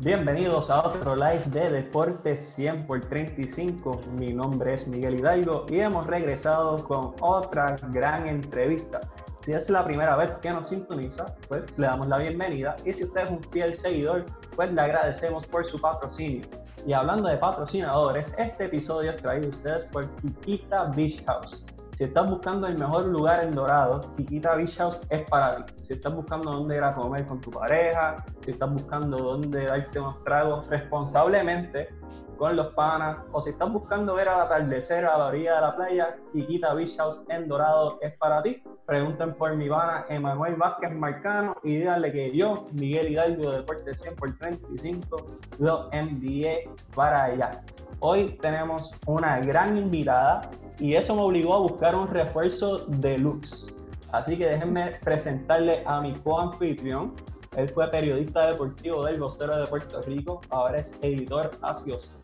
Bienvenidos 0.00 0.68
a 0.68 0.86
otro 0.86 1.16
live 1.16 1.42
de 1.46 1.70
Deportes 1.70 2.52
100 2.54 2.86
por 2.86 3.00
35. 3.00 3.98
Mi 4.12 4.34
nombre 4.34 4.74
es 4.74 4.86
Miguel 4.86 5.20
Hidalgo 5.20 5.64
y 5.70 5.80
hemos 5.80 6.06
regresado 6.06 6.84
con 6.84 7.14
otra 7.22 7.76
gran 7.92 8.28
entrevista. 8.28 9.00
Si 9.40 9.54
es 9.54 9.70
la 9.70 9.82
primera 9.86 10.14
vez 10.16 10.34
que 10.34 10.50
nos 10.50 10.68
sintoniza, 10.68 11.34
pues 11.48 11.62
le 11.78 11.86
damos 11.86 12.08
la 12.08 12.18
bienvenida 12.18 12.76
y 12.84 12.92
si 12.92 13.04
usted 13.04 13.22
es 13.22 13.30
un 13.30 13.42
fiel 13.44 13.72
seguidor, 13.72 14.26
pues 14.54 14.70
le 14.70 14.82
agradecemos 14.82 15.46
por 15.46 15.64
su 15.64 15.80
patrocinio. 15.80 16.46
Y 16.86 16.92
hablando 16.92 17.30
de 17.30 17.38
patrocinadores, 17.38 18.34
este 18.36 18.66
episodio 18.66 19.12
es 19.12 19.22
traído 19.22 19.46
a 19.46 19.50
ustedes 19.50 19.86
por 19.86 20.06
Kikita 20.16 20.92
Beach 20.94 21.24
House 21.24 21.64
si 21.96 22.04
estás 22.04 22.30
buscando 22.30 22.66
el 22.66 22.78
mejor 22.78 23.06
lugar 23.06 23.42
en 23.42 23.54
Dorado, 23.54 24.02
Kikita 24.18 24.54
Beach 24.54 24.78
es 25.08 25.22
para 25.30 25.64
ti. 25.64 25.72
Si 25.82 25.94
estás 25.94 26.14
buscando 26.14 26.52
dónde 26.52 26.76
ir 26.76 26.84
a 26.84 26.92
comer 26.92 27.26
con 27.26 27.40
tu 27.40 27.50
pareja, 27.50 28.22
si 28.42 28.50
estás 28.50 28.70
buscando 28.70 29.16
dónde 29.16 29.64
darte 29.64 29.98
unos 29.98 30.22
tragos 30.22 30.68
responsablemente 30.68 31.88
con 32.36 32.54
los 32.54 32.74
panas, 32.74 33.16
o 33.32 33.40
si 33.40 33.48
estás 33.48 33.72
buscando 33.72 34.14
ver 34.14 34.28
al 34.28 34.42
atardecer 34.42 35.06
a 35.06 35.16
la 35.16 35.26
orilla 35.28 35.54
de 35.54 35.60
la 35.62 35.74
playa, 35.74 36.16
Kikita 36.34 36.74
Beach 36.74 36.98
House 36.98 37.24
en 37.30 37.48
Dorado 37.48 37.98
es 38.02 38.12
para 38.18 38.42
ti. 38.42 38.62
Pregunten 38.84 39.32
por 39.32 39.56
mi 39.56 39.70
pana 39.70 40.04
Emanuel 40.10 40.56
Vázquez 40.56 40.92
Marcano 40.92 41.56
y 41.62 41.76
díganle 41.76 42.12
que 42.12 42.36
yo, 42.36 42.68
Miguel 42.72 43.12
Hidalgo 43.12 43.52
de 43.52 43.56
Deportes 43.56 44.02
100 44.02 44.16
por 44.16 44.36
35, 44.36 45.26
lo 45.60 45.88
envié 45.92 46.68
para 46.94 47.24
allá. 47.24 47.62
Hoy 48.00 48.36
tenemos 48.42 48.92
una 49.06 49.40
gran 49.40 49.78
invitada 49.78 50.42
y 50.78 50.94
eso 50.94 51.14
me 51.14 51.22
obligó 51.22 51.54
a 51.54 51.58
buscar 51.58 51.94
un 51.94 52.08
refuerzo 52.08 52.86
deluxe. 52.88 53.76
Así 54.12 54.36
que 54.36 54.46
déjenme 54.48 54.92
presentarle 55.02 55.82
a 55.86 56.00
mi 56.00 56.12
co-anfitrión. 56.14 57.14
Él 57.56 57.68
fue 57.68 57.90
periodista 57.90 58.46
deportivo 58.48 59.04
del 59.04 59.18
Vocero 59.18 59.56
de 59.56 59.66
Puerto 59.66 60.02
Rico, 60.02 60.42
ahora 60.50 60.76
es 60.76 60.98
editor 61.00 61.50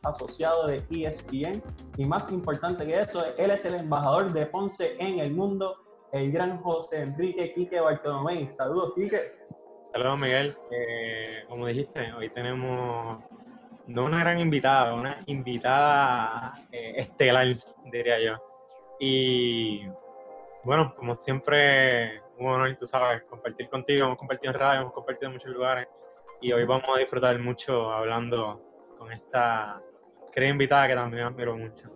asociado 0.03 0.67
de 0.67 0.83
ESPN 0.91 1.63
y 1.97 2.05
más 2.05 2.31
importante 2.31 2.85
que 2.85 3.01
eso, 3.01 3.25
él 3.39 3.51
es 3.51 3.65
el 3.65 3.77
embajador 3.77 4.31
de 4.31 4.45
Ponce 4.45 4.95
en 4.99 5.21
el 5.21 5.33
mundo, 5.33 5.79
el 6.13 6.31
gran 6.33 6.59
José 6.59 7.01
Enrique 7.01 7.55
Quique 7.55 7.81
Bartolomé. 7.81 8.47
Saludos, 8.51 8.93
Quique. 8.95 9.33
Saludos, 9.93 10.19
Miguel. 10.19 10.55
Eh, 10.71 11.45
como 11.49 11.67
dijiste, 11.67 12.13
hoy 12.13 12.29
tenemos 12.29 13.25
no 13.93 14.05
una 14.05 14.21
gran 14.21 14.41
invitada, 14.41 14.95
una 14.95 15.23
invitada 15.27 16.55
eh, 16.71 16.95
estelar, 16.97 17.47
diría 17.85 18.19
yo. 18.21 18.37
Y 18.99 19.87
bueno, 20.65 20.95
como 20.97 21.15
siempre, 21.15 22.21
un 22.39 22.47
honor, 22.47 22.77
tú 22.79 22.87
sabes, 22.87 23.23
compartir 23.25 23.69
contigo, 23.69 24.07
hemos 24.07 24.19
compartido 24.19 24.53
en 24.53 24.59
radio, 24.59 24.81
hemos 24.83 24.93
compartido 24.93 25.29
en 25.29 25.35
muchos 25.35 25.51
lugares 25.51 25.89
y 26.41 26.53
hoy 26.53 26.65
vamos 26.65 26.87
a 26.95 26.99
disfrutar 26.99 27.39
mucho 27.39 27.93
hablando 27.93 28.61
con 28.99 29.13
esta 29.13 29.81
querida 30.33 30.51
invitada 30.51 30.89
que 30.89 30.95
también 30.95 31.27
admiro 31.27 31.57
mucho. 31.57 31.91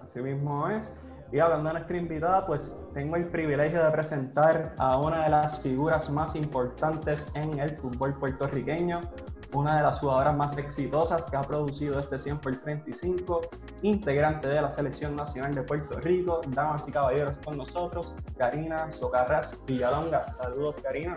Así 0.00 0.20
mismo 0.20 0.68
es. 0.68 0.94
Y 1.32 1.40
hablando 1.40 1.68
de 1.68 1.74
nuestra 1.74 1.96
invitada, 1.96 2.46
pues 2.46 2.72
tengo 2.94 3.16
el 3.16 3.26
privilegio 3.26 3.84
de 3.84 3.90
presentar 3.90 4.74
a 4.78 4.98
una 4.98 5.24
de 5.24 5.30
las 5.30 5.60
figuras 5.60 6.08
más 6.10 6.36
importantes 6.36 7.34
en 7.34 7.58
el 7.58 7.70
fútbol 7.76 8.14
puertorriqueño, 8.18 9.00
una 9.52 9.76
de 9.76 9.82
las 9.82 10.00
jugadoras 10.00 10.36
más 10.36 10.58
exitosas 10.58 11.30
que 11.30 11.36
ha 11.36 11.42
producido 11.42 11.98
este 11.98 12.18
100 12.18 12.38
por 12.38 12.56
35, 12.56 13.42
integrante 13.82 14.48
de 14.48 14.60
la 14.60 14.70
Selección 14.70 15.14
Nacional 15.16 15.54
de 15.54 15.62
Puerto 15.62 15.98
Rico, 16.00 16.40
damas 16.48 16.88
y 16.88 16.92
caballeros 16.92 17.38
con 17.38 17.56
nosotros, 17.56 18.14
Karina 18.36 18.90
Socarras 18.90 19.62
Villalonga. 19.66 20.26
Saludos, 20.28 20.76
Karina. 20.82 21.16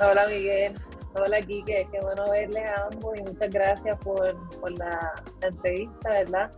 Hola, 0.00 0.26
Miguel. 0.26 0.74
Hola, 1.14 1.40
Kike. 1.40 1.88
Qué 1.90 1.98
bueno 2.02 2.30
verles 2.30 2.64
a 2.66 2.86
ambos 2.86 3.18
y 3.18 3.22
muchas 3.22 3.50
gracias 3.50 3.98
por, 3.98 4.36
por 4.60 4.78
la, 4.78 5.12
entrevista, 5.42 6.10
¿verdad? 6.10 6.50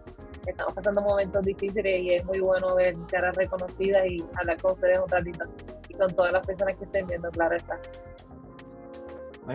Estamos 0.46 0.74
pasando 0.74 1.00
momentos 1.02 1.42
difíciles 1.42 1.98
y 1.98 2.14
es 2.14 2.24
muy 2.24 2.40
bueno 2.40 2.74
ver 2.74 2.94
caras 3.08 3.34
reconocidas 3.36 4.04
y 4.06 4.24
hablar 4.36 4.60
con 4.60 4.72
ustedes 4.72 4.98
un 4.98 5.08
ratito 5.08 5.44
y 5.88 5.94
con 5.94 6.14
todas 6.14 6.32
las 6.32 6.46
personas 6.46 6.74
que 6.76 6.84
estén 6.84 7.06
viendo, 7.06 7.30
claro 7.30 7.56
está 7.56 7.78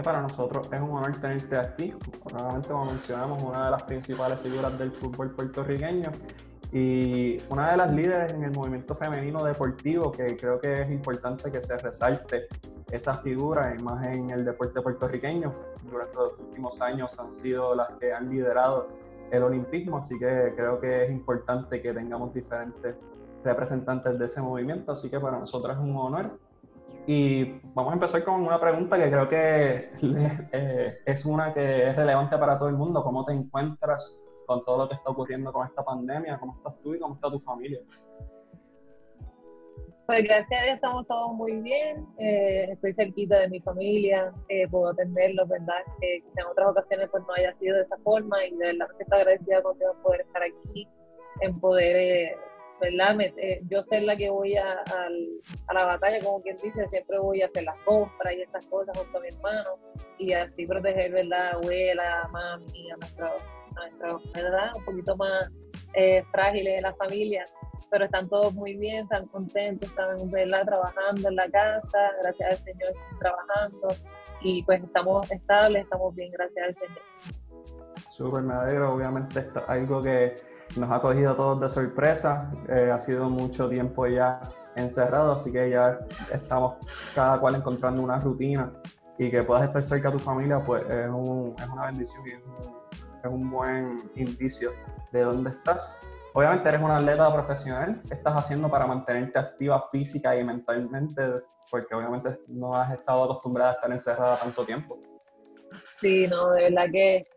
para 0.03 0.21
nosotros 0.21 0.67
es 0.71 0.81
un 0.81 0.91
honor 0.91 1.19
tenerte 1.19 1.57
aquí. 1.57 1.93
Nuevamente, 2.31 2.69
como 2.69 2.85
mencionamos, 2.85 3.41
una 3.41 3.65
de 3.65 3.71
las 3.71 3.83
principales 3.83 4.39
figuras 4.39 4.77
del 4.77 4.91
fútbol 4.91 5.31
puertorriqueño 5.31 6.11
y 6.71 7.37
una 7.49 7.71
de 7.71 7.77
las 7.77 7.91
líderes 7.91 8.33
en 8.33 8.43
el 8.43 8.51
movimiento 8.51 8.93
femenino 8.93 9.43
deportivo, 9.43 10.11
que 10.11 10.35
creo 10.35 10.59
que 10.59 10.81
es 10.81 10.91
importante 10.91 11.49
que 11.49 11.61
se 11.63 11.77
resalte 11.77 12.47
esa 12.91 13.17
figura, 13.17 13.73
y 13.77 13.81
más 13.81 14.05
en 14.05 14.29
el 14.29 14.43
deporte 14.43 14.81
puertorriqueño. 14.81 15.53
Durante 15.89 16.15
los 16.15 16.39
últimos 16.39 16.81
años 16.81 17.17
han 17.19 17.31
sido 17.31 17.73
las 17.73 17.89
que 17.99 18.13
han 18.13 18.29
liderado 18.29 18.89
el 19.31 19.43
olimpismo, 19.43 19.97
así 19.97 20.17
que 20.19 20.53
creo 20.55 20.79
que 20.79 21.05
es 21.05 21.11
importante 21.11 21.81
que 21.81 21.93
tengamos 21.93 22.33
diferentes 22.33 22.97
representantes 23.43 24.19
de 24.19 24.25
ese 24.25 24.41
movimiento, 24.41 24.91
así 24.91 25.09
que 25.09 25.19
para 25.19 25.39
nosotros 25.39 25.75
es 25.75 25.81
un 25.81 25.95
honor 25.95 26.37
y 27.09 27.61
vamos 27.73 27.91
a 27.91 27.93
empezar 27.93 28.21
con 28.25 28.41
una 28.41 28.59
pregunta 28.59 28.97
que 28.97 29.09
creo 29.09 29.29
que 29.29 29.89
eh, 30.51 30.93
es 31.05 31.25
una 31.25 31.53
que 31.53 31.87
es 31.89 31.95
relevante 31.95 32.37
para 32.37 32.59
todo 32.59 32.67
el 32.67 32.75
mundo. 32.75 33.01
¿Cómo 33.01 33.23
te 33.23 33.31
encuentras 33.31 34.13
con 34.45 34.63
todo 34.65 34.79
lo 34.79 34.89
que 34.89 34.95
está 34.95 35.09
ocurriendo 35.09 35.53
con 35.53 35.65
esta 35.65 35.85
pandemia? 35.85 36.37
¿Cómo 36.37 36.57
estás 36.57 36.77
tú 36.81 36.93
y 36.93 36.99
cómo 36.99 37.15
está 37.15 37.31
tu 37.31 37.39
familia? 37.39 37.79
Pues 40.05 40.23
gracias 40.23 40.61
a 40.61 40.63
Dios 40.65 40.75
estamos 40.75 41.07
todos 41.07 41.33
muy 41.33 41.61
bien. 41.61 42.05
Eh, 42.17 42.71
estoy 42.71 42.93
cerquita 42.93 43.39
de 43.39 43.49
mi 43.49 43.61
familia, 43.61 44.33
eh, 44.49 44.67
puedo 44.67 44.89
atenderlos, 44.89 45.47
¿verdad? 45.47 45.79
Que 46.01 46.17
en 46.17 46.45
otras 46.51 46.71
ocasiones 46.71 47.07
pues 47.09 47.23
no 47.25 47.33
haya 47.35 47.53
sido 47.57 47.77
de 47.77 47.83
esa 47.83 47.97
forma 47.99 48.45
y 48.45 48.51
de 48.51 48.67
verdad 48.67 48.87
que 48.97 49.03
estoy 49.03 49.19
agradecida 49.19 49.61
con 49.61 49.79
Dios 49.79 49.95
poder 50.03 50.21
estar 50.21 50.43
aquí, 50.43 50.85
en 51.39 51.57
poder 51.61 52.35
¿verdad? 52.79 53.19
Eh, 53.21 53.61
yo 53.69 53.83
ser 53.83 54.03
la 54.03 54.15
que 54.15 54.29
voy 54.29 54.55
a, 54.55 54.83
la 55.73 55.85
batalla, 55.85 56.23
como 56.23 56.41
quien 56.41 56.57
dice, 56.57 56.87
siempre 56.89 57.19
voy 57.19 57.41
a 57.41 57.47
hacer 57.47 57.63
las 57.63 57.77
compras 57.85 58.33
y 58.33 58.41
estas 58.41 58.65
cosas 58.67 58.97
junto 58.97 59.17
a 59.17 59.21
mi 59.21 59.27
hermano 59.29 59.69
y 60.17 60.33
así 60.33 60.65
proteger, 60.65 61.11
¿verdad? 61.11 61.53
Abuela, 61.55 62.29
mami, 62.31 62.91
a 62.91 62.97
nuestra, 62.97 63.33
¿verdad? 64.33 64.71
Un 64.75 64.85
poquito 64.85 65.15
más 65.17 65.51
eh, 65.93 66.23
frágiles 66.31 66.75
de 66.75 66.81
la 66.81 66.93
familia, 66.95 67.45
pero 67.89 68.05
están 68.05 68.27
todos 68.29 68.53
muy 68.53 68.75
bien, 68.77 69.03
están 69.03 69.27
contentos, 69.27 69.89
están, 69.89 70.29
¿verdad? 70.31 70.65
Trabajando 70.65 71.29
en 71.29 71.35
la 71.35 71.49
casa, 71.49 72.11
gracias 72.21 72.51
al 72.51 72.63
Señor 72.63 72.89
están 72.89 73.19
trabajando 73.19 73.87
y 74.41 74.63
pues 74.63 74.83
estamos 74.83 75.29
estables, 75.31 75.83
estamos 75.83 76.15
bien, 76.15 76.31
gracias 76.31 76.67
al 76.67 76.73
Señor. 76.75 77.01
Súper, 78.11 78.41
me 78.41 78.53
alegro, 78.53 78.93
obviamente 78.93 79.39
esto 79.39 79.63
algo 79.67 80.01
que 80.01 80.35
nos 80.75 80.91
ha 80.91 80.99
cogido 80.99 81.31
a 81.31 81.35
todos 81.35 81.61
de 81.61 81.69
sorpresa. 81.69 82.51
Eh, 82.69 82.91
ha 82.91 82.99
sido 82.99 83.29
mucho 83.29 83.69
tiempo 83.69 84.07
ya 84.07 84.39
encerrado, 84.75 85.33
así 85.33 85.51
que 85.51 85.69
ya 85.69 85.99
estamos 86.31 86.75
cada 87.15 87.39
cual 87.39 87.55
encontrando 87.55 88.01
una 88.01 88.19
rutina 88.19 88.71
y 89.17 89.31
que 89.31 89.43
puedas 89.43 89.63
estar 89.63 89.83
cerca 89.83 90.09
de 90.09 90.17
tu 90.17 90.23
familia, 90.23 90.59
pues 90.59 90.83
es, 90.89 91.09
un, 91.09 91.55
es 91.57 91.67
una 91.67 91.85
bendición 91.87 92.23
y 92.27 92.31
es 92.31 93.31
un, 93.31 93.49
buen 93.49 94.03
indicio 94.15 94.71
de 95.11 95.21
dónde 95.23 95.49
estás. 95.49 95.97
Obviamente 96.33 96.69
eres 96.69 96.81
una 96.81 96.97
atleta 96.97 97.33
profesional, 97.33 97.99
¿qué 98.07 98.13
estás 98.13 98.35
haciendo 98.35 98.69
para 98.69 98.85
mantenerte 98.85 99.39
activa 99.39 99.83
física 99.91 100.39
y 100.39 100.43
mentalmente? 100.43 101.23
Porque 101.71 101.95
obviamente 101.95 102.29
no 102.49 102.75
has 102.75 102.93
estado 102.93 103.23
acostumbrada 103.23 103.71
a 103.71 103.73
estar 103.73 103.91
encerrada 103.91 104.37
tanto 104.37 104.63
tiempo. 104.63 104.99
Sí, 105.99 106.27
no, 106.27 106.51
de 106.51 106.63
verdad 106.63 106.85
que 106.91 107.27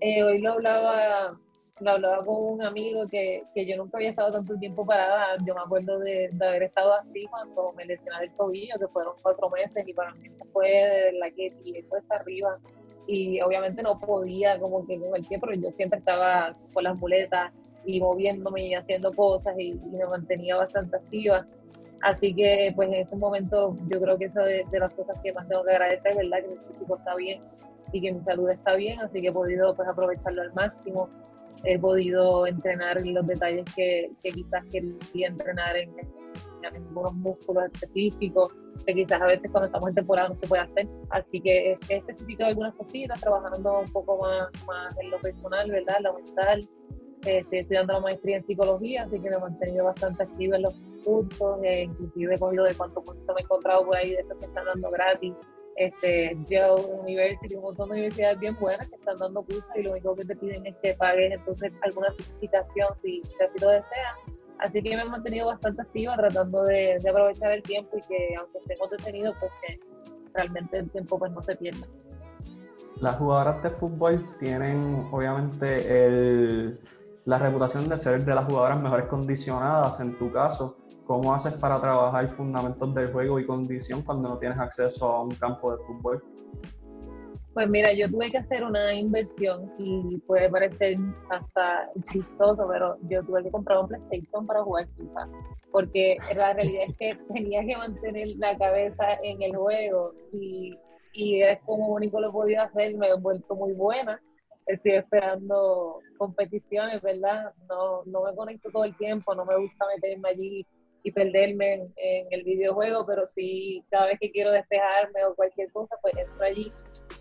eh, 0.00 0.22
hoy 0.22 0.40
lo 0.40 0.52
hablaba 0.52 1.36
lo 1.80 1.90
hablaba 1.90 2.24
con 2.24 2.36
un 2.36 2.62
amigo 2.62 3.06
que, 3.08 3.42
que, 3.52 3.66
yo 3.66 3.76
nunca 3.76 3.98
había 3.98 4.10
estado 4.10 4.32
tanto 4.32 4.56
tiempo 4.56 4.86
parada. 4.86 5.36
Yo 5.44 5.54
me 5.54 5.60
acuerdo 5.60 5.98
de, 5.98 6.30
de, 6.32 6.46
haber 6.46 6.62
estado 6.64 6.94
así 6.94 7.26
cuando 7.26 7.72
me 7.72 7.84
lesioné 7.84 8.24
el 8.24 8.32
tobillo, 8.36 8.76
que 8.78 8.86
fueron 8.88 9.14
cuatro 9.20 9.50
meses, 9.50 9.86
y 9.86 9.92
para 9.92 10.12
mí 10.12 10.28
fue 10.52 11.12
la 11.18 11.30
que 11.30 11.50
tiré 11.62 11.82
cuesta 11.88 12.16
arriba. 12.16 12.58
Y 13.06 13.40
obviamente 13.40 13.82
no 13.82 13.98
podía 13.98 14.58
como 14.58 14.86
que 14.86 14.98
con 14.98 15.14
el 15.16 15.62
yo 15.62 15.70
siempre 15.72 15.98
estaba 15.98 16.56
con 16.72 16.84
las 16.84 16.96
muletas 16.96 17.52
y 17.84 18.00
moviéndome 18.00 18.68
y 18.68 18.74
haciendo 18.74 19.12
cosas 19.12 19.54
y, 19.58 19.74
me 19.74 20.06
mantenía 20.06 20.56
bastante 20.56 20.96
activa. 20.96 21.46
Así 22.02 22.34
que 22.34 22.72
pues 22.76 22.88
en 22.88 22.94
este 22.94 23.16
momento 23.16 23.76
yo 23.90 24.00
creo 24.00 24.16
que 24.16 24.26
eso 24.26 24.40
es 24.46 24.70
de, 24.70 24.78
las 24.78 24.92
cosas 24.92 25.18
que 25.22 25.32
más 25.32 25.48
tengo 25.48 25.64
que 25.64 25.72
agradecer, 25.72 26.16
¿verdad? 26.16 26.38
Que 26.42 26.48
mi 26.48 26.56
físico 26.68 26.96
está 26.96 27.14
bien 27.16 27.42
y 27.92 28.00
que 28.00 28.12
mi 28.12 28.22
salud 28.22 28.48
está 28.50 28.74
bien, 28.74 29.00
así 29.00 29.20
que 29.20 29.28
he 29.28 29.32
podido 29.32 29.74
pues 29.74 29.88
aprovecharlo 29.88 30.42
al 30.42 30.52
máximo 30.54 31.08
he 31.64 31.78
podido 31.78 32.46
entrenar 32.46 33.00
los 33.04 33.26
detalles 33.26 33.64
que, 33.74 34.10
que 34.22 34.32
quizás 34.32 34.64
quería 34.70 35.28
entrenar 35.28 35.76
en, 35.76 35.90
en, 35.98 36.14
algunos 36.64 37.14
músculos 37.16 37.64
específicos, 37.74 38.50
que 38.86 38.94
quizás 38.94 39.20
a 39.20 39.26
veces 39.26 39.50
cuando 39.50 39.66
estamos 39.66 39.88
en 39.90 39.94
temporada 39.96 40.30
no 40.30 40.38
se 40.38 40.46
puede 40.46 40.62
hacer. 40.62 40.88
Así 41.10 41.38
que 41.40 41.78
he 41.88 41.96
especificado 41.96 42.48
algunas 42.48 42.74
cositas, 42.74 43.20
trabajando 43.20 43.80
un 43.80 43.92
poco 43.92 44.18
más, 44.18 44.48
más 44.66 44.98
en 44.98 45.10
lo 45.10 45.18
personal, 45.18 45.70
¿verdad? 45.70 45.98
Lo 46.00 46.14
mental. 46.14 46.66
estoy 47.26 47.58
estudiando 47.58 47.92
la 47.92 48.00
maestría 48.00 48.38
en 48.38 48.44
psicología, 48.46 49.02
así 49.02 49.20
que 49.20 49.28
me 49.28 49.36
he 49.36 49.38
mantenido 49.38 49.84
bastante 49.84 50.22
activa 50.22 50.56
en 50.56 50.62
los 50.62 50.74
cursos, 51.04 51.58
eh, 51.64 51.82
inclusive 51.82 52.34
he 52.34 52.38
cogido 52.38 52.64
de 52.64 52.74
cuánto 52.74 53.02
curso 53.02 53.34
me 53.34 53.40
he 53.40 53.42
encontrado 53.42 53.84
por 53.84 53.96
ahí 53.96 54.10
de 54.12 54.20
estos 54.20 54.38
que 54.38 54.46
están 54.46 54.64
dando 54.64 54.90
gratis 54.90 55.34
este, 55.76 56.36
Joe 56.48 56.84
University, 57.02 57.54
un 57.56 57.62
montón 57.62 57.88
de 57.88 57.94
universidades 57.94 58.38
bien 58.38 58.56
buenas 58.60 58.88
que 58.88 58.96
están 58.96 59.16
dando 59.18 59.42
cursos 59.42 59.70
y 59.74 59.82
lo 59.82 59.92
único 59.92 60.14
que 60.14 60.24
te 60.24 60.36
piden 60.36 60.66
es 60.66 60.76
que 60.82 60.94
pagues 60.94 61.32
entonces 61.32 61.72
alguna 61.82 62.08
certificación 62.16 62.88
si, 63.00 63.22
así 63.44 63.58
lo 63.60 63.70
deseas. 63.70 64.14
Así 64.58 64.82
que 64.82 64.96
me 64.96 65.02
he 65.02 65.04
mantenido 65.04 65.46
bastante 65.48 65.82
activa 65.82 66.16
tratando 66.16 66.62
de, 66.64 66.96
aprovechar 67.08 67.52
el 67.52 67.62
tiempo 67.62 67.98
y 67.98 68.00
que 68.02 68.34
aunque 68.38 68.58
estemos 68.58 68.90
detenidos, 68.90 69.34
pues 69.40 69.50
que 69.66 69.80
realmente 70.32 70.78
el 70.78 70.90
tiempo 70.90 71.18
pues 71.18 71.32
no 71.32 71.42
se 71.42 71.56
pierda. 71.56 71.86
Las 73.00 73.16
jugadoras 73.16 73.62
de 73.62 73.70
fútbol 73.70 74.24
tienen 74.38 75.08
obviamente 75.10 76.06
el, 76.06 76.78
la 77.24 77.38
reputación 77.38 77.88
de 77.88 77.98
ser 77.98 78.24
de 78.24 78.34
las 78.34 78.44
jugadoras 78.44 78.80
mejores 78.80 79.06
condicionadas 79.06 79.98
en 79.98 80.16
tu 80.16 80.30
caso 80.30 80.76
¿Cómo 81.06 81.34
haces 81.34 81.52
para 81.54 81.80
trabajar 81.80 82.28
fundamentos 82.30 82.94
del 82.94 83.12
juego 83.12 83.38
y 83.38 83.44
condición 83.44 84.02
cuando 84.02 84.30
no 84.30 84.38
tienes 84.38 84.58
acceso 84.58 85.06
a 85.06 85.22
un 85.22 85.34
campo 85.34 85.76
de 85.76 85.84
fútbol? 85.84 86.22
Pues 87.52 87.68
mira, 87.68 87.92
yo 87.92 88.10
tuve 88.10 88.30
que 88.30 88.38
hacer 88.38 88.64
una 88.64 88.92
inversión 88.94 89.70
y 89.78 90.16
puede 90.26 90.48
parecer 90.48 90.96
hasta 91.30 91.90
chistoso, 92.02 92.66
pero 92.68 92.96
yo 93.08 93.22
tuve 93.22 93.44
que 93.44 93.50
comprar 93.50 93.78
un 93.78 93.88
PlayStation 93.88 94.46
para 94.46 94.64
jugar 94.64 94.88
FIFA, 94.96 95.28
porque 95.70 96.16
la 96.34 96.54
realidad 96.54 96.84
es 96.88 96.96
que 96.96 97.18
tenía 97.34 97.64
que 97.64 97.76
mantener 97.76 98.28
la 98.38 98.56
cabeza 98.56 99.06
en 99.22 99.42
el 99.42 99.54
juego 99.54 100.14
y, 100.32 100.76
y 101.12 101.42
es 101.42 101.60
como 101.66 101.88
único 101.88 102.18
lo 102.18 102.32
podía 102.32 102.62
hacer, 102.62 102.96
me 102.96 103.08
he 103.08 103.14
vuelto 103.14 103.54
muy 103.54 103.72
buena. 103.74 104.20
Estoy 104.66 104.92
esperando 104.92 106.00
competiciones, 106.16 107.02
¿verdad? 107.02 107.52
No, 107.68 108.02
no 108.06 108.24
me 108.24 108.34
conecto 108.34 108.70
todo 108.72 108.84
el 108.84 108.96
tiempo, 108.96 109.34
no 109.34 109.44
me 109.44 109.58
gusta 109.58 109.84
meterme 109.94 110.30
allí 110.30 110.66
y 111.04 111.12
perderme 111.12 111.74
en, 111.96 112.26
el 112.30 112.42
videojuego, 112.42 113.04
pero 113.06 113.26
sí, 113.26 113.84
cada 113.90 114.06
vez 114.06 114.18
que 114.18 114.32
quiero 114.32 114.50
despejarme 114.50 115.22
o 115.26 115.34
cualquier 115.34 115.70
cosa, 115.70 115.96
pues 116.00 116.14
entro 116.16 116.42
allí. 116.42 116.72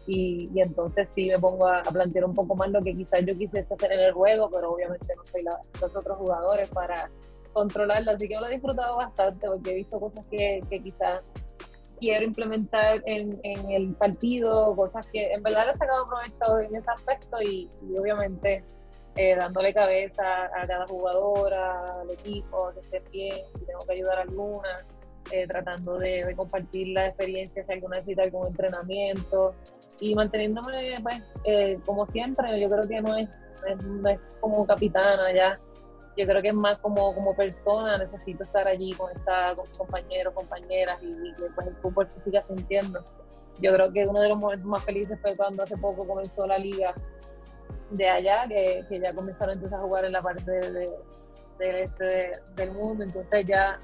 Y, 0.07 0.49
entonces 0.55 1.09
sí 1.09 1.29
me 1.29 1.37
pongo 1.37 1.67
a, 1.67 1.81
plantear 1.81 2.23
un 2.23 2.33
poco 2.33 2.55
más 2.55 2.71
lo 2.71 2.81
que 2.81 2.95
quizás 2.95 3.25
yo 3.25 3.37
quisiese 3.37 3.73
hacer 3.73 3.91
en 3.91 3.99
el 3.99 4.13
juego, 4.13 4.49
pero 4.49 4.71
obviamente 4.71 5.13
no 5.15 5.25
soy 5.25 5.43
los 5.43 5.95
otros 5.95 6.17
jugadores 6.17 6.69
para 6.69 7.11
controlarlo, 7.51 8.11
así 8.11 8.27
que 8.27 8.37
lo 8.37 8.47
he 8.47 8.51
disfrutado 8.51 8.95
bastante 8.95 9.47
porque 9.47 9.71
he 9.71 9.75
visto 9.75 9.99
cosas 9.99 10.25
que, 10.31 10.63
quizás 10.69 11.19
quiero 11.99 12.23
implementar 12.25 13.03
en, 13.05 13.39
el 13.43 13.93
partido, 13.95 14.73
cosas 14.77 15.05
que 15.07 15.33
en 15.33 15.43
verdad 15.43 15.75
he 15.75 15.77
sacado 15.77 16.07
provecho 16.07 16.59
en 16.59 16.75
ese 16.77 16.89
aspecto 16.89 17.41
y 17.41 17.69
obviamente 17.99 18.63
eh, 19.15 19.35
dándole 19.35 19.73
cabeza 19.73 20.45
a 20.45 20.65
cada 20.65 20.87
jugadora, 20.87 22.01
al 22.01 22.09
equipo, 22.09 22.71
que 22.73 22.79
esté 22.79 23.09
bien, 23.11 23.45
si 23.59 23.65
tengo 23.65 23.85
que 23.85 23.93
ayudar 23.93 24.17
a 24.17 24.21
alguna, 24.21 24.85
eh, 25.31 25.47
tratando 25.47 25.99
de, 25.99 26.33
compartir 26.35 26.89
la 26.89 27.07
experiencia 27.07 27.63
si 27.63 27.71
alguna 27.71 27.97
necesita 27.97 28.23
algún 28.23 28.47
entrenamiento 28.47 29.53
y 29.99 30.15
manteniéndome, 30.15 30.99
pues, 31.01 31.21
eh, 31.45 31.79
como 31.85 32.05
siempre, 32.05 32.59
yo 32.59 32.69
creo 32.69 32.87
que 32.87 33.01
no 33.01 33.15
es, 33.15 33.29
no 33.85 34.09
es, 34.09 34.19
como 34.41 34.65
capitana 34.65 35.31
ya, 35.33 35.59
yo 36.17 36.25
creo 36.25 36.41
que 36.41 36.49
es 36.49 36.53
más 36.53 36.77
como, 36.79 37.13
como 37.13 37.35
persona, 37.35 37.97
necesito 37.97 38.43
estar 38.43 38.67
allí 38.67 38.93
con, 38.93 39.11
esta, 39.11 39.55
con 39.55 39.67
compañeros, 39.77 40.33
compañeras 40.33 40.97
y, 41.01 41.33
que 41.35 41.43
pues, 41.55 41.67
el 41.67 41.75
fútbol 41.77 42.09
se 42.15 42.23
siga 42.23 42.43
sintiendo. 42.43 43.03
Yo 43.61 43.71
creo 43.73 43.93
que 43.93 44.07
uno 44.07 44.19
de 44.19 44.29
los 44.29 44.37
momentos 44.37 44.65
más 44.65 44.83
felices 44.83 45.19
fue 45.21 45.35
cuando 45.37 45.63
hace 45.63 45.77
poco 45.77 46.05
comenzó 46.05 46.45
la 46.47 46.57
liga 46.57 46.95
de 47.91 48.09
allá, 48.09 48.43
que, 48.47 48.85
que, 48.89 48.99
ya 48.99 49.13
comenzaron 49.13 49.55
entonces 49.55 49.77
a 49.77 49.81
jugar 49.81 50.05
en 50.05 50.13
la 50.13 50.21
parte 50.21 50.51
de, 50.51 50.89
este 51.59 52.31
del 52.55 52.71
mundo, 52.71 53.03
entonces 53.03 53.45
ya, 53.47 53.79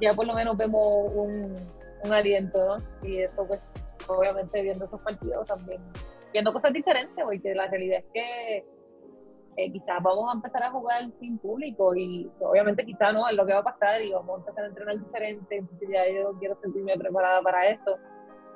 ya 0.00 0.14
por 0.14 0.26
lo 0.26 0.34
menos 0.34 0.56
vemos 0.56 1.10
un, 1.14 1.56
un 2.04 2.12
aliento, 2.12 2.78
¿no? 2.78 3.06
Y 3.06 3.22
eso 3.22 3.46
pues 3.46 3.60
obviamente 4.08 4.62
viendo 4.62 4.84
esos 4.84 5.00
partidos 5.00 5.46
también, 5.46 5.80
viendo 6.32 6.52
cosas 6.52 6.72
diferentes, 6.72 7.22
porque 7.22 7.54
la 7.54 7.66
realidad 7.66 7.98
es 7.98 8.06
que 8.12 8.64
eh, 9.56 9.72
quizás 9.72 10.02
vamos 10.02 10.30
a 10.30 10.34
empezar 10.34 10.62
a 10.62 10.70
jugar 10.70 11.10
sin 11.12 11.38
público 11.38 11.94
y 11.94 12.30
obviamente 12.40 12.84
quizás 12.84 13.12
no 13.12 13.28
es 13.28 13.36
lo 13.36 13.44
que 13.44 13.52
va 13.52 13.60
a 13.60 13.64
pasar 13.64 14.00
y 14.00 14.12
vamos 14.12 14.36
a 14.36 14.40
empezar 14.40 14.64
a 14.64 14.68
entrenar 14.68 14.98
diferente, 14.98 15.56
entonces 15.56 15.88
ya 15.90 16.08
yo 16.08 16.32
quiero 16.38 16.56
sentirme 16.60 16.96
preparada 16.96 17.42
para 17.42 17.68
eso 17.68 17.96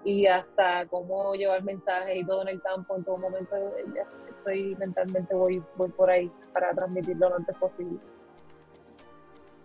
y 0.04 0.26
hasta 0.26 0.86
cómo 0.86 1.34
llevar 1.34 1.62
mensajes 1.62 2.16
y 2.16 2.24
todo 2.24 2.42
en 2.42 2.48
el 2.48 2.62
campo 2.62 2.96
en 2.96 3.04
todo 3.04 3.16
momento 3.18 3.56
ya 3.94 4.06
estoy 4.44 4.76
mentalmente 4.76 5.34
voy, 5.34 5.62
voy 5.76 5.88
por 5.90 6.10
ahí 6.10 6.30
para 6.52 6.72
transmitirlo 6.72 7.30
lo 7.30 7.36
antes 7.36 7.56
posible. 7.56 7.98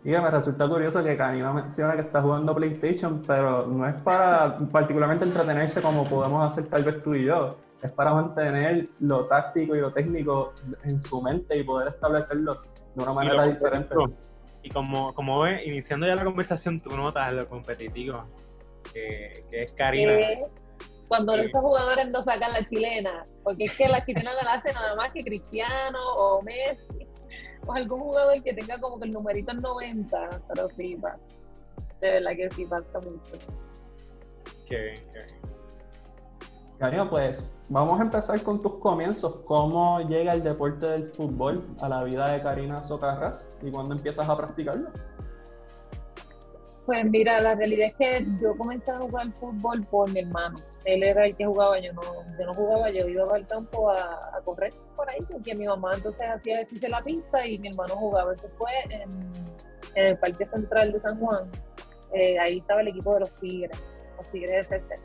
Y 0.03 0.11
me 0.11 0.31
resulta 0.31 0.67
curioso 0.67 1.03
que 1.03 1.17
Karina 1.17 1.51
menciona 1.51 1.93
que 1.93 2.01
está 2.01 2.21
jugando 2.21 2.55
PlayStation, 2.55 3.21
pero 3.27 3.67
no 3.67 3.85
es 3.85 3.95
para 3.95 4.57
particularmente 4.71 5.25
entretenerse 5.25 5.81
como 5.81 6.07
podemos 6.07 6.49
hacer 6.49 6.69
tal 6.69 6.83
vez 6.83 7.03
tú 7.03 7.13
y 7.15 7.25
yo. 7.25 7.57
Es 7.81 7.91
para 7.91 8.13
mantener 8.13 8.87
lo 8.99 9.25
táctico 9.25 9.75
y 9.75 9.81
lo 9.81 9.91
técnico 9.91 10.53
en 10.83 10.99
su 10.99 11.21
mente 11.21 11.57
y 11.57 11.63
poder 11.63 11.89
establecerlo 11.89 12.55
de 12.95 13.03
una 13.03 13.13
manera 13.13 13.45
diferente. 13.45 13.95
Y 14.63 14.69
como, 14.69 15.13
como 15.13 15.39
ves, 15.41 15.65
iniciando 15.65 16.05
ya 16.05 16.15
la 16.15 16.25
conversación, 16.25 16.81
tú 16.81 16.95
notas 16.97 17.31
lo 17.33 17.47
competitivo 17.47 18.25
que, 18.93 19.45
que 19.49 19.63
es 19.63 19.71
Karina 19.73 20.13
cuando 21.09 21.33
esos 21.33 21.59
jugadores 21.61 22.07
no 22.09 22.21
sacan 22.21 22.53
la 22.53 22.63
chilena, 22.65 23.25
porque 23.43 23.65
es 23.65 23.75
que 23.75 23.89
la 23.89 24.05
chilena 24.05 24.31
no 24.31 24.41
la 24.43 24.53
hace 24.53 24.71
nada 24.71 24.95
más 24.95 25.11
que 25.11 25.23
Cristiano 25.23 25.99
o 26.15 26.41
Messi, 26.43 27.07
o 27.65 27.73
algún 27.73 27.99
jugador 27.99 28.41
que 28.43 28.53
tenga 28.53 28.79
como 28.79 28.99
que 28.99 29.05
el 29.05 29.13
numerito 29.13 29.51
en 29.51 29.59
90, 29.59 30.41
pero 30.47 30.69
sí, 30.77 30.95
va. 30.95 31.17
de 31.99 32.11
verdad 32.11 32.31
que 32.31 32.49
sí 32.51 32.65
pasa 32.65 32.99
mucho. 32.99 33.31
Qué 34.67 34.77
bien, 34.77 35.03
qué 35.11 35.25
Karina, 36.77 37.09
pues 37.09 37.65
vamos 37.69 37.99
a 37.99 38.03
empezar 38.03 38.41
con 38.43 38.61
tus 38.61 38.79
comienzos. 38.79 39.43
¿Cómo 39.47 39.99
llega 40.01 40.33
el 40.33 40.43
deporte 40.43 40.85
del 40.85 41.07
fútbol 41.07 41.61
a 41.81 41.89
la 41.89 42.03
vida 42.03 42.31
de 42.31 42.41
Karina 42.41 42.83
Socarras 42.83 43.49
y 43.63 43.71
cuándo 43.71 43.95
empiezas 43.95 44.29
a 44.29 44.37
practicarlo? 44.37 44.89
Pues 46.85 47.03
mira, 47.03 47.41
la 47.41 47.55
realidad 47.55 47.87
es 47.87 47.95
que 47.95 48.25
yo 48.41 48.55
comencé 48.57 48.91
a 48.91 48.99
jugar 48.99 49.27
fútbol 49.41 49.83
por 49.87 50.09
mi 50.11 50.21
hermano. 50.21 50.57
Él 50.85 51.03
era 51.03 51.25
el 51.25 51.35
que 51.35 51.45
jugaba, 51.45 51.79
yo 51.79 51.93
no, 51.93 52.01
yo 52.37 52.45
no 52.45 52.55
jugaba, 52.55 52.89
yo 52.89 53.07
iba 53.07 53.35
al 53.35 53.47
campo 53.47 53.91
a, 53.91 54.41
correr 54.45 54.73
por 54.95 55.09
ahí, 55.09 55.21
porque 55.29 55.53
mi 55.53 55.67
mamá 55.67 55.91
entonces 55.95 56.27
hacía 56.29 56.55
ejercicio 56.55 56.87
en 56.87 56.91
la 56.91 57.03
pista 57.03 57.45
y 57.45 57.59
mi 57.59 57.69
hermano 57.69 57.95
jugaba. 57.95 58.33
Eso 58.33 58.49
fue 58.57 58.71
en, 58.89 59.31
el 59.95 60.17
Parque 60.17 60.45
Central 60.45 60.91
de 60.93 60.99
San 61.01 61.19
Juan. 61.19 61.49
Eh, 62.13 62.39
ahí 62.39 62.59
estaba 62.59 62.81
el 62.81 62.87
equipo 62.87 63.13
de 63.15 63.19
los 63.21 63.31
Tigres, 63.39 63.77
los 64.17 64.31
Tigres 64.31 64.67
CC. 64.67 64.99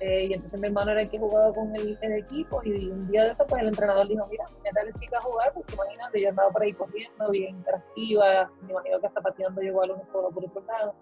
Eh, 0.00 0.26
y 0.26 0.32
entonces 0.34 0.58
mi 0.60 0.66
hermano 0.66 0.90
era 0.90 1.02
el 1.02 1.08
que 1.08 1.18
jugaba 1.18 1.52
con 1.54 1.74
el, 1.74 1.96
equipo 2.02 2.60
y 2.64 2.88
un 2.90 3.08
día 3.10 3.24
de 3.24 3.30
eso 3.30 3.46
pues 3.46 3.62
el 3.62 3.68
entrenador 3.68 4.08
dijo, 4.08 4.26
mira, 4.26 4.44
dale 4.74 4.92
chica 5.00 5.18
a 5.18 5.22
jugar, 5.22 5.52
porque 5.54 5.72
imagínate, 5.72 6.20
yo 6.20 6.28
andaba 6.30 6.50
por 6.50 6.62
ahí 6.62 6.72
corriendo, 6.72 7.30
bien 7.30 7.56
interactiva, 7.56 8.50
me 8.62 8.72
imagino 8.72 9.00
que 9.00 9.06
hasta 9.06 9.20
pateando 9.20 9.62
yo 9.62 9.68
igual 9.68 9.92
uno 9.92 10.02
solo 10.12 10.30
por 10.30 10.44
otro 10.44 10.62
lado. 10.62 10.94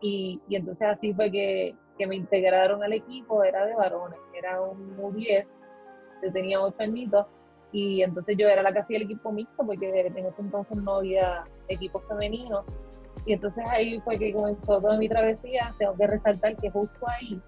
Y, 0.00 0.40
y 0.48 0.56
entonces 0.56 0.88
así 0.88 1.12
fue 1.12 1.30
que, 1.30 1.76
que, 2.00 2.06
me 2.06 2.16
integraron 2.16 2.82
al 2.82 2.92
equipo, 2.92 3.44
era 3.44 3.66
de 3.66 3.74
varones, 3.74 4.18
era 4.34 4.60
un 4.60 4.96
U10, 4.96 5.46
yo 6.22 6.32
tenía 6.32 6.60
ocho 6.60 6.76
añitos, 6.80 7.26
y 7.72 8.02
entonces 8.02 8.36
yo 8.36 8.48
era 8.48 8.62
la 8.62 8.72
que 8.72 8.80
hacía 8.80 8.96
el 8.96 9.04
equipo 9.04 9.30
mixto, 9.30 9.64
porque 9.64 9.88
en 9.88 10.16
ese 10.16 10.34
entonces 10.38 10.76
no 10.78 10.96
había 10.96 11.44
equipos 11.68 12.02
femeninos. 12.08 12.64
Y 13.26 13.34
entonces 13.34 13.64
ahí 13.68 14.00
fue 14.00 14.18
que 14.18 14.32
comenzó 14.32 14.80
toda 14.80 14.96
mi 14.96 15.08
travesía. 15.08 15.74
Tengo 15.78 15.94
que 15.94 16.06
resaltar 16.06 16.56
que 16.56 16.70
justo 16.70 17.06
ahí 17.06 17.40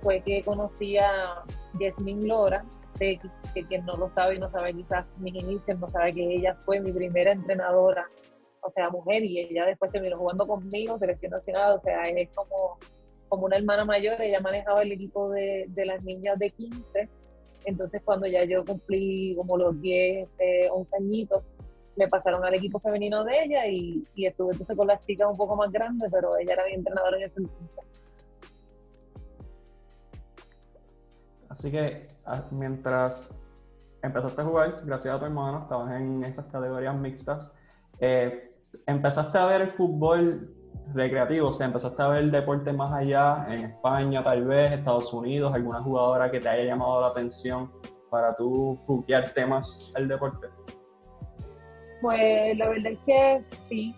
fue 0.00 0.20
que 0.20 0.42
conocí 0.44 0.96
a 0.96 1.44
Jasmine 1.78 2.26
Lora, 2.26 2.64
que, 2.98 3.20
quien 3.68 3.84
no 3.84 3.94
lo 3.96 4.10
sabe 4.10 4.36
y 4.36 4.38
no 4.38 4.48
sabe 4.48 4.74
quizás 4.74 5.06
mis 5.18 5.34
inicios, 5.34 5.78
no 5.78 5.88
sabe 5.90 6.14
que 6.14 6.34
ella 6.34 6.56
fue 6.64 6.80
mi 6.80 6.92
primera 6.92 7.32
entrenadora, 7.32 8.08
o 8.60 8.70
sea, 8.70 8.90
mujer, 8.90 9.24
y 9.24 9.40
ella 9.40 9.66
después 9.66 9.92
terminó 9.92 10.18
jugando 10.18 10.46
conmigo, 10.46 10.98
selección 10.98 11.32
nacional, 11.32 11.76
o 11.76 11.80
sea, 11.80 12.08
es 12.08 12.28
como, 12.34 12.78
como 13.28 13.46
una 13.46 13.56
hermana 13.56 13.84
mayor, 13.84 14.20
ella 14.20 14.40
manejaba 14.40 14.82
el 14.82 14.92
equipo 14.92 15.30
de, 15.30 15.66
de 15.68 15.86
las 15.86 16.02
niñas 16.02 16.38
de 16.38 16.50
15, 16.50 17.08
entonces 17.64 18.02
cuando 18.04 18.26
ya 18.26 18.44
yo 18.44 18.64
cumplí 18.64 19.34
como 19.36 19.56
los 19.56 19.80
10, 19.80 20.28
11 20.70 20.96
añitos, 20.96 21.42
me 21.96 22.06
pasaron 22.08 22.44
al 22.44 22.54
equipo 22.54 22.78
femenino 22.78 23.24
de 23.24 23.42
ella 23.42 23.66
y, 23.66 24.06
y 24.14 24.26
estuve 24.26 24.52
entonces 24.52 24.76
con 24.76 24.86
las 24.86 25.04
chicas 25.04 25.28
un 25.30 25.36
poco 25.36 25.56
más 25.56 25.70
grandes, 25.72 26.08
pero 26.12 26.36
ella 26.38 26.52
era 26.52 26.64
mi 26.66 26.74
entrenadora 26.74 27.16
en 27.16 27.24
ese 27.24 27.40
entonces. 27.40 27.84
Así 31.50 31.70
que 31.72 32.06
ah, 32.24 32.44
mientras 32.52 33.36
empezaste 34.02 34.40
a 34.40 34.44
jugar, 34.44 34.80
gracias 34.84 35.14
a 35.14 35.18
tu 35.18 35.24
hermano, 35.24 35.58
estabas 35.58 36.00
en 36.00 36.22
esas 36.22 36.46
categorías 36.46 36.96
mixtas, 36.96 37.52
eh, 37.98 38.40
empezaste 38.86 39.36
a 39.36 39.46
ver 39.46 39.62
el 39.62 39.70
fútbol 39.70 40.40
recreativo, 40.94 41.48
o 41.48 41.52
sea, 41.52 41.66
empezaste 41.66 42.02
a 42.02 42.08
ver 42.08 42.20
el 42.20 42.30
deporte 42.30 42.72
más 42.72 42.92
allá, 42.92 43.46
en 43.48 43.64
España 43.64 44.22
tal 44.22 44.44
vez, 44.44 44.72
Estados 44.72 45.12
Unidos, 45.12 45.54
alguna 45.54 45.82
jugadora 45.82 46.30
que 46.30 46.40
te 46.40 46.48
haya 46.48 46.64
llamado 46.64 47.00
la 47.00 47.08
atención 47.08 47.70
para 48.10 48.34
tú 48.36 48.78
buquear 48.86 49.32
temas 49.34 49.92
el 49.96 50.08
deporte. 50.08 50.48
Pues 52.00 52.56
la 52.56 52.68
verdad 52.68 52.92
es 52.92 52.98
que 53.04 53.44
sí, 53.68 53.94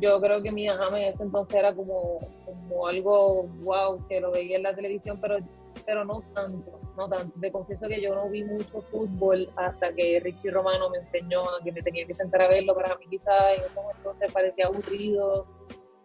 yo 0.00 0.20
creo 0.20 0.42
que 0.42 0.50
mi 0.50 0.68
ajame 0.68 1.08
en 1.08 1.14
ese 1.14 1.22
entonces 1.24 1.54
era 1.54 1.74
como, 1.74 2.18
como 2.44 2.86
algo 2.86 3.44
wow, 3.62 4.06
que 4.08 4.20
lo 4.20 4.30
veía 4.30 4.56
en 4.56 4.62
la 4.62 4.74
televisión, 4.74 5.18
pero, 5.20 5.36
pero 5.84 6.04
no 6.04 6.22
tanto, 6.34 6.80
no 6.96 7.08
tanto. 7.08 7.38
Te 7.40 7.52
confieso 7.52 7.88
que 7.88 8.00
yo 8.00 8.14
no 8.14 8.28
vi 8.28 8.44
mucho 8.44 8.80
fútbol 8.90 9.50
hasta 9.56 9.92
que 9.92 10.20
Richie 10.20 10.50
Romano 10.50 10.88
me 10.90 10.98
enseñó 10.98 11.42
a 11.42 11.62
que 11.62 11.72
me 11.72 11.82
tenía 11.82 12.06
que 12.06 12.14
sentar 12.14 12.42
a 12.42 12.48
verlo. 12.48 12.74
Para 12.74 12.96
mí 12.96 13.04
quizás 13.10 13.58
en 13.58 13.64
esos 13.64 13.84
entonces 13.98 14.32
parecía 14.32 14.66
aburrido, 14.66 15.46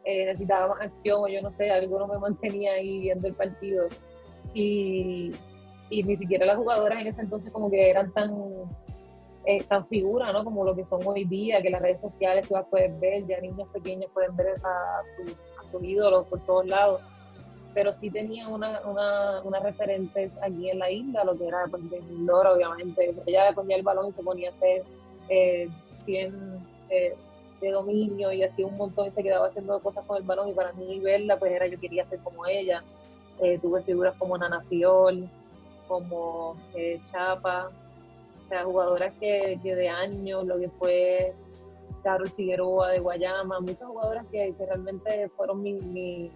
eh, 0.08 0.26
necesitaba 0.26 0.70
más 0.70 0.82
acción 0.82 1.20
o 1.22 1.28
yo 1.28 1.42
no 1.42 1.52
sé, 1.58 1.70
algo 1.70 2.00
no 2.00 2.08
me 2.08 2.18
mantenía 2.18 2.72
ahí 2.72 3.02
viendo 3.02 3.28
el 3.28 3.34
partido. 3.34 3.88
Y, 4.54 5.34
ni 5.90 6.16
siquiera 6.16 6.46
las 6.46 6.56
jugadoras 6.56 7.02
en 7.02 7.08
ese 7.08 7.22
entonces 7.22 7.52
como 7.52 7.70
que 7.70 7.90
eran 7.90 8.14
tan 8.14 8.32
eh, 9.46 9.64
tan 9.64 9.86
figuras, 9.88 10.32
¿no? 10.32 10.46
Como 10.46 10.64
lo 10.64 10.74
que 10.76 10.86
son 10.86 11.02
hoy 11.06 11.26
día, 11.26 11.62
que 11.62 11.70
las 11.70 11.82
redes 11.82 12.00
sociales 12.00 12.48
tú 12.48 12.54
las 12.54 12.66
puedes 12.68 12.98
ver, 13.02 13.28
ya 13.28 13.42
niños 13.42 13.68
pequeños 13.74 14.10
pueden 14.14 14.34
ver 14.38 14.56
a, 14.64 15.02
su, 15.72 15.84
ídolo 15.84 16.24
por 16.24 16.40
todos 16.46 16.66
lados. 16.68 17.02
Pero 17.74 17.92
sí 17.92 18.10
tenía 18.10 18.48
una, 18.48 18.80
una, 18.86 19.42
una 19.42 19.60
referentes 19.60 20.32
aquí 20.42 20.70
en 20.70 20.80
la 20.80 20.90
isla, 20.90 21.26
lo 21.26 21.38
que 21.38 21.48
era 21.48 21.66
pues, 21.70 21.90
de 21.90 22.02
Lora, 22.20 22.54
obviamente. 22.54 23.14
Ella 23.26 23.54
cogía 23.54 23.76
el 23.76 23.84
balón 23.84 24.08
y 24.08 24.14
se 24.14 24.24
ponía 24.24 24.52
a 24.52 24.54
hacer 24.54 24.84
eh, 25.28 25.70
100 25.86 26.66
eh, 26.90 27.16
de 27.62 27.72
dominio 27.72 28.32
y 28.32 28.44
hacía 28.44 28.66
un 28.66 28.78
montón 28.78 29.08
y 29.08 29.12
se 29.12 29.24
quedaba 29.24 29.48
haciendo 29.48 29.80
cosas 29.82 30.06
con 30.06 30.18
el 30.18 30.24
balón. 30.24 30.50
Y 30.50 30.54
para 30.54 30.74
mí 30.74 31.00
verla, 31.00 31.38
pues 31.38 31.52
era 31.52 31.68
yo 31.68 31.80
quería 31.80 32.08
ser 32.08 32.20
como 32.20 32.46
ella. 32.46 32.84
Eh, 33.40 33.60
tuve 33.60 33.84
figuras 33.84 34.16
como 34.18 34.38
Nana 34.38 34.62
Fiol, 34.62 35.30
como 35.88 36.56
eh, 36.74 37.00
Chapa, 37.04 37.70
o 38.46 38.50
sea, 38.50 38.64
jugadoras 38.64 39.14
que, 39.20 39.60
que 39.62 39.76
de 39.76 39.90
años, 39.90 40.46
lo 40.46 40.58
que 40.58 40.70
fue 40.70 41.34
Carol 42.04 42.30
Figueroa 42.30 42.92
de 42.92 43.00
Guayama, 43.00 43.60
muchas 43.60 43.88
jugadoras 43.88 44.26
que, 44.32 44.54
que 44.58 44.66
realmente 44.66 45.30
fueron 45.36 45.62
mis 45.62 46.32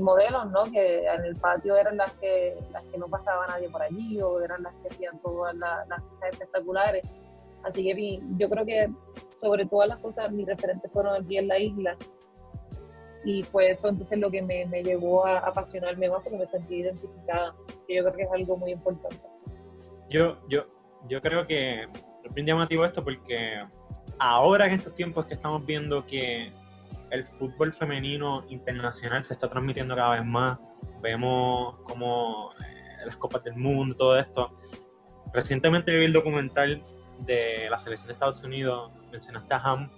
modelos, 0.00 0.50
¿no? 0.50 0.64
Que 0.64 1.06
en 1.06 1.24
el 1.24 1.36
patio 1.36 1.76
eran 1.76 1.96
las 1.96 2.12
que, 2.14 2.56
las 2.72 2.84
que 2.84 2.98
no 2.98 3.08
pasaba 3.08 3.46
nadie 3.46 3.68
por 3.68 3.82
allí 3.82 4.20
o 4.20 4.40
eran 4.40 4.62
las 4.62 4.74
que 4.76 4.88
hacían 4.88 5.18
todas 5.18 5.54
las, 5.56 5.88
cosas 5.88 6.30
espectaculares. 6.30 7.04
Así 7.64 7.82
que 7.82 8.20
yo 8.38 8.48
creo 8.48 8.64
que 8.64 8.88
sobre 9.30 9.66
todas 9.66 9.88
las 9.88 9.98
cosas 9.98 10.30
mis 10.32 10.46
referentes 10.46 10.90
fueron 10.92 11.22
aquí 11.22 11.38
en 11.38 11.48
la 11.48 11.58
isla 11.58 11.96
y 13.24 13.42
fue 13.42 13.70
eso 13.70 13.88
entonces 13.88 14.18
lo 14.18 14.30
que 14.30 14.42
me, 14.42 14.64
me 14.66 14.82
llevó 14.82 15.26
a 15.26 15.38
apasionarme 15.38 16.08
más 16.08 16.22
porque 16.22 16.38
me 16.38 16.46
sentí 16.46 16.76
identificada, 16.76 17.54
que 17.86 17.96
yo 17.96 18.04
creo 18.04 18.16
que 18.16 18.22
es 18.22 18.32
algo 18.32 18.56
muy 18.56 18.72
importante. 18.72 19.20
Yo, 20.08 20.38
yo, 20.48 20.64
yo 21.08 21.20
creo 21.20 21.46
que 21.46 21.82
es 21.82 22.34
bien 22.34 22.46
llamativo 22.46 22.84
esto 22.84 23.04
porque 23.04 23.62
ahora 24.18 24.66
en 24.66 24.72
estos 24.72 24.94
tiempos 24.94 25.26
que 25.26 25.34
estamos 25.34 25.64
viendo 25.66 26.06
que 26.06 26.52
el 27.10 27.26
fútbol 27.26 27.72
femenino 27.72 28.44
internacional 28.48 29.26
se 29.26 29.34
está 29.34 29.48
transmitiendo 29.48 29.94
cada 29.96 30.16
vez 30.16 30.24
más, 30.24 30.58
vemos 31.00 31.78
como 31.80 32.52
eh, 32.60 33.06
las 33.06 33.16
copas 33.16 33.42
del 33.44 33.56
mundo, 33.56 33.94
todo 33.94 34.18
esto. 34.18 34.50
Recientemente 35.32 35.94
vi 35.94 36.06
el 36.06 36.12
documental 36.12 36.82
de 37.20 37.68
la 37.70 37.78
selección 37.78 38.08
de 38.08 38.14
Estados 38.14 38.42
Unidos, 38.42 38.90
mencionaste 39.10 39.54
a 39.54 39.58
Ham, 39.58 39.90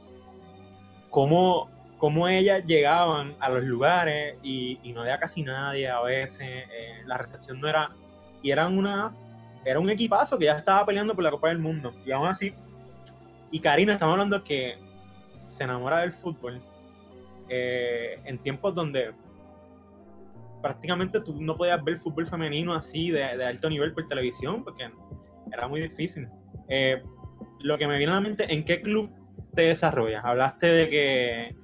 cómo, 1.11 1.69
cómo 1.99 2.29
ellas 2.29 2.65
llegaban 2.67 3.37
a 3.41 3.51
los 3.51 3.65
lugares 3.65 4.37
y, 4.43 4.79
no 4.95 5.03
había 5.03 5.19
casi 5.19 5.43
nadie 5.43 5.89
a 5.89 6.01
veces, 6.01 6.41
eh, 6.41 7.03
la 7.07 7.19
recepción 7.19 7.61
no 7.61 7.69
era, 7.69 7.91
y 8.43 8.51
eran 8.51 8.77
una 8.79 9.13
era 9.65 9.79
un 9.79 9.91
equipazo 9.91 10.39
que 10.39 10.47
ya 10.47 10.59
estaba 10.59 10.87
peleando 10.87 11.15
por 11.15 11.25
la 11.25 11.31
Copa 11.31 11.49
del 11.49 11.59
Mundo. 11.59 11.93
Y 12.05 12.13
aún 12.13 12.27
así, 12.27 12.55
y 13.51 13.61
Karina, 13.61 13.95
estamos 13.95 14.13
hablando 14.13 14.43
que 14.43 14.79
se 15.49 15.65
enamora 15.65 16.01
del 16.01 16.13
fútbol 16.13 16.63
eh, 17.49 18.21
en 18.25 18.39
tiempos 18.39 18.75
donde 18.75 19.13
prácticamente 20.63 21.21
tú 21.21 21.41
no 21.41 21.57
podías 21.57 21.83
ver 21.83 21.99
fútbol 21.99 22.27
femenino 22.27 22.75
así 22.75 23.11
de, 23.11 23.25
alto 23.25 23.69
nivel 23.69 23.93
por 23.93 24.07
televisión 24.07 24.63
porque 24.63 24.91
era 25.53 25.69
muy 25.69 25.81
difícil. 25.81 26.29
Eh, 26.71 27.03
lo 27.61 27.77
que 27.77 27.87
me 27.87 27.99
viene 27.99 28.13
a 28.13 28.17
la 28.17 28.21
mente, 28.23 28.53
¿en 28.53 28.65
qué 28.65 28.81
club 28.81 29.11
te 29.55 29.63
desarrollas? 29.63 30.25
Hablaste 30.25 30.67
de 30.67 30.89
que 30.89 31.57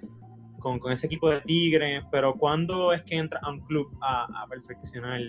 con, 0.58 0.80
ese 0.92 1.06
equipo 1.06 1.30
de 1.30 1.40
Tigre, 1.40 2.02
pero 2.10 2.34
¿cuándo 2.34 2.92
es 2.92 3.02
que 3.04 3.16
entras 3.16 3.42
a 3.42 3.50
un 3.50 3.60
club 3.60 3.96
a, 4.02 4.24
a 4.42 4.46
perfeccionar 4.48 5.20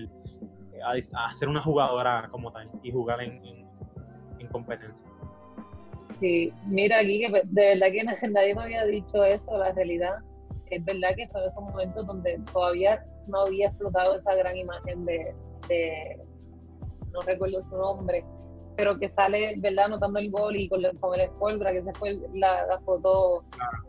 a, 0.83 1.33
ser 1.33 1.49
una 1.49 1.61
jugadora 1.61 2.27
como 2.31 2.51
tal 2.51 2.69
y 2.83 2.91
jugar 2.91 3.21
en, 3.21 3.41
en, 4.39 4.47
competencia. 4.51 5.05
Sí, 6.19 6.53
mira 6.65 6.99
aquí 6.99 7.19
que 7.19 7.29
de 7.29 7.75
verdad 7.75 7.87
que 7.91 8.27
nadie 8.29 8.55
me 8.55 8.63
había 8.63 8.85
dicho 8.85 9.23
eso, 9.23 9.57
la 9.57 9.73
realidad 9.73 10.19
es 10.69 10.83
verdad 10.85 11.15
que 11.15 11.27
fue 11.27 11.45
esos 11.45 11.61
momentos 11.61 12.05
donde 12.05 12.39
todavía 12.51 13.05
no 13.27 13.41
había 13.41 13.67
explotado 13.67 14.17
esa 14.17 14.35
gran 14.35 14.55
imagen 14.55 15.05
de, 15.05 15.35
no 17.11 17.21
recuerdo 17.21 17.61
su 17.61 17.77
nombre, 17.77 18.23
pero 18.77 18.99
que 18.99 19.09
sale, 19.09 19.55
¿verdad? 19.57 19.85
Anotando 19.85 20.19
el 20.19 20.29
gol 20.29 20.55
y 20.55 20.69
con, 20.69 20.83
con 20.99 21.19
el 21.19 21.27
Spolbra, 21.29 21.71
que 21.71 21.79
esa 21.79 21.93
fue 21.95 22.17
la, 22.35 22.79
foto 22.85 23.43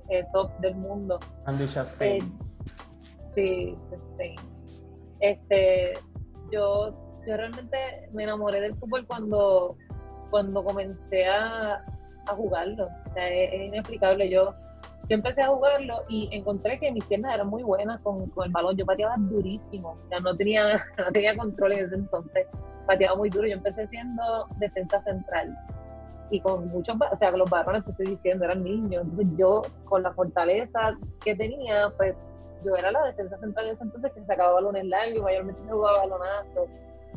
eh, 0.08 0.24
top 0.32 0.50
del 0.60 0.74
mundo. 0.76 1.20
Andy 1.44 1.68
Chastain. 1.68 2.22
Eh, 2.22 3.22
sí, 3.34 3.76
Este, 5.20 5.92
yo, 6.50 7.20
yo 7.26 7.36
realmente 7.36 7.76
me 8.12 8.24
enamoré 8.24 8.62
del 8.62 8.74
fútbol 8.76 9.06
cuando, 9.06 9.76
cuando 10.30 10.64
comencé 10.64 11.26
a, 11.26 11.84
a 12.26 12.34
jugarlo. 12.34 12.88
O 13.10 13.12
sea, 13.12 13.28
es, 13.28 13.52
inexplicable. 13.52 14.30
Yo, 14.30 14.54
yo 15.08 15.14
empecé 15.14 15.42
a 15.42 15.48
jugarlo 15.48 16.04
y 16.08 16.28
encontré 16.32 16.78
que 16.78 16.92
mis 16.92 17.04
piernas 17.04 17.34
eran 17.34 17.48
muy 17.48 17.62
buenas 17.62 18.00
con, 18.02 18.28
con 18.30 18.46
el 18.46 18.52
balón. 18.52 18.76
Yo 18.76 18.84
pateaba 18.84 19.14
durísimo. 19.16 19.96
Sea, 20.08 20.20
no 20.20 20.36
tenía, 20.36 20.76
no 20.98 21.10
tenía 21.12 21.34
control 21.34 21.72
en 21.72 21.86
ese 21.86 21.94
entonces. 21.94 22.46
Pateaba 22.86 23.16
muy 23.16 23.30
duro. 23.30 23.48
Yo 23.48 23.54
empecé 23.54 23.88
siendo 23.88 24.46
defensa 24.58 25.00
central. 25.00 25.56
Y 26.30 26.40
con 26.40 26.68
muchos, 26.68 26.94
o 27.10 27.16
sea, 27.16 27.30
los 27.30 27.48
varones 27.48 27.84
que 27.84 27.90
estoy 27.92 28.06
diciendo 28.06 28.44
eran 28.44 28.62
niños. 28.62 29.02
Entonces 29.04 29.26
yo, 29.38 29.62
con 29.86 30.02
la 30.02 30.12
fortaleza 30.12 30.94
que 31.24 31.34
tenía, 31.34 31.90
pues 31.96 32.14
yo 32.64 32.76
era 32.76 32.92
la 32.92 33.02
defensa 33.04 33.38
central 33.38 33.66
de 33.66 33.72
ese 33.72 33.84
entonces 33.84 34.12
que 34.12 34.24
sacaba 34.26 34.52
balones 34.54 34.84
largos, 34.84 35.22
mayormente 35.22 35.62
se 35.62 35.70
jugaba 35.70 36.00
balonazos. 36.00 36.68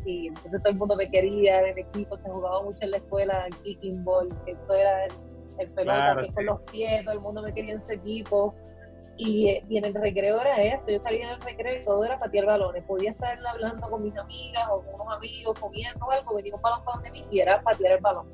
Y 0.06 0.28
entonces 0.28 0.62
todo 0.62 0.72
el 0.72 0.78
mundo 0.78 0.96
me 0.96 1.10
quería 1.10 1.60
en 1.60 1.66
el 1.68 1.80
equipo, 1.80 2.16
se 2.16 2.30
jugaba 2.30 2.64
mucho 2.64 2.80
en 2.82 2.92
la 2.92 2.98
escuela, 2.98 3.48
kicking 3.64 4.04
ball, 4.06 4.30
que 4.46 4.52
esto 4.52 4.74
era 4.74 5.08
el, 5.58 5.70
pelota, 5.70 6.18
que 6.22 6.34
con 6.34 6.46
los 6.46 6.62
pies, 6.62 7.04
todo 7.04 7.14
el 7.14 7.22
mundo 7.22 7.42
me 7.42 7.54
quería 7.54 7.74
en 7.74 7.82
su 7.82 7.92
equipo. 7.92 8.54
Y, 9.18 9.62
y, 9.70 9.78
en 9.78 9.86
el 9.86 9.94
recreo 9.94 10.42
era 10.42 10.62
eso, 10.64 10.90
yo 10.90 11.00
salía 11.00 11.28
en 11.28 11.36
el 11.36 11.42
recreo 11.42 11.82
y 11.82 11.86
todo 11.86 12.04
era 12.04 12.18
patear 12.18 12.46
balones. 12.46 12.84
Podía 12.86 13.12
estar 13.12 13.38
hablando 13.46 13.90
con 13.90 14.04
mis 14.04 14.18
amigas 14.18 14.64
o 14.72 14.82
con 14.82 14.96
unos 14.96 15.16
amigos, 15.16 15.60
comiendo 15.60 16.10
algo, 16.10 16.36
venía 16.36 16.56
un 16.56 16.62
balón 16.62 16.84
para 16.84 17.02
de 17.02 17.12
mí 17.12 17.26
y 17.30 17.40
era 17.40 17.62
patear 17.62 17.94
el 17.94 18.02
balón. 18.02 18.28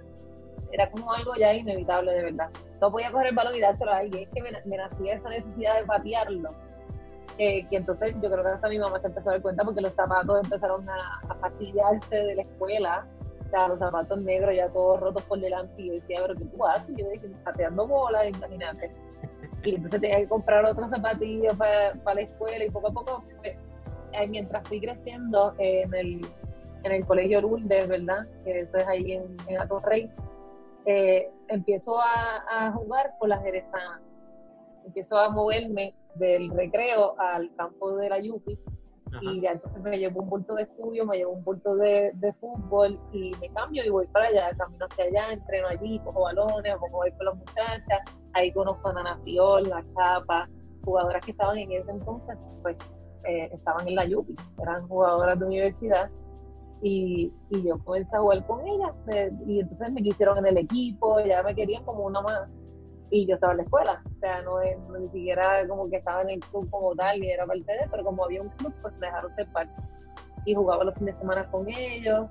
Era 0.72 0.90
como 0.92 1.12
algo 1.12 1.34
ya 1.36 1.54
inevitable, 1.54 2.12
de 2.14 2.24
verdad. 2.24 2.50
No 2.80 2.92
podía 2.92 3.12
coger 3.12 3.28
el 3.28 3.36
balón 3.36 3.56
y 3.56 3.60
dárselo 3.60 3.92
a 3.92 3.98
alguien, 3.98 4.24
es 4.24 4.30
que 4.30 4.42
me, 4.42 4.52
me 4.66 4.78
nacía 4.78 5.16
esa 5.16 5.30
necesidad 5.30 5.78
de 5.78 5.86
patearlo 5.86 6.52
que 7.38 7.68
entonces 7.72 8.16
yo 8.22 8.30
creo 8.32 8.44
que 8.44 8.50
hasta 8.50 8.68
mi 8.68 8.80
mamá 8.80 9.00
se 9.00 9.08
empezó 9.08 9.30
a 9.30 9.34
dar 9.34 9.42
cuenta 9.42 9.64
porque 9.64 9.82
los 9.82 9.94
zapatos 9.94 10.44
empezaron 10.44 10.90
a, 10.90 11.22
a 11.30 11.36
fastidiarse 11.36 12.16
de 12.16 12.36
la 12.36 12.42
escuela, 12.42 13.08
sea, 13.50 13.68
los 13.68 13.80
zapatos 13.80 14.20
negros 14.22 14.56
ya 14.56 14.70
todos 14.70 15.00
rotos 15.00 15.24
por 15.24 15.40
delante, 15.40 15.82
y 15.82 15.88
yo 15.88 15.94
decía, 15.94 16.20
pero 16.22 16.36
¿qué 16.36 16.46
tú 16.46 16.66
haces? 16.66 16.96
Yo 16.98 17.10
dije, 17.10 17.30
pateando 17.44 17.88
bolas, 17.88 18.28
imagínate. 18.28 18.92
Y 19.64 19.76
entonces 19.76 20.02
tenía 20.02 20.18
que 20.18 20.28
comprar 20.28 20.66
otros 20.66 20.90
zapatillos 20.90 21.56
para, 21.56 21.94
la 21.94 22.22
escuela, 22.22 22.66
y 22.66 22.70
poco 22.70 22.88
a 22.88 22.94
poco, 22.94 23.24
pues, 23.38 23.58
mientras 24.30 24.68
fui 24.68 24.80
creciendo 24.80 25.54
en, 25.58 25.94
el, 25.94 26.26
en 26.84 26.92
el 26.92 27.06
colegio 27.06 27.42
Lourdes, 27.42 27.88
¿verdad? 27.88 28.28
Que 28.44 28.62
eso 28.62 28.78
es 28.78 28.88
ahí 28.88 29.14
en, 29.14 29.36
en 29.48 29.62
Atorrey, 29.62 30.10
eh, 30.86 31.30
empiezo 31.50 32.00
a, 32.00 32.44
a 32.50 32.72
jugar 32.72 33.14
por 33.20 33.30
las 33.30 33.42
jerezanas 33.44 34.02
empiezo 34.88 35.18
a 35.18 35.30
moverme 35.30 35.94
del 36.16 36.50
recreo 36.50 37.20
al 37.20 37.54
campo 37.56 37.96
de 37.98 38.10
la 38.10 38.20
Yupi 38.20 38.58
y 39.22 39.42
ya 39.42 39.52
entonces 39.52 39.82
me 39.82 39.98
llevo 39.98 40.22
un 40.22 40.30
bulto 40.30 40.56
de 40.56 40.64
estudio, 40.64 41.06
me 41.06 41.18
llevo 41.18 41.34
un 41.34 41.44
bulto 41.44 41.76
de, 41.76 42.12
de, 42.16 42.34
fútbol 42.34 43.00
y 43.12 43.34
me 43.40 43.50
cambio 43.50 43.84
y 43.84 43.90
voy 43.90 44.08
para 44.08 44.28
allá, 44.28 44.56
camino 44.58 44.86
hacia 44.90 45.06
allá, 45.06 45.34
entreno 45.34 45.68
allí, 45.68 46.00
cojo 46.00 46.22
balones, 46.22 46.76
o 46.76 46.90
voy 46.90 47.12
con 47.12 47.26
las 47.26 47.36
muchachas, 47.36 48.00
ahí 48.34 48.52
conozco 48.52 48.90
a 48.90 48.94
Nana 48.94 49.20
Fiol, 49.24 49.64
la 49.70 49.86
Chapa, 49.88 50.50
jugadoras 50.84 51.24
que 51.26 51.32
estaban 51.32 51.58
en 51.58 51.72
ese 51.72 51.92
entonces, 51.92 52.38
pues 52.62 52.78
eh, 53.26 53.50
estaban 53.54 53.88
en 53.88 53.96
la 53.96 54.06
Yupi, 54.06 54.36
eran 54.62 54.88
jugadoras 54.88 55.38
de 55.40 55.46
universidad 55.46 56.10
y, 56.82 57.34
y, 57.50 57.68
yo 57.68 57.84
comencé 57.84 58.16
a 58.16 58.20
jugar 58.20 58.46
con 58.46 58.66
ellas 58.66 58.94
eh, 59.12 59.32
y 59.48 59.60
entonces 59.60 59.92
me 59.92 60.02
quisieron 60.04 60.38
en 60.38 60.46
el 60.46 60.58
equipo, 60.58 61.20
ya 61.22 61.42
me 61.42 61.56
querían 61.56 61.84
como 61.84 62.06
una 62.06 62.22
más 62.22 62.48
y 63.10 63.26
yo 63.26 63.36
estaba 63.36 63.54
en 63.54 63.58
la 63.58 63.64
escuela, 63.64 64.04
o 64.06 64.20
sea, 64.20 64.42
no, 64.42 64.60
ni 65.00 65.08
siquiera 65.10 65.66
como 65.68 65.90
que 65.90 65.98
estaba 65.98 66.22
en 66.24 66.32
el 66.32 66.40
club 66.40 66.70
como 66.70 66.94
tal, 66.96 67.20
ni 67.20 67.30
era 67.32 67.46
parte 67.46 67.72
de, 67.72 67.88
pero 67.90 68.04
como 68.04 68.26
había 68.26 68.42
un 68.42 68.50
club, 68.50 68.74
pues 68.82 68.94
me 68.96 69.08
dejaron 69.08 69.32
ser 69.32 69.48
parte. 69.52 69.74
Y 70.46 70.56
jugaba 70.56 70.84
los 70.84 70.94
fines 70.96 71.16
de 71.16 71.20
semana 71.20 71.50
con 71.50 71.68
ellos. 71.70 72.28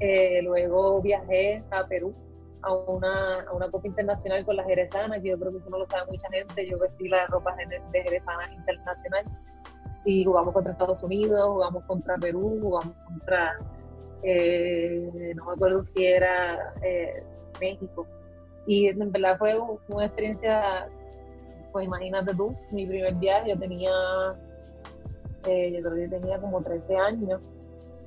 Eh, 0.00 0.40
luego 0.42 1.00
viajé 1.00 1.62
a 1.70 1.86
Perú 1.86 2.14
a 2.62 2.72
una, 2.72 3.40
a 3.42 3.52
una 3.52 3.70
Copa 3.70 3.86
Internacional 3.86 4.44
con 4.44 4.56
las 4.56 4.66
Jerezanas, 4.66 5.20
que 5.20 5.30
yo 5.30 5.38
creo 5.38 5.52
que 5.52 5.58
eso 5.58 5.70
no 5.70 5.78
lo 5.78 5.86
sabe 5.88 6.10
mucha 6.10 6.28
gente, 6.30 6.66
yo 6.66 6.78
vestí 6.78 7.08
las 7.08 7.28
ropas 7.28 7.56
de, 7.56 7.66
de 7.66 8.02
Jerezanas 8.02 8.52
Internacional. 8.52 9.24
y 10.04 10.24
jugamos 10.24 10.54
contra 10.54 10.72
Estados 10.72 11.02
Unidos, 11.02 11.40
jugamos 11.48 11.84
contra 11.84 12.16
Perú, 12.18 12.58
jugamos 12.60 12.96
contra, 13.06 13.58
eh, 14.22 15.32
no 15.36 15.44
me 15.46 15.52
acuerdo 15.52 15.82
si 15.82 16.06
era 16.06 16.72
eh, 16.82 17.24
México. 17.60 18.06
Y 18.66 18.88
en 18.88 19.10
verdad 19.10 19.38
fue 19.38 19.58
una 19.88 20.06
experiencia, 20.06 20.88
pues 21.72 21.86
imagínate 21.86 22.34
tú, 22.34 22.54
mi 22.70 22.86
primer 22.86 23.14
viaje, 23.14 23.50
yo 23.50 23.58
tenía, 23.58 23.90
eh, 25.46 25.72
yo 25.72 25.82
creo 25.82 25.94
que 25.94 26.08
tenía 26.08 26.40
como 26.40 26.62
13 26.62 26.96
años, 26.96 27.40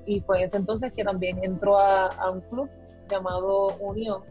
y 0.06 0.22
fue 0.22 0.40
en 0.40 0.44
ese 0.46 0.58
entonces 0.58 0.94
que 0.94 1.04
también 1.04 1.44
entró 1.44 1.78
a, 1.80 2.32
un 2.32 2.42
club 2.42 2.70
llamado 3.10 3.76
Unión. 3.80 4.24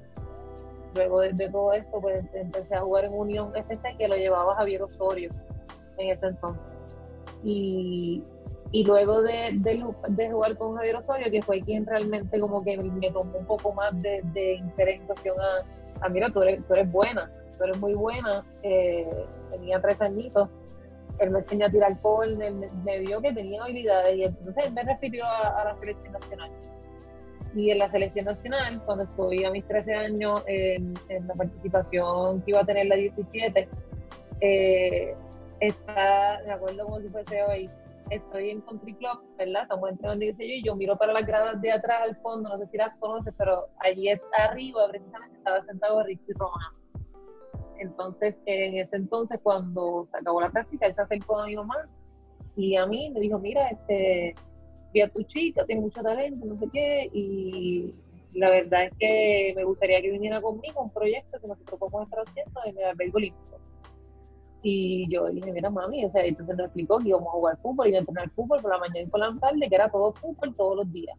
Luego 0.95 1.21
de, 1.21 1.49
todo 1.51 1.73
esto, 1.73 2.01
pues 2.01 2.25
empecé 2.33 2.77
a 2.77 2.81
jugar 2.81 3.07
en 3.07 3.15
Unión 3.15 3.55
FC, 3.55 3.97
que 3.99 4.07
lo 4.07 4.15
llevaba 4.15 4.55
Javier 4.55 4.83
Osorio 4.83 5.31
en 5.99 6.11
ese 6.11 6.27
entonces. 6.27 6.63
Y, 7.43 8.23
y 8.71 8.85
luego 8.85 9.21
de, 9.23 9.59
de, 10.09 10.31
jugar 10.31 10.57
con 10.57 10.77
Javier 10.77 10.97
Osorio, 10.97 11.31
que 11.33 11.43
fue 11.43 11.61
quien 11.61 11.85
realmente 11.85 12.39
como 12.39 12.63
que 12.63 12.77
me 12.77 13.11
tomó 13.11 13.39
un 13.39 13.45
poco 13.45 13.73
más 13.73 14.01
de, 14.01 14.23
de 14.33 14.55
interés 14.55 15.01
en 15.01 15.07
cuestión 15.07 15.37
a, 15.41 15.65
mira, 16.09 16.31
tú 16.31 16.43
eres, 16.43 16.67
tú 16.67 16.75
eres 16.75 16.91
buena, 16.91 17.31
tú 17.59 17.65
eres 17.65 17.79
muy 17.79 17.95
buena, 17.95 18.45
eh, 18.63 19.27
tenía 19.51 19.81
tres 19.81 20.01
añitos, 20.01 20.49
él 21.19 21.31
me 21.31 21.39
enseñó 21.39 21.67
a 21.67 21.71
tirar 21.71 21.93
el 21.93 22.43
él 22.43 22.71
me, 22.85 22.99
vio 23.01 23.21
que 23.21 23.33
tenía 23.33 23.63
habilidades 23.63 24.17
y 24.17 24.25
entonces 24.25 24.65
él 24.67 24.73
me 24.73 24.83
refirió 24.83 25.25
a, 25.27 25.65
la 25.65 25.75
selección 25.75 26.13
nacional. 26.13 26.51
Y 27.55 27.71
en 27.71 27.79
la 27.79 27.89
selección 27.89 28.25
nacional, 28.25 28.83
cuando 28.85 29.05
estuve 29.05 29.47
a 29.47 29.51
mis 29.51 29.65
13 29.67 29.95
años 29.95 30.43
en, 30.49 30.93
en 31.09 31.29
la 31.29 31.35
participación 31.35 32.43
que 32.43 32.51
iba 32.51 32.61
a 32.61 32.65
tener 32.65 32.87
la 32.87 32.97
17, 32.97 33.69
eh, 34.41 35.15
está, 35.61 36.41
me 36.47 36.53
acuerdo 36.53 36.85
como 36.85 37.01
si 37.01 37.09
fuese 37.09 37.43
hoy, 37.43 37.71
estoy 38.11 38.51
en 38.51 38.61
Country 38.63 38.95
Club, 38.95 39.23
¿verdad? 39.37 39.63
Estamos 39.63 39.91
entrando 39.91 40.25
en 40.25 40.33
yo, 40.33 40.45
y 40.45 40.63
yo 40.63 40.77
miro 40.77 40.97
para 40.97 41.13
las 41.13 41.27
gradas 41.27 41.61
de 41.61 41.73
atrás 41.73 42.03
al 42.03 42.17
fondo, 42.17 42.49
no 42.51 42.59
sé 42.59 42.67
si 42.67 42.77
las 42.77 42.97
conoces, 42.99 43.33
pero 43.37 43.69
allí 43.79 44.09
arriba 44.39 44.89
precisamente 44.89 45.37
estaba 45.37 45.63
sentado 45.63 46.03
Richie 46.03 46.35
Romano. 46.35 46.79
Entonces, 47.79 48.41
en 48.47 48.79
ese 48.79 48.97
entonces, 48.97 49.39
cuando 49.43 50.07
se 50.11 50.17
acabó 50.17 50.41
la 50.41 50.51
práctica, 50.51 50.87
él 50.87 50.95
se 50.95 51.03
acercó 51.03 51.41
a 51.41 51.47
mi 51.47 51.57
mamá 51.57 51.89
y 52.57 52.77
a 52.77 52.87
mí 52.87 53.11
me 53.11 53.21
dijo, 53.21 53.39
mira, 53.39 53.69
este, 53.69 54.35
vi 54.93 55.01
a 55.01 55.09
tu 55.09 55.23
chica, 55.25 55.65
tiene 55.65 55.83
mucho 55.83 56.03
talento, 56.03 56.47
no 56.47 56.57
sé 56.57 56.69
qué, 56.73 57.11
y 57.13 57.95
la 58.33 58.51
verdad 58.51 58.85
es 58.85 58.93
que 58.99 59.53
me 59.57 59.65
gustaría 59.65 60.01
que 60.01 60.11
viniera 60.11 60.41
conmigo 60.41 60.83
un 60.83 60.91
proyecto 60.91 61.41
que 61.41 61.49
nosotros 61.49 61.79
podemos 61.79 62.05
estar 62.05 62.21
haciendo 62.21 62.61
en 62.65 62.79
el 62.79 62.85
albergue 62.85 63.13
olímpico. 63.15 63.61
Y 64.67 65.07
yo 65.11 65.27
dije, 65.27 65.53
mira, 65.53 65.69
mami, 65.69 66.07
o 66.07 66.11
sea, 66.11 66.25
entonces 66.25 66.57
nos 66.57 66.69
explicó 66.69 66.99
que 66.99 67.11
íbamos 67.11 67.29
a 67.29 67.33
jugar 67.33 67.59
fútbol, 67.59 67.87
iba 67.87 67.99
a 67.99 68.01
entrenar 68.01 68.31
fútbol 68.31 68.63
por 68.63 68.71
la 68.71 68.79
mañana 68.79 69.01
y 69.03 69.07
por 69.07 69.21
la 69.21 69.37
tarde, 69.39 69.69
que 69.69 69.75
era 69.75 69.91
todo 69.91 70.15
fútbol 70.15 70.55
todos 70.57 70.77
los 70.79 70.91
días. 70.91 71.19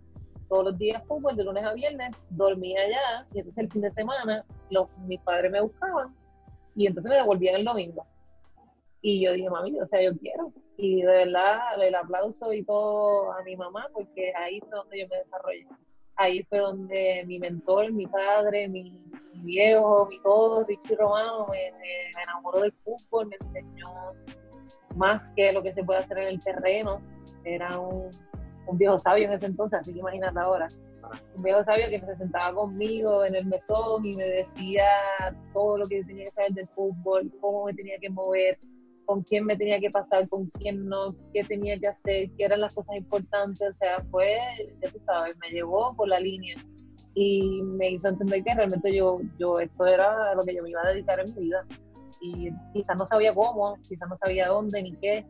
Todos 0.50 0.66
los 0.66 0.78
días 0.80 1.04
fútbol, 1.08 1.36
de 1.36 1.44
lunes 1.44 1.64
a 1.64 1.74
viernes, 1.74 2.16
dormía 2.32 2.82
allá, 2.82 3.28
y 3.34 3.38
entonces 3.38 3.64
el 3.64 3.72
fin 3.72 3.84
de 3.84 3.92
semana 3.92 4.44
los, 4.72 4.90
mis 5.06 5.20
padres 5.20 5.52
me 5.52 5.62
buscaban, 5.62 6.16
y 6.76 6.88
entonces 6.88 7.08
me 7.08 7.18
devolvían 7.18 7.56
el 7.58 7.66
domingo. 7.66 8.04
Y 9.02 9.24
yo 9.24 9.34
dije, 9.34 9.48
mami, 9.48 9.80
o 9.80 9.86
sea, 9.86 10.02
yo 10.02 10.18
quiero. 10.18 10.52
Y 10.78 11.04
de 11.04 11.26
verdad, 11.26 11.60
el 11.80 11.94
aplauso 11.94 12.52
y 12.52 12.64
todo 12.64 13.32
a 13.32 13.44
mi 13.44 13.56
mamá, 13.56 13.90
porque 13.94 14.34
ahí 14.36 14.60
fue 14.62 14.70
donde 14.72 15.02
yo 15.02 15.08
me 15.08 15.18
desarrollé. 15.18 15.68
Ahí 16.16 16.42
fue 16.46 16.58
donde 16.58 17.24
mi 17.28 17.38
mentor, 17.38 17.92
mi 17.92 18.08
padre, 18.08 18.68
mi, 18.68 19.04
viejo, 19.44 20.08
mi 20.10 20.20
todo, 20.22 20.64
Richie 20.66 20.96
Romano, 20.96 21.48
me, 21.50 21.72
enamoró 22.22 22.62
del 22.62 22.74
fútbol, 22.84 23.28
me 23.28 23.38
enseñó 23.40 24.14
más 24.96 25.32
que 25.32 25.52
lo 25.52 25.62
que 25.62 25.74
se 25.74 25.84
puede 25.84 26.00
hacer 26.00 26.18
en 26.20 26.28
el 26.28 26.44
terreno. 26.44 27.02
Era 27.44 27.80
un, 27.80 28.12
un 28.68 28.78
viejo 28.78 28.98
sabio 28.98 29.28
en 29.28 29.34
ese 29.34 29.48
entonces, 29.48 29.80
así 29.80 29.94
que 29.94 30.00
imagínate 30.00 30.40
ahora. 30.40 30.70
Un 31.36 31.44
viejo 31.44 31.64
sabio 31.64 31.88
que 31.90 32.00
se 32.00 32.16
sentaba 32.16 32.54
conmigo 32.56 33.24
en 33.24 33.36
el 33.36 33.46
mesón 33.46 34.04
y 34.06 34.16
me 34.16 34.28
decía 34.28 34.86
todo 35.54 35.78
lo 35.78 35.88
que 35.88 36.02
yo 36.02 36.08
tenía 36.08 36.26
que 36.26 36.32
saber 36.32 36.54
del 36.54 36.68
fútbol, 36.70 37.32
cómo 37.40 37.66
me 37.66 37.74
tenía 37.74 38.00
que 38.00 38.10
mover, 38.10 38.58
con 39.06 39.22
quién 39.22 39.46
me 39.46 39.56
tenía 39.56 39.80
que 39.80 39.92
pasar, 39.92 40.28
con 40.28 40.48
quién 40.48 40.88
no, 40.88 41.16
qué 41.32 41.44
tenía 41.44 41.80
que 41.80 41.88
hacer, 41.88 42.32
qué 42.38 42.46
eran 42.46 42.62
las 42.62 42.74
cosas 42.74 42.96
importantes. 42.96 43.70
O 43.70 43.74
sea, 43.74 44.04
fue, 44.10 44.36
ya 44.82 44.90
tú 44.90 45.00
sabes, 45.00 45.38
me 45.38 45.50
llevó 45.50 45.96
por 45.96 46.08
la 46.08 46.20
línea 46.20 46.56
y 47.16 47.64
me 47.64 47.92
hizo 47.92 48.10
entender 48.10 48.44
que 48.44 48.54
realmente 48.54 48.94
yo, 48.94 49.20
yo 49.40 49.60
esto 49.60 49.88
era 49.88 50.36
lo 50.36 50.44
que 50.44 50.54
yo 50.54 50.62
me 50.62 50.70
iba 50.70 50.82
a 50.84 50.90
dedicar 50.90 51.20
en 51.22 51.34
mi 51.34 51.42
vida. 51.42 51.66
Y 52.22 52.50
quizás 52.74 52.98
no 52.98 53.06
sabía 53.06 53.34
cómo, 53.34 53.78
quizás 53.88 54.10
no 54.10 54.18
sabía 54.18 54.50
dónde 54.50 54.84
ni 54.84 54.92
qué, 54.98 55.26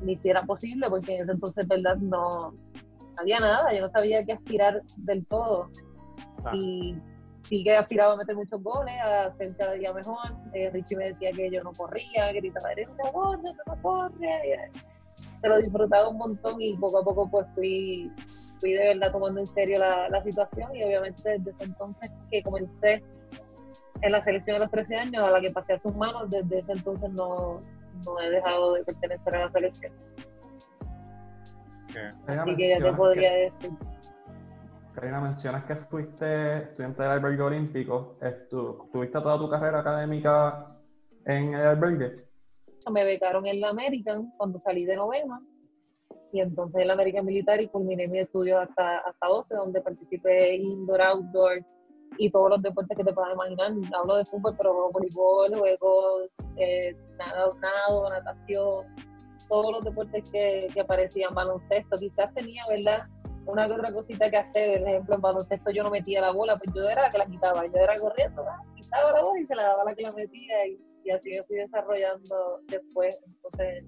ni 0.00 0.16
si 0.16 0.30
era 0.30 0.42
posible, 0.44 0.88
porque 0.88 1.16
en 1.16 1.22
ese 1.24 1.32
entonces, 1.32 1.66
¿verdad? 1.66 1.96
No 1.96 2.54
había 3.16 3.40
nada, 3.40 3.72
yo 3.72 3.80
no 3.80 3.88
sabía 3.88 4.24
qué 4.24 4.34
aspirar 4.34 4.82
del 4.96 5.26
todo. 5.26 5.70
Y 6.52 6.94
sí 7.42 7.64
que 7.64 7.76
aspiraba 7.76 8.14
a 8.14 8.16
meter 8.16 8.36
muchos 8.36 8.62
goles, 8.62 8.94
a 9.02 9.32
ser 9.34 9.56
cada 9.56 9.72
día 9.72 9.92
mejor. 9.92 10.36
Eh, 10.52 10.70
Richie 10.70 10.96
me 10.96 11.06
decía 11.06 11.32
que 11.32 11.50
yo 11.50 11.64
no 11.64 11.72
corría, 11.72 12.30
que 12.32 12.40
gritaba, 12.40 12.72
eres 12.72 12.88
una 12.88 13.10
gorda, 13.10 13.52
no 13.66 13.82
corre. 13.82 14.70
Se 15.40 15.48
lo 15.48 15.58
disfrutaba 15.58 16.08
un 16.08 16.18
montón 16.18 16.60
y 16.60 16.76
poco 16.76 16.98
a 16.98 17.04
poco 17.04 17.28
pues 17.30 17.46
fui 17.54 18.10
fui 18.64 18.72
de 18.72 18.94
verdad 18.94 19.12
tomando 19.12 19.40
en 19.40 19.46
serio 19.46 19.78
la, 19.78 20.08
la 20.08 20.22
situación 20.22 20.74
y 20.74 20.82
obviamente 20.82 21.20
desde 21.22 21.50
ese 21.50 21.64
entonces 21.64 22.10
que 22.30 22.42
comencé 22.42 23.04
en 24.00 24.10
la 24.10 24.24
selección 24.24 24.54
de 24.54 24.60
los 24.60 24.70
13 24.70 24.96
años 24.96 25.22
a 25.22 25.30
la 25.30 25.38
que 25.42 25.50
pasé 25.50 25.74
a 25.74 25.78
sus 25.78 25.94
manos, 25.94 26.30
desde 26.30 26.60
ese 26.60 26.72
entonces 26.72 27.10
no, 27.10 27.60
no 28.06 28.20
he 28.22 28.30
dejado 28.30 28.72
de 28.72 28.82
pertenecer 28.84 29.34
a 29.34 29.44
la 29.44 29.52
selección. 29.52 29.92
Así 32.26 32.56
que 32.56 32.68
ya 32.70 32.78
te 32.78 32.92
podría 32.94 33.34
decir. 33.34 33.70
Karina, 34.94 35.20
mencionas 35.20 35.66
que 35.66 35.76
fuiste 35.76 36.56
estudiante 36.56 37.02
del 37.02 37.12
albergue 37.12 37.42
olímpico. 37.42 38.14
¿Tuviste 38.50 39.20
toda 39.20 39.36
tu 39.36 39.50
carrera 39.50 39.80
académica 39.80 40.64
en 41.26 41.52
el 41.52 41.66
albergue? 41.66 42.14
Me 42.90 43.04
becaron 43.04 43.46
en 43.46 43.60
la 43.60 43.68
American 43.68 44.32
cuando 44.38 44.58
salí 44.58 44.86
de 44.86 44.96
novena 44.96 45.38
y 46.34 46.40
entonces 46.40 46.82
en 46.82 46.88
la 46.88 46.94
American 46.94 47.24
Military 47.24 47.68
culminé 47.68 48.08
mi 48.08 48.18
estudio 48.18 48.58
hasta, 48.58 48.98
hasta 48.98 49.26
12, 49.28 49.54
donde 49.54 49.80
participé 49.80 50.56
indoor, 50.56 51.00
outdoor 51.00 51.64
y 52.18 52.28
todos 52.28 52.50
los 52.50 52.60
deportes 52.60 52.96
que 52.96 53.04
te 53.04 53.12
puedas 53.12 53.34
imaginar. 53.34 53.70
Hablo 53.96 54.16
de 54.16 54.24
fútbol, 54.24 54.56
pero 54.56 54.72
juego 54.72 54.90
voleibol, 54.90 55.54
juego 55.56 56.22
eh, 56.56 56.96
nado, 57.18 57.54
nado, 57.60 58.10
natación, 58.10 58.84
todos 59.48 59.74
los 59.74 59.84
deportes 59.84 60.24
que, 60.32 60.66
que, 60.74 60.80
aparecían, 60.80 61.32
baloncesto. 61.32 62.00
Quizás 62.00 62.34
tenía, 62.34 62.64
¿verdad? 62.68 63.04
Una 63.46 63.68
que 63.68 63.74
otra 63.74 63.92
cosita 63.92 64.28
que 64.28 64.36
hacer. 64.36 64.80
Por 64.80 64.88
ejemplo, 64.88 65.14
en 65.14 65.20
baloncesto 65.20 65.70
yo 65.70 65.84
no 65.84 65.90
metía 65.90 66.20
la 66.20 66.32
bola, 66.32 66.58
pues 66.58 66.74
yo 66.74 66.82
era 66.82 67.02
la 67.02 67.10
que 67.12 67.18
la 67.18 67.26
quitaba. 67.26 67.64
Yo 67.64 67.76
era 67.76 67.96
corriendo, 68.00 68.44
quitaba 68.74 69.12
la 69.12 69.22
bola 69.22 69.40
y 69.40 69.46
se 69.46 69.54
la 69.54 69.62
daba 69.62 69.84
la 69.84 69.94
que 69.94 70.02
la 70.02 70.10
metía. 70.10 70.66
Y, 70.66 70.80
y 71.04 71.10
así 71.10 71.30
me 71.30 71.44
fui 71.44 71.58
desarrollando 71.58 72.58
después. 72.66 73.16
Entonces, 73.24 73.84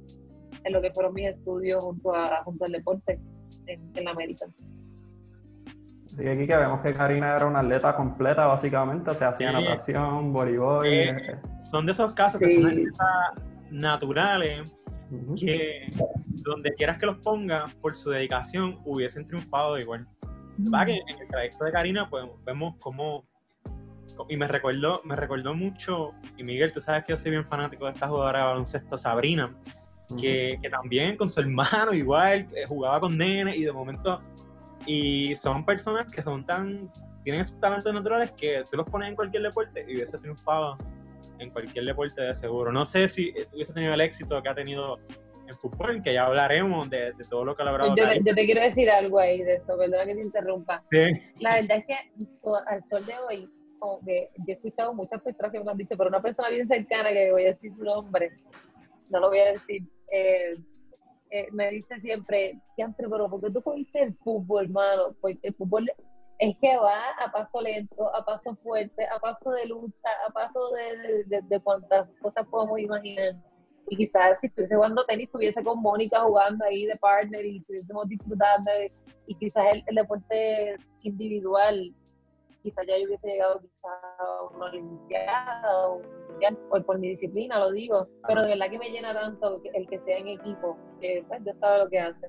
en 0.67 0.73
lo 0.73 0.83
que 0.83 0.91
fueron 0.91 1.15
mis 1.15 1.29
estudios 1.29 1.83
junto, 1.83 2.15
a, 2.15 2.43
junto 2.45 2.65
al 2.65 2.73
deporte 2.73 3.21
en, 3.67 3.81
en 3.95 4.05
la 4.05 4.11
América. 4.11 4.47
Así 6.13 6.29
aquí 6.29 6.47
que 6.47 6.57
vemos 6.57 6.81
que 6.81 6.95
Karina 6.95 7.37
era 7.37 7.47
una 7.47 7.61
atleta 7.61 7.95
completa, 7.95 8.47
básicamente, 8.47 9.11
o 9.11 9.15
sea, 9.15 9.29
hacía 9.29 9.53
natación, 9.53 10.33
voleibol. 10.33 10.87
Eh, 10.87 11.37
son 11.71 11.87
de 11.87 11.93
esos 11.93 12.13
casos 12.15 12.41
que 12.41 12.55
son 12.55 12.67
atletas 12.67 13.45
naturales 13.71 14.67
que 15.39 15.87
donde 16.43 16.73
quieras 16.73 16.99
que 16.99 17.07
los 17.07 17.19
pongas, 17.19 17.73
por 17.77 17.97
su 17.97 18.11
dedicación, 18.11 18.79
hubiesen 18.85 19.27
triunfado 19.27 19.79
igual. 19.79 20.07
que 20.57 20.95
en 20.95 21.21
el 21.21 21.29
trayecto 21.29 21.65
de 21.65 21.73
Karina, 21.73 22.09
pues 22.09 22.25
vemos 22.45 22.75
cómo 22.81 23.25
y 24.29 24.37
me 24.37 24.49
recordó, 24.49 25.03
me 25.05 25.15
recordó 25.15 25.55
mucho, 25.55 26.11
y 26.39 26.43
Miguel, 26.43 26.73
tú 26.73 26.81
sabes 26.81 27.05
que 27.05 27.13
yo 27.13 27.19
soy 27.19 27.33
bien 27.33 27.45
fanático 27.45 27.85
de 27.85 27.93
esta 27.93 28.09
jugadora 28.09 28.39
de 28.39 28.45
baloncesto, 28.47 28.97
Sabrina, 28.97 29.55
que, 30.21 30.57
también 30.71 31.17
con 31.17 31.29
su 31.29 31.41
hermano 31.41 31.93
igual 31.93 32.47
eh, 32.55 32.65
jugaba 32.67 33.01
con 33.01 33.17
nene 33.17 33.57
y 33.57 33.65
de 33.65 33.73
momento 33.73 34.21
y 34.87 35.35
son 35.37 35.65
personas 35.65 36.07
que 36.13 36.23
son 36.23 36.45
tan 36.45 36.91
tienen 37.25 37.43
esos 37.43 37.59
talentos 37.59 37.93
naturales 37.93 38.31
que 38.33 38.65
tú 38.71 38.77
los 38.77 38.89
pones 38.89 39.09
en 39.09 39.17
cualquier 39.17 39.43
deporte 39.43 39.85
y 39.89 39.97
hubiese 39.97 40.17
triunfado 40.19 40.79
en 41.41 41.51
cualquier 41.51 41.85
deporte 41.85 42.23
de 42.23 42.33
seguro. 42.37 42.71
No 42.71 42.87
sé 42.87 43.09
si 43.09 43.35
hubiese 43.53 43.73
tenido 43.73 43.95
el 43.95 44.01
éxito 44.01 44.41
que 44.41 44.49
ha 44.49 44.55
tenido 44.55 45.01
en 45.49 45.57
fútbol, 45.59 46.03
que 46.05 46.15
ya 46.15 46.27
hablaremos 46.27 46.89
de, 46.89 47.13
todo 47.29 47.45
lo 47.45 47.57
que 47.57 47.63
ha 47.63 47.67
logrado. 47.67 47.97
Yo, 47.97 48.05
yo, 48.25 48.33
te 48.35 48.45
quiero 48.47 48.61
decir 48.61 48.89
algo 48.91 49.19
ahí 49.19 49.43
de 49.43 49.55
eso, 49.55 49.77
perdona 49.77 50.05
que 50.05 50.15
te 50.15 50.23
interrumpa. 50.23 50.85
La 51.41 51.57
verdad 51.57 51.79
es 51.79 51.87
que 51.87 51.97
al 52.69 52.85
sol 52.85 53.05
de 53.05 53.15
hoy, 53.29 53.49
como 53.81 53.99
que 54.05 54.29
yo 54.39 54.45
he 54.47 54.53
escuchado 54.53 54.95
muchas 54.95 55.21
personas 55.23 55.51
que 55.51 55.59
me 55.59 55.69
han 55.69 55.77
dicho, 55.77 55.97
pero 55.97 56.09
una 56.09 56.23
persona 56.23 56.49
bien 56.49 56.69
cercana 56.69 57.11
que 57.11 57.33
voy 57.33 57.43
a 57.43 57.47
decir 57.47 57.73
su 57.73 57.85
nombre, 57.85 58.31
no 59.11 59.19
lo 59.19 59.29
voy 59.31 59.41
a 59.41 59.53
decir, 59.53 59.83
eh, 60.13 60.57
eh, 61.31 61.49
me 61.53 61.71
dice 61.71 61.99
siempre, 61.99 62.61
siempre, 62.75 63.09
pero 63.09 63.29
¿por 63.29 63.41
qué 63.41 63.51
tú 63.51 63.63
cogiste 63.63 64.03
el 64.03 64.15
fútbol, 64.19 64.67
hermano? 64.67 65.17
Porque 65.21 65.41
el 65.43 65.55
fútbol 65.55 65.91
es 66.39 66.57
que 66.61 66.77
va 66.77 67.11
a 67.19 67.33
paso 67.33 67.61
lento, 67.61 68.15
a 68.15 68.25
paso 68.25 68.55
fuerte, 68.57 69.07
a 69.07 69.19
paso 69.19 69.51
de 69.51 69.67
lucha, 69.67 70.09
a 70.29 70.33
paso 70.33 70.71
de, 70.71 71.41
de, 71.43 71.61
cuantas 71.61 72.09
cosas 72.21 72.47
podemos 72.49 72.79
imaginar. 72.79 73.35
y 73.89 73.97
quizás 73.97 74.39
si 74.41 74.49
estuviese 74.49 74.77
jugando 74.77 75.05
tenis 75.05 75.27
estuviese 75.27 75.65
con 75.65 75.81
Mónica 75.81 76.21
jugando 76.21 76.65
ahí 76.65 76.87
de 76.87 76.97
partner 76.97 77.45
y 77.45 77.59
estuviésemos 77.59 78.09
disfrutando 78.09 78.71
y 79.27 79.35
quizás 79.37 79.65
el, 79.87 79.95
deporte 79.95 80.77
individual 81.03 81.95
quizás 82.63 82.85
ya 82.87 82.99
yo 82.99 83.07
hubiese 83.07 83.29
llegado 83.29 83.61
quizás 83.61 83.93
a 84.19 84.43
una 84.55 84.67
olimpiada 84.67 85.89
o 85.89 86.03
por, 86.69 86.85
por 86.85 86.99
mi 86.99 87.11
disciplina 87.11 87.59
lo 87.59 87.71
digo, 87.73 88.09
pero 88.27 88.43
de 88.43 88.51
verdad 88.51 88.71
que 88.71 88.79
me 88.79 88.91
llena 88.91 89.13
tanto 89.15 89.61
el 89.75 89.89
que 89.89 89.99
sea 90.01 90.19
en 90.19 90.29
equipo, 90.29 90.77
que 91.01 91.25
pues 91.29 91.43
yo 91.45 91.53
sabe 91.53 91.79
lo 91.79 91.89
que 91.89 91.99
hace. 91.99 92.29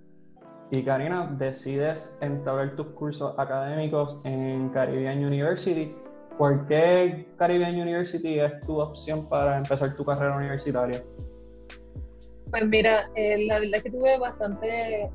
Y 0.71 0.83
Karina, 0.83 1.29
decides 1.39 2.17
entrar 2.21 2.75
tus 2.75 2.87
cursos 2.87 3.37
académicos 3.39 4.21
en 4.25 4.69
Caribbean 4.73 5.23
University. 5.23 5.89
¿Por 6.37 6.67
qué 6.67 7.25
Caribbean 7.37 7.79
University 7.79 8.39
es 8.39 8.61
tu 8.65 8.79
opción 8.79 9.27
para 9.29 9.57
empezar 9.57 9.95
tu 9.95 10.03
carrera 10.03 10.35
universitaria? 10.35 11.01
Pues 12.51 12.65
mira, 12.67 13.09
eh, 13.15 13.45
la 13.45 13.59
verdad 13.59 13.75
es 13.75 13.83
que 13.83 13.91
tuve 13.91 14.17
bastantes 14.19 15.09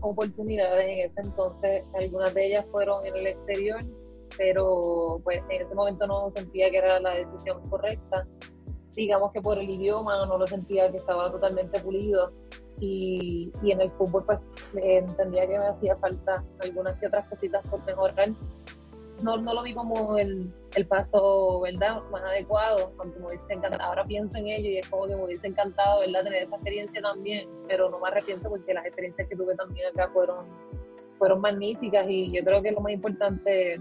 oportunidades 0.00 0.86
en 0.88 0.98
ese 1.06 1.20
entonces. 1.22 1.84
Algunas 1.94 2.34
de 2.34 2.46
ellas 2.46 2.66
fueron 2.70 3.04
en 3.06 3.16
el 3.16 3.26
exterior, 3.28 3.80
pero 4.36 5.18
pues 5.24 5.42
en 5.48 5.62
ese 5.62 5.74
momento 5.74 6.06
no 6.06 6.30
sentía 6.34 6.70
que 6.70 6.78
era 6.78 7.00
la 7.00 7.14
decisión 7.14 7.68
correcta. 7.68 8.26
Digamos 8.94 9.32
que 9.32 9.40
por 9.40 9.58
el 9.58 9.68
idioma 9.68 10.26
no 10.26 10.38
lo 10.38 10.46
sentía 10.46 10.90
que 10.90 10.96
estaba 10.96 11.30
totalmente 11.30 11.80
pulido 11.80 12.32
y, 12.80 13.52
y 13.62 13.72
en 13.72 13.80
el 13.80 13.90
fútbol 13.92 14.24
pues 14.24 14.38
entendía 14.74 15.46
que 15.46 15.58
me 15.58 15.66
hacía 15.66 15.96
falta 15.96 16.44
algunas 16.60 16.98
que 16.98 17.06
otras 17.06 17.28
cositas 17.28 17.68
por 17.68 17.84
mejorar 17.84 18.30
no, 19.22 19.36
no 19.36 19.54
lo 19.54 19.62
vi 19.62 19.74
como 19.74 20.16
el, 20.16 20.52
el, 20.74 20.86
paso, 20.86 21.60
¿verdad?, 21.60 22.02
más 22.10 22.22
adecuado, 22.22 22.90
aunque 22.98 23.18
me 23.18 23.26
hubiese 23.26 23.44
encantado. 23.50 23.82
Ahora 23.82 24.04
pienso 24.04 24.36
en 24.38 24.46
ello 24.46 24.70
y 24.70 24.78
es 24.78 24.88
como 24.88 25.06
que 25.06 25.16
me 25.16 25.24
hubiese 25.24 25.48
encantado, 25.48 26.00
¿verdad?, 26.00 26.24
tener 26.24 26.42
esa 26.42 26.54
experiencia 26.54 27.02
también, 27.02 27.48
pero 27.68 27.90
no 27.90 27.98
me 27.98 28.08
arrepiento 28.08 28.48
porque 28.48 28.74
las 28.74 28.86
experiencias 28.86 29.28
que 29.28 29.36
tuve 29.36 29.54
también 29.56 29.88
acá 29.88 30.10
fueron, 30.12 30.46
fueron 31.18 31.40
magníficas 31.40 32.06
y 32.08 32.32
yo 32.32 32.44
creo 32.44 32.62
que 32.62 32.72
lo 32.72 32.80
más 32.80 32.92
importante 32.92 33.80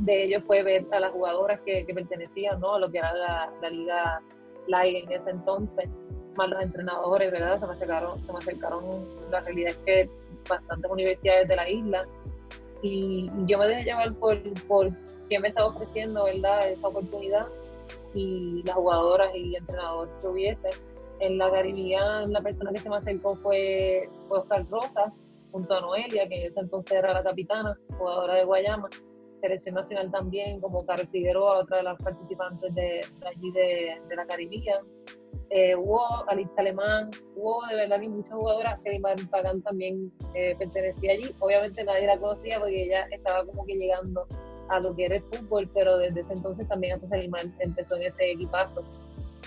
de 0.00 0.24
ello 0.24 0.40
fue 0.46 0.62
ver 0.62 0.86
a 0.92 1.00
las 1.00 1.12
jugadoras 1.12 1.60
que, 1.60 1.84
que 1.86 1.94
pertenecían, 1.94 2.60
¿no?, 2.60 2.74
a 2.74 2.78
lo 2.78 2.90
que 2.90 2.98
era 2.98 3.14
la, 3.14 3.52
la 3.60 3.70
Liga 3.70 4.22
Live 4.66 5.00
en 5.00 5.12
ese 5.12 5.30
entonces, 5.30 5.88
más 6.36 6.48
los 6.48 6.62
entrenadores, 6.62 7.30
¿verdad?, 7.30 7.60
se 7.60 7.66
me 7.66 7.72
acercaron, 7.72 8.26
se 8.26 8.32
me 8.32 8.38
acercaron, 8.38 8.84
la 9.30 9.40
realidad 9.40 9.70
es 9.70 9.78
que 9.84 10.10
bastantes 10.48 10.90
universidades 10.90 11.48
de 11.48 11.56
la 11.56 11.68
isla 11.68 12.08
y 12.82 13.30
yo 13.46 13.58
me 13.58 13.66
dejé 13.66 13.84
llevar 13.84 14.14
por, 14.14 14.38
por 14.66 14.90
quien 15.28 15.42
me 15.42 15.48
estaba 15.48 15.68
ofreciendo, 15.68 16.24
¿verdad?, 16.24 16.68
esa 16.70 16.88
oportunidad 16.88 17.46
y 18.14 18.62
las 18.64 18.74
jugadoras 18.74 19.34
y 19.34 19.54
entrenadores 19.54 20.12
que 20.20 20.28
hubiese. 20.28 20.70
En 21.20 21.36
la 21.36 21.50
Caribbean, 21.50 22.32
la 22.32 22.40
persona 22.40 22.72
que 22.72 22.78
se 22.78 22.88
me 22.88 22.96
acercó 22.96 23.36
fue, 23.36 24.08
Oscar 24.30 24.66
Rosa, 24.70 25.12
junto 25.52 25.74
a 25.74 25.80
Noelia, 25.80 26.26
que 26.26 26.44
en 26.44 26.50
ese 26.50 26.60
entonces 26.60 26.96
era 26.96 27.12
la 27.12 27.22
capitana, 27.22 27.78
jugadora 27.98 28.34
de 28.36 28.44
Guayama. 28.44 28.88
Selección 29.40 29.74
nacional 29.74 30.10
también, 30.10 30.60
como 30.60 30.84
Carlos 30.86 31.08
Figueroa, 31.10 31.60
otra 31.60 31.78
de 31.78 31.82
las 31.84 32.02
participantes 32.02 32.74
de, 32.74 33.00
allí 33.26 33.50
de, 33.52 34.00
de 34.08 34.16
la 34.16 34.26
Caribbean 34.26 34.84
eh, 35.52 35.74
hubo 35.74 36.00
Alice 36.28 36.54
Alemán, 36.58 37.10
hubo 37.34 37.66
de 37.66 37.74
verdad 37.74 38.00
que 38.00 38.08
muchas 38.08 38.32
jugadoras, 38.32 38.78
que 38.84 39.00
Pagan 39.30 39.60
también 39.62 40.12
eh, 40.34 40.54
pertenecía 40.56 41.12
allí. 41.12 41.34
Obviamente 41.40 41.82
nadie 41.82 42.06
la 42.06 42.18
conocía 42.18 42.60
porque 42.60 42.84
ella 42.84 43.00
estaba 43.10 43.44
como 43.44 43.66
que 43.66 43.74
llegando 43.74 44.26
a 44.68 44.78
lo 44.78 44.94
que 44.94 45.06
era 45.06 45.16
el 45.16 45.22
fútbol, 45.22 45.68
pero 45.74 45.98
desde 45.98 46.20
ese 46.20 46.34
entonces 46.34 46.68
también 46.68 46.94
antes 46.94 47.10
Alemán 47.10 47.52
empezó 47.58 47.96
en 47.96 48.04
ese 48.04 48.30
equipazo. 48.30 48.84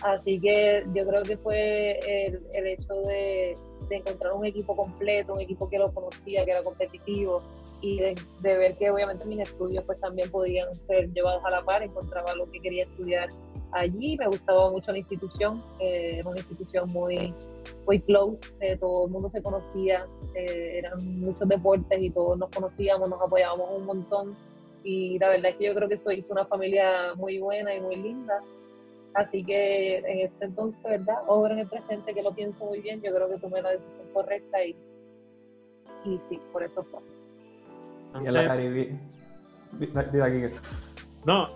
Así 0.02 0.42
que 0.42 0.84
yo 0.94 1.08
creo 1.08 1.24
que 1.24 1.38
fue 1.38 2.00
el, 2.00 2.42
el 2.54 2.68
hecho 2.68 2.96
de, 3.06 3.54
de, 3.88 3.96
encontrar 3.96 4.34
un 4.34 4.46
equipo 4.46 4.76
completo, 4.76 5.36
un 5.36 5.40
equipo 5.40 5.70
que 5.70 5.78
lo 5.78 5.94
conocía, 5.94 6.44
que 6.44 6.52
era 6.52 6.62
competitivo 6.64 7.40
y 7.84 7.98
de, 7.98 8.16
de 8.40 8.58
ver 8.58 8.78
que 8.78 8.90
obviamente 8.90 9.26
mis 9.26 9.40
estudios 9.40 9.84
pues 9.84 10.00
también 10.00 10.32
podían 10.32 10.74
ser 10.74 11.12
llevados 11.12 11.44
a 11.44 11.52
la 11.52 11.64
par, 11.64 11.84
encontraba 11.84 12.34
lo 12.34 12.50
que 12.50 12.62
quería 12.62 12.84
estudiar 12.84 13.28
allí, 13.74 14.18
me 14.18 14.28
gustaba 14.28 14.72
mucho 14.72 14.92
la 14.92 15.00
institución, 15.00 15.62
eh, 15.80 16.20
era 16.20 16.30
una 16.30 16.40
institución 16.40 16.90
muy, 16.94 17.34
muy 17.86 18.00
close, 18.00 18.42
eh, 18.62 18.78
todo 18.78 19.06
el 19.06 19.12
mundo 19.12 19.30
se 19.30 19.42
conocía, 19.42 20.08
eh, 20.34 20.78
eran 20.78 21.20
muchos 21.20 21.48
deportes 21.48 22.02
y 22.02 22.10
todos 22.10 22.38
nos 22.38 22.50
conocíamos, 22.52 23.10
nos 23.10 23.22
apoyábamos 23.22 23.70
un 23.76 23.86
montón 23.86 24.38
y 24.84 25.20
la 25.20 25.30
verdad 25.30 25.52
es 25.52 25.58
que 25.58 25.66
yo 25.66 25.76
creo 25.76 25.90
que 25.90 25.96
eso 25.96 26.12
hizo 26.12 26.32
una 26.34 26.46
familia 26.46 27.14
muy 27.16 27.40
buena 27.40 27.76
y 27.76 27.82
muy 27.82 27.96
linda. 27.98 28.42
Así 29.14 29.44
que 29.44 29.98
en 29.98 30.20
este 30.22 30.46
entonces, 30.46 30.82
¿verdad? 30.84 31.18
Ahora 31.28 31.54
en 31.54 31.60
el 31.60 31.70
presente 31.70 32.14
que 32.14 32.24
lo 32.24 32.34
pienso 32.34 32.66
muy 32.66 32.80
bien, 32.80 33.02
yo 33.02 33.14
creo 33.14 33.30
que 33.30 33.38
tomé 33.38 33.62
la 33.62 33.72
decisión 33.72 34.08
correcta 34.12 34.64
y, 34.66 34.76
y 36.04 36.18
sí, 36.20 36.40
por 36.52 36.64
eso 36.64 36.84
fue. 36.84 37.00
Y 38.22 38.28
en 38.28 38.34
la 38.34 38.48
Caribe. 38.48 39.00
No, 41.26 41.48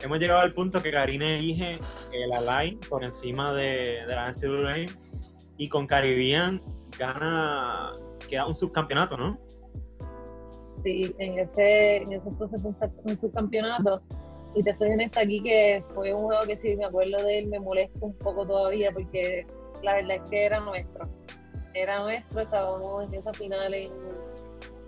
hemos 0.00 0.18
llegado 0.18 0.40
al 0.40 0.52
punto 0.52 0.82
que 0.82 0.90
Karine 0.90 1.38
elige 1.38 1.78
el 2.12 2.30
line 2.46 2.78
por 2.88 3.04
encima 3.04 3.54
de, 3.54 4.04
de 4.06 4.14
la 4.14 4.32
NCAA 4.32 4.86
y 5.56 5.68
con 5.68 5.86
Caribbean 5.86 6.62
gana, 6.98 7.92
queda 8.28 8.46
un 8.46 8.54
subcampeonato, 8.54 9.16
¿no? 9.16 9.38
Sí, 10.82 11.14
en 11.18 11.38
ese, 11.38 11.98
en 11.98 12.12
ese 12.12 12.28
entonces 12.28 12.62
fue 12.62 12.72
un 13.04 13.20
subcampeonato. 13.20 14.02
Y 14.54 14.62
te 14.62 14.74
soy 14.74 14.90
honesta 14.90 15.20
aquí 15.20 15.42
que 15.42 15.84
fue 15.94 16.14
un 16.14 16.22
juego 16.22 16.42
que 16.46 16.56
si 16.56 16.76
me 16.76 16.86
acuerdo 16.86 17.22
de 17.24 17.40
él 17.40 17.48
me 17.48 17.60
molesta 17.60 17.98
un 18.00 18.14
poco 18.14 18.46
todavía 18.46 18.90
porque 18.92 19.46
la 19.82 19.94
verdad 19.94 20.16
es 20.16 20.30
que 20.30 20.46
era 20.46 20.60
nuestro. 20.60 21.08
Era 21.74 22.00
nuestro, 22.00 22.40
estábamos 22.40 23.04
en 23.04 23.14
esa 23.14 23.32
final 23.34 23.74
en 23.74 23.90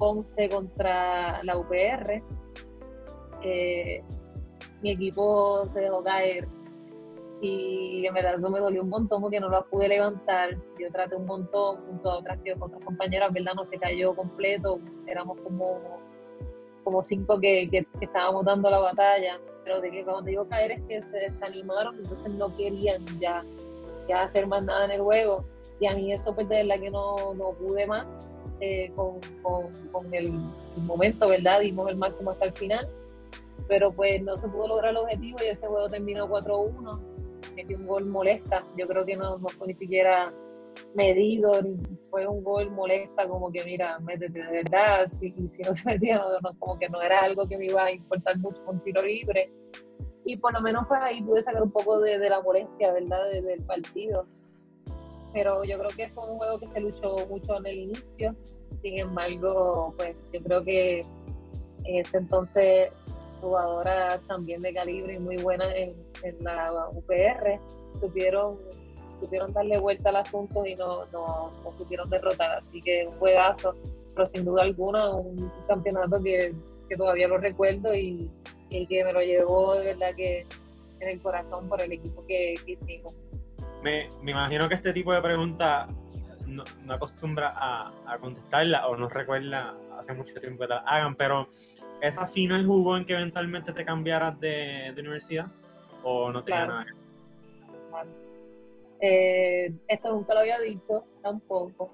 Ponce 0.00 0.48
contra 0.48 1.42
la 1.44 1.58
UPR. 1.58 2.22
Mi 4.82 4.90
equipo 4.90 5.64
se 5.66 5.80
dejó 5.80 6.02
caer 6.02 6.48
y 7.42 8.06
en 8.06 8.12
verdad 8.12 8.34
eso 8.34 8.50
me 8.50 8.60
dolió 8.60 8.82
un 8.82 8.90
montón 8.90 9.22
porque 9.22 9.40
no 9.40 9.48
la 9.48 9.62
pude 9.62 9.88
levantar. 9.88 10.56
Yo 10.78 10.90
traté 10.90 11.16
un 11.16 11.26
montón 11.26 11.78
junto 11.78 12.10
a 12.10 12.18
otras, 12.18 12.38
otras 12.58 12.84
compañeras, 12.84 13.32
¿verdad? 13.32 13.52
No 13.54 13.64
se 13.64 13.78
cayó 13.78 14.14
completo, 14.14 14.78
éramos 15.06 15.38
como, 15.40 15.80
como 16.84 17.02
cinco 17.02 17.38
que, 17.40 17.68
que, 17.70 17.86
estábamos 18.00 18.44
dando 18.44 18.70
la 18.70 18.78
batalla, 18.78 19.38
pero 19.64 19.80
de 19.80 19.90
que 19.90 20.04
cuando 20.04 20.22
digo 20.22 20.48
caer 20.48 20.72
es 20.72 20.82
que 20.82 21.02
se 21.02 21.18
desanimaron, 21.18 21.96
entonces 21.96 22.28
no 22.34 22.54
querían 22.54 23.04
ya, 23.18 23.44
ya 24.08 24.22
hacer 24.22 24.46
más 24.46 24.64
nada 24.64 24.86
en 24.86 24.92
el 24.92 25.00
juego. 25.00 25.44
Y 25.78 25.86
a 25.86 25.94
mí 25.94 26.12
eso 26.12 26.34
pues 26.34 26.46
de 26.48 26.56
verdad 26.56 26.78
que 26.78 26.90
no, 26.90 27.34
no 27.34 27.52
pude 27.52 27.86
más 27.86 28.06
eh, 28.60 28.92
con, 28.94 29.20
con, 29.42 29.72
con 29.92 30.12
el, 30.14 30.32
momento, 30.84 31.28
¿verdad? 31.28 31.60
Dimos 31.60 31.88
el 31.88 31.96
máximo 31.96 32.30
hasta 32.30 32.44
el 32.46 32.52
final 32.52 32.88
pero 33.68 33.92
pues 33.92 34.20
no 34.22 34.36
se 34.36 34.48
pudo 34.48 34.68
lograr 34.68 34.90
el 34.90 34.96
objetivo 34.98 35.38
y 35.42 35.48
ese 35.48 35.66
juego 35.66 35.88
terminó 35.88 36.28
4-1. 36.28 37.00
Metió 37.54 37.76
un 37.76 37.86
gol 37.86 38.06
molesta, 38.06 38.66
yo 38.76 38.86
creo 38.86 39.04
que 39.04 39.16
no, 39.16 39.38
no 39.38 39.48
fue 39.48 39.68
ni 39.68 39.74
siquiera 39.74 40.34
medido, 40.94 41.52
fue 42.10 42.26
un 42.26 42.42
gol 42.42 42.70
molesta, 42.70 43.28
como 43.28 43.50
que 43.50 43.64
mira, 43.64 43.98
métete 44.00 44.42
de 44.42 44.62
verdad, 44.62 45.06
si, 45.08 45.32
si 45.48 45.62
no 45.62 45.72
se 45.72 45.88
metía, 45.88 46.18
no, 46.18 46.58
como 46.58 46.78
que 46.78 46.88
no 46.88 47.00
era 47.00 47.20
algo 47.20 47.46
que 47.48 47.56
me 47.56 47.66
iba 47.66 47.84
a 47.84 47.92
importar 47.92 48.38
mucho 48.38 48.64
con 48.64 48.80
tiro 48.80 49.02
libre. 49.02 49.52
Y 50.24 50.36
por 50.36 50.52
lo 50.52 50.60
menos 50.60 50.84
pues 50.86 51.00
ahí 51.02 51.22
pude 51.22 51.42
sacar 51.42 51.62
un 51.62 51.70
poco 51.70 52.00
de, 52.00 52.18
de 52.18 52.28
la 52.28 52.42
molestia, 52.42 52.92
¿verdad?, 52.92 53.30
del 53.30 53.62
partido. 53.62 54.26
Pero 55.32 55.62
yo 55.64 55.78
creo 55.78 55.90
que 55.90 56.08
fue 56.10 56.28
un 56.30 56.38
juego 56.38 56.58
que 56.58 56.68
se 56.68 56.80
luchó 56.80 57.26
mucho 57.28 57.56
en 57.58 57.66
el 57.66 57.78
inicio, 57.78 58.34
sin 58.82 58.98
embargo, 58.98 59.94
pues 59.96 60.16
yo 60.32 60.40
creo 60.42 60.64
que 60.64 61.00
en 61.84 61.96
ese 62.00 62.18
entonces 62.18 62.90
jugadoras 63.40 64.20
también 64.26 64.60
de 64.60 64.72
calibre 64.72 65.14
y 65.14 65.18
muy 65.18 65.36
buenas 65.38 65.68
en, 65.74 65.94
la 66.40 66.88
UPR, 66.92 67.58
supieron, 68.00 68.58
supieron 69.20 69.52
darle 69.52 69.78
vuelta 69.78 70.10
al 70.10 70.16
asunto 70.16 70.64
y 70.66 70.74
no, 70.74 71.06
no, 71.06 71.50
no 71.64 71.78
supieron 71.78 72.08
derrotar. 72.10 72.58
Así 72.58 72.80
que 72.80 73.04
un 73.06 73.14
juegazo, 73.14 73.74
pero 74.14 74.26
sin 74.26 74.44
duda 74.44 74.62
alguna 74.62 75.10
un 75.10 75.50
campeonato 75.66 76.22
que, 76.22 76.54
que 76.88 76.96
todavía 76.96 77.28
lo 77.28 77.38
recuerdo 77.38 77.94
y, 77.94 78.30
y, 78.68 78.86
que 78.86 79.04
me 79.04 79.12
lo 79.12 79.20
llevó 79.20 79.74
de 79.74 79.84
verdad 79.84 80.14
que 80.14 80.46
en 81.00 81.08
el 81.08 81.20
corazón 81.20 81.68
por 81.68 81.80
el 81.80 81.92
equipo 81.92 82.24
que, 82.26 82.54
hicimos. 82.66 83.14
Me, 83.82 84.08
me, 84.22 84.32
imagino 84.32 84.68
que 84.68 84.74
este 84.74 84.92
tipo 84.92 85.12
de 85.12 85.22
preguntas 85.22 85.88
no, 86.46 86.64
no 86.84 86.94
acostumbra 86.94 87.54
a, 87.56 87.92
a, 88.06 88.18
contestarla 88.18 88.88
o 88.88 88.96
no 88.96 89.08
recuerda 89.08 89.74
hace 89.98 90.12
mucho 90.12 90.34
tiempo 90.34 90.62
que 90.62 90.68
la 90.68 90.78
hagan, 90.78 91.14
pero 91.14 91.48
¿esa 92.00 92.26
final 92.26 92.66
jugó 92.66 92.96
en 92.96 93.04
que 93.04 93.14
eventualmente 93.14 93.72
te 93.72 93.84
cambiaras 93.84 94.38
de, 94.40 94.94
universidad? 94.98 95.46
¿O 96.02 96.30
no 96.30 96.42
tenía 96.42 96.66
nada? 96.66 96.86
Eh, 99.00 99.72
esto 99.88 100.12
nunca 100.12 100.34
lo 100.34 100.40
había 100.40 100.58
dicho 100.58 101.04
tampoco. 101.22 101.90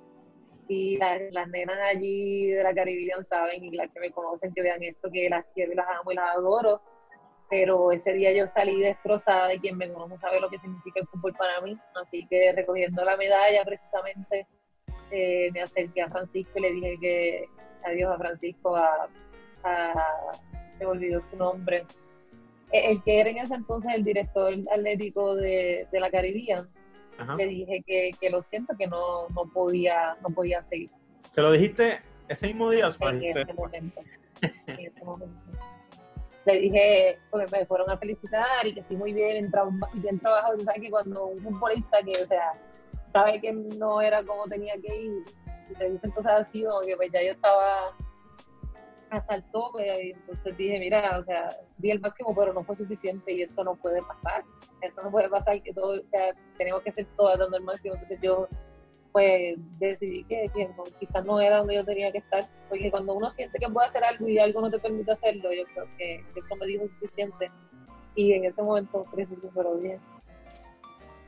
Y 0.69 0.97
las, 0.97 1.49
nenas 1.49 1.79
allí 1.89 2.49
de 2.49 2.63
la 2.63 2.75
Caribbean 2.75 3.25
saben, 3.25 3.65
y 3.65 3.71
las 3.71 3.91
que 3.93 4.01
me 4.01 4.11
conocen, 4.11 4.53
que 4.53 4.63
vean 4.63 4.83
esto, 4.83 5.11
que 5.13 5.31
las 5.31 5.45
quiero 5.55 5.73
y 5.73 5.77
las 5.77 5.87
amo 5.89 6.11
y 6.11 6.15
las 6.17 6.37
adoro. 6.37 6.83
Pero 7.49 7.93
ese 7.93 8.13
día 8.13 8.33
yo 8.33 8.47
salí 8.47 8.81
destrozada 8.81 9.55
y 9.55 9.61
quien 9.61 9.77
me 9.77 9.91
conoce 9.93 10.19
sabe 10.19 10.41
lo 10.41 10.49
que 10.49 10.59
significa 10.59 11.01
el 11.01 11.07
fútbol 11.07 11.35
para 11.35 11.61
mí, 11.61 11.79
así 11.95 12.27
que 12.29 12.53
recogiendo 12.53 13.05
la 13.05 13.17
medalla 13.17 13.65
precisamente 13.65 14.47
eh, 15.11 15.51
me 15.53 15.63
acerqué 15.63 16.03
a 16.03 16.11
Francisco 16.11 16.53
y 16.57 16.61
le 16.61 16.73
dije 16.73 16.97
que 17.01 17.45
adiós 17.85 18.13
a 18.13 18.19
Francisco, 18.19 18.77
a, 18.77 19.09
a 19.63 20.33
me 20.81 20.87
olvidó 20.87 21.21
su 21.21 21.37
nombre, 21.37 21.87
e, 22.73 22.91
el 22.91 23.03
que 23.03 23.21
era 23.21 23.31
en 23.31 23.39
ese 23.39 23.55
entonces 23.55 23.93
el 23.95 24.05
director 24.05 24.55
atlético 24.73 25.37
de, 25.37 25.87
de 25.91 26.01
la 26.01 26.11
Caribbean, 26.11 26.69
le 27.39 27.47
dije 27.47 27.83
que, 27.87 28.11
que, 28.21 28.29
lo 28.29 28.43
siento, 28.43 28.77
que 28.77 28.87
no, 28.87 29.29
no, 29.31 29.51
podía, 29.51 30.19
no 30.21 30.29
podía 30.35 30.63
seguir. 30.63 30.91
¿Se 31.31 31.41
lo 31.41 31.51
dijiste 31.51 32.01
ese 32.29 32.49
mismo 32.49 32.71
día? 32.71 32.91
En 33.01 33.23
ese 33.23 33.55
momento. 33.55 34.03
en 34.43 34.81
ese 34.81 35.03
momento 35.03 35.41
le 36.47 36.61
dije, 36.61 37.19
porque 37.31 37.47
me 37.51 37.67
fueron 37.67 37.91
a 37.91 37.99
felicitar 37.99 38.65
y 38.65 38.75
que 38.75 38.83
sí, 38.83 38.97
muy 38.97 39.13
bien, 39.13 39.51
bien 39.95 40.21
trabajado. 40.21 40.57
Tú 40.57 40.65
sabes 40.65 40.81
que 40.81 40.91
cuando 40.91 41.27
un 41.27 41.43
futbolista 41.43 41.99
que, 42.03 42.23
o 42.23 42.27
sea, 42.27 42.53
sabe 43.07 43.41
que 43.41 43.53
no 43.53 44.01
era 44.01 44.25
como 44.25 44.47
tenía 44.47 44.75
que 44.75 44.97
ir, 44.97 45.25
y 45.69 45.75
te 45.75 45.91
dicen 45.91 46.11
cosas 46.13 46.43
así, 46.43 46.65
como 46.65 46.81
que 46.81 46.97
pues 46.97 47.11
ya 47.13 47.23
yo 47.23 47.33
estaba 47.33 47.97
hasta 49.11 49.35
el 49.35 49.45
tope, 49.51 50.07
y 50.07 50.11
entonces 50.13 50.57
dije, 50.57 50.79
mira, 50.79 51.19
o 51.19 51.25
sea, 51.25 51.51
di 51.79 51.91
el 51.91 52.01
máximo, 52.01 52.35
pero 52.35 52.53
no 52.53 52.65
fue 52.65 52.77
suficiente 52.77 53.33
y 53.33 53.43
eso 53.43 53.63
no 53.65 53.75
puede 53.77 54.03
pasar. 54.03 54.45
Eso 54.81 55.03
no 55.03 55.11
puede 55.11 55.29
pasar, 55.29 55.63
que 55.63 55.73
todo, 55.73 56.01
o 56.01 56.09
sea, 56.09 56.33
tenemos 56.59 56.83
que 56.83 56.93
ser 56.93 57.07
todas 57.17 57.39
dando 57.39 57.57
el 57.57 57.65
máximo. 57.65 57.95
Entonces 57.95 58.19
yo 58.23 58.49
pues 59.17 59.55
decidí 59.79 60.25
que, 60.25 60.51
quizás 61.01 61.25
no 61.25 61.41
era 61.41 61.57
donde 61.57 61.77
yo 61.77 61.87
tenía 61.87 62.13
que 62.13 62.19
estar, 62.19 62.45
porque 62.69 62.91
cuando 62.91 63.15
uno 63.15 63.31
siente 63.31 63.59
que 63.59 63.67
puede 63.67 63.87
hacer 63.87 64.05
algo 64.05 64.29
y 64.29 64.39
algo 64.39 64.61
no 64.61 64.71
te 64.71 64.79
permite 64.79 65.11
hacerlo, 65.11 65.51
yo 65.55 65.63
creo 65.73 65.89
que 65.97 66.23
eso 66.35 66.55
me 66.57 66.67
dijo 66.67 66.87
suficiente 66.87 67.51
y 68.15 68.35
en 68.35 68.45
ese 68.45 68.63
momento 68.63 69.05
crecí 69.05 69.35
que 69.37 69.49
se 69.49 69.63
lo 69.63 69.79
bien. 69.79 69.99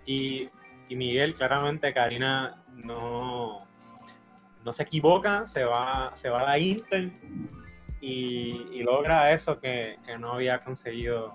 Y, 0.04 0.50
y 0.90 0.96
Miguel, 0.96 1.34
claramente 1.34 1.94
Karina 1.94 2.62
no, 2.74 3.66
no 4.62 4.72
se 4.74 4.82
equivoca, 4.82 5.46
se 5.46 5.64
va, 5.64 6.12
se 6.14 6.28
va 6.28 6.42
a 6.42 6.44
la 6.44 6.58
Inter 6.58 7.10
y, 8.02 8.82
logra 8.82 9.32
eso 9.32 9.58
que, 9.60 9.96
no 10.18 10.34
había 10.34 10.62
conseguido 10.62 11.32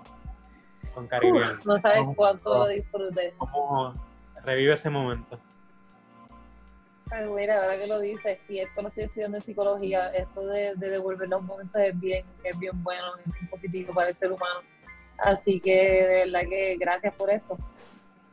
con 0.94 1.08
Caribbean. 1.08 1.58
no 1.66 1.80
sabes 1.80 2.04
cuánto 2.14 2.68
disfruté. 2.68 3.34
¿Cómo 3.38 3.92
revive 4.44 4.74
ese 4.74 4.88
momento? 4.88 5.36
Mira, 7.22 7.62
ahora 7.62 7.78
que 7.78 7.86
lo 7.86 8.00
dices, 8.00 8.38
y 8.48 8.58
esto 8.58 8.82
lo 8.82 8.88
estoy 8.88 9.04
estudiando 9.04 9.36
en 9.36 9.42
psicología, 9.42 10.08
esto 10.08 10.46
de, 10.46 10.74
devolver 10.76 11.28
los 11.28 11.42
momentos 11.42 11.80
es 11.80 11.98
bien, 12.00 12.24
es 12.42 12.58
bien 12.58 12.82
bueno, 12.82 13.06
es 13.24 13.32
bien 13.32 13.48
positivo 13.48 13.94
para 13.94 14.08
el 14.08 14.14
ser 14.14 14.32
humano. 14.32 14.60
Así 15.18 15.60
que 15.60 16.06
de 16.06 16.24
verdad 16.24 16.48
que 16.48 16.76
gracias 16.76 17.14
por 17.14 17.30
eso. 17.30 17.56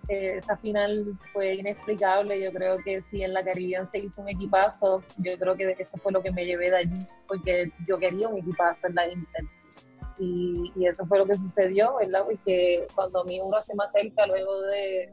Eh, 0.07 0.37
esa 0.37 0.57
final 0.57 1.17
fue 1.31 1.55
inexplicable. 1.55 2.41
Yo 2.41 2.51
creo 2.51 2.77
que 2.83 3.01
si 3.01 3.23
en 3.23 3.33
la 3.33 3.43
Caribbean 3.43 3.85
se 3.85 3.99
hizo 3.99 4.21
un 4.21 4.29
equipazo, 4.29 5.03
yo 5.17 5.37
creo 5.37 5.55
que 5.55 5.75
eso 5.77 5.97
fue 5.97 6.11
lo 6.11 6.23
que 6.23 6.31
me 6.31 6.45
llevé 6.45 6.71
de 6.71 6.77
allí, 6.77 7.07
porque 7.27 7.71
yo 7.87 7.99
quería 7.99 8.27
un 8.27 8.37
equipazo 8.37 8.87
en 8.87 8.95
la 8.95 9.07
Inter. 9.07 9.45
Y, 10.17 10.71
y 10.75 10.87
eso 10.87 11.05
fue 11.05 11.19
lo 11.19 11.25
que 11.25 11.35
sucedió, 11.35 11.97
¿verdad? 11.97 12.25
Porque 12.25 12.87
cuando 12.95 13.21
a 13.21 13.23
mí 13.25 13.39
uno 13.39 13.57
hace 13.57 13.75
más 13.75 13.91
cerca 13.91 14.25
luego 14.25 14.61
de, 14.61 15.09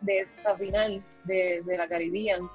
de 0.00 0.18
esa 0.20 0.56
final 0.56 1.02
de, 1.24 1.62
de 1.64 1.78
la 1.78 1.88
Caribbean, 1.88 2.48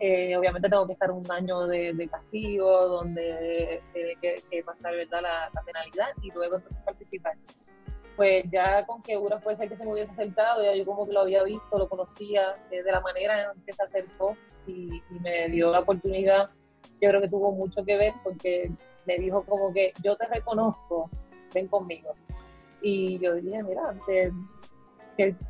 eh, 0.00 0.36
obviamente 0.36 0.68
tengo 0.68 0.86
que 0.86 0.92
estar 0.92 1.10
un 1.10 1.28
año 1.30 1.66
de, 1.66 2.08
castigo, 2.10 2.86
donde 2.86 3.82
tiene 3.92 4.16
que, 4.20 4.62
pasar 4.62 4.94
¿verdad? 4.94 5.22
La, 5.22 5.62
penalidad 5.62 6.08
y 6.22 6.30
luego 6.30 6.56
entonces 6.56 6.82
participar. 6.84 7.36
Pues 8.16 8.44
ya 8.50 8.84
con 8.86 9.02
que 9.02 9.16
Ura 9.16 9.40
puede 9.40 9.56
ser 9.56 9.68
que 9.68 9.76
se 9.76 9.84
me 9.84 9.92
hubiese 9.92 10.10
acercado, 10.10 10.62
ya 10.62 10.74
yo 10.74 10.84
como 10.84 11.06
que 11.06 11.12
lo 11.12 11.20
había 11.20 11.42
visto, 11.42 11.78
lo 11.78 11.88
conocía 11.88 12.56
eh, 12.70 12.82
de 12.82 12.92
la 12.92 13.00
manera 13.00 13.52
en 13.52 13.62
que 13.62 13.72
se 13.72 13.82
acercó 13.82 14.36
y, 14.66 15.02
me 15.20 15.48
dio 15.48 15.70
la 15.70 15.80
oportunidad. 15.80 16.50
Yo 17.00 17.08
creo 17.08 17.20
que 17.20 17.28
tuvo 17.28 17.52
mucho 17.52 17.84
que 17.84 17.96
ver 17.96 18.14
porque 18.22 18.70
me 19.06 19.18
dijo 19.18 19.42
como 19.44 19.72
que 19.72 19.92
yo 20.02 20.16
te 20.16 20.26
reconozco, 20.26 21.10
ven 21.54 21.66
conmigo. 21.68 22.14
Y 22.82 23.18
yo 23.18 23.34
dije, 23.34 23.62
mira, 23.64 23.94
te, 24.06 24.32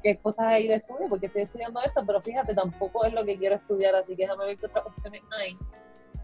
qué, 0.03 0.19
cosas 0.19 0.47
hay 0.47 0.67
de 0.67 0.77
estudio, 0.77 1.09
porque 1.09 1.27
estoy 1.27 1.43
estudiando 1.43 1.81
esto, 1.83 2.03
pero 2.07 2.21
fíjate, 2.23 2.55
tampoco 2.55 3.05
es 3.05 3.13
lo 3.13 3.25
que 3.25 3.37
quiero 3.37 3.57
estudiar, 3.57 3.95
así 3.95 4.17
que 4.17 4.23
déjame 4.23 4.47
ver 4.47 4.59
qué 4.59 4.67
otras 4.67 4.87
opciones 4.87 5.23
hay. 5.39 5.57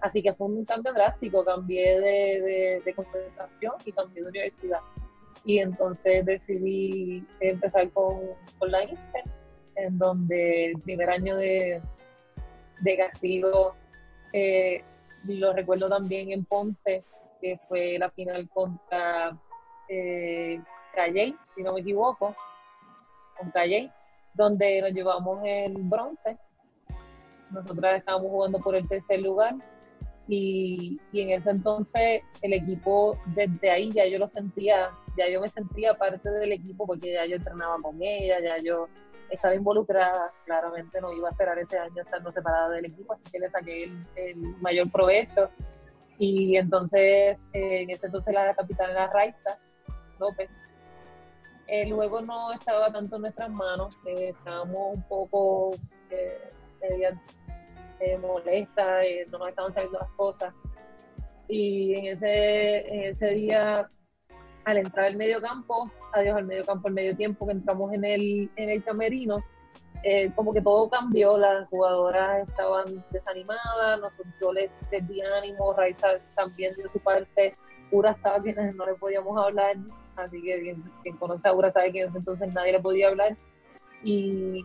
Así 0.00 0.22
que 0.22 0.32
fue 0.34 0.46
un 0.46 0.64
cambio 0.64 0.92
drástico, 0.92 1.44
cambié 1.44 2.00
de, 2.00 2.82
de, 2.84 2.94
concentración 2.94 3.74
y 3.84 3.92
cambié 3.92 4.22
de 4.22 4.28
universidad. 4.28 4.80
Y 5.44 5.58
entonces 5.58 6.24
decidí 6.24 7.26
empezar 7.40 7.90
con, 7.90 8.18
con 8.58 8.70
la 8.70 8.82
Inter, 8.82 9.24
en 9.76 9.98
donde 9.98 10.66
el 10.66 10.80
primer 10.80 11.10
año 11.10 11.36
de, 11.36 11.82
de 12.80 12.96
castigo 12.96 13.74
eh, 14.32 14.82
lo 15.24 15.52
recuerdo 15.52 15.88
también 15.88 16.30
en 16.30 16.44
Ponce, 16.44 17.04
que 17.40 17.58
fue 17.68 17.98
la 17.98 18.10
final 18.10 18.48
contra 18.48 19.38
eh, 19.88 20.60
Calle, 20.94 21.34
si 21.54 21.62
no 21.62 21.74
me 21.74 21.80
equivoco 21.80 22.34
con 23.44 23.50
Calle, 23.52 23.90
donde 24.34 24.80
nos 24.80 24.92
llevamos 24.92 25.40
el 25.44 25.74
bronce. 25.74 26.38
Nosotras 27.50 27.98
estábamos 27.98 28.30
jugando 28.30 28.58
por 28.58 28.74
el 28.74 28.88
tercer 28.88 29.22
lugar 29.22 29.54
y, 30.26 30.98
y, 31.12 31.20
en 31.20 31.30
ese 31.30 31.50
entonces 31.50 32.22
el 32.40 32.52
equipo, 32.54 33.18
desde 33.26 33.70
ahí 33.70 33.90
ya 33.92 34.06
yo 34.06 34.18
lo 34.18 34.26
sentía, 34.26 34.90
ya 35.16 35.28
yo 35.28 35.40
me 35.40 35.48
sentía 35.48 35.94
parte 35.94 36.30
del 36.30 36.52
equipo 36.52 36.86
porque 36.86 37.12
ya 37.12 37.26
yo 37.26 37.36
entrenaba 37.36 37.76
con 37.82 38.02
ella, 38.02 38.40
ya 38.40 38.56
yo 38.62 38.88
estaba 39.30 39.54
involucrada, 39.54 40.32
claramente 40.44 41.00
no 41.00 41.12
iba 41.12 41.28
a 41.28 41.32
esperar 41.32 41.58
ese 41.58 41.78
año 41.78 42.02
estando 42.02 42.32
separada 42.32 42.70
del 42.70 42.86
equipo, 42.86 43.12
así 43.12 43.24
que 43.30 43.38
le 43.38 43.50
saqué 43.50 43.84
el, 44.16 44.36
mayor 44.60 44.90
provecho. 44.90 45.50
Y 46.16 46.56
entonces, 46.56 47.36
eh, 47.52 47.82
en 47.82 47.90
ese 47.90 48.06
entonces 48.06 48.32
la 48.32 48.54
capitana 48.54 48.92
era 48.92 49.06
Raiza 49.08 49.58
López, 50.18 50.48
eh, 51.66 51.88
luego 51.88 52.20
no 52.20 52.52
estaba 52.52 52.92
tanto 52.92 53.16
en 53.16 53.22
nuestras 53.22 53.50
manos, 53.50 53.96
eh, 54.06 54.34
estábamos 54.36 54.96
un 54.96 55.02
poco 55.04 55.70
eh, 56.10 56.50
eh 58.00 58.18
molestas, 58.18 59.04
no 59.30 59.38
nos 59.38 59.48
estaban 59.48 59.72
saliendo 59.72 59.98
las 59.98 60.10
cosas. 60.10 60.52
Y 61.48 61.94
en 61.96 62.06
ese, 62.06 63.08
ese 63.08 63.30
día, 63.30 63.90
al 64.64 64.76
entrar 64.76 65.06
al 65.06 65.16
medio 65.16 65.40
campo, 65.40 65.90
adiós 66.12 66.36
al 66.36 66.44
medio 66.44 66.64
campo, 66.64 66.88
al 66.88 66.94
medio 66.94 67.16
tiempo 67.16 67.46
que 67.46 67.52
entramos 67.52 67.92
en 67.94 68.04
el, 68.04 68.50
en 68.56 68.68
el 68.68 68.84
camerino, 68.84 69.42
como 70.34 70.52
que 70.52 70.60
todo 70.60 70.90
cambió, 70.90 71.38
las 71.38 71.66
jugadoras 71.68 72.46
estaban 72.46 72.84
desanimadas, 73.10 74.00
nosotros 74.00 74.34
yo 74.38 74.52
les, 74.52 74.70
di 74.90 75.22
ánimo, 75.22 75.72
Raiza 75.72 76.18
también 76.34 76.74
dio 76.74 76.90
su 76.90 76.98
parte, 76.98 77.56
pura 77.90 78.10
estaba 78.10 78.42
que 78.42 78.52
no 78.52 78.84
le 78.84 78.94
podíamos 78.96 79.42
hablar, 79.42 79.76
así 80.16 80.42
que 80.42 80.76
quien, 81.02 81.16
conoce 81.16 81.48
a 81.48 81.50
Aura 81.50 81.70
sabe 81.70 81.92
que 81.92 82.00
en 82.02 82.08
ese 82.08 82.18
entonces 82.18 82.52
nadie 82.52 82.72
le 82.72 82.80
podía 82.80 83.08
hablar. 83.08 83.36
Y, 84.02 84.62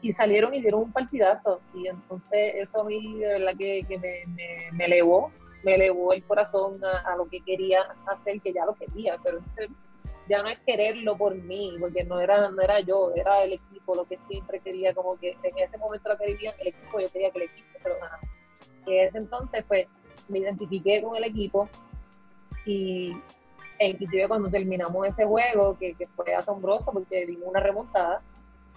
y, 0.00 0.12
salieron 0.12 0.54
y 0.54 0.60
dieron 0.60 0.82
un 0.82 0.92
partidazo. 0.92 1.60
Y 1.74 1.88
entonces 1.88 2.54
eso 2.56 2.80
a 2.80 2.84
mí 2.84 3.18
de 3.18 3.26
verdad 3.26 3.52
que, 3.58 3.84
que 3.88 3.98
me, 3.98 4.72
me, 4.72 4.84
elevó, 4.84 5.32
me 5.64 5.74
elevó 5.74 6.12
el 6.12 6.22
corazón 6.24 6.80
a, 6.84 7.16
lo 7.16 7.28
que 7.28 7.40
quería 7.40 7.80
hacer, 8.06 8.40
que 8.40 8.52
ya 8.52 8.64
lo 8.64 8.74
quería, 8.74 9.18
pero 9.22 9.40
ya 10.28 10.42
no 10.42 10.48
es 10.48 10.58
quererlo 10.60 11.16
por 11.16 11.34
mí, 11.34 11.76
porque 11.80 12.04
no 12.04 12.20
era, 12.20 12.50
no 12.50 12.62
era 12.62 12.80
yo, 12.80 13.12
era 13.14 13.42
el 13.42 13.54
equipo 13.54 13.94
lo 13.94 14.04
que 14.04 14.18
siempre 14.18 14.60
quería, 14.60 14.94
como 14.94 15.18
que 15.18 15.36
en 15.42 15.58
ese 15.58 15.78
momento 15.78 16.08
la 16.08 16.16
quería 16.16 16.54
el 16.60 16.68
equipo, 16.68 17.00
yo 17.00 17.10
quería 17.10 17.30
que 17.30 17.38
el 17.38 17.44
equipo 17.44 17.78
se 17.82 17.88
lo 17.88 17.94
ganara. 17.96 18.20
Y 18.86 18.94
en 18.94 19.08
ese 19.08 19.18
entonces 19.18 19.64
pues 19.66 19.86
me 20.28 20.38
identifiqué 20.38 21.02
con 21.02 21.16
el 21.16 21.24
equipo 21.24 21.68
y, 22.64 23.12
e 23.82 23.88
inclusive 23.88 24.28
cuando 24.28 24.48
terminamos 24.48 25.08
ese 25.08 25.24
juego, 25.24 25.76
que, 25.76 25.96
fue 26.14 26.32
asombroso 26.36 26.92
porque 26.92 27.26
dimos 27.26 27.48
una 27.48 27.58
remontada, 27.58 28.22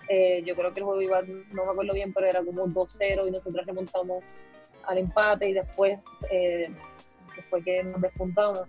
eh, 0.10 0.41
yo 0.44 0.56
creo 0.56 0.74
que 0.74 0.80
el 0.80 0.86
juego 0.86 1.02
iba, 1.02 1.22
no 1.22 1.65
me 1.65 1.72
acuerdo 1.72 1.94
bien, 1.94 2.12
pero 2.12 2.26
era 2.26 2.44
como 2.44 2.65
2-0 2.65 3.28
y 3.28 3.32
nosotros 3.32 3.63
remontamos 3.68 4.24
al 4.84 4.98
empate 4.98 5.50
y 5.50 5.54
después, 5.54 6.00
eh, 6.32 6.72
después 7.36 7.63
que 7.63 7.84
nos 7.84 8.02
despuntamos, 8.02 8.62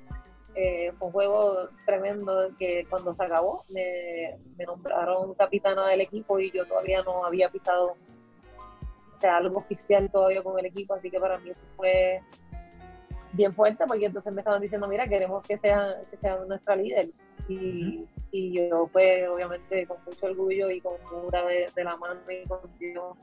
eh, 0.54 0.92
fue 0.98 1.06
un 1.06 1.12
juego 1.12 1.70
tremendo 1.86 2.50
que 2.58 2.86
cuando 2.90 3.14
se 3.14 3.24
acabó 3.24 3.64
me, 3.70 4.36
me, 4.58 4.64
nombraron 4.66 5.32
capitana 5.34 5.86
del 5.88 6.02
equipo 6.02 6.38
y 6.38 6.50
yo 6.50 6.66
todavía 6.66 7.02
no 7.02 7.24
había 7.24 7.48
pisado, 7.48 7.96
o 9.14 9.18
sea, 9.18 9.38
algo 9.38 9.58
oficial 9.58 10.10
todavía 10.10 10.42
con 10.42 10.58
el 10.58 10.66
equipo, 10.66 10.92
así 10.92 11.10
que 11.10 11.18
para 11.18 11.38
mí 11.38 11.48
eso 11.48 11.64
fue 11.76 12.20
bien 13.36 13.54
fuerte 13.54 13.84
porque 13.86 14.06
entonces 14.06 14.32
me 14.32 14.40
estaban 14.40 14.60
diciendo, 14.60 14.88
mira, 14.88 15.06
queremos 15.06 15.46
que 15.46 15.58
sea, 15.58 15.96
que 16.10 16.16
sea 16.16 16.36
nuestra 16.46 16.76
líder. 16.76 17.10
Y, 17.48 18.04
y 18.32 18.68
yo 18.68 18.88
pues 18.92 19.28
obviamente 19.28 19.86
con 19.86 19.98
mucho 20.04 20.26
orgullo 20.26 20.70
y 20.70 20.80
con 20.80 20.96
pura 20.98 21.44
de, 21.46 21.84
la 21.84 21.96
mano 21.96 22.20
y 22.28 22.48
con 22.48 22.60
Dios 22.78 23.16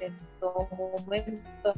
en 0.00 0.18
todo 0.40 0.68
momento, 0.70 1.72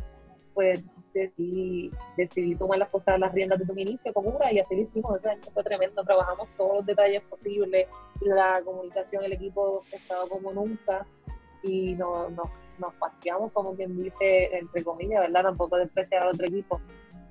pues 0.54 0.82
decidí, 1.12 1.90
decidí 2.16 2.56
tomar 2.56 2.78
las 2.78 2.88
cosas, 2.88 3.20
las 3.20 3.32
riendas 3.32 3.58
de 3.58 3.70
un 3.70 3.78
inicio 3.78 4.12
con 4.12 4.26
una 4.26 4.50
y 4.52 4.58
así 4.58 4.74
lo 4.74 4.82
hicimos. 4.82 5.18
Ese 5.18 5.28
año 5.28 5.42
fue 5.52 5.62
tremendo, 5.62 6.02
trabajamos 6.02 6.48
todos 6.56 6.76
los 6.76 6.86
detalles 6.86 7.22
posibles, 7.24 7.86
la 8.20 8.60
comunicación, 8.64 9.22
el 9.22 9.34
equipo 9.34 9.84
estaba 9.92 10.26
como 10.28 10.52
nunca 10.52 11.06
y 11.62 11.94
nos, 11.94 12.32
nos, 12.32 12.48
nos 12.78 12.94
paseamos, 12.94 13.52
como 13.52 13.74
quien 13.74 14.02
dice, 14.02 14.56
entre 14.56 14.82
comillas, 14.82 15.20
¿verdad? 15.20 15.42
Tampoco 15.44 15.76
despreciar 15.76 16.22
al 16.22 16.30
otro 16.30 16.46
equipo. 16.46 16.80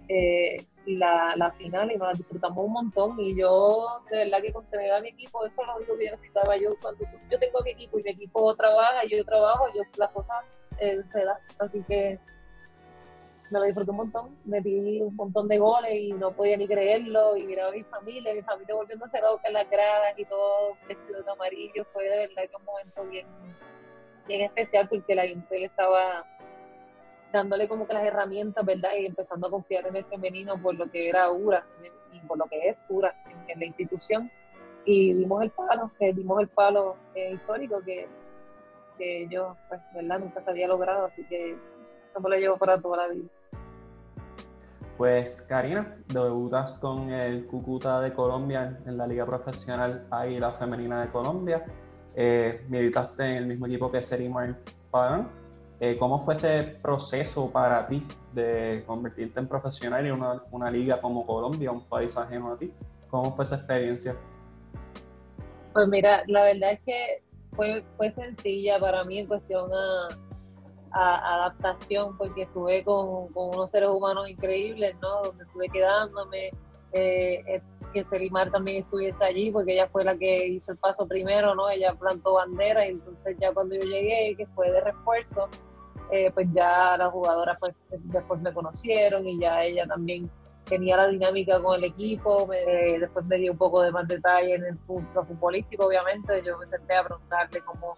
Eh, 0.07 0.57
la, 0.85 1.33
la, 1.35 1.51
final 1.53 1.91
y 1.91 1.97
nos 1.97 2.07
la 2.07 2.13
disfrutamos 2.13 2.65
un 2.65 2.73
montón. 2.73 3.19
Y 3.19 3.35
yo 3.35 4.01
de 4.09 4.17
verdad 4.17 4.41
que 4.41 4.53
con 4.53 4.65
tener 4.67 4.91
a 4.91 5.01
mi 5.01 5.09
equipo 5.09 5.45
eso 5.45 5.61
es 5.61 5.67
lo 5.67 5.75
único 5.77 5.97
que 5.97 6.11
necesitaba 6.11 6.57
yo. 6.57 6.75
Cuando 6.81 7.05
yo 7.29 7.39
tengo 7.39 7.59
a 7.59 7.63
mi 7.63 7.71
equipo 7.71 7.99
y 7.99 8.03
mi 8.03 8.11
equipo 8.11 8.55
trabaja 8.55 9.05
y 9.05 9.09
yo 9.09 9.25
trabajo 9.25 9.65
yo 9.75 9.83
las 9.97 10.11
cosas 10.11 10.45
eh, 10.79 11.01
se 11.11 11.23
dan. 11.23 11.37
Así 11.59 11.83
que 11.87 12.19
me 13.51 13.59
lo 13.59 13.65
disfruté 13.65 13.91
un 13.91 13.97
montón, 13.97 14.37
metí 14.45 15.01
un 15.01 15.15
montón 15.15 15.47
de 15.47 15.59
goles 15.59 15.93
y 15.93 16.13
no 16.13 16.31
podía 16.31 16.57
ni 16.57 16.67
creerlo. 16.67 17.35
Y 17.35 17.45
miraba 17.45 17.69
a 17.69 17.73
mi 17.73 17.83
familia, 17.83 18.33
mi 18.33 18.41
familia 18.41 18.75
volviéndose 18.75 19.21
loca 19.21 19.47
en 19.47 19.53
las 19.53 19.69
gradas 19.69 20.17
y 20.17 20.25
todo 20.25 20.77
vestido 20.87 21.21
de 21.21 21.31
amarillo, 21.31 21.85
fue 21.93 22.09
de 22.09 22.27
verdad 22.27 22.49
que 22.49 22.57
un 22.57 22.65
momento 22.65 23.05
bien, 23.05 23.27
bien 24.27 24.41
especial 24.41 24.87
porque 24.89 25.15
la 25.15 25.23
gente 25.23 25.63
estaba 25.63 26.25
dándole 27.31 27.67
como 27.67 27.87
que 27.87 27.93
las 27.93 28.03
herramientas, 28.03 28.65
¿verdad? 28.65 28.89
Y 28.99 29.05
empezando 29.05 29.47
a 29.47 29.51
confiar 29.51 29.87
en 29.87 29.95
el 29.95 30.05
femenino 30.05 30.61
por 30.61 30.75
lo 30.75 30.89
que 30.89 31.09
era 31.09 31.31
URA 31.31 31.65
y 32.11 32.19
por 32.21 32.37
lo 32.37 32.45
que 32.45 32.69
es 32.69 32.83
URA 32.89 33.13
en, 33.47 33.59
la 33.59 33.65
institución. 33.65 34.31
Y 34.85 35.13
dimos 35.13 35.43
el 35.43 35.49
palo, 35.49 35.91
que 35.97 36.13
dimos 36.13 36.39
el 36.41 36.47
palo 36.47 36.95
eh, 37.15 37.33
histórico 37.33 37.81
que, 37.83 38.07
que 38.97 39.27
yo, 39.27 39.55
pues, 39.67 39.81
¿verdad? 39.93 40.19
Nunca 40.19 40.41
se 40.41 40.49
había 40.49 40.67
logrado, 40.67 41.05
así 41.05 41.23
que 41.25 41.57
eso 42.09 42.19
me 42.19 42.29
lo 42.29 42.35
llevo 42.37 42.57
para 42.57 42.79
toda 42.79 42.97
la 42.97 43.07
vida. 43.07 43.27
Pues 44.97 45.41
Karina, 45.41 45.97
debutas 46.07 46.71
con 46.73 47.09
el 47.09 47.45
Cúcuta 47.47 47.99
de 47.99 48.13
Colombia 48.13 48.79
en 48.85 48.97
la 48.97 49.05
Liga 49.05 49.25
Profesional 49.25 50.07
Águila 50.09 50.53
Femenina 50.53 51.01
de 51.01 51.11
Colombia. 51.11 51.65
Eh, 52.15 52.65
militaste 52.69 53.23
en 53.23 53.35
el 53.35 53.45
mismo 53.47 53.65
equipo 53.65 53.91
que 53.91 54.01
Serimar 54.01 54.55
Pagán. 54.89 55.44
Eh, 55.79 55.97
¿Cómo 55.99 56.19
fue 56.19 56.35
ese 56.35 56.63
proceso 56.81 57.51
para 57.51 57.85
ti 57.87 58.05
de 58.33 58.83
convertirte 58.87 59.39
en 59.39 59.47
profesional 59.47 60.05
en 60.05 60.13
una, 60.13 60.41
una, 60.51 60.71
liga 60.71 61.01
como 61.01 61.25
Colombia, 61.25 61.71
un 61.71 61.83
país 61.83 62.15
ajeno 62.17 62.53
a 62.53 62.57
ti? 62.57 62.71
¿Cómo 63.09 63.33
fue 63.33 63.43
esa 63.43 63.55
experiencia? 63.55 64.15
Pues 65.73 65.87
mira, 65.89 66.23
la 66.27 66.45
verdad 66.45 66.71
es 66.71 66.79
que 66.85 67.23
fue, 67.53 67.83
fue 67.97 68.11
sencilla 68.11 68.79
para 68.79 69.03
mí 69.03 69.19
en 69.19 69.27
cuestión 69.27 69.69
a 69.73 70.07
adaptación 70.95 72.17
porque 72.17 72.43
estuve 72.43 72.83
con, 72.83 73.27
con, 73.33 73.49
unos 73.49 73.69
seres 73.69 73.89
humanos 73.89 74.29
increíbles, 74.29 74.95
¿no? 75.01 75.23
Donde 75.23 75.43
estuve 75.43 75.67
quedándome, 75.69 76.47
eh, 76.93 77.43
eh, 77.47 77.61
que 77.95 78.05
Selimar 78.05 78.51
también 78.51 78.83
estuviese 78.83 79.23
allí 79.23 79.51
porque 79.51 79.73
ella 79.73 79.87
fue 79.87 80.03
la 80.03 80.17
que 80.17 80.47
hizo 80.47 80.73
el 80.73 80.77
paso 80.77 81.07
primero, 81.07 81.55
¿no? 81.55 81.69
Ella 81.69 81.95
plantó 81.95 82.33
bandera 82.33 82.85
y 82.85 82.91
entonces 82.91 83.37
ya 83.39 83.53
cuando 83.53 83.75
yo 83.75 83.81
llegué, 83.81 84.35
que 84.35 84.45
fue 84.47 84.69
de 84.69 84.81
refuerzo, 84.81 85.47
eh, 86.11 86.29
pues 86.33 86.47
ya 86.53 86.97
las 86.97 87.11
jugadoras 87.11 87.57
pues 87.57 87.73
después 87.89 88.41
me 88.41 88.53
conocieron 88.53 89.25
y 89.25 89.39
ya 89.39 89.63
ella 89.63 89.87
también 89.87 90.29
tenía 90.65 90.97
la 90.97 91.07
dinámica 91.07 91.61
con 91.61 91.77
el 91.77 91.85
equipo, 91.85 92.49
después 92.99 93.25
me 93.25 93.37
dio 93.37 93.53
un 93.53 93.57
poco 93.57 93.81
de 93.81 93.91
más 93.91 94.07
detalle 94.07 94.55
en 94.55 94.65
el 94.65 94.77
punto 94.77 95.23
futbolístico, 95.23 95.85
obviamente, 95.85 96.43
yo 96.43 96.57
me 96.57 96.67
senté 96.67 96.95
a 96.95 97.03
preguntarle 97.03 97.61
cómo, 97.61 97.95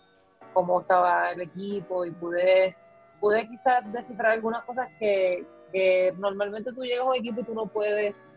cómo 0.53 0.81
estaba 0.81 1.31
el 1.31 1.41
equipo 1.41 2.05
y 2.05 2.11
pude 2.11 2.75
pude 3.19 3.47
quizás 3.47 3.91
descifrar 3.91 4.33
algunas 4.33 4.63
cosas 4.63 4.87
que, 4.99 5.43
que, 5.71 6.13
normalmente 6.17 6.71
tú 6.71 6.83
llegas 6.83 7.05
a 7.05 7.09
un 7.09 7.15
equipo 7.15 7.41
y 7.41 7.43
tú 7.43 7.53
no 7.55 7.65
puedes 7.65 8.35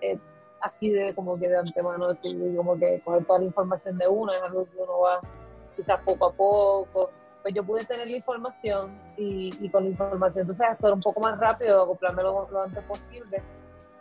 eh, 0.00 0.18
así 0.60 0.90
de 0.90 1.14
como 1.14 1.38
que 1.38 1.48
de 1.48 1.58
antemano 1.58 2.08
decir, 2.08 2.56
como 2.56 2.78
que 2.78 3.00
coger 3.04 3.24
toda 3.24 3.40
la 3.40 3.44
información 3.46 3.96
de 3.96 4.08
una, 4.08 4.36
es 4.36 4.42
algo 4.42 4.64
que 4.64 4.76
uno 4.76 5.00
va 5.00 5.20
quizás 5.76 6.00
poco 6.02 6.26
a 6.26 6.32
poco. 6.32 7.10
Pues 7.42 7.54
yo 7.54 7.64
pude 7.64 7.84
tener 7.84 8.08
la 8.08 8.16
información 8.16 9.00
y, 9.16 9.68
con 9.70 9.84
la 9.84 9.90
información 9.90 10.42
entonces 10.42 10.66
actuar 10.66 10.92
un 10.92 11.00
poco 11.00 11.20
más 11.20 11.38
rápido, 11.38 11.82
acoplarme 11.82 12.22
lo, 12.22 12.62
antes 12.62 12.84
posible. 12.84 13.42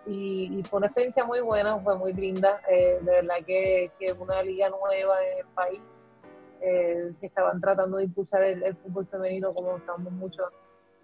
Y, 0.06 0.58
y, 0.58 0.64
fue 0.64 0.78
una 0.78 0.88
experiencia 0.88 1.26
muy 1.26 1.42
buena, 1.42 1.78
fue 1.80 1.98
muy 1.98 2.14
linda. 2.14 2.62
Eh, 2.70 3.00
de 3.02 3.12
verdad 3.12 3.36
que, 3.46 3.92
que 4.00 4.14
una 4.14 4.42
liga 4.42 4.70
nueva 4.70 5.24
en 5.24 5.40
el 5.40 5.46
país 5.54 6.08
eh, 6.60 7.14
que 7.20 7.28
estaban 7.28 7.62
tratando 7.62 7.98
de 7.98 8.06
impulsar 8.06 8.42
el, 8.42 8.76
fútbol 8.78 9.06
femenino 9.06 9.54
como 9.54 9.78
estamos 9.78 10.12
muchos 10.14 10.48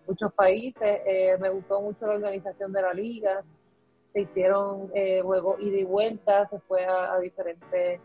muchos 0.07 0.33
países. 0.33 0.99
Eh, 1.05 1.37
me 1.39 1.49
gustó 1.49 1.79
mucho 1.81 2.07
la 2.07 2.13
organización 2.13 2.73
de 2.73 2.81
la 2.81 2.93
liga. 2.93 3.43
Se 4.13 4.21
hicieron 4.21 4.91
eh, 4.93 5.21
juegos 5.23 5.59
ida 5.59 5.77
y 5.77 5.83
vuelta, 5.85 6.45
se 6.45 6.59
fue 6.59 6.85
a, 6.85 7.17
diferentes 7.17 7.99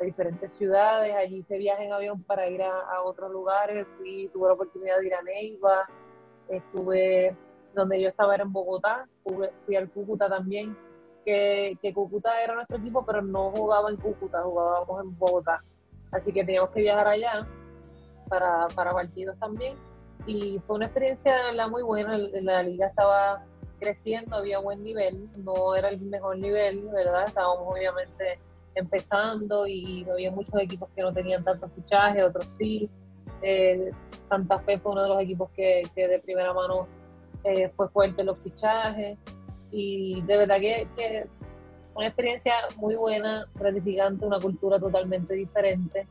a 0.00 0.02
diferentes 0.02 0.52
ciudades. 0.52 1.14
Allí 1.14 1.44
se 1.44 1.58
viaja 1.58 1.84
en 1.84 1.92
avión 1.92 2.24
para 2.24 2.48
ir 2.48 2.60
a, 2.60 3.00
otros 3.04 3.30
lugares. 3.30 3.86
Fui, 3.96 4.28
tuve 4.32 4.48
la 4.48 4.54
oportunidad 4.54 4.98
de 4.98 5.06
ir 5.06 5.14
a 5.14 5.22
Neiva. 5.22 5.88
Estuve 6.48 7.36
donde 7.72 8.02
yo 8.02 8.08
estaba 8.08 8.34
era 8.34 8.42
en 8.42 8.52
Bogotá. 8.52 9.06
Fui, 9.22 9.76
al 9.76 9.88
Cúcuta 9.92 10.28
también. 10.28 10.76
Que, 11.24 11.78
que 11.80 11.94
Cúcuta 11.94 12.42
era 12.42 12.56
nuestro 12.56 12.78
equipo, 12.78 13.06
pero 13.06 13.22
no 13.22 13.52
jugaba 13.52 13.90
en 13.90 13.96
Cúcuta, 13.96 14.42
jugábamos 14.42 15.04
en 15.04 15.16
Bogotá. 15.16 15.62
Así 16.10 16.32
que 16.32 16.44
teníamos 16.44 16.70
que 16.70 16.80
viajar 16.80 17.06
allá 17.06 17.46
para, 18.28 18.66
para 18.74 18.92
partidos 18.92 19.38
también. 19.38 19.76
Y 20.26 20.60
fue 20.66 20.76
una 20.76 20.86
experiencia 20.86 21.36
muy 21.70 21.84
buena. 21.84 22.18
La 22.18 22.64
liga 22.64 22.88
estaba 22.88 23.44
creciendo, 23.78 24.36
había 24.36 24.58
buen 24.58 24.82
nivel. 24.82 25.28
No 25.36 25.74
era 25.74 25.88
el 25.88 26.00
mejor 26.00 26.38
nivel, 26.38 26.88
¿verdad? 26.92 27.24
Estábamos 27.26 27.66
obviamente 27.66 28.38
empezando 28.74 29.66
y 29.66 30.06
había 30.10 30.30
muchos 30.30 30.54
equipos 30.60 30.88
que 30.94 31.02
no 31.02 31.12
tenían 31.12 31.44
tanto 31.44 31.68
fichaje, 31.68 32.22
otros 32.22 32.50
sí. 32.56 32.88
Eh, 33.42 33.90
Santa 34.24 34.58
Fe 34.60 34.78
fue 34.78 34.92
uno 34.92 35.02
de 35.02 35.08
los 35.08 35.20
equipos 35.20 35.50
que, 35.54 35.82
que 35.94 36.08
de 36.08 36.18
primera 36.18 36.52
mano 36.52 36.88
eh, 37.44 37.70
fue 37.76 37.88
fuerte 37.88 38.22
en 38.22 38.26
los 38.26 38.38
fichajes. 38.38 39.18
Y 39.70 40.22
de 40.22 40.36
verdad 40.36 40.56
que, 40.58 40.88
que 40.96 41.26
una 41.94 42.06
experiencia 42.06 42.54
muy 42.76 42.96
buena, 42.96 43.46
gratificante, 43.54 44.24
una 44.26 44.40
cultura 44.40 44.78
totalmente 44.78 45.34
diferente, 45.34 46.06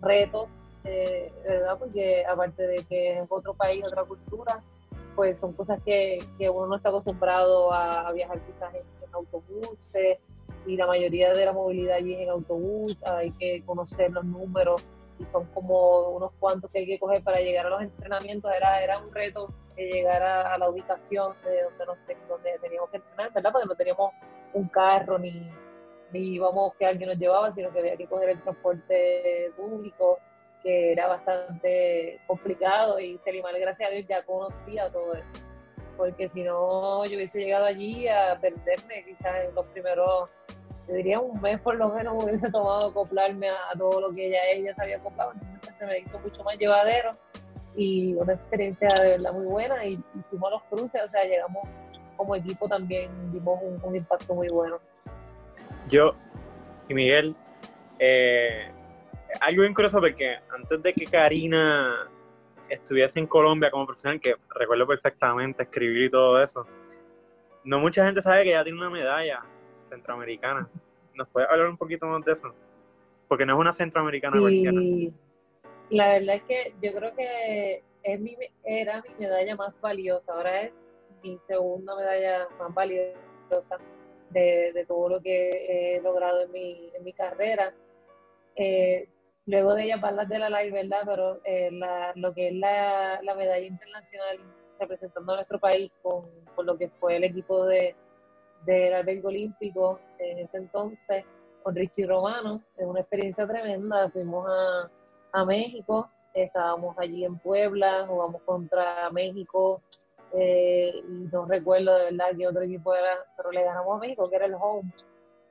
retos, 0.00 0.48
eh, 0.84 1.32
¿verdad? 1.44 1.78
Porque 1.78 2.24
aparte 2.24 2.66
de 2.66 2.84
que 2.84 3.18
es 3.18 3.26
otro 3.28 3.54
país, 3.54 3.84
otra 3.84 4.04
cultura, 4.04 4.62
pues 5.16 5.38
son 5.40 5.54
cosas 5.54 5.80
que, 5.84 6.18
que 6.38 6.50
uno 6.50 6.66
no 6.66 6.76
está 6.76 6.90
acostumbrado 6.90 7.72
a, 7.72 8.12
viajar 8.12 8.38
quizás 8.46 8.72
en, 8.74 8.84
autobuses 9.12 10.18
y 10.66 10.76
la 10.76 10.86
mayoría 10.86 11.32
de 11.32 11.46
la 11.46 11.52
movilidad 11.54 11.96
allí 11.96 12.12
es 12.12 12.20
en 12.20 12.28
autobús, 12.28 13.02
hay 13.04 13.30
que 13.30 13.62
conocer 13.64 14.10
los 14.10 14.24
números 14.26 14.84
y 15.18 15.26
son 15.26 15.46
como 15.54 16.10
unos 16.10 16.32
cuantos 16.38 16.70
que 16.70 16.80
hay 16.80 16.86
que 16.86 16.98
coger 16.98 17.22
para 17.22 17.40
llegar 17.40 17.66
a 17.66 17.70
los 17.70 17.82
entrenamientos, 17.82 18.52
era, 18.54 18.82
era 18.82 18.98
un 18.98 19.10
reto 19.14 19.48
llegar 19.76 20.22
a, 20.22 20.58
la 20.58 20.68
ubicación 20.68 21.34
de 21.44 21.62
donde, 21.62 21.86
nos, 21.86 21.96
donde 22.28 22.58
teníamos 22.60 22.90
que 22.90 22.98
entrenar, 22.98 23.32
¿verdad? 23.32 23.52
Porque 23.52 23.68
no 23.68 23.74
teníamos 23.74 24.12
un 24.52 24.68
carro 24.68 25.18
ni, 25.18 25.50
ni 26.12 26.34
íbamos 26.34 26.74
que 26.74 26.86
alguien 26.86 27.10
nos 27.10 27.18
llevaba, 27.18 27.52
sino 27.52 27.70
que 27.72 27.80
había 27.80 27.96
que 27.96 28.06
coger 28.06 28.30
el 28.30 28.42
transporte 28.42 29.52
público, 29.56 30.18
que 30.66 30.92
era 30.92 31.06
bastante 31.06 32.20
complicado 32.26 32.98
y 32.98 33.16
Selimar, 33.18 33.56
gracias 33.60 33.88
a 33.88 33.92
Dios, 33.92 34.06
ya 34.08 34.24
conocía 34.24 34.90
todo 34.90 35.14
eso. 35.14 35.24
Porque 35.96 36.28
si 36.28 36.42
no, 36.42 37.04
yo 37.06 37.16
hubiese 37.16 37.38
llegado 37.38 37.66
allí 37.66 38.08
a 38.08 38.36
perderme 38.40 39.04
quizás 39.04 39.44
en 39.44 39.54
los 39.54 39.64
primeros, 39.66 40.28
yo 40.88 40.94
diría 40.94 41.20
un 41.20 41.40
mes 41.40 41.60
por 41.60 41.76
lo 41.76 41.90
menos, 41.90 42.20
hubiese 42.20 42.50
tomado 42.50 42.90
acoplarme 42.90 43.48
a, 43.48 43.78
todo 43.78 44.00
lo 44.00 44.12
que 44.12 44.26
ella, 44.26 44.40
ella 44.52 44.74
se 44.74 44.82
había 44.82 44.96
acoplado, 44.96 45.34
entonces 45.34 45.58
pues, 45.62 45.76
se 45.76 45.86
me 45.86 45.98
hizo 46.00 46.18
mucho 46.18 46.42
más 46.42 46.58
llevadero 46.58 47.16
y 47.76 48.14
una 48.14 48.32
experiencia 48.32 48.88
de 49.00 49.10
verdad 49.10 49.32
muy 49.32 49.46
buena 49.46 49.84
y, 49.84 49.94
y 49.94 50.22
fuimos 50.28 50.48
a 50.48 50.54
los 50.56 50.62
cruces, 50.64 51.00
o 51.06 51.08
sea, 51.08 51.24
llegamos 51.24 51.62
como 52.16 52.34
equipo 52.34 52.68
también 52.68 53.10
dimos 53.32 53.60
un, 53.62 53.94
impacto 53.94 54.34
muy 54.34 54.48
bueno. 54.48 54.80
Yo 55.88 56.14
y 56.88 56.94
Miguel, 56.94 57.36
eh, 57.98 58.70
algo 59.40 59.64
incluso 59.64 60.00
porque 60.00 60.38
antes 60.50 60.82
de 60.82 60.92
que 60.92 61.06
Karina 61.06 62.08
estuviese 62.68 63.20
en 63.20 63.26
Colombia 63.26 63.70
como 63.70 63.86
profesional, 63.86 64.20
que 64.20 64.34
recuerdo 64.50 64.86
perfectamente 64.86 65.62
escribir 65.62 66.04
y 66.04 66.10
todo 66.10 66.42
eso, 66.42 66.66
no 67.64 67.78
mucha 67.78 68.04
gente 68.04 68.22
sabe 68.22 68.44
que 68.44 68.50
ella 68.50 68.64
tiene 68.64 68.78
una 68.78 68.90
medalla 68.90 69.42
centroamericana. 69.88 70.68
¿Nos 71.14 71.28
puede 71.28 71.46
hablar 71.48 71.68
un 71.68 71.76
poquito 71.76 72.06
más 72.06 72.24
de 72.24 72.32
eso? 72.32 72.54
Porque 73.28 73.46
no 73.46 73.54
es 73.54 73.58
una 73.58 73.72
centroamericana 73.72 74.36
sí. 74.48 75.12
La 75.90 76.08
verdad 76.08 76.36
es 76.36 76.42
que 76.42 76.74
yo 76.82 76.92
creo 76.94 77.14
que 77.14 77.82
es 78.02 78.20
mi, 78.20 78.36
era 78.64 79.02
mi 79.02 79.26
medalla 79.26 79.56
más 79.56 79.80
valiosa. 79.80 80.32
Ahora 80.32 80.62
es 80.62 80.84
mi 81.22 81.38
segunda 81.46 81.96
medalla 81.96 82.48
más 82.58 82.74
valiosa 82.74 83.78
de, 84.30 84.84
todo 84.86 85.08
lo 85.08 85.20
que 85.20 85.96
he 85.96 86.00
logrado 86.02 86.42
en 86.42 86.52
mi, 86.52 86.90
en 86.94 87.04
mi 87.04 87.12
carrera. 87.12 87.72
Eh, 88.56 89.08
luego 89.46 89.74
de 89.74 89.84
ella 89.84 89.98
hablar 90.02 90.28
de 90.28 90.38
la 90.38 90.50
live, 90.50 90.82
¿verdad? 90.82 91.02
Pero 91.06 91.40
eh, 91.44 91.70
lo 92.16 92.34
que 92.34 92.48
es 92.48 92.54
la, 92.54 93.20
medalla 93.36 93.66
internacional 93.66 94.38
representando 94.78 95.32
a 95.32 95.36
nuestro 95.36 95.58
país 95.58 95.90
con, 96.02 96.26
con 96.54 96.66
lo 96.66 96.76
que 96.76 96.88
fue 96.88 97.16
el 97.16 97.24
equipo 97.24 97.64
de, 97.64 97.94
del 98.66 98.94
albergue 98.94 99.26
olímpico 99.26 100.00
en 100.18 100.38
ese 100.38 100.58
entonces, 100.58 101.24
con 101.62 101.74
Richie 101.74 102.06
Romano. 102.06 102.62
Es 102.76 102.86
una 102.86 103.00
experiencia 103.00 103.46
tremenda. 103.46 104.10
Fuimos 104.10 104.46
a, 104.48 104.90
a 105.32 105.44
México, 105.44 106.10
estábamos 106.34 106.98
allí 106.98 107.24
en 107.24 107.38
Puebla, 107.38 108.06
jugamos 108.06 108.42
contra 108.42 109.10
México. 109.10 109.80
Eh, 110.32 110.92
y 111.08 111.28
no 111.32 111.46
recuerdo 111.46 111.96
de 111.96 112.04
verdad 112.10 112.36
qué 112.36 112.46
otro 112.46 112.62
equipo 112.62 112.94
era, 112.94 113.24
pero 113.36 113.52
le 113.52 113.62
ganamos 113.62 113.96
a 113.96 114.00
México, 114.00 114.28
que 114.28 114.36
era 114.36 114.46
el 114.46 114.54
home. 114.54 114.92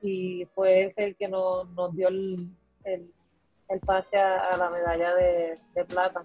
Y 0.02 0.46
fue 0.54 0.84
ese 0.84 1.06
el 1.06 1.16
que 1.16 1.28
nos, 1.28 1.68
nos 1.70 1.96
dio 1.96 2.10
el, 2.10 2.50
el, 2.84 3.12
el 3.70 3.80
pase 3.80 4.18
a, 4.18 4.49
a, 4.49 4.57
la 4.57 4.70
medalla 4.70 5.16
de, 5.16 5.55
de 5.74 5.86
plata. 5.86 6.22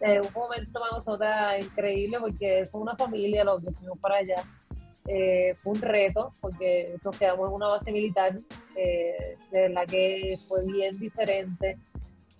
Eh, 0.00 0.20
un 0.20 0.32
momento 0.34 0.80
para 0.80 0.92
nosotros 0.92 1.28
increíble 1.60 2.18
porque 2.20 2.60
es 2.60 2.72
una 2.72 2.96
familia 2.96 3.44
lo 3.44 3.60
que 3.60 3.70
fuimos 3.70 3.98
para 3.98 4.16
allá 4.16 4.42
eh, 5.06 5.56
fue 5.62 5.72
un 5.72 5.80
reto 5.80 6.34
porque 6.40 6.96
nos 7.02 7.18
quedamos 7.18 7.48
en 7.48 7.54
una 7.54 7.66
base 7.66 7.90
militar, 7.90 8.38
eh, 8.76 9.36
de 9.50 9.68
la 9.70 9.84
que 9.84 10.38
fue 10.46 10.64
bien 10.64 10.96
diferente. 10.98 11.78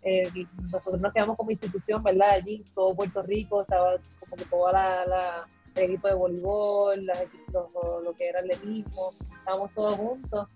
Eh, 0.03 0.31
nosotros 0.71 1.01
nos 1.01 1.13
quedamos 1.13 1.37
como 1.37 1.51
institución, 1.51 2.03
¿verdad? 2.03 2.31
Allí, 2.31 2.65
todo 2.75 2.95
Puerto 2.95 3.23
Rico, 3.23 3.63
estaba 3.63 3.97
como 4.21 4.37
que 4.37 4.45
toda 4.45 4.73
la, 4.73 5.49
el 5.75 5.83
equipo 5.83 6.09
de 6.09 6.15
voleibol, 6.15 7.07
lo, 7.53 8.01
lo, 8.03 8.13
que 8.15 8.29
era 8.29 8.41
el 8.41 8.47
atletismo, 8.47 9.15
estábamos 9.39 9.73
todos 9.75 9.97
juntos 9.97 10.49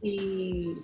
y, 0.00 0.76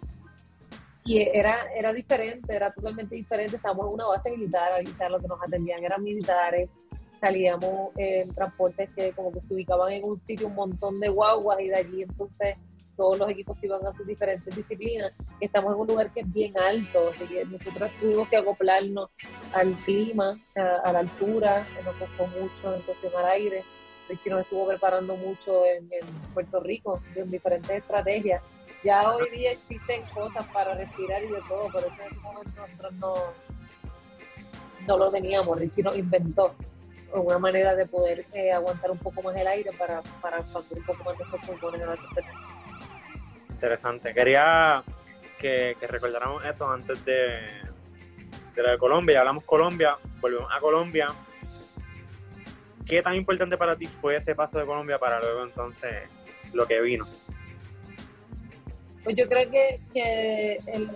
y 1.06 1.18
era, 1.22 1.72
era 1.74 1.92
diferente, 1.92 2.54
era 2.54 2.72
totalmente 2.72 3.14
diferente. 3.14 3.56
Estábamos 3.56 3.86
en 3.86 3.94
una 3.94 4.06
base 4.06 4.30
militar, 4.30 4.72
sea, 4.98 5.08
los 5.08 5.22
que 5.22 5.28
nos 5.28 5.40
atendían 5.40 5.82
eran 5.84 6.02
militares, 6.02 6.68
salíamos 7.20 7.92
en 7.96 8.28
transportes 8.34 8.90
que 8.94 9.12
como 9.12 9.32
que 9.32 9.40
se 9.40 9.54
ubicaban 9.54 9.92
en 9.92 10.04
un 10.04 10.18
sitio 10.18 10.48
un 10.48 10.54
montón 10.54 11.00
de 11.00 11.08
guaguas 11.08 11.60
y 11.60 11.68
de 11.68 11.76
allí 11.76 12.02
entonces 12.02 12.56
todos 12.96 13.18
los 13.18 13.30
equipos 13.30 13.62
iban 13.62 13.86
a 13.86 13.92
sus 13.92 14.06
diferentes 14.06 14.54
disciplinas. 14.56 15.12
Estamos 15.40 15.74
en 15.74 15.80
un 15.80 15.86
lugar 15.86 16.12
que 16.12 16.20
es 16.20 16.32
bien 16.32 16.56
alto, 16.58 17.10
así 17.10 17.34
nosotros 17.50 17.90
tuvimos 18.00 18.28
que 18.28 18.38
acoplarnos 18.38 19.10
al 19.52 19.74
clima, 19.84 20.38
a, 20.54 20.92
la 20.92 21.00
altura, 21.00 21.66
nos 21.84 21.94
costó 21.96 22.26
mucho 22.26 22.74
en 22.74 22.80
cuestión 22.82 23.12
al 23.18 23.26
aire. 23.26 23.62
De 24.08 24.30
nos 24.30 24.42
estuvo 24.42 24.68
preparando 24.68 25.16
mucho 25.16 25.64
en, 25.66 25.88
Puerto 26.32 26.60
Rico, 26.60 27.02
en 27.14 27.28
diferentes 27.28 27.70
estrategias. 27.70 28.42
Ya 28.84 29.12
hoy 29.12 29.28
día 29.30 29.52
existen 29.52 30.02
cosas 30.14 30.44
para 30.52 30.74
respirar 30.74 31.24
y 31.24 31.28
de 31.28 31.40
todo, 31.48 31.68
pero 31.72 31.88
en 31.88 31.94
ese 31.94 32.20
momento 32.20 32.50
nosotros 32.56 32.92
no, 32.94 33.14
no 34.86 34.98
lo 34.98 35.10
teníamos. 35.10 35.58
Richie 35.58 35.82
nos 35.82 35.96
inventó 35.96 36.54
una 37.12 37.38
manera 37.38 37.74
de 37.74 37.86
poder 37.86 38.26
eh, 38.32 38.52
aguantar 38.52 38.90
un 38.90 38.98
poco 38.98 39.22
más 39.22 39.34
el 39.36 39.46
aire 39.46 39.70
para, 39.78 40.02
para 40.20 40.38
expandir 40.38 40.78
un 40.78 40.84
poco 40.84 41.04
más 41.04 41.18
nuestros 41.18 41.46
pulmones 41.46 41.80
en 41.80 41.88
la 41.88 41.96
competencia. 41.96 42.40
Interesante. 43.50 44.14
Quería 44.14 44.84
que, 45.38 45.76
que, 45.80 45.86
recordáramos 45.86 46.44
eso 46.44 46.68
antes 46.68 47.04
de, 47.04 47.40
de 48.54 48.62
la 48.62 48.72
de 48.72 48.78
Colombia. 48.78 49.20
Hablamos 49.20 49.44
Colombia, 49.44 49.96
volvemos 50.20 50.50
a 50.54 50.60
Colombia. 50.60 51.06
¿Qué 52.86 53.02
tan 53.02 53.16
importante 53.16 53.56
para 53.56 53.76
ti 53.76 53.86
fue 53.86 54.16
ese 54.16 54.34
paso 54.34 54.58
de 54.58 54.66
Colombia 54.66 54.98
para 54.98 55.20
luego 55.20 55.44
entonces 55.44 56.08
lo 56.52 56.66
que 56.66 56.80
vino? 56.80 57.06
Pues 59.02 59.16
yo 59.16 59.28
creo 59.28 59.50
que, 59.50 59.80
que 59.92 60.60
el, 60.66 60.90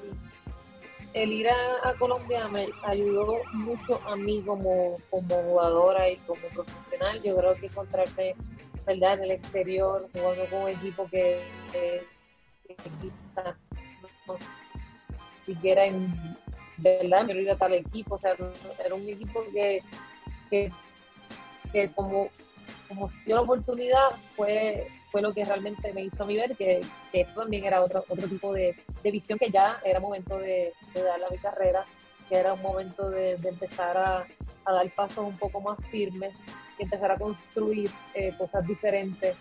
el 1.14 1.32
ir 1.32 1.48
a, 1.48 1.94
Colombia 1.98 2.48
me 2.48 2.68
ayudó 2.84 3.42
mucho 3.52 4.00
a 4.06 4.16
mí 4.16 4.42
como, 4.42 4.94
como 5.10 5.42
jugadora 5.42 6.08
y 6.08 6.16
como 6.18 6.40
profesional. 6.54 7.20
Yo 7.22 7.36
creo 7.36 7.54
que 7.56 7.66
encontrarme 7.66 8.34
¿verdad? 8.86 9.14
en 9.14 9.24
el 9.24 9.30
exterior, 9.32 10.08
jugando 10.12 10.44
con 10.46 10.62
un 10.62 10.68
equipo 10.68 11.08
que, 11.10 11.40
que, 11.72 12.06
no, 14.26 14.36
siquiera 15.44 15.84
en 15.84 16.36
verdad 16.78 17.24
me 17.24 17.34
ir 17.34 17.50
a 17.50 17.56
tal 17.56 17.74
equipo, 17.74 18.14
o 18.14 18.18
sea, 18.18 18.36
era 18.84 18.94
un 18.94 19.08
equipo 19.08 19.44
que, 19.52 19.82
que 21.72 21.90
como, 21.92 22.28
como 22.88 23.08
dio 23.24 23.36
la 23.36 23.42
oportunidad 23.42 24.06
fue 24.36 24.88
fue 25.10 25.22
lo 25.22 25.34
que 25.34 25.44
realmente 25.44 25.92
me 25.92 26.02
hizo 26.02 26.22
a 26.22 26.26
mí 26.26 26.36
ver 26.36 26.56
que, 26.56 26.80
que 27.10 27.22
esto 27.22 27.40
también 27.40 27.64
era 27.64 27.82
otro, 27.82 28.04
otro 28.08 28.28
tipo 28.28 28.52
de, 28.52 28.76
de 29.02 29.10
visión, 29.10 29.38
que 29.38 29.50
ya 29.50 29.80
era 29.84 30.00
momento 30.00 30.38
de, 30.38 30.72
de 30.94 31.02
darle 31.02 31.26
a 31.26 31.30
mi 31.30 31.38
carrera, 31.38 31.84
que 32.28 32.36
era 32.36 32.52
un 32.54 32.62
momento 32.62 33.10
de, 33.10 33.32
empezar 33.32 33.96
a, 33.96 34.26
dar 34.64 34.90
pasos 34.94 35.26
un 35.26 35.36
poco 35.36 35.60
más 35.60 35.78
firmes 35.90 36.32
y 36.78 36.84
empezar 36.84 37.10
a 37.10 37.18
construir 37.18 37.90
eh, 38.14 38.32
cosas 38.38 38.64
diferentes 38.66 39.36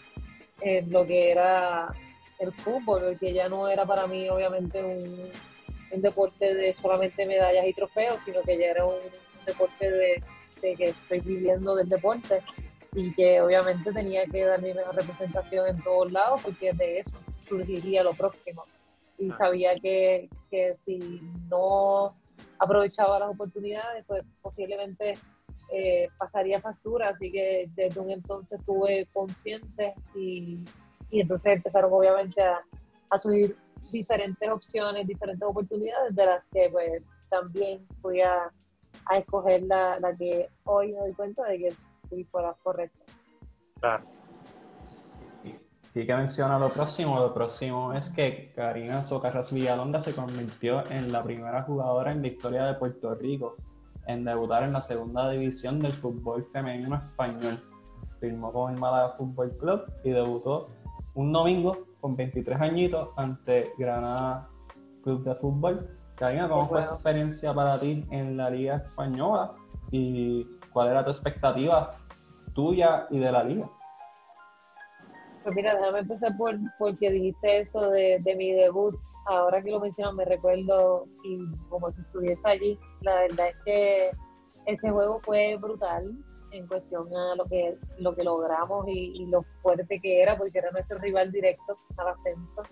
en 0.61 0.91
lo 0.91 1.05
que 1.05 1.31
era 1.31 1.93
el 2.39 2.51
fútbol, 2.53 3.15
que 3.19 3.31
ya 3.33 3.47
no 3.47 3.67
era 3.67 3.85
para 3.85 4.07
mí 4.07 4.27
obviamente 4.27 4.83
un, 4.83 5.29
un 5.91 6.01
deporte 6.01 6.55
de 6.55 6.73
solamente 6.73 7.27
medallas 7.27 7.67
y 7.67 7.73
trofeos, 7.73 8.17
sino 8.25 8.41
que 8.41 8.57
ya 8.57 8.67
era 8.67 8.85
un 8.85 8.95
deporte 9.45 9.91
de, 9.91 10.23
de 10.61 10.75
que 10.75 10.85
estoy 10.85 11.19
viviendo 11.19 11.75
del 11.75 11.89
deporte 11.89 12.41
y 12.93 13.13
que 13.13 13.41
obviamente 13.41 13.91
tenía 13.91 14.25
que 14.25 14.45
dar 14.45 14.61
mi 14.61 14.73
mejor 14.73 14.95
representación 14.95 15.67
en 15.67 15.83
todos 15.83 16.11
lados 16.11 16.41
porque 16.43 16.73
de 16.73 16.99
eso 16.99 17.17
surgiría 17.47 18.03
lo 18.03 18.13
próximo. 18.13 18.65
Y 19.17 19.31
ah. 19.31 19.35
sabía 19.35 19.75
que, 19.75 20.29
que, 20.49 20.75
si 20.77 21.21
no 21.49 22.15
aprovechaba 22.57 23.19
las 23.19 23.29
oportunidades, 23.29 24.05
pues 24.07 24.23
posiblemente 24.41 25.17
eh, 25.71 26.07
pasaría 26.17 26.61
factura, 26.61 27.09
así 27.09 27.31
que 27.31 27.69
desde 27.75 27.99
un 27.99 28.09
entonces 28.09 28.59
estuve 28.59 29.07
consciente 29.13 29.93
y, 30.15 30.65
y 31.11 31.21
entonces 31.21 31.53
empezaron 31.53 31.93
obviamente 31.93 32.41
a, 32.41 32.61
a, 33.09 33.19
subir 33.19 33.55
diferentes 33.91 34.49
opciones, 34.49 35.05
diferentes 35.05 35.47
oportunidades 35.47 36.15
de 36.15 36.25
las 36.25 36.43
que 36.51 36.69
pues 36.71 37.03
también 37.29 37.85
fui 38.01 38.21
a, 38.21 38.51
a 39.09 39.17
escoger 39.17 39.63
la, 39.63 39.99
la 39.99 40.15
que 40.15 40.49
hoy 40.65 40.93
me 40.93 40.99
doy 40.99 41.13
cuenta 41.13 41.43
de 41.45 41.57
que 41.57 41.73
sí 41.99 42.23
fuera 42.25 42.55
correcto. 42.63 42.99
Claro. 43.79 44.03
Y 45.95 46.05
que 46.05 46.15
menciona 46.15 46.59
lo 46.59 46.69
próximo, 46.69 47.19
lo 47.19 47.33
próximo 47.33 47.93
es 47.93 48.09
que 48.09 48.53
Karina 48.55 49.03
Socarras 49.03 49.51
Villalonga 49.51 49.99
se 49.99 50.15
convirtió 50.15 50.89
en 50.89 51.11
la 51.11 51.23
primera 51.23 51.63
jugadora 51.63 52.11
en 52.11 52.21
la 52.21 52.27
historia 52.27 52.65
de 52.65 52.75
Puerto 52.75 53.15
Rico 53.15 53.55
en 54.05 54.23
debutar 54.23 54.63
en 54.63 54.73
la 54.73 54.81
segunda 54.81 55.29
división 55.29 55.79
del 55.79 55.93
fútbol 55.93 56.45
femenino 56.45 56.95
español. 56.95 57.59
Firmó 58.19 58.53
con 58.53 58.73
el 58.73 58.79
Málaga 58.79 59.15
Fútbol 59.17 59.55
Club 59.57 59.81
y 60.03 60.11
debutó 60.11 60.69
un 61.15 61.31
domingo 61.31 61.85
con 61.99 62.15
23 62.15 62.61
añitos 62.61 63.09
ante 63.17 63.71
Granada 63.77 64.47
Club 65.03 65.23
de 65.23 65.35
Fútbol. 65.35 65.98
Karina, 66.19 66.49
¿cómo 66.49 66.67
fue 66.67 66.81
esa 66.81 66.95
experiencia 66.95 67.53
para 67.53 67.79
ti 67.79 68.05
en 68.11 68.35
la 68.35 68.49
Liga 68.49 68.75
Española? 68.75 69.53
¿Y 69.89 70.43
cuál 70.73 70.89
era 70.89 71.05
tu 71.05 71.11
expectativa 71.11 71.95
tuya 72.53 73.07
y 73.09 73.19
de 73.19 73.31
la 73.31 73.41
liga? 73.41 73.69
Pues 75.43 75.55
mira, 75.55 75.75
déjame 75.75 75.99
empezar 75.99 76.35
por 76.37 76.55
porque 76.77 77.09
dijiste 77.09 77.59
eso 77.61 77.89
de, 77.89 78.19
de 78.19 78.35
mi 78.35 78.51
debut. 78.51 78.95
Ahora 79.27 79.61
que 79.63 79.71
lo 79.71 79.79
mencionas 79.79 80.13
me 80.13 80.25
recuerdo 80.25 81.07
y 81.23 81.39
como 81.69 81.89
si 81.89 82.01
estuviese 82.01 82.49
allí. 82.49 82.77
La 82.99 83.15
verdad 83.15 83.47
es 83.47 83.55
que 83.63 84.11
ese 84.65 84.89
juego 84.89 85.21
fue 85.21 85.55
brutal 85.55 86.11
en 86.51 86.67
cuestión 86.67 87.07
a 87.15 87.35
lo 87.35 87.45
que, 87.45 87.77
lo 87.99 88.13
que 88.13 88.23
logramos 88.23 88.85
y, 88.87 89.25
lo 89.27 89.43
fuerte 89.61 89.99
que 90.01 90.21
era, 90.21 90.37
porque 90.37 90.59
era 90.59 90.71
nuestro 90.71 90.97
rival 90.97 91.31
directo 91.31 91.77
al 91.97 92.09
ascenso. 92.09 92.63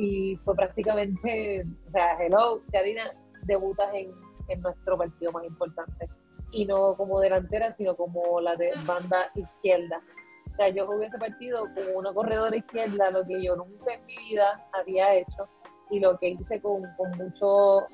Y 0.00 0.36
fue 0.44 0.54
prácticamente, 0.54 1.64
o 1.88 1.90
sea, 1.90 2.16
hello, 2.18 2.62
Karina, 2.72 3.12
debutas 3.42 3.92
en, 3.94 4.10
en 4.48 4.60
nuestro 4.62 4.96
partido 4.96 5.32
más 5.32 5.44
importante 5.44 6.08
y 6.52 6.64
no 6.64 6.96
como 6.96 7.20
delantera, 7.20 7.70
sino 7.72 7.94
como 7.96 8.40
la 8.40 8.56
de 8.56 8.72
banda 8.86 9.30
izquierda. 9.34 10.02
O 10.52 10.56
sea, 10.56 10.68
yo 10.70 10.86
jugué 10.86 11.06
ese 11.06 11.18
partido 11.18 11.66
como 11.74 11.98
una 11.98 12.12
corredora 12.12 12.56
izquierda, 12.56 13.10
lo 13.10 13.24
que 13.26 13.42
yo 13.42 13.56
nunca 13.56 13.94
en 13.94 14.04
mi 14.06 14.16
vida 14.16 14.66
había 14.72 15.14
hecho 15.14 15.48
y 15.90 16.00
lo 16.00 16.18
que 16.18 16.30
hice 16.30 16.60
con, 16.60 16.82
con 16.96 17.10
mucho 17.18 17.86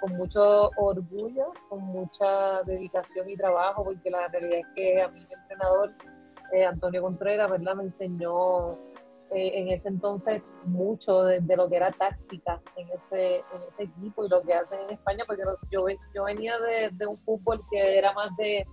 con 0.00 0.14
mucho 0.16 0.70
orgullo, 0.76 1.52
con 1.70 1.80
mucha 1.80 2.62
dedicación 2.64 3.28
y 3.30 3.36
trabajo, 3.36 3.82
porque 3.82 4.10
la 4.10 4.28
realidad 4.28 4.58
es 4.58 4.66
que 4.74 5.00
a 5.00 5.08
mi 5.08 5.22
entrenador, 5.22 5.94
eh, 6.52 6.66
Antonio 6.66 7.00
Contreras, 7.00 7.50
¿verdad? 7.50 7.76
me 7.76 7.84
enseñó 7.84 8.78
eh, 9.32 9.50
en 9.54 9.68
ese 9.68 9.88
entonces 9.88 10.42
mucho 10.64 11.24
de, 11.24 11.40
lo 11.56 11.68
que 11.68 11.76
era 11.76 11.90
táctica 11.90 12.60
en 12.76 12.88
ese, 12.90 13.36
en 13.36 13.62
ese 13.68 13.84
equipo 13.84 14.24
y 14.24 14.28
lo 14.28 14.42
que 14.42 14.54
hacen 14.54 14.80
en 14.80 14.90
España, 14.90 15.24
porque 15.26 15.42
yo, 15.70 15.86
yo 16.14 16.24
venía 16.24 16.58
de, 16.58 16.90
de, 16.92 17.06
un 17.06 17.18
fútbol 17.18 17.60
que 17.70 17.98
era 17.98 18.12
más 18.12 18.36
de 18.36 18.66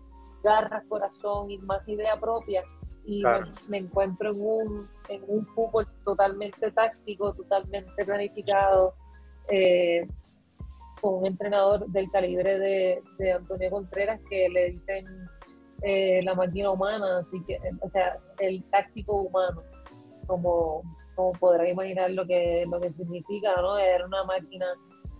garras, 0.44 0.84
corazón 0.88 1.50
y 1.50 1.58
más 1.60 1.88
idea 1.88 2.20
propia. 2.20 2.64
Y 3.06 3.24
me, 3.68 3.80
encuentro 3.80 4.30
en 4.32 4.42
un, 4.42 4.90
en 5.10 5.24
un 5.28 5.46
fútbol 5.48 5.88
totalmente 6.06 6.72
táctico, 6.72 7.34
totalmente 7.34 8.06
planificado, 8.06 8.94
eh, 9.50 10.08
con 11.02 11.16
un 11.16 11.26
entrenador 11.26 11.86
del 11.88 12.10
calibre 12.12 12.60
de, 12.60 13.04
de 13.18 13.34
Antonio 13.34 13.70
Contreras 13.72 14.22
que 14.30 14.48
le 14.48 14.72
dicen 14.72 15.06
eh, 15.82 16.22
la 16.24 16.34
máquina 16.34 16.72
humana, 16.72 17.18
así 17.20 17.44
que, 17.44 17.60
o 17.82 17.90
sea, 17.90 18.18
el 18.40 18.64
táctico 18.70 19.24
humano, 19.24 19.64
como, 20.28 20.84
como 21.16 21.32
podrás 21.34 21.70
imaginar 21.70 22.12
lo 22.12 22.26
que, 22.26 22.66
lo 22.70 22.80
que 22.80 22.92
significa, 22.94 23.56
¿no? 23.62 23.78
Era 23.78 24.06
una 24.06 24.24
máquina 24.24 24.66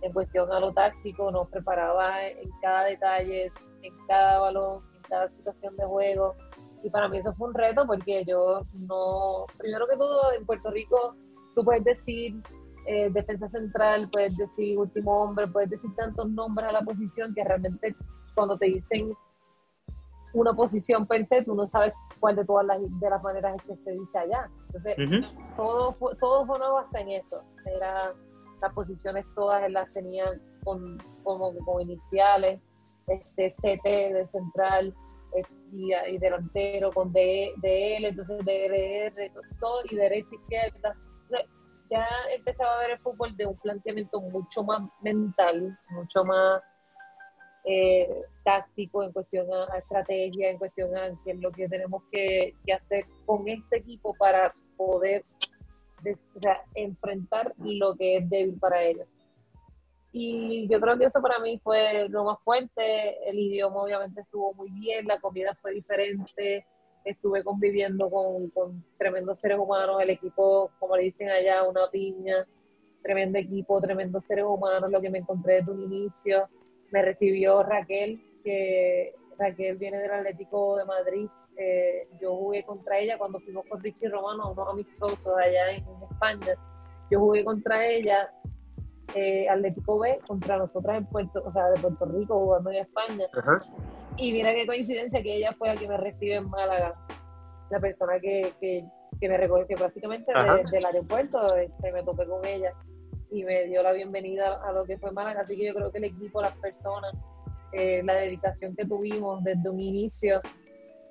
en 0.02 0.12
cuestión 0.12 0.50
a 0.52 0.60
lo 0.60 0.72
táctico, 0.72 1.30
nos 1.30 1.48
preparaba 1.48 2.26
en 2.26 2.50
cada 2.60 2.84
detalle, 2.84 3.52
en 3.82 3.94
cada 4.06 4.40
balón, 4.40 4.82
en 4.94 5.02
cada 5.02 5.28
situación 5.30 5.76
de 5.76 5.84
juego. 5.84 6.34
Y 6.82 6.90
para 6.90 7.08
mí 7.08 7.18
eso 7.18 7.32
fue 7.34 7.48
un 7.48 7.54
reto 7.54 7.86
porque 7.86 8.24
yo 8.26 8.62
no, 8.74 9.46
primero 9.56 9.86
que 9.86 9.96
todo, 9.96 10.32
en 10.32 10.44
Puerto 10.44 10.70
Rico 10.70 11.16
tú 11.54 11.64
puedes 11.64 11.84
decir 11.84 12.34
eh, 12.86 13.08
defensa 13.10 13.48
central, 13.48 14.10
puedes 14.12 14.36
decir 14.36 14.78
último 14.78 15.22
hombre, 15.22 15.46
puedes 15.46 15.70
decir 15.70 15.90
tantos 15.96 16.28
nombres 16.28 16.68
a 16.68 16.72
la 16.72 16.82
posición 16.82 17.32
que 17.34 17.42
realmente 17.42 17.96
cuando 18.34 18.58
te 18.58 18.66
dicen 18.66 19.14
una 20.34 20.52
posición 20.52 21.06
per 21.06 21.24
se, 21.24 21.42
tú 21.42 21.54
no 21.54 21.66
sabes 21.66 21.94
cuál 22.24 22.36
de 22.36 22.44
todas 22.46 22.64
las, 22.64 22.78
de 22.80 23.10
las 23.10 23.22
maneras 23.22 23.54
es 23.56 23.62
que 23.64 23.76
se 23.76 23.92
dice 23.92 24.18
allá. 24.18 24.48
Entonces, 24.72 25.30
todo, 25.58 25.92
fue, 25.92 26.16
todo 26.16 26.46
fue 26.46 26.58
nuevo 26.58 26.78
hasta 26.78 27.00
en 27.00 27.10
eso. 27.10 27.44
Era, 27.66 28.14
las 28.62 28.72
posiciones 28.72 29.26
todas 29.34 29.70
las 29.70 29.92
tenían 29.92 30.40
con, 30.64 30.96
como 31.22 31.54
con 31.66 31.82
iniciales, 31.82 32.62
este 33.08 33.48
CT 33.48 33.84
de 33.84 34.26
central 34.26 34.94
y, 35.70 35.92
y, 35.92 36.16
delantero 36.16 36.90
con 36.92 37.12
DL, 37.12 38.06
entonces 38.06 38.38
DRR, 38.38 39.30
todo 39.60 39.80
y 39.90 39.94
derecha 39.94 40.34
izquierda. 40.34 40.96
ya 41.90 42.06
empezaba 42.34 42.72
a 42.72 42.78
ver 42.78 42.92
el 42.92 42.98
fútbol 43.00 43.36
de 43.36 43.44
un 43.44 43.56
planteamiento 43.58 44.18
mucho 44.22 44.64
más 44.64 44.80
mental, 45.02 45.78
mucho 45.90 46.24
más 46.24 46.62
eh, 47.64 48.24
táctico, 48.44 49.02
en 49.02 49.12
cuestión 49.12 49.46
a, 49.52 49.78
estrategia, 49.78 50.50
en 50.50 50.58
cuestión 50.58 50.94
a 50.94 51.10
qué 51.24 51.32
es 51.32 51.40
lo 51.40 51.50
que 51.50 51.66
tenemos 51.66 52.02
que, 52.12 52.54
hacer 52.74 53.06
con 53.24 53.48
este 53.48 53.78
equipo 53.78 54.14
para 54.14 54.54
poder 54.76 55.24
enfrentar 56.74 57.54
lo 57.58 57.94
que 57.96 58.18
es 58.18 58.28
débil 58.28 58.58
para 58.58 58.82
ellos. 58.82 59.08
Y 60.12 60.68
yo 60.68 60.78
creo 60.78 60.98
que 60.98 61.06
eso 61.06 61.22
para 61.22 61.38
mí 61.38 61.58
fue 61.64 62.08
lo 62.10 62.24
más 62.24 62.38
fuerte. 62.44 63.28
El 63.28 63.38
idioma 63.38 63.82
obviamente 63.82 64.20
estuvo 64.20 64.52
muy 64.52 64.70
bien, 64.70 65.06
la 65.06 65.18
comida 65.18 65.56
fue 65.60 65.72
diferente, 65.72 66.66
estuve 67.04 67.42
conviviendo 67.42 68.10
con, 68.10 68.84
tremendos 68.98 69.40
seres 69.40 69.58
humanos, 69.58 70.02
el 70.02 70.10
equipo, 70.10 70.70
como 70.78 70.96
le 70.96 71.04
dicen 71.04 71.30
allá, 71.30 71.64
una 71.64 71.90
piña, 71.90 72.46
tremendo 73.02 73.38
equipo, 73.38 73.80
tremendos 73.80 74.24
seres 74.24 74.44
humanos, 74.44 74.90
lo 74.90 75.00
que 75.00 75.10
me 75.10 75.18
encontré 75.18 75.54
desde 75.54 75.72
un 75.72 75.82
inicio 75.82 76.48
me 76.90 77.02
recibió 77.02 77.62
Raquel, 77.62 78.22
que 78.42 79.14
Raquel 79.38 79.76
viene 79.76 79.98
del 79.98 80.10
Atlético 80.10 80.76
de 80.76 80.84
Madrid. 80.84 81.28
Eh, 81.56 82.08
yo 82.20 82.36
jugué 82.36 82.64
contra 82.64 82.98
ella 82.98 83.16
cuando 83.18 83.40
fuimos 83.40 83.64
con 83.68 83.80
Richie 83.80 84.08
Romano, 84.08 84.52
unos 84.52 84.68
amistosos 84.68 85.32
allá 85.36 85.72
en, 85.72 85.84
España. 86.10 86.54
Yo 87.10 87.20
jugué 87.20 87.44
contra 87.44 87.86
ella, 87.86 88.30
eh, 89.14 89.48
Atlético 89.48 89.98
B, 89.98 90.18
contra 90.26 90.56
nosotras 90.56 90.98
en 90.98 91.06
Puerto, 91.06 91.42
o 91.44 91.52
sea, 91.52 91.70
de 91.70 91.80
Puerto 91.80 92.04
Rico, 92.06 92.38
jugando 92.38 92.70
en 92.70 92.76
España. 92.76 93.26
Y 94.16 94.32
mira 94.32 94.52
qué 94.52 94.66
coincidencia 94.66 95.22
que 95.22 95.36
ella 95.36 95.54
fue 95.58 95.68
la 95.68 95.76
que 95.76 95.88
me 95.88 95.96
recibe 95.96 96.36
en 96.36 96.48
Málaga, 96.48 96.94
la 97.70 97.80
persona 97.80 98.18
que, 98.20 98.52
que, 98.60 99.28
me 99.28 99.36
recogió, 99.38 99.66
que 99.66 99.76
prácticamente 99.76 100.32
desde 100.58 100.78
el 100.78 100.86
aeropuerto 100.86 101.56
este, 101.56 101.92
me 101.92 102.02
topé 102.02 102.26
con 102.26 102.44
ella 102.44 102.72
y 103.34 103.42
me 103.42 103.64
dio 103.64 103.82
la 103.82 103.92
bienvenida 103.92 104.62
a 104.64 104.70
lo 104.70 104.84
que 104.84 104.96
fue 104.96 105.10
Málaga. 105.10 105.40
Así 105.40 105.56
que 105.56 105.66
yo 105.66 105.74
creo 105.74 105.90
que 105.90 105.98
el 105.98 106.04
equipo, 106.04 106.40
las 106.40 106.56
personas, 106.58 107.12
eh, 107.72 108.00
la 108.04 108.14
dedicación 108.14 108.76
que 108.76 108.86
tuvimos 108.86 109.42
desde 109.42 109.68
un 109.68 109.80
inicio, 109.80 110.40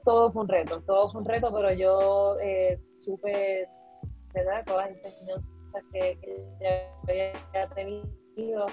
todo 0.05 0.31
fue 0.31 0.43
un 0.43 0.47
reto, 0.47 0.81
todo 0.83 1.11
fue 1.11 1.21
un 1.21 1.27
reto, 1.27 1.51
pero 1.53 1.73
yo 1.73 2.37
eh, 2.39 2.79
supe, 2.95 3.67
¿verdad? 4.33 4.63
Todas 4.65 4.89
las 4.91 5.03
enseñanzas 5.03 5.51
que, 5.91 6.17
que 6.59 7.33
había 7.49 7.69
tenido, 7.75 8.67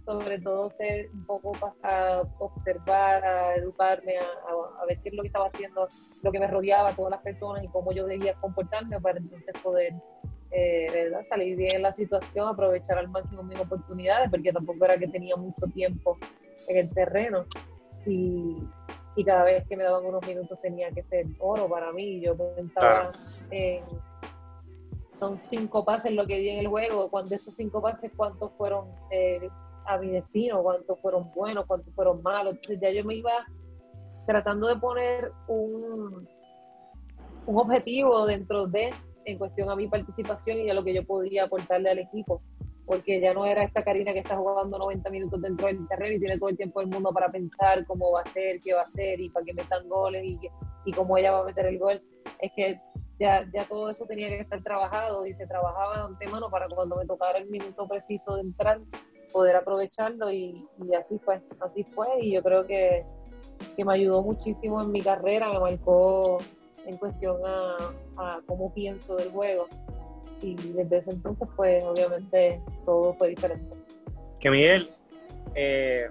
sobre 0.00 0.40
todo 0.40 0.68
ser 0.70 1.10
un 1.12 1.24
poco 1.26 1.52
para 1.80 2.22
observar, 2.40 3.24
a 3.24 3.54
educarme, 3.54 4.18
a, 4.18 4.82
a, 4.82 4.86
ver 4.86 5.00
qué 5.00 5.10
es 5.10 5.14
lo 5.14 5.22
que 5.22 5.28
estaba 5.28 5.46
haciendo, 5.46 5.86
lo 6.22 6.32
que 6.32 6.40
me 6.40 6.48
rodeaba, 6.48 6.92
todas 6.92 7.12
las 7.12 7.22
personas 7.22 7.62
y 7.62 7.68
cómo 7.68 7.92
yo 7.92 8.04
debía 8.04 8.34
comportarme 8.40 9.00
para 9.00 9.18
entonces 9.18 9.54
poder 9.62 9.94
eh, 10.52 10.88
¿verdad? 10.92 11.26
salir 11.28 11.56
bien 11.56 11.76
en 11.76 11.82
la 11.82 11.92
situación, 11.92 12.48
aprovechar 12.48 12.98
al 12.98 13.08
máximo 13.08 13.42
mis 13.42 13.58
oportunidades, 13.58 14.30
porque 14.30 14.52
tampoco 14.52 14.84
era 14.84 14.98
que 14.98 15.08
tenía 15.08 15.36
mucho 15.36 15.66
tiempo 15.72 16.18
en 16.68 16.76
el 16.76 16.90
terreno 16.90 17.46
y, 18.06 18.56
y 19.16 19.24
cada 19.24 19.44
vez 19.44 19.66
que 19.68 19.76
me 19.76 19.84
daban 19.84 20.04
unos 20.04 20.26
minutos 20.26 20.60
tenía 20.60 20.90
que 20.90 21.02
ser 21.02 21.26
oro 21.38 21.68
para 21.68 21.92
mí. 21.92 22.20
Yo 22.20 22.36
pensaba 22.36 23.12
en 23.50 23.84
son 25.14 25.38
cinco 25.38 25.84
pases 25.84 26.12
lo 26.12 26.26
que 26.26 26.38
di 26.38 26.48
en 26.48 26.58
el 26.60 26.68
juego, 26.68 27.10
cuando 27.10 27.34
esos 27.34 27.54
cinco 27.54 27.80
pases, 27.80 28.10
cuántos 28.16 28.50
fueron 28.52 28.88
eh, 29.10 29.48
a 29.86 29.98
mi 29.98 30.10
destino, 30.10 30.62
cuántos 30.62 30.98
fueron 31.00 31.30
buenos, 31.32 31.66
cuántos 31.66 31.94
fueron 31.94 32.22
malos. 32.22 32.54
Entonces 32.54 32.80
ya 32.80 32.90
yo 32.90 33.04
me 33.04 33.16
iba 33.16 33.46
tratando 34.26 34.68
de 34.68 34.76
poner 34.76 35.30
un, 35.48 36.28
un 37.46 37.56
objetivo 37.56 38.26
dentro 38.26 38.66
de 38.66 38.90
en 39.24 39.38
cuestión 39.38 39.70
a 39.70 39.76
mi 39.76 39.88
participación 39.88 40.58
y 40.58 40.70
a 40.70 40.74
lo 40.74 40.84
que 40.84 40.94
yo 40.94 41.04
podía 41.04 41.44
aportarle 41.44 41.90
al 41.90 41.98
equipo, 41.98 42.42
porque 42.86 43.20
ya 43.20 43.32
no 43.32 43.46
era 43.46 43.62
esta 43.62 43.84
Karina 43.84 44.12
que 44.12 44.20
está 44.20 44.36
jugando 44.36 44.78
90 44.78 45.08
minutos 45.10 45.40
dentro 45.40 45.66
del 45.66 45.86
terreno 45.88 46.16
y 46.16 46.20
tiene 46.20 46.38
todo 46.38 46.48
el 46.50 46.56
tiempo 46.56 46.80
del 46.80 46.88
mundo 46.88 47.12
para 47.12 47.30
pensar 47.30 47.86
cómo 47.86 48.12
va 48.12 48.22
a 48.22 48.28
ser, 48.28 48.60
qué 48.60 48.74
va 48.74 48.82
a 48.82 48.84
hacer 48.84 49.20
y 49.20 49.30
para 49.30 49.44
que 49.44 49.54
metan 49.54 49.88
goles 49.88 50.24
y, 50.24 50.38
y 50.84 50.92
cómo 50.92 51.16
ella 51.16 51.32
va 51.32 51.40
a 51.40 51.44
meter 51.44 51.66
el 51.66 51.78
gol. 51.78 52.02
Es 52.40 52.52
que 52.56 52.80
ya, 53.18 53.48
ya 53.52 53.64
todo 53.68 53.90
eso 53.90 54.04
tenía 54.06 54.28
que 54.28 54.40
estar 54.40 54.62
trabajado 54.62 55.26
y 55.26 55.34
se 55.34 55.46
trabajaba 55.46 55.96
de 55.96 56.02
antemano 56.04 56.50
para 56.50 56.66
cuando 56.68 56.96
me 56.96 57.06
tocara 57.06 57.38
el 57.38 57.48
minuto 57.48 57.86
preciso 57.86 58.34
de 58.34 58.42
entrar, 58.42 58.80
poder 59.32 59.56
aprovecharlo 59.56 60.30
y, 60.30 60.66
y 60.82 60.94
así 60.94 61.18
fue, 61.18 61.40
así 61.60 61.84
fue 61.84 62.08
y 62.20 62.32
yo 62.32 62.42
creo 62.42 62.66
que, 62.66 63.04
que 63.76 63.84
me 63.84 63.94
ayudó 63.94 64.22
muchísimo 64.22 64.82
en 64.82 64.90
mi 64.90 65.02
carrera, 65.02 65.52
me 65.52 65.60
marcó 65.60 66.38
en 66.86 66.96
cuestión 66.96 67.36
a, 67.44 68.40
cómo 68.46 68.72
pienso 68.72 69.16
del 69.16 69.30
juego. 69.30 69.68
Y 70.40 70.54
desde 70.54 70.98
ese 70.98 71.10
entonces, 71.12 71.48
pues 71.56 71.84
obviamente 71.84 72.60
todo 72.84 73.14
fue 73.14 73.28
diferente. 73.28 73.74
Que 74.40 74.50
Miguel, 74.50 74.90
eh, 75.54 76.10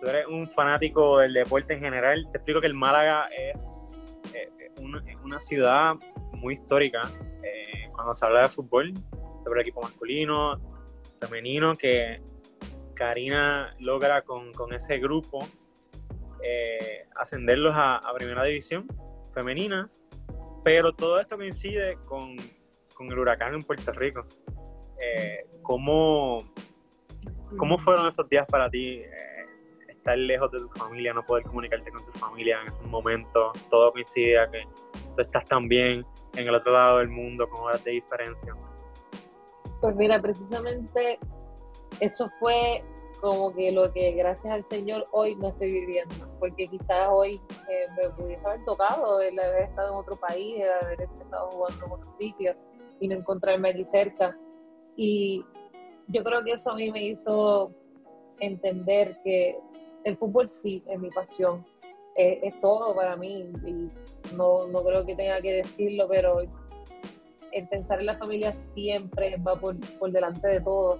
tú 0.00 0.06
eres 0.08 0.26
un 0.26 0.46
fanático 0.46 1.18
del 1.18 1.32
deporte 1.32 1.74
en 1.74 1.80
general. 1.80 2.28
Te 2.30 2.38
explico 2.38 2.60
que 2.60 2.66
el 2.66 2.74
Málaga 2.74 3.28
es 3.28 4.04
eh, 4.34 4.50
una, 5.22 5.38
ciudad 5.38 5.94
muy 6.32 6.54
histórica 6.54 7.10
eh, 7.42 7.88
cuando 7.92 8.12
se 8.12 8.26
habla 8.26 8.42
de 8.42 8.48
fútbol, 8.48 8.92
sobre 9.42 9.60
el 9.60 9.66
equipo 9.66 9.80
masculino, 9.80 10.60
femenino, 11.18 11.74
que 11.76 12.20
Karina 12.94 13.74
logra 13.78 14.22
con, 14.22 14.52
ese 14.74 14.98
grupo 14.98 15.46
ascenderlos 17.16 17.72
a, 17.76 18.00
primera 18.16 18.44
división 18.44 18.86
femenina, 19.32 19.90
pero 20.64 20.92
todo 20.92 21.20
esto 21.20 21.36
coincide 21.36 21.96
con, 22.06 22.36
con 22.94 23.10
el 23.10 23.18
huracán 23.18 23.54
en 23.54 23.62
Puerto 23.62 23.92
Rico. 23.92 24.26
Eh, 25.00 25.46
¿cómo, 25.62 26.38
¿Cómo 27.58 27.78
fueron 27.78 28.06
esos 28.06 28.28
días 28.28 28.46
para 28.48 28.70
ti? 28.70 29.00
Eh, 29.00 29.42
estar 29.88 30.18
lejos 30.18 30.50
de 30.50 30.58
tu 30.58 30.68
familia, 30.70 31.12
no 31.14 31.24
poder 31.24 31.44
comunicarte 31.44 31.90
con 31.90 32.04
tu 32.04 32.12
familia 32.18 32.60
en 32.60 32.68
esos 32.68 32.84
momentos, 32.86 33.52
todo 33.70 33.92
coincide 33.92 34.38
a 34.38 34.50
que 34.50 34.62
tú 35.14 35.22
estás 35.22 35.44
también 35.44 36.04
en 36.34 36.48
el 36.48 36.54
otro 36.54 36.72
lado 36.72 36.98
del 36.98 37.08
mundo 37.08 37.48
con 37.48 37.62
horas 37.62 37.82
de 37.84 37.92
diferencia. 37.92 38.54
Pues 39.80 39.94
mira, 39.94 40.20
precisamente 40.20 41.18
eso 42.00 42.28
fue 42.40 42.82
como 43.22 43.54
que 43.54 43.70
lo 43.70 43.92
que 43.92 44.10
gracias 44.12 44.52
al 44.52 44.64
Señor 44.64 45.06
hoy 45.12 45.36
no 45.36 45.50
estoy 45.50 45.70
viviendo, 45.70 46.28
porque 46.40 46.66
quizás 46.66 47.08
hoy 47.08 47.40
eh, 47.70 47.86
me 47.96 48.10
pudiese 48.10 48.44
haber 48.44 48.64
tocado 48.64 49.20
el 49.20 49.38
haber 49.38 49.62
estado 49.62 49.92
en 49.92 49.98
otro 50.00 50.16
país, 50.16 50.56
el 50.56 50.68
haber 50.68 51.02
estado 51.02 51.48
jugando 51.52 51.86
en 51.86 51.92
otro 51.92 52.12
sitio 52.12 52.56
y 52.98 53.06
no 53.06 53.14
encontrarme 53.14 53.68
aquí 53.68 53.84
cerca. 53.84 54.36
Y 54.96 55.44
yo 56.08 56.24
creo 56.24 56.42
que 56.42 56.50
eso 56.54 56.72
a 56.72 56.74
mí 56.74 56.90
me 56.90 57.04
hizo 57.04 57.70
entender 58.40 59.16
que 59.22 59.56
el 60.02 60.16
fútbol 60.16 60.48
sí 60.48 60.82
es 60.88 60.98
mi 60.98 61.10
pasión, 61.10 61.64
es, 62.16 62.60
todo 62.60 62.92
para 62.96 63.16
mí 63.16 63.52
y 63.64 64.34
no, 64.34 64.66
no 64.66 64.82
creo 64.82 65.06
que 65.06 65.14
tenga 65.14 65.40
que 65.40 65.52
decirlo, 65.52 66.08
pero 66.08 66.40
el 67.52 67.68
pensar 67.68 68.00
en 68.00 68.06
la 68.06 68.18
familia 68.18 68.52
siempre 68.74 69.36
va 69.36 69.54
por, 69.54 69.76
por 70.00 70.10
delante 70.10 70.48
de 70.48 70.60
todo 70.60 70.98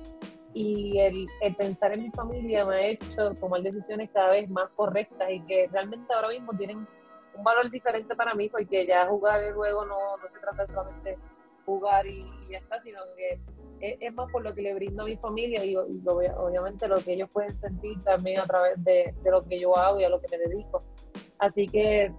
y 0.54 0.98
el, 0.98 1.26
pensar 1.56 1.92
en 1.92 2.02
mi 2.02 2.10
familia 2.10 2.64
me 2.64 2.74
ha 2.74 2.86
hecho 2.86 3.34
tomar 3.34 3.62
decisiones 3.62 4.10
cada 4.12 4.30
vez 4.30 4.48
más 4.50 4.68
correctas 4.76 5.30
y 5.30 5.40
que 5.42 5.68
realmente 5.72 6.12
ahora 6.12 6.28
mismo 6.28 6.52
tienen 6.56 6.86
un 7.34 7.44
valor 7.44 7.70
diferente 7.70 8.14
para 8.14 8.34
mí 8.34 8.48
porque 8.48 8.86
ya 8.86 9.06
jugar 9.06 9.42
el 9.42 9.54
juego 9.54 9.84
no, 9.86 10.16
no 10.16 10.28
se 10.32 10.38
trata 10.40 10.66
solamente 10.66 11.18
jugar 11.64 12.06
y, 12.06 12.24
ya 12.50 12.58
está, 12.58 12.80
sino 12.80 13.00
que 13.16 13.40
es, 13.80 14.14
más 14.14 14.30
por 14.30 14.42
lo 14.42 14.54
que 14.54 14.62
le 14.62 14.74
brindo 14.74 15.02
a 15.02 15.06
mi 15.06 15.16
familia 15.16 15.64
y, 15.64 15.74
obviamente 15.76 16.86
lo 16.86 16.96
que 16.98 17.14
ellos 17.14 17.30
pueden 17.32 17.58
sentir 17.58 18.02
también 18.04 18.40
a 18.40 18.46
través 18.46 18.82
de, 18.84 19.14
de, 19.22 19.30
lo 19.30 19.44
que 19.44 19.58
yo 19.58 19.76
hago 19.76 20.00
y 20.00 20.04
a 20.04 20.08
lo 20.08 20.20
que 20.20 20.36
me 20.36 20.44
dedico. 20.44 20.84
Así 21.38 21.66
que 21.66 22.12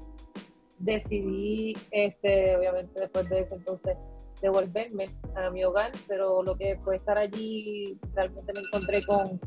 decidí, 0.79 1.77
este, 1.91 2.57
obviamente 2.57 2.99
después 2.99 3.29
de 3.29 3.41
ese 3.41 3.55
entonces, 3.55 3.97
devolverme 4.43 5.05
a 5.35 5.49
mi 5.49 5.63
hogar, 5.63 5.91
pero 6.05 6.43
lo 6.43 6.55
que 6.57 6.77
fue 6.83 6.97
estar 6.97 7.17
allí, 7.17 7.97
realmente 8.13 8.51
me 8.53 8.59
encontré 8.59 9.05
con, 9.05 9.39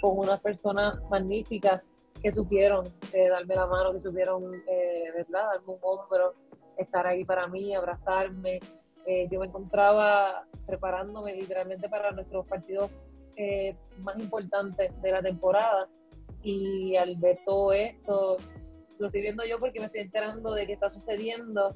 con 0.00 0.18
unas 0.18 0.40
personas 0.40 0.94
magníficas 1.10 1.82
que 2.22 2.30
supieron 2.30 2.86
eh, 3.12 3.28
darme 3.28 3.56
la 3.56 3.66
mano, 3.66 3.92
que 3.92 4.00
supieron, 4.00 4.54
eh, 4.68 5.10
¿verdad?, 5.12 5.44
darme 5.54 5.72
un 5.74 5.78
hombro, 5.82 6.34
estar 6.78 7.04
ahí 7.04 7.24
para 7.24 7.48
mí, 7.48 7.74
abrazarme. 7.74 8.60
Eh, 9.06 9.26
yo 9.28 9.40
me 9.40 9.46
encontraba 9.46 10.46
preparándome 10.66 11.34
literalmente 11.34 11.88
para 11.88 12.12
nuestros 12.12 12.46
partidos 12.46 12.90
más 13.98 14.16
importantes 14.20 14.92
de 15.02 15.10
la 15.10 15.20
temporada 15.20 15.88
y 16.44 16.94
al 16.94 17.16
ver 17.16 17.40
todo 17.44 17.72
esto, 17.72 18.36
lo 19.00 19.06
estoy 19.06 19.22
viendo 19.22 19.44
yo 19.44 19.58
porque 19.58 19.80
me 19.80 19.86
estoy 19.86 20.02
enterando 20.02 20.54
de 20.54 20.64
qué 20.68 20.74
está 20.74 20.88
sucediendo 20.88 21.74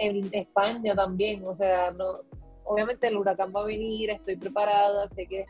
en 0.00 0.30
España 0.32 0.94
también, 0.94 1.46
o 1.46 1.54
sea, 1.54 1.90
no, 1.92 2.20
obviamente 2.64 3.06
el 3.06 3.18
huracán 3.18 3.52
va 3.54 3.60
a 3.60 3.66
venir, 3.66 4.10
estoy 4.10 4.36
preparada, 4.36 5.08
sé 5.10 5.26
que, 5.26 5.44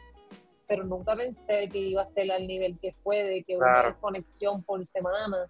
pero 0.66 0.84
nunca 0.84 1.14
pensé 1.14 1.68
que 1.68 1.78
iba 1.78 2.03
a 2.03 2.07
ser 2.07 2.30
al 2.32 2.46
nivel 2.46 2.76
que 2.80 2.92
fue, 3.05 3.22
de 3.22 3.44
que 3.44 3.57
una 3.57 3.84
desconexión 3.84 4.62
por 4.64 4.84
semana 4.86 5.46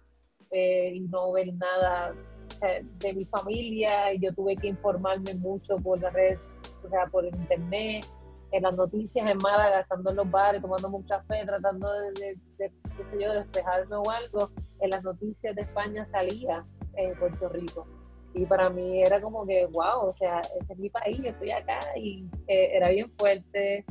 eh, 0.51 0.93
y 0.93 1.01
no 1.01 1.31
ver 1.31 1.51
nada 1.55 2.13
eh, 2.61 2.85
de 2.99 3.13
mi 3.13 3.25
familia, 3.25 4.13
y 4.13 4.19
yo 4.19 4.33
tuve 4.35 4.55
que 4.55 4.67
informarme 4.67 5.33
mucho 5.33 5.77
por 5.77 5.99
las 5.99 6.13
redes, 6.13 6.47
o 6.85 6.89
sea, 6.89 7.07
por 7.07 7.25
internet, 7.25 8.05
en 8.51 8.63
las 8.63 8.75
noticias 8.75 9.27
en 9.27 9.37
Málaga, 9.37 9.79
estando 9.79 10.11
en 10.11 10.17
los 10.17 10.29
bares, 10.29 10.61
tomando 10.61 10.89
un 10.89 11.03
café, 11.03 11.43
tratando 11.43 11.91
de, 11.91 12.37
qué 12.59 12.69
sé 12.69 13.23
yo, 13.23 13.33
despejarme 13.33 13.95
o 13.95 14.11
algo, 14.11 14.51
en 14.79 14.91
las 14.91 15.03
noticias 15.03 15.55
de 15.55 15.63
España 15.63 16.05
salía 16.05 16.63
en 16.95 17.17
Puerto 17.17 17.49
Rico. 17.49 17.87
Y 18.33 18.45
para 18.45 18.69
mí 18.69 19.03
era 19.03 19.19
como 19.21 19.45
que, 19.45 19.65
wow, 19.67 20.07
o 20.07 20.13
sea, 20.13 20.39
este 20.59 20.73
es 20.73 20.79
mi 20.79 20.89
país, 20.89 21.17
yo 21.17 21.29
estoy 21.29 21.51
acá 21.51 21.79
y 21.97 22.25
eh, 22.47 22.71
era 22.73 22.89
bien 22.89 23.11
fuerte, 23.17 23.85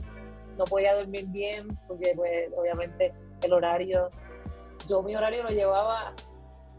no 0.57 0.65
podía 0.65 0.95
dormir 0.95 1.27
bien, 1.29 1.69
porque 1.87 2.13
pues 2.17 2.49
obviamente 2.57 3.13
el 3.43 3.53
horario, 3.53 4.11
yo 4.89 5.03
mi 5.03 5.15
horario 5.15 5.43
lo 5.43 5.51
llevaba, 5.51 6.15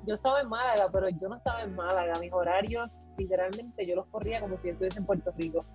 yo 0.06 0.16
estaba 0.16 0.42
en 0.42 0.50
Málaga, 0.50 0.90
pero 0.92 1.10
yo 1.10 1.30
no 1.30 1.36
estaba 1.36 1.62
en 1.62 1.76
Málaga, 1.76 2.14
mis 2.20 2.34
horarios 2.34 2.90
literalmente 3.18 3.86
yo 3.86 3.96
los 3.96 4.08
corría 4.08 4.42
como 4.42 4.58
si 4.58 4.68
yo 4.68 4.74
estuviese 4.74 5.00
en 5.00 5.06
Puerto 5.06 5.32
Rico. 5.38 5.66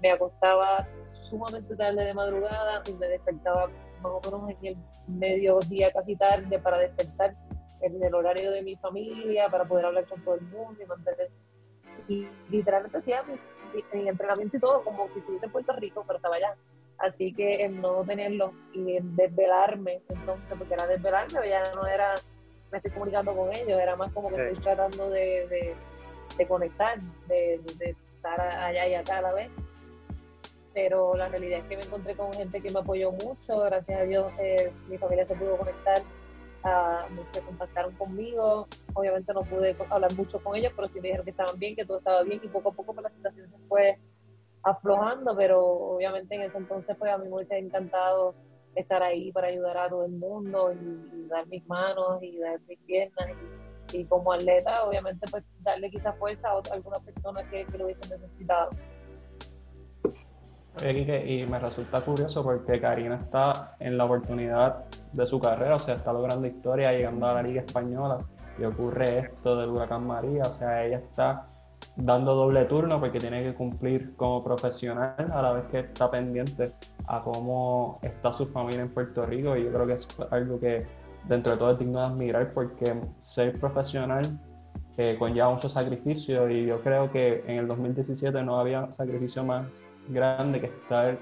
Me 0.00 0.10
acostaba 0.10 0.86
sumamente 1.04 1.76
tarde 1.76 2.04
de 2.04 2.14
madrugada 2.14 2.82
y 2.88 2.92
me 2.94 3.06
despertaba 3.06 3.68
más 4.02 4.12
o 4.12 4.20
menos 4.24 4.50
en 4.50 4.66
el 4.66 4.76
mediodía, 5.06 5.92
casi 5.92 6.16
tarde, 6.16 6.58
para 6.58 6.78
despertar 6.78 7.36
en 7.82 8.02
el 8.02 8.14
horario 8.14 8.50
de 8.50 8.62
mi 8.62 8.76
familia, 8.76 9.48
para 9.48 9.64
poder 9.64 9.86
hablar 9.86 10.06
con 10.06 10.22
todo 10.22 10.36
el 10.36 10.42
mundo 10.42 10.82
y 10.82 10.86
mantener. 10.86 11.30
Y 12.08 12.26
literalmente 12.50 12.98
hacía 12.98 13.22
mi, 13.22 13.38
entrenamiento 14.08 14.56
y 14.56 14.60
todo 14.60 14.82
como 14.84 15.08
si 15.12 15.18
estuviese 15.18 15.46
en 15.46 15.52
Puerto 15.52 15.72
Rico, 15.74 16.04
pero 16.06 16.16
estaba 16.16 16.36
allá. 16.36 16.56
Así 16.98 17.32
que 17.32 17.64
el 17.64 17.80
no 17.80 18.04
tenerlo 18.04 18.52
y 18.72 18.96
el 18.96 19.16
desvelarme, 19.16 20.02
entonces, 20.08 20.46
porque 20.56 20.74
era 20.74 20.86
desvelarme, 20.86 21.48
ya 21.48 21.62
no 21.74 21.86
era, 21.86 22.14
me 22.70 22.78
estoy 22.78 22.92
comunicando 22.92 23.34
con 23.34 23.52
ellos, 23.52 23.80
era 23.80 23.96
más 23.96 24.12
como 24.12 24.28
que 24.28 24.36
estoy 24.36 24.62
tratando 24.62 25.10
de, 25.10 25.74
de, 26.36 26.46
conectar, 26.46 27.00
de, 27.26 27.60
de, 27.78 27.96
estar 28.16 28.40
allá 28.40 28.86
y 28.86 28.94
acá 28.94 29.18
a 29.18 29.22
la 29.22 29.32
vez 29.32 29.50
pero 30.74 31.14
la 31.16 31.28
realidad 31.28 31.60
es 31.60 31.64
que 31.66 31.76
me 31.76 31.82
encontré 31.82 32.16
con 32.16 32.32
gente 32.32 32.60
que 32.60 32.70
me 32.70 32.80
apoyó 32.80 33.12
mucho, 33.12 33.58
gracias 33.58 34.00
a 34.00 34.04
Dios 34.04 34.32
eh, 34.38 34.72
mi 34.88 34.98
familia 34.98 35.24
se 35.24 35.34
pudo 35.34 35.56
conectar, 35.56 36.02
se 37.26 37.40
contactaron 37.42 37.94
conmigo, 37.96 38.68
obviamente 38.94 39.32
no 39.32 39.42
pude 39.42 39.76
hablar 39.90 40.14
mucho 40.14 40.42
con 40.42 40.56
ellos, 40.56 40.72
pero 40.74 40.88
sí 40.88 41.00
me 41.00 41.08
dijeron 41.08 41.24
que 41.24 41.30
estaban 41.30 41.58
bien, 41.58 41.74
que 41.74 41.84
todo 41.84 41.98
estaba 41.98 42.22
bien 42.22 42.40
y 42.42 42.48
poco 42.48 42.70
a 42.70 42.72
poco 42.72 42.94
pues, 42.94 43.02
la 43.02 43.10
situación 43.10 43.50
se 43.50 43.58
fue 43.68 43.98
aflojando, 44.62 45.36
pero 45.36 45.60
obviamente 45.60 46.34
en 46.34 46.42
ese 46.42 46.58
entonces 46.58 46.96
pues 46.96 47.10
a 47.10 47.18
mí 47.18 47.28
me 47.28 47.34
hubiese 47.34 47.58
encantado 47.58 48.34
estar 48.76 49.02
ahí 49.02 49.32
para 49.32 49.48
ayudar 49.48 49.76
a 49.76 49.88
todo 49.88 50.04
el 50.04 50.12
mundo 50.12 50.72
y, 50.72 51.26
dar 51.28 51.46
mis 51.46 51.66
manos 51.66 52.22
y 52.22 52.38
dar 52.38 52.60
mis 52.68 52.78
piernas 52.80 53.30
y, 53.92 54.04
como 54.04 54.32
atleta 54.32 54.84
obviamente 54.84 55.26
pues 55.30 55.44
darle 55.60 55.90
quizás 55.90 56.16
fuerza 56.18 56.50
a, 56.50 56.56
otra, 56.56 56.74
alguna 56.74 56.98
persona 57.00 57.42
que, 57.50 57.64
que 57.64 57.78
lo 57.78 57.84
hubiesen 57.84 58.08
necesitado 58.10 58.70
y 60.80 61.46
me 61.46 61.58
resulta 61.58 62.00
curioso 62.00 62.42
porque 62.42 62.80
Karina 62.80 63.16
está 63.16 63.76
en 63.78 63.98
la 63.98 64.04
oportunidad 64.04 64.84
de 65.12 65.26
su 65.26 65.38
carrera, 65.38 65.76
o 65.76 65.78
sea, 65.78 65.96
está 65.96 66.12
logrando 66.12 66.46
historia, 66.46 66.92
llegando 66.92 67.26
a 67.26 67.34
la 67.34 67.42
Liga 67.42 67.60
Española 67.60 68.18
y 68.58 68.64
ocurre 68.64 69.18
esto 69.18 69.56
del 69.56 69.70
huracán 69.70 70.06
María, 70.06 70.44
o 70.44 70.52
sea, 70.52 70.84
ella 70.84 70.98
está 70.98 71.46
dando 71.96 72.34
doble 72.34 72.64
turno 72.64 72.98
porque 73.00 73.18
tiene 73.18 73.42
que 73.42 73.54
cumplir 73.54 74.16
como 74.16 74.42
profesional 74.42 75.30
a 75.32 75.42
la 75.42 75.52
vez 75.52 75.64
que 75.70 75.80
está 75.80 76.10
pendiente 76.10 76.72
a 77.06 77.20
cómo 77.22 77.98
está 78.02 78.32
su 78.32 78.46
familia 78.46 78.82
en 78.82 78.88
Puerto 78.88 79.26
Rico 79.26 79.56
y 79.56 79.64
yo 79.64 79.72
creo 79.72 79.86
que 79.86 79.94
es 79.94 80.08
algo 80.30 80.58
que 80.58 80.86
dentro 81.28 81.52
de 81.52 81.58
todo 81.58 81.72
es 81.72 81.78
digno 81.78 82.00
de 82.00 82.06
admirar 82.06 82.52
porque 82.52 82.94
ser 83.22 83.58
profesional 83.60 84.22
eh, 84.96 85.16
conlleva 85.18 85.50
mucho 85.50 85.68
sacrificio 85.68 86.48
y 86.48 86.66
yo 86.66 86.80
creo 86.80 87.10
que 87.10 87.44
en 87.46 87.58
el 87.58 87.68
2017 87.68 88.42
no 88.42 88.58
había 88.58 88.92
sacrificio 88.92 89.44
más 89.44 89.66
grande 90.08 90.60
que 90.60 90.66
estar 90.66 91.18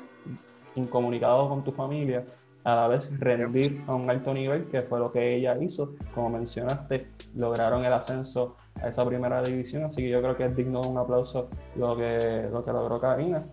incomunicado 0.74 1.48
con 1.48 1.64
tu 1.64 1.72
familia, 1.72 2.24
a 2.64 2.74
la 2.74 2.88
vez 2.88 3.10
rendir 3.18 3.82
a 3.86 3.94
un 3.94 4.08
alto 4.10 4.34
nivel, 4.34 4.68
que 4.68 4.82
fue 4.82 4.98
lo 4.98 5.10
que 5.10 5.36
ella 5.36 5.56
hizo. 5.60 5.94
Como 6.14 6.30
mencionaste, 6.30 7.08
lograron 7.34 7.84
el 7.84 7.92
ascenso 7.92 8.56
a 8.82 8.88
esa 8.88 9.04
primera 9.06 9.42
división, 9.42 9.84
así 9.84 10.02
que 10.02 10.10
yo 10.10 10.20
creo 10.20 10.36
que 10.36 10.46
es 10.46 10.56
digno 10.56 10.82
de 10.82 10.88
un 10.88 10.98
aplauso 10.98 11.48
lo 11.76 11.96
que, 11.96 12.48
lo 12.50 12.64
que 12.64 12.72
logró 12.72 13.00
Karina. 13.00 13.44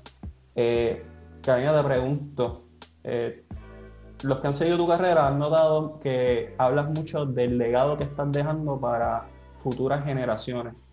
Eh, 0.56 1.04
Karina, 1.42 1.76
te 1.80 1.88
pregunto, 1.88 2.64
eh, 3.04 3.46
los 4.24 4.40
que 4.40 4.48
han 4.48 4.56
seguido 4.56 4.78
tu 4.78 4.88
carrera 4.88 5.28
han 5.28 5.40
notado 5.40 6.00
que 6.00 6.54
hablas 6.58 6.90
mucho 6.90 7.26
del 7.26 7.58
legado 7.58 7.98
que 7.98 8.04
estás 8.04 8.32
dejando 8.32 8.80
para 8.80 9.28
futuras 9.64 10.04
generaciones 10.04 10.87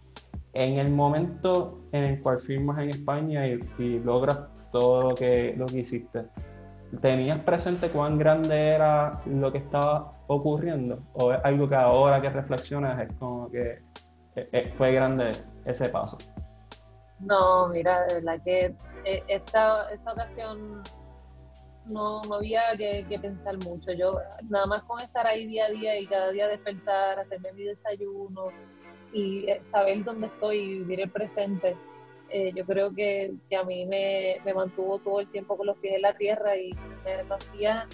en 0.55 0.79
el 0.79 0.91
momento 0.91 1.81
en 1.93 2.05
el 2.05 2.23
cual 2.23 2.39
firmas 2.39 2.79
en 2.79 2.91
España 2.91 3.47
y, 3.47 3.99
logras 3.99 4.39
todo 4.73 5.11
lo 5.11 5.15
que, 5.15 5.55
lo 5.57 5.67
que 5.67 5.81
hiciste, 5.81 6.25
¿tenías 7.01 7.41
presente 7.45 7.91
cuán 7.91 8.19
grande 8.19 8.69
era 8.69 9.21
lo 9.27 9.53
que 9.53 9.59
estaba 9.59 10.13
ocurriendo? 10.29 10.99
¿O 11.15 11.33
es 11.33 11.41
algo 11.45 11.69
que 11.69 11.75
ahora 11.75 12.21
que 12.21 12.31
reflexionas 12.31 13.01
es 13.01 13.13
como 13.19 13.51
que 13.51 13.83
eh, 14.37 14.49
eh, 14.53 14.75
fue 14.77 14.93
grande 14.93 15.33
ese 15.65 15.89
paso? 15.89 16.19
No, 17.21 17.69
mira, 17.69 18.07
de 18.07 18.15
verdad 18.15 18.41
que 18.45 18.75
eh, 19.05 19.23
esta, 19.29 19.91
esa 19.93 20.13
ocasión 20.13 20.83
no, 21.87 22.23
no 22.23 22.35
había 22.37 22.63
que, 22.77 23.05
que, 23.09 23.19
pensar 23.19 23.57
mucho. 23.59 23.93
Yo, 23.93 24.19
nada 24.49 24.67
más 24.67 24.83
con 24.85 25.01
estar 25.01 25.27
ahí 25.27 25.47
día 25.47 25.67
a 25.67 25.71
día 25.71 25.99
y 25.99 26.07
cada 26.07 26.31
día 26.31 26.49
despertar, 26.49 27.19
hacerme 27.19 27.53
mi 27.53 27.65
desayuno, 27.65 28.51
y 29.15 29.47
saber 29.63 30.05
dónde 30.05 30.27
estoy 30.27 30.59
y 30.59 30.79
vivir 30.81 31.01
el 31.03 31.11
presente, 31.11 31.77
eh, 32.29 32.53
yo 32.55 32.67
creo 32.67 32.93
que, 32.93 33.33
que 33.49 33.57
a 33.57 33.63
mí 33.63 33.87
me, 33.87 34.39
me, 34.45 34.53
mantuvo 34.53 34.99
todo 34.99 35.21
el 35.21 35.29
tiempo 35.29 35.57
con 35.57 35.69
los 35.69 35.77
pies 35.79 35.95
en 35.95 36.03
la 36.03 36.17
tierra 36.17 36.57
y 36.57 36.75
me 37.05 37.35
hacía 37.35 37.87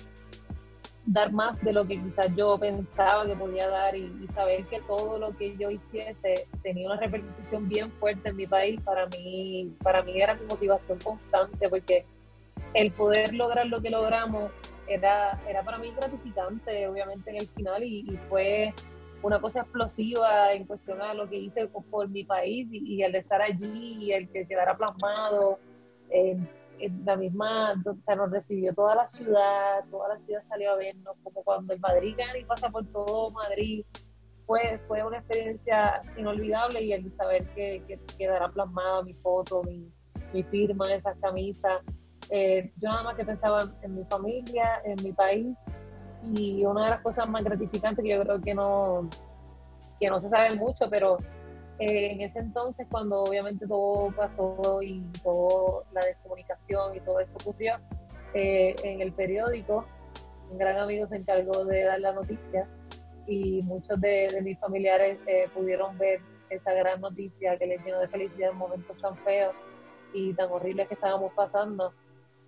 dar 1.04 1.32
más 1.32 1.62
de 1.62 1.72
lo 1.72 1.86
que 1.86 2.00
quizás 2.00 2.28
yo 2.36 2.56
pensaba 2.58 3.26
que 3.26 3.34
podía 3.34 3.68
dar 3.68 3.94
y, 3.96 4.10
saber 4.28 4.64
que 4.66 4.80
todo 4.82 5.18
lo 5.18 5.36
que 5.36 5.56
yo 5.56 5.70
hiciese 5.70 6.46
tenía 6.62 6.86
una 6.86 7.00
repercusión 7.00 7.68
bien 7.68 7.90
fuerte 7.92 8.30
en 8.30 8.36
mi 8.36 8.46
país, 8.46 8.80
para 8.82 9.06
mí, 9.06 9.74
para 9.82 10.02
mí 10.02 10.20
era 10.20 10.34
mi 10.34 10.46
motivación 10.46 10.98
constante 11.00 11.68
porque 11.68 12.06
el 12.74 12.92
poder 12.92 13.34
lograr 13.34 13.66
lo 13.66 13.82
que 13.82 13.90
logramos 13.90 14.52
era, 14.86 15.40
era 15.48 15.62
para 15.62 15.78
mí 15.78 15.92
gratificante, 15.92 16.86
obviamente, 16.86 17.30
en 17.30 17.36
el 17.36 17.48
final 17.48 17.82
y 17.82 18.18
fue 18.28 18.72
una 19.22 19.40
cosa 19.40 19.60
explosiva 19.60 20.52
en 20.52 20.66
cuestión 20.66 21.00
a 21.00 21.14
lo 21.14 21.28
que 21.28 21.36
hice 21.36 21.66
por 21.68 22.08
mi 22.08 22.24
país 22.24 22.68
y, 22.70 23.02
el 23.02 23.12
de 23.12 23.18
estar 23.18 23.42
allí 23.42 24.04
y 24.04 24.12
el 24.12 24.30
que 24.30 24.46
quedara 24.46 24.76
plasmado. 24.76 25.58
en 26.10 26.48
la 27.04 27.14
misma, 27.14 27.74
o 27.84 28.00
sea, 28.00 28.16
nos 28.16 28.30
recibió 28.30 28.72
toda 28.72 28.94
la 28.94 29.06
ciudad, 29.06 29.84
toda 29.90 30.08
la 30.08 30.18
ciudad 30.18 30.42
salió 30.42 30.72
a 30.72 30.76
vernos, 30.76 31.14
como 31.22 31.42
cuando 31.44 31.74
el 31.74 31.80
Madrid 31.80 32.14
gana 32.16 32.38
y 32.38 32.44
pasa 32.44 32.70
por 32.70 32.86
todo 32.86 33.30
Madrid. 33.30 33.84
Fue, 34.46 34.80
fue 34.88 35.04
una 35.04 35.18
experiencia 35.18 36.02
inolvidable 36.16 36.82
y 36.82 36.92
el 36.92 37.12
saber 37.12 37.46
que, 37.54 37.84
que 37.86 38.00
quedará 38.18 38.50
plasmada 38.50 39.02
mi 39.02 39.14
foto, 39.14 39.62
mi, 39.62 39.92
mi 40.32 40.42
firma 40.44 40.92
esas 40.92 41.16
camisas. 41.18 41.82
Eh, 42.30 42.72
yo 42.76 42.88
nada 42.88 43.02
más 43.02 43.14
que 43.14 43.24
pensaba 43.24 43.70
en 43.82 43.94
mi 43.94 44.04
familia, 44.06 44.80
en 44.84 44.96
mi 45.04 45.12
país 45.12 45.56
y 46.22 46.64
una 46.64 46.84
de 46.84 46.90
las 46.90 47.00
cosas 47.00 47.28
más 47.28 47.42
gratificantes 47.44 48.02
que 48.04 48.10
yo 48.10 48.22
creo 48.22 48.40
que 48.40 48.54
no, 48.54 49.08
que 49.98 50.08
no 50.08 50.20
se 50.20 50.28
sabe 50.28 50.54
mucho, 50.54 50.88
pero 50.90 51.18
eh, 51.78 52.12
en 52.12 52.20
ese 52.20 52.40
entonces 52.40 52.86
cuando 52.90 53.22
obviamente 53.22 53.66
todo 53.66 54.10
pasó 54.12 54.80
y 54.82 55.02
toda 55.22 55.84
la 55.92 56.04
descomunicación 56.04 56.96
y 56.96 57.00
todo 57.00 57.20
esto 57.20 57.36
ocurrió, 57.40 57.74
eh, 58.34 58.76
en 58.84 59.00
el 59.00 59.12
periódico 59.12 59.86
un 60.50 60.58
gran 60.58 60.76
amigo 60.78 61.06
se 61.06 61.16
encargó 61.16 61.64
de 61.64 61.84
dar 61.84 62.00
la 62.00 62.12
noticia 62.12 62.68
y 63.26 63.62
muchos 63.62 64.00
de, 64.00 64.40
mis 64.42 64.58
familiares 64.58 65.18
eh, 65.26 65.48
pudieron 65.54 65.96
ver 65.98 66.20
esa 66.48 66.72
gran 66.72 67.00
noticia 67.00 67.56
que 67.56 67.66
les 67.66 67.84
llenó 67.84 68.00
de 68.00 68.08
felicidad 68.08 68.50
en 68.50 68.56
momentos 68.56 69.00
tan 69.00 69.16
feos 69.18 69.54
y 70.12 70.34
tan 70.34 70.50
horribles 70.50 70.88
que 70.88 70.94
estábamos 70.94 71.32
pasando. 71.34 71.92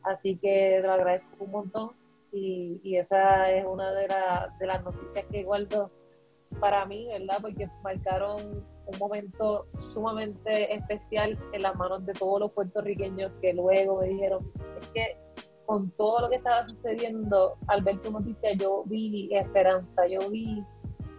Así 0.03 0.37
que 0.37 0.81
lo 0.83 0.93
agradezco 0.93 1.45
un 1.45 1.51
montón 1.53 2.02
y, 2.33 2.81
y 2.83 2.97
esa 2.97 3.51
es 3.51 3.65
una 3.67 3.93
de, 3.93 4.09
las 4.09 4.85
noticias 4.85 5.25
que 5.31 5.45
guardo 5.45 5.91
para 6.61 6.85
mí, 6.87 7.07
¿verdad? 7.09 7.39
Porque 7.41 7.69
marcaron 7.83 8.65
un 8.87 8.99
momento 8.99 9.67
sumamente 9.79 10.75
especial 10.75 11.39
en 11.53 11.63
las 11.63 11.77
manos 11.77 12.05
de 12.07 12.15
todos 12.15 12.41
los 12.41 12.53
puertorriqueños 12.53 13.33
que 13.41 13.53
luego 13.53 14.01
me 14.01 14.09
dijeron, 14.09 14.51
es 14.81 14.89
que 14.89 15.17
con 15.67 15.91
todo 15.93 16.23
lo 16.23 16.29
que 16.31 16.37
estaba 16.37 16.67
sucediendo, 16.67 17.57
al 17.69 17.83
ver 17.83 17.99
tu 18.01 18.11
noticia 18.11 18.53
yo 18.55 18.83
vi 18.87 19.29
esperanza, 19.33 20.07
yo 20.07 20.29
vi 20.31 20.65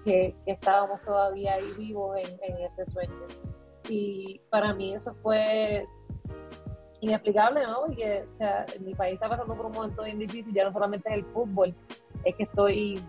que, 0.04 0.36
estábamos 0.46 1.02
todavía 1.02 1.54
ahí 1.54 1.72
vivos 1.78 2.18
en, 2.18 2.40
en 2.42 2.64
este 2.64 2.86
sueño. 2.92 3.28
Y 3.88 4.42
para 4.50 4.74
mí 4.74 4.94
eso 4.94 5.14
fue 5.22 5.86
inexplicable, 7.04 7.66
¿no? 7.68 7.82
Porque 7.86 8.26
o 8.34 8.38
sea, 8.38 8.66
mi 8.80 8.96
país 8.96 9.16
está 9.16 9.28
pasando 9.28 9.56
por 9.56 9.66
un 9.66 9.74
momento 9.74 10.04
bien 10.04 10.20
difícil, 10.20 10.54
ya 10.54 10.64
no 10.66 10.72
solamente 10.72 11.10
es 11.10 11.16
el 11.16 11.26
fútbol, 11.26 11.76
es 12.24 12.36
que 12.36 12.44
estoy 12.44 13.04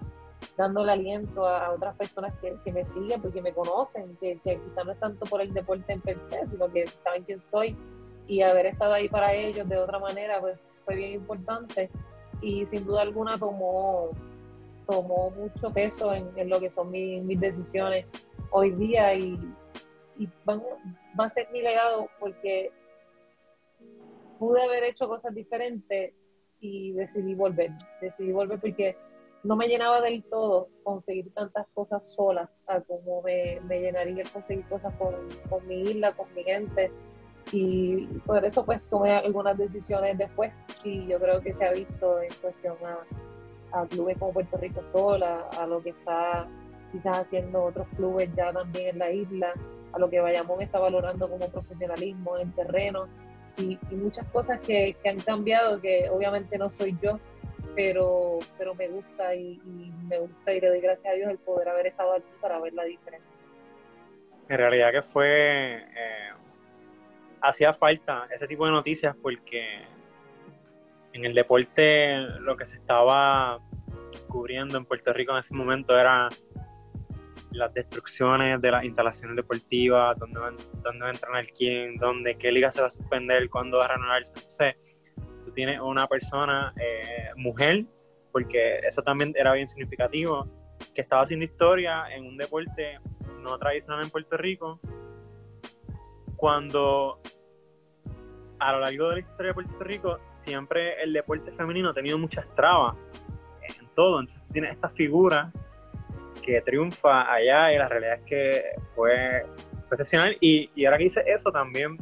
dándole 0.57 0.93
aliento 0.93 1.47
a, 1.47 1.71
otras 1.71 1.97
personas 1.97 2.33
que, 2.41 2.73
me 2.73 2.85
siguen 2.87 3.23
porque 3.23 3.41
me 3.41 3.53
conocen, 3.53 4.17
que, 4.21 4.39
que 4.43 4.61
quizás 4.61 4.85
no 4.85 4.93
es 4.93 4.99
tanto 4.99 5.25
por 5.27 5.41
el 5.41 5.55
deporte 5.55 5.93
en 5.93 6.01
per 6.01 6.19
se, 6.25 6.45
sino 6.47 6.71
que 6.71 6.87
saben 7.05 7.23
quién 7.23 7.41
soy 7.43 7.77
y 8.27 8.43
haber 8.43 8.67
estado 8.67 8.95
ahí 8.95 9.09
para 9.09 9.33
ellos 9.33 9.69
de 9.69 9.79
otra 9.79 9.99
manera, 9.99 10.41
pues 10.41 10.59
fue 10.85 10.97
bien 10.97 11.13
importante 11.13 11.89
y 12.41 12.67
sin 12.67 12.85
duda 12.85 13.03
alguna 13.03 13.39
tomó, 13.39 14.11
tomó 14.89 15.31
mucho 15.31 15.71
peso 15.71 16.13
en, 16.13 16.29
en 16.37 16.49
lo 16.49 16.59
que 16.59 16.71
son 16.71 16.91
mis, 16.91 17.41
decisiones 17.41 18.07
hoy 18.51 18.73
día 18.73 19.15
y, 19.15 19.39
y 20.19 20.29
va 20.49 21.25
a 21.25 21.31
ser 21.31 21.49
mi 21.53 21.63
legado 21.63 22.09
porque 22.19 22.73
pude 24.39 24.63
haber 24.63 24.85
hecho 24.85 25.09
cosas 25.09 25.35
diferentes 25.35 26.15
y 26.61 26.93
decidí 26.93 27.35
volver. 27.35 27.71
Decidí 28.01 28.33
volver 28.33 28.61
porque 28.61 28.97
no 29.43 29.57
me 29.57 29.69
llenaba 29.69 30.01
del 30.01 30.25
todo 30.25 30.69
conseguir 30.83 31.33
tantas 31.35 31.67
cosas 31.75 32.15
solas 32.15 32.49
a 32.67 32.81
como 32.81 33.23
me, 33.23 33.61
me 33.69 33.81
llenaría 33.81 34.23
el 34.23 34.31
conseguir 34.31 34.65
cosas 34.69 34.93
con, 34.95 35.15
con, 35.51 35.67
mi 35.69 35.83
isla, 35.83 36.13
con 36.13 36.33
mi 36.35 36.43
gente. 36.43 36.91
Y 37.53 38.07
por 38.25 38.43
eso 38.43 38.65
pues 38.65 38.81
tomé 38.89 39.13
algunas 39.13 39.57
decisiones 39.59 40.17
después 40.17 40.51
y 40.83 41.07
yo 41.07 41.19
creo 41.19 41.41
que 41.43 41.55
se 41.55 41.67
ha 41.67 41.73
visto 41.73 42.23
en 42.23 42.33
cuestión 42.41 42.77
a, 42.83 43.81
a 43.81 43.87
clubes 43.87 44.17
como 44.17 44.33
Puerto 44.33 44.57
Rico 44.57 44.83
sola, 44.91 45.49
a 45.59 45.67
lo 45.67 45.83
que 45.83 45.91
está 45.91 46.49
quizás 46.91 47.19
haciendo 47.19 47.65
otros 47.65 47.87
clubes 47.97 48.31
ya 48.35 48.53
también 48.53 48.91
en 48.91 48.99
la 48.99 49.11
isla, 49.11 49.53
a 49.93 49.99
lo 49.99 50.09
que 50.09 50.21
Bayamón 50.21 50.63
está 50.63 50.79
valorando 50.79 51.29
como 51.29 51.49
profesionalismo 51.49 52.39
en 52.39 52.51
terreno 52.53 53.09
y, 53.57 53.79
muchas 53.95 54.27
cosas 54.29 54.61
que, 54.61 54.97
que, 55.03 55.09
han 55.09 55.21
cambiado, 55.21 55.81
que 55.81 56.09
obviamente 56.11 56.59
no 56.59 56.71
soy 56.71 56.97
yo, 57.03 57.19
pero, 57.75 58.41
pero 58.59 58.75
me 58.75 58.89
gusta 58.89 59.35
y, 59.35 59.61
me 60.09 60.19
gusta 60.19 60.53
y 60.53 60.61
le 60.61 60.69
doy 60.69 60.81
gracias 60.81 61.13
a 61.13 61.17
Dios 61.17 61.31
el 61.31 61.39
poder 61.39 61.69
haber 61.69 61.87
estado 61.89 62.15
aquí 62.15 62.31
para 62.41 62.61
ver 62.61 62.73
la 62.75 62.85
diferencia. 62.85 63.31
En 64.49 64.59
realidad 64.59 64.93
que 64.93 65.03
fue, 65.03 65.77
eh, 65.77 66.31
hacía 67.41 67.73
falta 67.73 68.27
ese 68.35 68.47
tipo 68.47 68.67
de 68.67 68.73
noticias 68.73 69.17
porque 69.21 69.83
en 71.13 71.25
el 71.25 71.35
deporte 71.35 72.19
lo 72.41 72.57
que 72.57 72.65
se 72.65 72.77
estaba 72.77 73.61
cubriendo 74.29 74.77
en 74.77 74.85
Puerto 74.85 75.13
Rico 75.13 75.33
en 75.33 75.39
ese 75.39 75.55
momento 75.55 75.99
era 75.99 76.29
las 77.55 77.73
destrucciones 77.73 78.61
de 78.61 78.71
las 78.71 78.85
instalaciones 78.85 79.37
deportivas, 79.37 80.19
dónde, 80.19 80.41
dónde 80.83 81.01
va 81.01 81.09
a 81.09 81.13
entrenar 81.13 81.47
quién, 81.57 81.97
dónde, 81.97 82.37
qué 82.37 82.51
liga 82.51 82.71
se 82.73 82.81
va 82.81 82.89
a 82.89 82.91
suspender, 82.91 83.49
cuándo 83.49 83.79
va 83.79 83.87
a 83.87 83.89
renovarse. 83.89 84.35
Entonces, 84.37 84.75
tú 85.43 85.53
tienes 85.53 85.81
una 85.81 86.07
persona, 86.07 86.73
eh, 86.77 87.31
mujer, 87.37 87.85
porque 88.33 88.79
eso 88.79 89.03
también 89.03 89.33
era 89.37 89.53
bien 89.53 89.69
significativo, 89.69 90.49
que 90.95 91.01
estaba 91.01 91.23
haciendo 91.23 91.45
historia 91.45 92.05
en 92.15 92.27
un 92.27 92.37
deporte 92.37 92.99
no 93.41 93.57
tradicional 93.59 94.03
en 94.03 94.11
Puerto 94.11 94.37
Rico, 94.37 94.81
cuando 96.37 97.21
a 98.59 98.73
lo 98.73 98.81
largo 98.81 99.09
de 99.11 99.15
la 99.15 99.21
historia 99.21 99.49
de 99.49 99.55
Puerto 99.55 99.79
Rico 99.85 100.19
siempre 100.27 101.03
el 101.03 101.13
deporte 101.13 101.53
femenino 101.53 101.91
ha 101.91 101.95
tenido 101.95 102.19
muchas 102.19 102.47
trabas 102.55 102.97
en 103.63 103.87
todo, 103.95 104.21
entonces 104.21 104.43
tienes 104.53 104.73
esta 104.73 104.89
figura 104.91 105.53
que 106.45 106.61
triunfa 106.61 107.33
allá 107.33 107.73
y 107.73 107.79
la 107.79 107.89
realidad 107.89 108.19
es 108.19 108.25
que 108.25 108.65
fue 108.95 109.45
excepcional. 109.91 110.37
Y, 110.41 110.71
y 110.75 110.85
ahora 110.85 110.99
que 110.99 111.05
dice 111.05 111.25
eso 111.27 111.51
también 111.51 111.99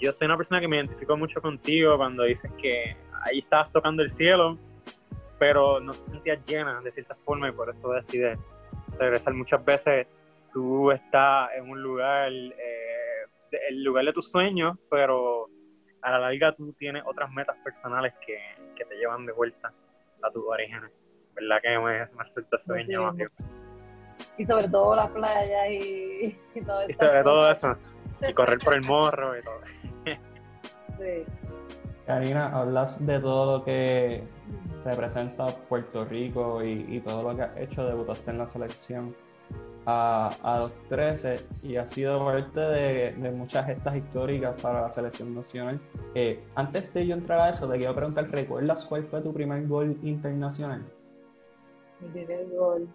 yo 0.00 0.12
soy 0.12 0.26
una 0.26 0.36
persona 0.36 0.60
que 0.60 0.68
me 0.68 0.76
identifico 0.76 1.16
mucho 1.16 1.40
contigo 1.40 1.96
cuando 1.96 2.24
dices 2.24 2.50
que 2.60 2.96
ahí 3.22 3.38
estabas 3.38 3.70
tocando 3.72 4.02
el 4.02 4.12
cielo 4.12 4.58
pero 5.38 5.80
no 5.80 5.92
te 5.92 6.10
sentías 6.10 6.38
llena 6.46 6.80
de 6.80 6.92
cierta 6.92 7.16
forma 7.24 7.48
y 7.48 7.52
por 7.52 7.68
eso 7.68 7.92
decides 7.92 8.38
regresar. 8.98 9.34
Muchas 9.34 9.64
veces 9.64 10.06
tú 10.52 10.90
estás 10.90 11.50
en 11.56 11.68
un 11.68 11.82
lugar 11.82 12.32
eh, 12.32 13.26
el 13.68 13.82
lugar 13.82 14.04
de 14.04 14.12
tus 14.12 14.30
sueños 14.30 14.76
pero 14.90 15.48
a 16.00 16.10
la 16.12 16.18
larga 16.18 16.52
tú 16.54 16.72
tienes 16.72 17.02
otras 17.06 17.30
metas 17.30 17.56
personales 17.64 18.14
que, 18.26 18.38
que 18.76 18.84
te 18.84 18.96
llevan 18.96 19.26
de 19.26 19.32
vuelta 19.32 19.72
a 20.22 20.30
tus 20.30 20.44
orígenes 20.46 20.90
verdad 21.34 21.56
que 21.62 21.78
me, 21.78 21.82
me 21.82 22.24
resulta 22.24 22.58
sueño 22.64 23.12
Y 24.38 24.46
sobre 24.46 24.68
todo 24.68 24.96
las 24.96 25.10
playas 25.10 25.70
y, 25.70 26.36
todo 26.66 26.80
eso. 26.82 26.90
Y 26.90 26.94
sobre 26.94 27.22
todo 27.22 27.50
eso. 27.50 27.76
Y 28.28 28.32
correr 28.32 28.58
por 28.58 28.74
el 28.74 28.82
morro 28.86 29.38
y 29.38 29.42
todo. 29.42 29.60
sí. 30.98 31.24
Karina, 32.06 32.48
hablas 32.48 33.04
de 33.06 33.20
todo 33.20 33.58
lo 33.58 33.64
que 33.64 34.24
representa 34.84 35.46
Puerto 35.68 36.04
Rico 36.04 36.62
y, 36.64 37.00
todo 37.00 37.22
lo 37.22 37.36
que 37.36 37.42
has 37.42 37.56
hecho, 37.56 37.86
debutaste 37.86 38.30
en 38.30 38.38
la 38.38 38.46
selección 38.46 39.14
a, 39.86 40.30
a 40.42 40.58
los 40.60 40.72
13 40.88 41.40
y 41.62 41.76
ha 41.76 41.86
sido 41.86 42.24
parte 42.24 42.60
de, 42.60 43.12
de, 43.12 43.30
muchas 43.30 43.66
gestas 43.66 43.96
históricas 43.96 44.60
para 44.60 44.82
la 44.82 44.90
selección 44.90 45.34
nacional. 45.34 45.80
Eh, 46.14 46.42
antes 46.54 46.92
de 46.92 47.06
yo 47.06 47.14
entrar 47.14 47.40
a 47.40 47.50
eso, 47.50 47.68
te 47.68 47.78
quiero 47.78 47.94
preguntar, 47.94 48.28
¿recuerdas 48.30 48.84
cuál 48.84 49.04
fue 49.04 49.20
tu 49.20 49.32
primer 49.32 49.66
gol 49.66 49.96
internacional? 50.02 50.82
Mi 52.02 52.08
primer 52.10 52.48
gol. 52.48 52.88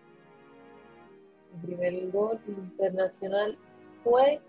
Mi 1.53 1.76
primer 1.76 2.12
gol 2.12 2.39
internacional 2.47 3.58
fue, 4.03 4.41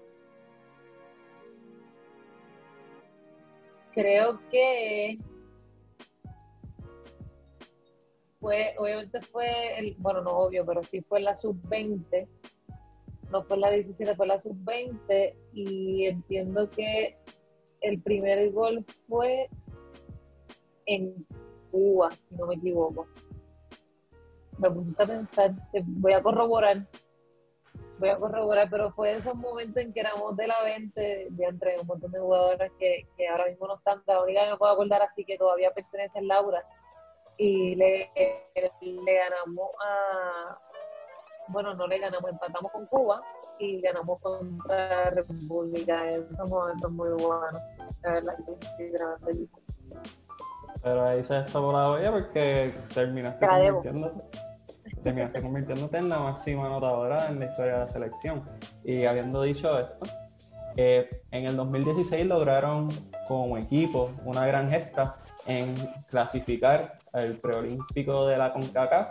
creo 3.92 4.40
que 4.50 5.18
fue, 8.40 8.74
obviamente 8.78 9.20
fue, 9.22 9.78
el, 9.78 9.96
bueno, 9.98 10.22
no 10.22 10.38
obvio, 10.38 10.66
pero 10.66 10.82
sí 10.84 11.00
fue 11.00 11.20
la 11.20 11.34
sub-20, 11.34 12.28
no 13.30 13.42
fue 13.44 13.56
la 13.58 13.70
17, 13.70 14.14
fue 14.16 14.26
la 14.26 14.38
sub-20 14.38 15.34
y 15.54 16.06
entiendo 16.06 16.70
que 16.70 17.16
el 17.80 18.00
primer 18.00 18.50
gol 18.52 18.84
fue 19.08 19.48
en 20.86 21.26
Cuba, 21.70 22.10
si 22.28 22.34
no 22.34 22.46
me 22.46 22.54
equivoco 22.54 23.06
me 24.58 24.70
puse 24.70 25.02
a 25.02 25.06
pensar, 25.06 25.52
voy 25.84 26.12
a 26.12 26.22
corroborar, 26.22 26.86
voy 27.98 28.08
a 28.08 28.18
corroborar, 28.18 28.68
pero 28.70 28.90
fue 28.92 29.14
esos 29.14 29.34
momentos 29.34 29.82
en 29.82 29.92
que 29.92 30.00
éramos 30.00 30.36
de 30.36 30.46
la 30.46 30.62
20, 30.62 31.28
de 31.30 31.44
entre 31.44 31.78
un 31.80 31.86
montón 31.86 32.10
de 32.10 32.20
jugadores 32.20 32.72
que, 32.78 33.06
que, 33.16 33.28
ahora 33.28 33.46
mismo 33.46 33.66
no 33.66 33.76
están, 33.76 34.02
la 34.06 34.22
única 34.22 34.44
que 34.44 34.50
me 34.50 34.56
puedo 34.56 34.72
acordar 34.72 35.02
así 35.02 35.24
que 35.24 35.38
todavía 35.38 35.70
pertenece 35.72 36.18
a 36.18 36.22
Laura, 36.22 36.64
y 37.36 37.76
le, 37.76 38.10
le 38.54 39.14
ganamos 39.16 39.70
a, 39.80 40.58
bueno, 41.48 41.74
no 41.74 41.86
le 41.86 41.98
ganamos, 41.98 42.30
empatamos 42.30 42.72
con 42.72 42.86
Cuba 42.86 43.22
y 43.60 43.80
ganamos 43.80 44.20
contra 44.20 45.10
República, 45.10 46.08
esos 46.10 46.48
momentos 46.48 46.90
muy 46.90 47.10
buenos, 47.10 47.62
la 48.02 48.12
verdad 48.12 48.36
que 48.76 49.48
pero 50.82 51.04
ahí 51.04 51.24
se 51.24 51.38
está 51.38 51.60
la 51.60 51.90
olla 51.90 52.12
porque 52.12 52.74
terminaste 52.94 53.46
convirtiéndote 53.46 54.38
terminaste 55.02 55.42
convirtiéndote 55.42 55.98
en 55.98 56.08
la 56.08 56.18
máxima 56.18 56.66
anotadora 56.66 57.28
en 57.28 57.40
la 57.40 57.46
historia 57.46 57.72
de 57.74 57.78
la 57.80 57.88
selección. 57.88 58.42
Y 58.84 59.04
habiendo 59.04 59.42
dicho 59.42 59.78
esto, 59.78 60.06
eh, 60.76 61.08
en 61.30 61.46
el 61.46 61.56
2016 61.56 62.26
lograron 62.26 62.88
como 63.26 63.58
equipo 63.58 64.12
una 64.24 64.46
gran 64.46 64.70
gesta 64.70 65.16
en 65.46 65.74
clasificar 66.08 66.98
al 67.12 67.36
preolímpico 67.36 68.26
de 68.26 68.38
la 68.38 68.52
CONCACAF, 68.52 69.08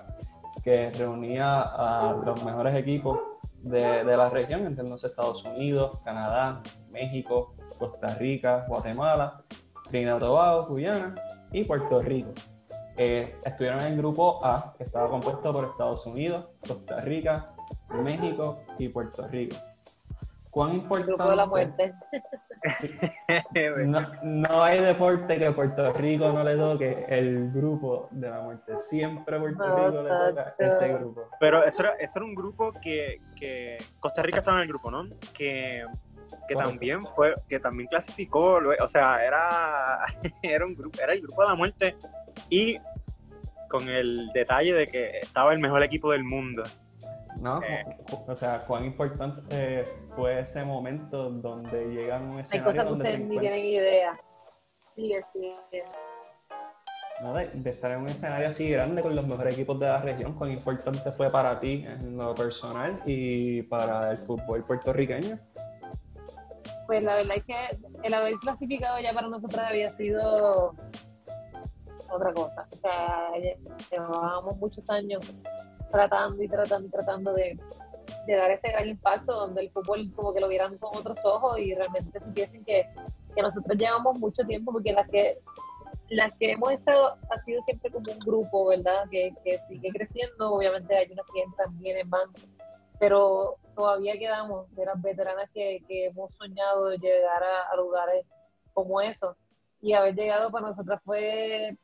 que 0.63 0.91
reunía 0.91 1.61
a 1.61 2.15
los 2.25 2.43
mejores 2.43 2.75
equipos 2.75 3.19
de, 3.63 4.03
de 4.03 4.17
la 4.17 4.29
región, 4.29 4.65
entonces 4.65 5.09
Estados 5.09 5.43
Unidos, 5.45 5.99
Canadá, 6.03 6.61
México, 6.91 7.55
Costa 7.77 8.15
Rica, 8.15 8.65
Guatemala, 8.67 9.43
Trinidad 9.89 10.17
y 10.17 10.19
Tobago, 10.19 10.67
Guyana 10.67 11.15
y 11.51 11.63
Puerto 11.63 12.01
Rico. 12.01 12.31
Eh, 12.97 13.35
estuvieron 13.45 13.79
en 13.81 13.93
el 13.93 13.97
grupo 13.97 14.43
A, 14.43 14.73
que 14.75 14.83
estaba 14.83 15.07
compuesto 15.07 15.53
por 15.53 15.65
Estados 15.65 16.05
Unidos, 16.07 16.47
Costa 16.67 16.99
Rica, 17.01 17.53
México 18.03 18.59
y 18.79 18.89
Puerto 18.89 19.27
Rico. 19.27 19.55
¿Cuán 20.49 20.73
importante? 20.73 21.11
Grupo 21.11 21.29
de 21.29 21.35
la 21.35 21.45
muerte. 21.45 21.93
No, 23.85 24.01
no, 24.23 24.63
hay 24.63 24.81
deporte 24.81 25.37
que 25.37 25.51
Puerto 25.51 25.93
Rico 25.93 26.31
no 26.33 26.43
le 26.43 26.55
toque 26.55 27.05
el 27.07 27.51
grupo 27.51 28.07
de 28.09 28.29
la 28.29 28.41
muerte. 28.41 28.77
Siempre 28.77 29.39
Puerto 29.39 29.63
Rico 29.63 30.01
le 30.01 30.09
toca 30.09 30.55
ese 30.57 30.93
grupo. 30.93 31.29
Pero 31.39 31.63
eso 31.63 31.83
era, 31.83 31.91
eso 31.99 32.13
era 32.15 32.25
un 32.25 32.33
grupo 32.33 32.73
que, 32.81 33.21
que, 33.35 33.77
Costa 33.99 34.23
Rica 34.23 34.39
estaba 34.39 34.57
en 34.57 34.63
el 34.63 34.69
grupo, 34.69 34.89
¿no? 34.89 35.05
Que, 35.33 35.85
que 36.47 36.55
también 36.55 37.01
fue, 37.03 37.35
que 37.47 37.59
también 37.59 37.87
clasificó, 37.87 38.59
o 38.81 38.87
sea, 38.87 39.23
era, 39.23 40.05
era 40.41 40.65
un 40.65 40.73
grupo, 40.73 40.99
era 41.01 41.13
el 41.13 41.21
grupo 41.21 41.43
de 41.43 41.47
la 41.47 41.55
muerte 41.55 41.95
y 42.49 42.77
con 43.69 43.87
el 43.89 44.29
detalle 44.33 44.73
de 44.73 44.87
que 44.87 45.17
estaba 45.19 45.53
el 45.53 45.59
mejor 45.59 45.83
equipo 45.83 46.11
del 46.11 46.23
mundo. 46.23 46.63
¿no? 47.39 47.61
Eh, 47.63 47.85
o 48.27 48.35
sea, 48.35 48.63
cuán 48.65 48.85
importante 48.85 49.41
eh, 49.51 49.85
fue 50.15 50.39
ese 50.39 50.63
momento 50.63 51.29
donde 51.29 51.85
llegan 51.87 52.23
a 52.25 52.31
un 52.31 52.39
escenario 52.39 52.69
Hay 52.69 52.75
cosas 52.75 52.87
que 52.87 52.93
ustedes 52.93 53.27
ni 53.27 53.39
tienen 53.39 53.65
idea. 53.65 54.19
Sí, 54.95 55.13
sí, 55.31 55.53
¿no? 57.21 57.33
De, 57.33 57.47
de, 57.47 57.69
estar 57.69 57.91
en 57.91 58.01
un 58.01 58.09
escenario 58.09 58.47
así 58.47 58.69
grande 58.69 59.01
con 59.01 59.15
los 59.15 59.27
mejores 59.27 59.53
equipos 59.53 59.79
de 59.79 59.87
la 59.87 60.01
región, 60.01 60.33
cuán 60.33 60.51
importante 60.51 61.11
fue 61.11 61.29
para 61.29 61.59
ti 61.59 61.85
en 61.87 62.17
lo 62.17 62.33
personal 62.33 63.01
y 63.05 63.61
para 63.63 64.11
el 64.11 64.17
fútbol 64.17 64.63
puertorriqueño. 64.65 65.39
Pues 66.87 67.03
la 67.03 67.15
verdad 67.15 67.37
es 67.37 67.43
que 67.43 67.55
el 68.03 68.13
haber 68.13 68.33
clasificado 68.35 68.99
ya 68.99 69.13
para 69.13 69.27
nosotros 69.27 69.59
había 69.59 69.91
sido 69.91 70.73
otra 72.11 72.33
cosa. 72.33 72.67
O 72.71 72.75
sea, 72.75 73.31
llevábamos 73.91 74.57
muchos 74.57 74.89
años 74.89 75.33
tratando 75.91 76.41
y 76.43 76.47
tratando 76.47 76.87
y 76.87 76.91
tratando 76.91 77.33
de, 77.33 77.59
dar 78.27 78.51
ese 78.51 78.69
gran 78.69 78.87
impacto 78.87 79.33
donde 79.33 79.61
el 79.61 79.71
fútbol 79.71 80.11
como 80.15 80.33
que 80.33 80.39
lo 80.39 80.47
vieran 80.49 80.77
con 80.77 80.95
otros 80.95 81.19
ojos 81.23 81.59
y 81.59 81.73
realmente 81.73 82.19
supiesen 82.19 82.63
que, 82.65 82.87
que 83.35 83.41
nosotros 83.41 83.77
llevamos 83.77 84.19
mucho 84.19 84.43
tiempo 84.45 84.71
porque 84.71 84.93
las 84.93 85.07
que 85.07 85.39
las 86.09 86.35
que 86.37 86.53
hemos 86.53 86.71
estado 86.71 87.17
ha 87.29 87.43
sido 87.43 87.61
siempre 87.63 87.91
como 87.91 88.11
un 88.11 88.19
grupo, 88.19 88.67
¿verdad? 88.67 89.03
Que, 89.11 89.33
que 89.43 89.59
sigue 89.59 89.89
creciendo, 89.89 90.53
obviamente 90.53 90.95
hay 90.95 91.11
unos 91.11 91.25
que 91.33 91.41
entran, 91.41 91.77
vienen, 91.79 92.09
van, 92.09 92.29
pero 92.99 93.57
todavía 93.75 94.17
quedamos 94.17 94.73
de 94.75 94.85
las 94.85 95.01
veteranas 95.01 95.49
que, 95.53 95.83
que 95.87 96.07
hemos 96.07 96.33
soñado 96.33 96.93
llegar 96.95 97.43
a, 97.43 97.73
a, 97.73 97.75
lugares 97.75 98.25
como 98.73 99.01
eso. 99.01 99.35
Y 99.81 99.93
haber 99.93 100.15
llegado 100.15 100.49
para 100.49 100.69
nosotras 100.69 101.01
fue, 101.03 101.77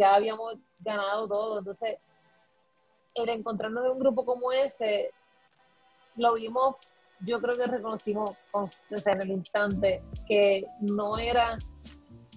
ya 0.00 0.14
habíamos 0.14 0.54
ganado 0.78 1.28
todo, 1.28 1.58
entonces 1.58 1.98
el 3.14 3.28
encontrarnos 3.28 3.84
en 3.84 3.90
un 3.90 3.98
grupo 3.98 4.24
como 4.24 4.50
ese, 4.50 5.10
lo 6.16 6.32
vimos, 6.34 6.76
yo 7.20 7.38
creo 7.38 7.54
que 7.54 7.66
reconocimos 7.66 8.34
en 8.88 9.20
el 9.20 9.30
instante 9.30 10.02
que 10.26 10.64
no 10.80 11.18
era 11.18 11.58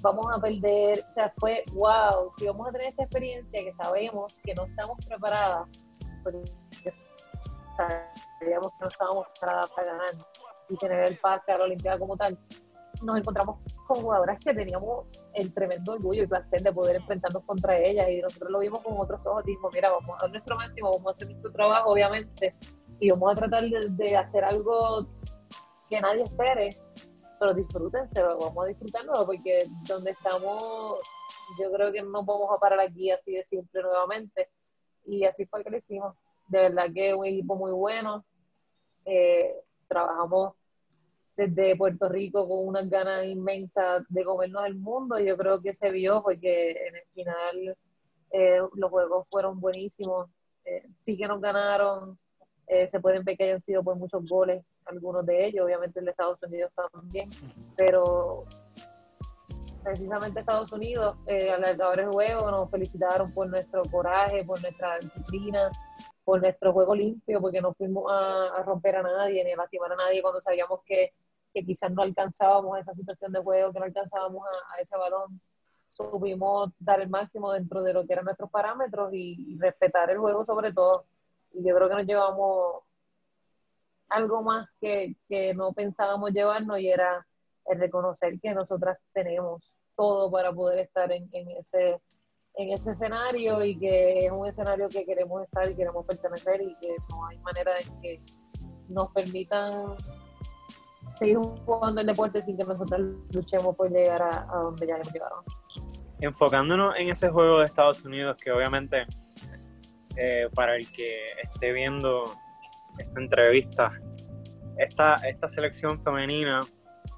vamos 0.02 0.26
a 0.36 0.42
perder, 0.42 1.00
o 1.10 1.14
sea, 1.14 1.34
fue 1.38 1.64
wow, 1.72 2.30
si 2.38 2.46
vamos 2.46 2.68
a 2.68 2.72
tener 2.74 2.88
esta 2.88 3.04
experiencia 3.04 3.64
que 3.64 3.72
sabemos 3.72 4.42
que 4.44 4.54
no 4.54 4.66
estamos 4.66 4.98
preparadas, 5.06 5.70
porque 6.22 6.44
sabíamos 7.78 8.72
que 8.74 8.80
no 8.82 8.88
estábamos 8.90 9.28
preparadas 9.30 9.72
para 9.72 9.88
ganar 9.88 10.14
y 10.68 10.76
tener 10.76 11.00
el 11.06 11.18
pase 11.18 11.54
a 11.54 11.58
la 11.58 11.64
Olimpiada 11.64 11.98
como 11.98 12.18
tal, 12.18 12.38
nos 13.02 13.18
encontramos 13.18 13.60
con 13.88 14.02
jugadoras 14.02 14.38
que 14.40 14.54
teníamos 14.54 15.06
el 15.34 15.54
tremendo 15.54 15.94
orgullo 15.94 16.24
y 16.24 16.28
placer 16.28 16.62
de 16.62 16.72
poder 16.72 16.98
enfrentarnos 16.98 17.44
contra 17.44 17.78
ellas 17.78 18.10
y 18.10 18.22
nosotros 18.22 18.52
lo 18.52 18.60
vimos 18.60 18.84
con 18.84 18.98
otros 18.98 19.26
ojos, 19.26 19.44
dijimos, 19.46 19.74
mira, 19.74 19.90
vamos 19.90 20.16
a 20.18 20.24
dar 20.24 20.32
nuestro 20.32 20.56
máximo, 20.56 20.92
vamos 20.92 21.08
a 21.08 21.12
hacer 21.12 21.28
nuestro 21.28 21.52
trabajo, 21.52 21.92
obviamente, 21.92 22.56
y 23.00 23.10
vamos 23.10 23.32
a 23.32 23.36
tratar 23.36 23.64
de, 23.64 24.18
hacer 24.18 24.44
algo 24.44 25.08
que 25.90 26.00
nadie 26.00 26.24
espere, 26.24 26.78
pero 27.40 27.54
disfrútense, 27.54 28.22
vamos 28.22 28.58
a 28.64 28.68
disfrutarlo 28.68 29.26
porque 29.26 29.68
donde 29.88 30.12
estamos, 30.12 31.00
yo 31.60 31.72
creo 31.72 31.92
que 31.92 32.02
no 32.02 32.24
vamos 32.24 32.50
a 32.56 32.60
parar 32.60 32.80
aquí 32.80 33.12
así 33.12 33.34
de 33.34 33.44
siempre 33.44 33.82
nuevamente, 33.82 34.50
y 35.06 35.26
así 35.26 35.46
fue 35.46 35.64
que 35.64 35.70
lo 35.70 35.78
hicimos. 35.78 36.16
De 36.48 36.60
verdad 36.60 36.86
que 36.94 37.10
es 37.10 37.16
un 37.16 37.26
equipo 37.26 37.56
muy 37.56 37.72
bueno, 37.72 38.26
eh, 39.06 39.56
trabajamos 39.88 40.54
desde 41.36 41.76
Puerto 41.76 42.10
Rico 42.10 42.48
con 42.48 42.68
unas 42.68 42.90
ganas 42.90 43.26
inmensas 43.26 44.04
de 44.10 44.24
comernos 44.24 44.66
el 44.66 44.76
mundo. 44.76 45.20
Yo 45.20 45.36
creo 45.38 45.62
que 45.62 45.74
se 45.74 45.90
vio 45.90 46.22
porque 46.22 46.72
en 46.72 46.96
el 46.96 47.06
final 47.14 47.78
eh, 48.32 48.60
los 48.76 48.92
juegos 48.92 49.28
fueron 49.30 49.60
buenísimos. 49.60 50.30
Eh, 50.66 50.84
sí 51.00 51.18
que 51.18 51.28
nos 51.28 51.42
ganaron, 51.42 52.18
eh, 52.68 52.88
se 52.88 53.00
pueden 53.00 53.24
ver 53.24 53.36
que 53.36 53.44
hayan 53.46 53.62
sido 53.62 53.84
por 53.84 53.96
muchos 53.96 54.26
goles, 54.28 54.64
algunos 54.86 55.26
de 55.26 55.46
ellos, 55.46 55.66
obviamente 55.66 56.00
el 56.00 56.06
de 56.06 56.12
Estados 56.12 56.42
Unidos 56.44 56.72
también, 56.92 57.30
pero 57.76 58.46
precisamente 59.84 60.40
Estados 60.40 60.72
Unidos, 60.72 61.18
al 61.28 61.64
acabar 61.66 62.00
el 62.00 62.08
juego, 62.08 62.50
nos 62.50 62.72
felicitaron 62.72 63.34
por 63.34 63.50
nuestro 63.50 63.84
coraje, 63.92 64.46
por 64.46 64.62
nuestra 64.62 64.98
disciplina, 65.00 65.70
por 66.24 66.42
nuestro 66.42 66.72
juego 66.72 66.96
limpio, 66.96 67.42
porque 67.42 67.62
no 67.62 67.74
fuimos 67.74 68.06
a 68.10 68.64
romper 68.66 68.96
a 68.96 69.04
nadie 69.04 69.44
ni 69.44 69.52
a 69.52 69.58
lastimar 69.58 69.92
a 69.92 69.98
nadie 69.98 70.22
cuando 70.22 70.40
sabíamos 70.40 70.80
que 70.86 71.12
que 71.54 71.64
quizás 71.64 71.92
no 71.92 72.02
alcanzábamos 72.02 72.80
esa 72.80 72.94
situación 72.94 73.32
de 73.32 73.42
juego, 73.42 73.72
que 73.72 73.80
no 73.80 73.86
alcanzábamos 73.86 74.44
a, 74.76 74.82
ese 74.82 74.98
balón. 74.98 75.40
Supimos 75.88 76.72
dar 76.80 77.02
el 77.02 77.10
máximo 77.10 77.52
dentro 77.54 77.84
de 77.84 77.94
lo 77.94 78.06
que 78.06 78.14
eran 78.14 78.26
nuestros 78.26 78.50
parámetros 78.50 79.14
y, 79.14 79.58
respetar 79.60 80.10
el 80.10 80.18
juego 80.18 80.46
sobre 80.46 80.74
todo. 80.74 81.06
Y 81.54 81.64
yo 81.68 81.76
creo 81.76 81.90
que 81.90 81.96
nos 81.96 82.06
llevamos 82.06 82.84
algo 84.10 84.42
más 84.42 84.76
que, 84.82 85.16
que 85.28 85.54
no 85.54 85.74
pensábamos 85.74 86.32
llevarnos 86.32 86.80
y 86.80 86.90
era 86.90 87.26
el 87.66 87.80
reconocer 87.80 88.40
que 88.40 88.54
nosotras 88.54 88.98
tenemos 89.14 89.76
todo 89.96 90.32
para 90.32 90.52
poder 90.52 90.80
estar 90.80 91.12
en, 91.12 91.30
ese 91.32 92.02
en 92.56 92.70
ese 92.72 92.92
escenario 92.92 93.64
y 93.64 93.80
que 93.80 94.26
es 94.26 94.32
un 94.32 94.48
escenario 94.48 94.88
que 94.88 95.06
queremos 95.06 95.44
estar 95.44 95.70
y 95.70 95.76
queremos 95.76 96.06
pertenecer 96.06 96.62
y 96.62 96.76
que 96.76 96.96
no 97.10 97.26
hay 97.26 97.40
manera 97.40 97.74
de 97.74 97.86
que 98.02 98.22
nos 98.90 99.12
permitan 99.12 99.96
seguir 101.14 101.38
jugando 101.38 102.02
el 102.02 102.08
deporte 102.08 102.42
sin 102.42 102.58
que 102.58 102.64
nosotros 102.64 103.02
luchemos 103.32 103.76
por 103.76 103.92
llegar 103.92 104.22
a, 104.22 104.46
donde 104.46 104.88
ya 104.88 104.96
hemos 104.96 105.14
llegado. 105.14 105.44
Enfocándonos 106.20 106.98
en 106.98 107.10
ese 107.10 107.30
juego 107.30 107.60
de 107.60 107.66
Estados 107.66 108.04
Unidos, 108.06 108.38
que 108.42 108.52
obviamente 108.52 109.06
eh, 110.16 110.48
para 110.54 110.76
el 110.76 110.90
que 110.92 111.26
esté 111.44 111.72
viendo 111.74 112.24
esta 112.98 113.20
entrevista, 113.20 113.92
esta, 114.78 115.16
esta 115.28 115.50
selección 115.50 116.02
femenina 116.02 116.62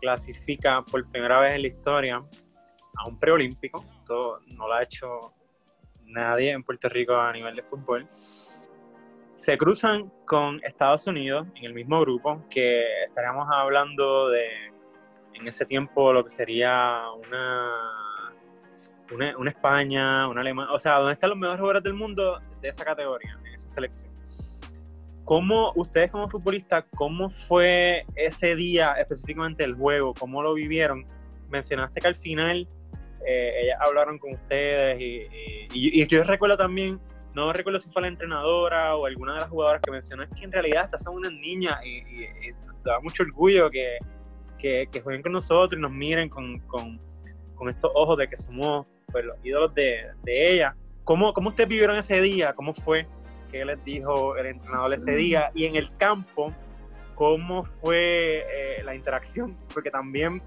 clasifica 0.02 0.82
por 0.82 1.10
primera 1.10 1.40
vez 1.40 1.56
en 1.56 1.62
la 1.62 1.68
historia 1.68 2.24
a 2.98 3.08
un 3.08 3.20
preolímpico. 3.20 3.84
Esto 4.00 4.40
no 4.48 4.68
lo 4.68 4.74
ha 4.74 4.84
hecho 4.84 5.34
nadie 6.04 6.52
en 6.52 6.64
Puerto 6.64 6.90
Rico 6.90 7.16
a 7.16 7.32
nivel 7.32 7.56
de 7.56 7.64
fútbol 7.64 8.08
se 9.36 9.58
cruzan 9.58 10.12
con 10.26 10.64
Estados 10.64 11.06
Unidos 11.08 11.46
en 11.56 11.66
el 11.66 11.74
mismo 11.74 12.00
grupo, 12.02 12.44
que 12.50 13.04
estaríamos 13.06 13.48
hablando 13.52 14.30
de 14.30 14.48
en 15.34 15.48
ese 15.48 15.66
tiempo 15.66 16.14
lo 16.14 16.24
que 16.24 16.30
sería 16.30 17.02
una, 17.28 18.34
una, 19.38 19.50
España, 19.50 20.30
una 20.30 20.40
Alemania, 20.40 20.74
o 20.74 20.80
sea, 20.80 20.96
¿dónde 20.96 21.14
están 21.14 21.32
los 21.32 21.40
mejores 21.40 21.60
jugadores 21.60 21.84
del 21.84 21.94
mundo 21.94 22.40
de 22.62 22.70
esa 22.70 22.86
categoría, 22.86 23.38
en 23.46 23.54
esa 23.54 23.68
selección? 23.68 24.10
¿Cómo 25.26 25.74
ustedes 25.76 26.12
como 26.12 26.30
futbolistas, 26.30 26.86
cómo 26.96 27.30
fue 27.30 28.06
ese 28.16 28.56
día 28.56 28.92
específicamente 28.92 29.64
el 29.64 29.74
juego? 29.74 30.14
¿Cómo 30.14 30.42
lo 30.42 30.54
vivieron? 30.54 31.06
Mencionaste 31.50 32.00
que 32.00 32.08
al 32.08 32.16
final 32.16 32.68
eh, 33.28 33.50
ellas 33.64 33.78
hablaron 33.86 34.18
con 34.20 34.34
ustedes 34.34 35.02
y, 35.02 35.24
y, 35.74 36.02
y 36.02 36.08
yo 36.08 36.24
recuerdo 36.24 36.56
también 36.56 37.00
no 37.36 37.52
recuerdo 37.52 37.80
si 37.80 37.90
fue 37.90 38.02
la 38.02 38.08
entrenadora 38.08 38.96
o 38.96 39.06
alguna 39.06 39.34
de 39.34 39.40
las 39.42 39.50
jugadoras 39.50 39.82
que 39.82 39.92
mencionó, 39.92 40.24
es 40.24 40.30
que 40.30 40.46
en 40.46 40.52
realidad 40.52 40.86
estas 40.86 41.04
son 41.04 41.16
unas 41.16 41.34
niñas 41.34 41.78
y, 41.84 41.98
y, 41.98 42.56
da 42.84 43.00
mucho 43.02 43.24
orgullo 43.24 43.68
que, 43.70 43.98
que, 44.58 44.88
que, 44.92 45.02
jueguen 45.02 45.22
con 45.22 45.34
nosotros 45.34 45.78
y 45.78 45.82
nos 45.82 45.92
miren 45.92 46.30
con, 46.30 46.60
con, 46.62 47.00
con 47.56 47.68
estos 47.70 47.92
ojos 47.94 48.18
de 48.18 48.28
que 48.28 48.38
somos 48.38 48.88
pues, 49.12 49.26
los 49.26 49.36
ídolos 49.44 49.74
de, 49.74 50.08
de 50.24 50.54
ella. 50.54 50.76
¿Cómo, 51.04 51.34
¿Cómo 51.34 51.50
ustedes 51.50 51.68
vivieron 51.68 51.98
ese 51.98 52.22
día? 52.22 52.54
¿Cómo 52.54 52.74
fue 52.74 53.08
que 53.52 53.66
les 53.66 53.84
dijo 53.84 54.38
el 54.38 54.46
entrenador 54.46 54.94
ese 54.94 55.12
día? 55.12 55.52
Y 55.54 55.66
en 55.66 55.76
el 55.76 55.92
campo, 55.98 56.54
¿cómo 57.16 57.64
fue 57.82 58.46
eh, 58.50 58.84
la 58.84 58.96
interacción? 58.96 59.58
Porque 59.74 59.92
también 59.92 60.42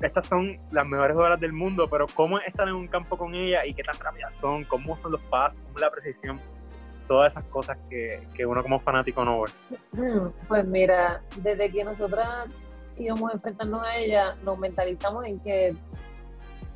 estas 0.00 0.26
son 0.26 0.58
las 0.72 0.86
mejores 0.86 1.14
jugadoras 1.14 1.40
del 1.40 1.52
mundo, 1.52 1.84
pero 1.90 2.06
cómo 2.14 2.38
estar 2.40 2.68
en 2.68 2.74
un 2.74 2.88
campo 2.88 3.16
con 3.16 3.34
ella 3.34 3.64
y 3.64 3.74
qué 3.74 3.82
tan 3.82 3.98
rápidas 3.98 4.34
son, 4.40 4.64
cómo 4.64 4.96
son 4.98 5.12
los 5.12 5.20
pasos, 5.22 5.58
cómo 5.66 5.78
la 5.78 5.90
precisión, 5.90 6.40
todas 7.08 7.32
esas 7.32 7.44
cosas 7.44 7.78
que, 7.88 8.26
que 8.34 8.46
uno 8.46 8.62
como 8.62 8.78
fanático 8.80 9.24
no 9.24 9.42
ve. 9.42 9.50
Pues 10.48 10.66
mira, 10.66 11.22
desde 11.42 11.70
que 11.70 11.84
nosotras 11.84 12.48
íbamos 12.96 13.30
a 13.30 13.34
enfrentarnos 13.34 13.82
a 13.82 13.96
ella, 13.96 14.36
nos 14.44 14.58
mentalizamos 14.58 15.24
en 15.26 15.40
que 15.40 15.76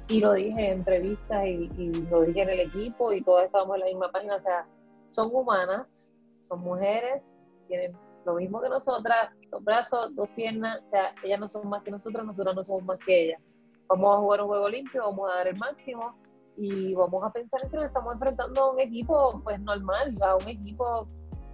y 0.09 0.21
lo 0.21 0.33
dije 0.33 0.71
en 0.71 0.79
entrevistas 0.79 1.45
y, 1.47 1.71
y, 1.77 1.93
lo 2.11 2.23
dije 2.23 2.43
en 2.43 2.49
el 2.49 2.61
equipo 2.61 3.12
y 3.12 3.23
todos 3.23 3.45
estábamos 3.45 3.75
en 3.77 3.81
la 3.81 3.87
misma 3.87 4.11
página, 4.11 4.37
o 4.37 4.41
sea, 4.41 4.66
son 5.07 5.29
humanas, 5.35 6.14
son 6.41 6.61
mujeres, 6.61 7.35
tienen 7.66 7.95
lo 8.29 8.35
mismo 8.35 8.61
que 8.61 8.68
nosotras, 8.68 9.31
dos 9.51 9.64
brazos, 9.64 10.14
dos 10.14 10.29
piernas, 10.37 10.81
o 10.85 10.89
sea, 10.89 11.14
ellas 11.24 11.41
no 11.41 11.49
son 11.49 11.68
más 11.68 11.83
que 11.83 11.91
nosotros, 11.91 12.24
nosotros 12.24 12.55
no 12.55 12.64
somos 12.64 12.85
más 12.85 12.99
que 13.05 13.24
ellas. 13.24 13.43
Vamos 13.89 14.16
a 14.16 14.20
jugar 14.20 14.43
un 14.43 14.49
juego 14.49 14.68
limpio, 14.68 15.03
vamos 15.03 15.31
a 15.31 15.37
dar 15.37 15.49
el 15.49 15.57
máximo 15.57 16.14
y 16.55 16.95
vamos 16.95 17.24
a 17.24 17.31
pensar 17.33 17.61
que 17.70 17.76
nos 17.76 17.87
estamos 17.87 18.12
enfrentando 18.14 18.62
a 18.62 18.72
un 18.72 18.81
equipo 18.81 19.41
pues 19.43 19.59
normal, 19.61 20.16
a 20.22 20.37
un 20.37 20.49
equipo 20.49 21.07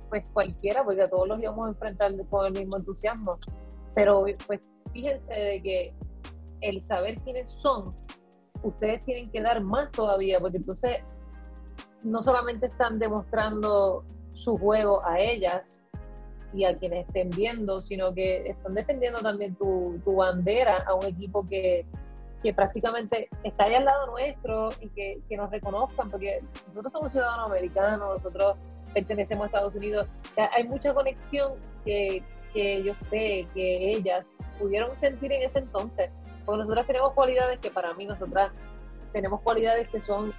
pues 0.09 0.29
cualquiera, 0.31 0.85
porque 0.85 1.03
a 1.03 1.09
todos 1.09 1.29
los 1.29 1.41
íbamos 1.41 1.67
a 1.67 1.71
enfrentar 1.71 2.13
con 2.29 2.47
el 2.47 2.53
mismo 2.53 2.77
entusiasmo. 2.77 3.39
Pero 3.95 4.25
pues 4.47 4.61
fíjense 4.93 5.35
de 5.35 5.63
que 5.63 5.95
el 6.61 6.83
saber 6.83 7.21
quiénes 7.23 7.51
son 7.53 7.85
ustedes 8.65 9.05
tienen 9.05 9.31
que 9.31 9.41
dar 9.43 9.63
más 9.63 9.93
todavía, 9.93 10.39
porque 10.39 10.57
entonces 10.57 10.99
no 12.03 12.21
solamente 12.21 12.67
están 12.67 12.99
demostrando 12.99 14.05
su 14.33 14.57
juego 14.57 15.01
a 15.07 15.21
ellas 15.21 15.84
y 16.55 16.65
a 16.65 16.77
quienes 16.79 17.07
estén 17.07 17.31
viendo, 17.31 17.79
sino 17.79 18.13
que 18.13 18.49
están 18.49 18.73
defendiendo 18.73 19.21
también 19.21 19.55
tu, 19.57 20.01
bandera 20.05 20.85
a 20.87 20.95
un 20.95 21.05
equipo 21.05 21.45
que, 21.45 21.87
prácticamente 22.55 23.31
está 23.43 23.65
ahí 23.65 23.75
al 23.75 23.87
lado 23.87 24.07
nuestro 24.09 24.69
y 24.81 24.89
que, 24.91 25.37
nos 25.37 25.51
reconozcan, 25.51 26.09
porque 26.11 26.43
nosotros 26.69 26.93
somos 26.93 27.13
ciudadanos 27.13 27.51
americanos, 27.51 28.17
nosotros 28.17 28.57
pertenecemos 28.93 29.45
a 29.45 29.47
Estados 29.47 29.75
Unidos. 29.75 30.07
hay 30.37 30.65
mucha 30.65 30.93
conexión 30.93 31.55
que, 31.85 32.23
que 32.53 32.83
yo 32.83 32.95
sé 32.97 33.47
que 33.55 33.93
ellas 33.93 34.37
pudieron 34.61 34.97
sentir 35.01 35.33
en 35.33 35.43
ese 35.43 35.59
entonces 35.61 36.11
porque 36.45 36.59
nosotras 36.59 36.87
tenemos 36.87 37.13
cualidades 37.13 37.61
que 37.61 37.71
para 37.71 37.95
mí 37.95 38.07
nosotras 38.07 38.53
tenemos 39.13 39.41
cualidades 39.41 39.89
que 39.89 40.01
son 40.01 40.33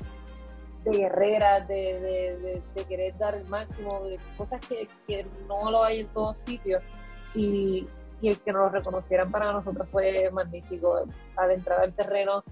de 0.86 0.92
guerreras, 0.92 1.68
de, 1.68 2.62
querer 2.88 3.18
dar 3.18 3.36
el 3.36 3.46
máximo, 3.48 4.04
de 4.06 4.18
cosas 4.38 4.62
que, 4.62 4.88
no 5.48 5.70
lo 5.72 5.84
hay 5.84 6.02
en 6.02 6.08
todos 6.08 6.38
sitios. 6.46 6.82
Y, 7.34 7.86
el 8.22 8.40
que 8.40 8.54
nos 8.54 8.72
reconocieran 8.72 9.30
para 9.30 9.52
nosotros 9.52 9.88
fue 9.92 10.32
magnífico. 10.32 11.04
Al 11.36 11.52
entrar 11.52 11.82
al 11.82 11.94
terreno, 11.94 12.44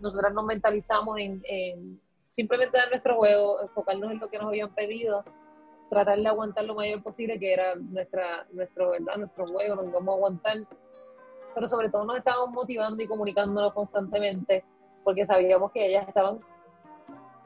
nosotras 0.00 0.34
nos 0.34 0.44
mentalizamos 0.44 1.18
en, 1.18 2.00
simplemente 2.28 2.76
dar 2.76 2.90
nuestro 2.90 3.16
juego, 3.16 3.62
enfocarnos 3.62 4.10
en 4.10 4.18
lo 4.18 4.28
que 4.28 4.36
nos 4.36 4.48
habían 4.48 4.74
pedido, 4.74 5.24
tratar 5.88 6.18
de 6.18 6.28
aguantar 6.28 6.64
lo 6.64 6.74
mayor 6.74 7.02
posible, 7.02 7.38
que 7.38 7.54
era 7.54 7.74
nuestra, 7.76 8.46
nuestro, 8.52 8.90
¿verdad? 8.90 9.16
nuestro 9.16 9.46
juego, 9.46 9.76
nos 9.76 9.86
íbamos 9.86 10.08
a 10.08 10.16
aguantar 10.16 10.58
pero 11.58 11.66
sobre 11.66 11.88
todo 11.88 12.04
nos 12.04 12.18
estábamos 12.18 12.50
motivando 12.50 13.02
y 13.02 13.08
comunicándonos 13.08 13.72
constantemente 13.72 14.64
porque 15.02 15.26
sabíamos 15.26 15.72
que 15.72 15.86
ellas 15.86 16.06
estaban 16.06 16.38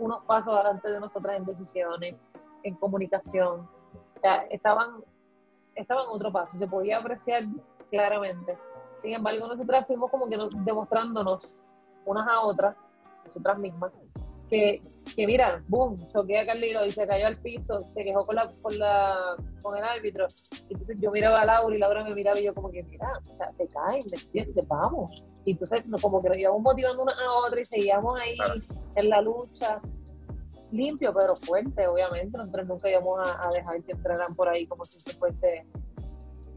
unos 0.02 0.24
pasos 0.24 0.52
adelante 0.52 0.90
de 0.90 0.98
nosotras 0.98 1.36
en 1.36 1.44
decisiones, 1.44 2.16
en 2.64 2.74
comunicación, 2.74 3.60
o 4.16 4.20
sea, 4.20 4.42
estaban, 4.50 5.02
estaban 5.76 6.04
otro 6.10 6.32
paso, 6.32 6.56
se 6.56 6.66
podía 6.66 6.98
apreciar 6.98 7.44
claramente. 7.90 8.58
Sin 9.00 9.14
embargo, 9.14 9.46
nosotras 9.46 9.86
fuimos 9.86 10.10
como 10.10 10.28
que 10.28 10.36
demostrándonos 10.64 11.54
unas 12.04 12.28
a 12.28 12.40
otras, 12.40 12.76
nosotras 13.24 13.58
mismas, 13.58 13.92
que, 14.52 14.82
que 15.16 15.26
mira, 15.26 15.64
boom, 15.66 15.96
choqué 16.12 16.38
a 16.38 16.44
Carlilo 16.44 16.84
y 16.84 16.92
se 16.92 17.06
cayó 17.06 17.26
al 17.26 17.36
piso, 17.36 17.80
se 17.88 18.04
quejó 18.04 18.26
con, 18.26 18.36
la, 18.36 18.52
con, 18.60 18.78
la, 18.78 19.36
con 19.62 19.78
el 19.78 19.82
árbitro. 19.82 20.26
Entonces 20.68 21.00
yo 21.00 21.10
miraba 21.10 21.40
a 21.40 21.46
Laura 21.46 21.74
y 21.74 21.78
Laura 21.78 22.04
me 22.04 22.14
miraba 22.14 22.38
y 22.38 22.44
yo 22.44 22.54
como 22.54 22.70
que, 22.70 22.82
mira, 22.84 23.08
o 23.30 23.34
sea, 23.34 23.50
se 23.50 23.66
caen, 23.68 24.04
¿me 24.10 24.20
entiendes? 24.20 24.68
Vamos. 24.68 25.24
Y 25.46 25.52
entonces 25.52 25.84
como 26.02 26.20
que 26.20 26.28
nos 26.28 26.38
íbamos 26.38 26.60
motivando 26.60 27.02
una 27.02 27.12
a 27.12 27.46
otra 27.46 27.62
y 27.62 27.64
seguíamos 27.64 28.20
ahí 28.20 28.36
en 28.96 29.08
la 29.08 29.22
lucha. 29.22 29.80
Limpio, 30.70 31.14
pero 31.14 31.34
fuerte, 31.36 31.86
obviamente. 31.86 32.36
Nosotros 32.36 32.66
nunca 32.66 32.90
íbamos 32.90 33.20
a, 33.26 33.50
dejar 33.52 33.82
que 33.82 33.92
entraran 33.92 34.34
por 34.34 34.50
ahí 34.50 34.66
como 34.66 34.84
si 34.84 34.98
fuese, 35.18 35.66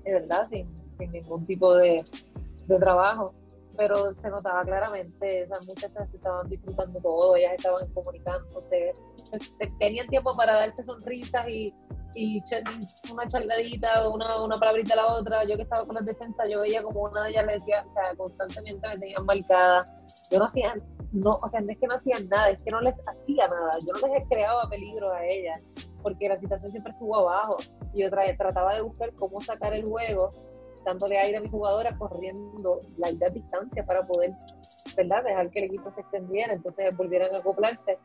de 0.03 0.13
verdad, 0.13 0.47
sin, 0.49 0.67
sin 0.97 1.11
ningún 1.13 1.45
tipo 1.45 1.73
de, 1.75 2.03
de 2.67 2.79
trabajo 2.79 3.33
pero 3.77 4.13
se 4.15 4.29
notaba 4.29 4.63
claramente, 4.63 5.43
esas 5.43 5.65
muchachas 5.65 6.13
estaban 6.13 6.49
disfrutando 6.49 6.99
todo, 7.01 7.35
ellas 7.35 7.53
estaban 7.57 7.87
comunicándose, 7.93 8.93
tenían 9.79 10.07
tiempo 10.07 10.35
para 10.35 10.53
darse 10.53 10.83
sonrisas 10.83 11.47
y, 11.47 11.73
y 12.15 12.41
una 13.11 13.27
charladita, 13.27 14.09
una, 14.09 14.41
una 14.41 14.57
palabrita 14.57 14.93
a 14.93 14.97
la 14.97 15.07
otra. 15.07 15.43
Yo 15.43 15.55
que 15.55 15.63
estaba 15.63 15.85
con 15.85 15.95
las 15.95 16.05
defensas, 16.05 16.47
yo 16.49 16.61
veía 16.61 16.81
como 16.81 17.01
una 17.01 17.23
de 17.23 17.31
ellas 17.31 17.45
le 17.45 17.53
decía, 17.53 17.85
o 17.87 17.91
sea, 17.91 18.15
constantemente 18.15 18.87
me 18.87 18.97
tenían 18.97 19.25
marcada. 19.25 19.85
Yo 20.31 20.39
no 20.39 20.45
hacía, 20.45 20.73
no, 21.11 21.39
o 21.41 21.49
sea, 21.49 21.61
no 21.61 21.71
es 21.71 21.77
que 21.77 21.87
no 21.87 21.95
hacían 21.95 22.27
nada, 22.29 22.49
es 22.49 22.63
que 22.63 22.71
no 22.71 22.81
les 22.81 22.99
hacía 23.07 23.47
nada. 23.47 23.77
Yo 23.85 23.93
no 24.01 24.13
les 24.13 24.27
creaba 24.27 24.67
peligro 24.69 25.11
a 25.11 25.25
ellas, 25.25 25.61
porque 26.01 26.29
la 26.29 26.39
situación 26.39 26.71
siempre 26.71 26.93
estuvo 26.93 27.17
abajo. 27.17 27.57
Y 27.93 28.03
yo 28.03 28.09
trataba 28.09 28.75
de 28.75 28.81
buscar 28.81 29.13
cómo 29.15 29.39
sacar 29.41 29.73
el 29.73 29.85
juego 29.85 30.29
dándole 30.85 31.17
aire 31.17 31.37
a 31.37 31.41
mi 31.41 31.49
jugadora, 31.49 31.97
corriendo 31.97 32.79
la 32.97 33.11
distancia 33.29 33.85
para 33.85 34.05
poder, 34.05 34.33
¿verdad? 34.95 35.23
Dejar 35.23 35.49
que 35.49 35.59
el 35.59 35.65
equipo 35.65 35.91
se 35.91 36.01
extendiera, 36.01 36.53
entonces 36.53 36.95
volvieran 36.95 37.33
a 37.33 37.39
acoplarse. 37.39 37.97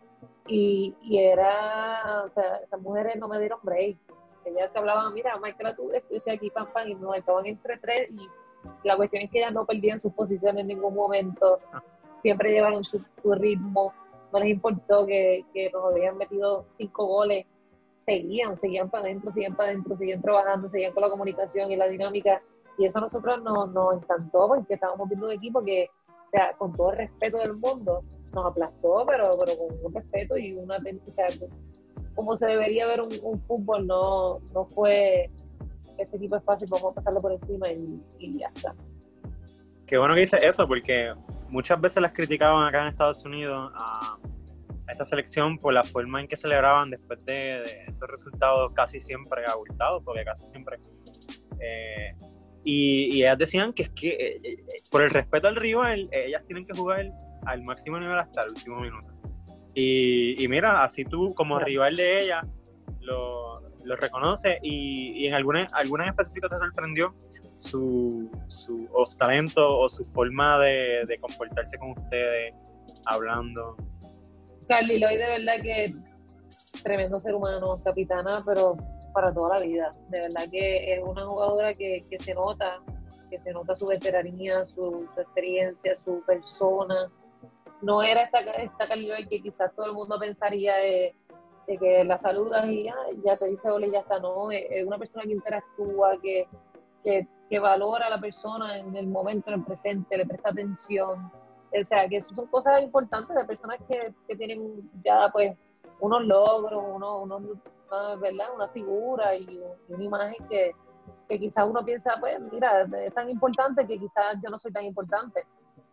Y, 0.48 0.94
y 1.02 1.18
era, 1.18 2.22
o 2.24 2.28
sea, 2.28 2.56
esas 2.56 2.80
mujeres 2.80 3.16
no 3.16 3.28
me 3.28 3.38
dieron 3.38 3.60
break. 3.62 3.98
Ellas 4.46 4.72
se 4.72 4.78
hablaban, 4.78 5.12
mira, 5.12 5.38
Michael, 5.38 5.76
tú 5.76 5.90
estoy 5.92 6.34
aquí, 6.34 6.50
pam, 6.50 6.72
pam, 6.72 6.88
y 6.88 6.94
no, 6.94 7.14
estaban 7.14 7.46
entre 7.46 7.78
tres. 7.78 8.10
Y 8.10 8.26
la 8.82 8.96
cuestión 8.96 9.22
es 9.22 9.30
que 9.30 9.38
ellas 9.38 9.52
no 9.52 9.66
perdían 9.66 10.00
sus 10.00 10.12
posiciones 10.14 10.62
en 10.62 10.68
ningún 10.68 10.94
momento. 10.94 11.60
Siempre 12.22 12.50
llevaron 12.50 12.82
su, 12.82 13.04
su 13.20 13.34
ritmo. 13.34 13.92
No 14.32 14.40
les 14.40 14.48
importó 14.48 15.06
que, 15.06 15.44
que 15.52 15.70
nos 15.70 15.92
habían 15.92 16.16
metido 16.16 16.64
cinco 16.72 17.06
goles 17.06 17.46
seguían, 18.00 18.56
seguían 18.56 18.88
para 18.88 19.04
adentro, 19.04 19.32
seguían 19.32 19.54
para 19.54 19.70
adentro, 19.70 19.96
seguían 19.96 20.22
trabajando, 20.22 20.68
seguían 20.68 20.92
con 20.92 21.02
la 21.02 21.10
comunicación 21.10 21.70
y 21.70 21.76
la 21.76 21.86
dinámica 21.86 22.42
y 22.80 22.86
eso 22.86 22.98
a 22.98 23.02
nosotros 23.02 23.42
nos, 23.42 23.70
nos 23.72 23.94
encantó 23.94 24.48
porque 24.48 24.74
estábamos 24.74 25.06
viendo 25.06 25.26
un 25.26 25.32
equipo 25.32 25.62
que, 25.62 25.90
o 26.08 26.28
sea, 26.28 26.54
con 26.56 26.72
todo 26.72 26.92
el 26.92 26.98
respeto 26.98 27.36
del 27.36 27.54
mundo, 27.54 28.02
nos 28.32 28.46
aplastó, 28.46 29.04
pero, 29.06 29.36
pero 29.38 29.58
con 29.58 29.76
un 29.84 29.94
respeto 29.94 30.38
y 30.38 30.54
una, 30.54 30.78
o 30.78 31.12
sea, 31.12 31.26
como 32.14 32.36
se 32.38 32.46
debería 32.46 32.86
ver 32.86 33.02
un, 33.02 33.40
fútbol, 33.42 33.86
no, 33.86 34.38
no 34.54 34.64
fue 34.64 35.30
este 35.98 36.16
equipo 36.16 36.36
es 36.36 36.44
fácil, 36.44 36.68
vamos 36.70 36.92
a 36.92 36.94
pasarlo 36.94 37.20
por 37.20 37.32
encima 37.32 37.68
y, 37.70 38.38
ya 38.38 38.48
está. 38.48 38.74
Qué 39.86 39.98
bueno 39.98 40.14
que 40.14 40.20
dice 40.20 40.38
eso, 40.42 40.66
porque 40.66 41.12
muchas 41.50 41.78
veces 41.78 42.00
las 42.00 42.14
criticaban 42.14 42.66
acá 42.66 42.80
en 42.80 42.88
Estados 42.88 43.22
Unidos 43.26 43.70
a, 43.74 44.16
a 44.88 44.92
esa 44.92 45.04
selección 45.04 45.58
por 45.58 45.74
la 45.74 45.84
forma 45.84 46.22
en 46.22 46.26
que 46.26 46.36
celebraban 46.36 46.88
después 46.88 47.22
de, 47.26 47.84
esos 47.86 48.08
resultados 48.08 48.72
casi 48.72 49.00
siempre 49.00 49.44
abultados, 49.46 50.02
porque 50.02 50.24
casi 50.24 50.48
siempre 50.48 50.78
eh, 51.60 52.14
y, 52.64 53.22
ellas 53.22 53.38
decían 53.38 53.72
que 53.72 53.84
es 53.84 53.90
que 53.90 54.08
eh, 54.08 54.40
eh, 54.42 54.56
por 54.90 55.02
el 55.02 55.10
respeto 55.10 55.48
al 55.48 55.56
rival, 55.56 56.08
ellas 56.12 56.42
tienen 56.46 56.66
que 56.66 56.74
jugar 56.74 57.10
al 57.46 57.62
máximo 57.62 57.98
nivel 57.98 58.18
hasta 58.18 58.42
el 58.42 58.50
último 58.50 58.80
minuto. 58.80 59.08
Y, 59.74 60.46
mira, 60.48 60.82
así 60.82 61.04
tú 61.04 61.32
como 61.34 61.58
rival 61.58 61.96
de 61.96 62.22
ella 62.22 62.42
lo, 63.00 63.54
lo 63.84 63.96
reconoces 63.96 64.58
y, 64.62 65.26
en 65.26 65.34
algunas, 65.34 65.72
algunas 65.72 66.08
específicas 66.08 66.50
te 66.50 66.58
sorprendió 66.58 67.14
su, 67.56 68.30
su 68.48 68.88
talento 69.18 69.78
o 69.78 69.88
su 69.88 70.04
forma 70.06 70.58
de, 70.60 71.04
de 71.06 71.18
comportarse 71.18 71.78
con 71.78 71.92
ustedes, 71.92 72.54
hablando. 73.06 73.76
Carly 74.68 74.98
Lloyd 74.98 75.18
de 75.18 75.28
verdad 75.28 75.54
que 75.62 75.94
tremendo 76.82 77.18
ser 77.20 77.34
humano, 77.34 77.80
capitana, 77.82 78.42
pero 78.46 78.76
para 79.12 79.32
toda 79.32 79.58
la 79.58 79.64
vida. 79.64 79.90
De 80.08 80.20
verdad 80.20 80.48
que 80.50 80.94
es 80.94 81.02
una 81.02 81.26
jugadora 81.26 81.74
que, 81.74 82.04
que 82.08 82.18
se 82.18 82.34
nota, 82.34 82.80
que 83.30 83.38
se 83.38 83.52
nota 83.52 83.76
su 83.76 83.86
veteranía, 83.86 84.66
su, 84.66 85.08
experiencia, 85.16 85.94
su 85.96 86.22
persona. 86.22 87.10
No 87.80 88.02
era 88.02 88.22
esta, 88.22 88.40
esta 88.40 88.88
calidad 88.88 89.16
que 89.28 89.40
quizás 89.40 89.74
todo 89.74 89.86
el 89.86 89.92
mundo 89.92 90.18
pensaría 90.18 90.76
de, 90.76 91.14
que 91.66 92.02
la 92.02 92.18
saludas 92.18 92.66
y 92.66 92.84
ya, 92.84 93.36
te 93.36 93.46
dice 93.46 93.68
y 93.80 93.90
ya 93.92 94.00
está. 94.00 94.18
No, 94.18 94.50
es, 94.50 94.84
una 94.84 94.98
persona 94.98 95.24
que 95.24 95.32
interactúa, 95.32 96.18
que, 96.20 96.48
que, 97.04 97.28
que, 97.48 97.58
valora 97.58 98.06
a 98.06 98.10
la 98.10 98.20
persona 98.20 98.78
en 98.78 98.96
el 98.96 99.06
momento, 99.06 99.50
en 99.50 99.60
el 99.60 99.64
presente, 99.64 100.16
le 100.16 100.26
presta 100.26 100.50
atención. 100.50 101.30
O 101.72 101.84
sea, 101.84 102.08
que 102.08 102.16
eso 102.16 102.34
son 102.34 102.48
cosas 102.48 102.82
importantes 102.82 103.36
de 103.36 103.44
personas 103.44 103.78
que, 103.88 104.12
que 104.26 104.36
tienen 104.36 104.90
ya 105.04 105.30
pues 105.32 105.56
unos 106.00 106.24
logros, 106.24 106.82
unos, 106.88 107.22
unos 107.22 107.42
una, 107.90 108.16
¿verdad? 108.16 108.54
una 108.54 108.68
figura 108.68 109.34
y 109.34 109.60
una 109.88 110.04
imagen 110.04 110.46
que, 110.48 110.72
que 111.28 111.38
quizás 111.38 111.66
uno 111.68 111.84
piensa, 111.84 112.16
pues 112.20 112.40
mira, 112.52 112.86
es 113.04 113.14
tan 113.14 113.28
importante 113.30 113.86
que 113.86 113.98
quizás 113.98 114.36
yo 114.42 114.50
no 114.50 114.58
soy 114.58 114.72
tan 114.72 114.84
importante. 114.84 115.46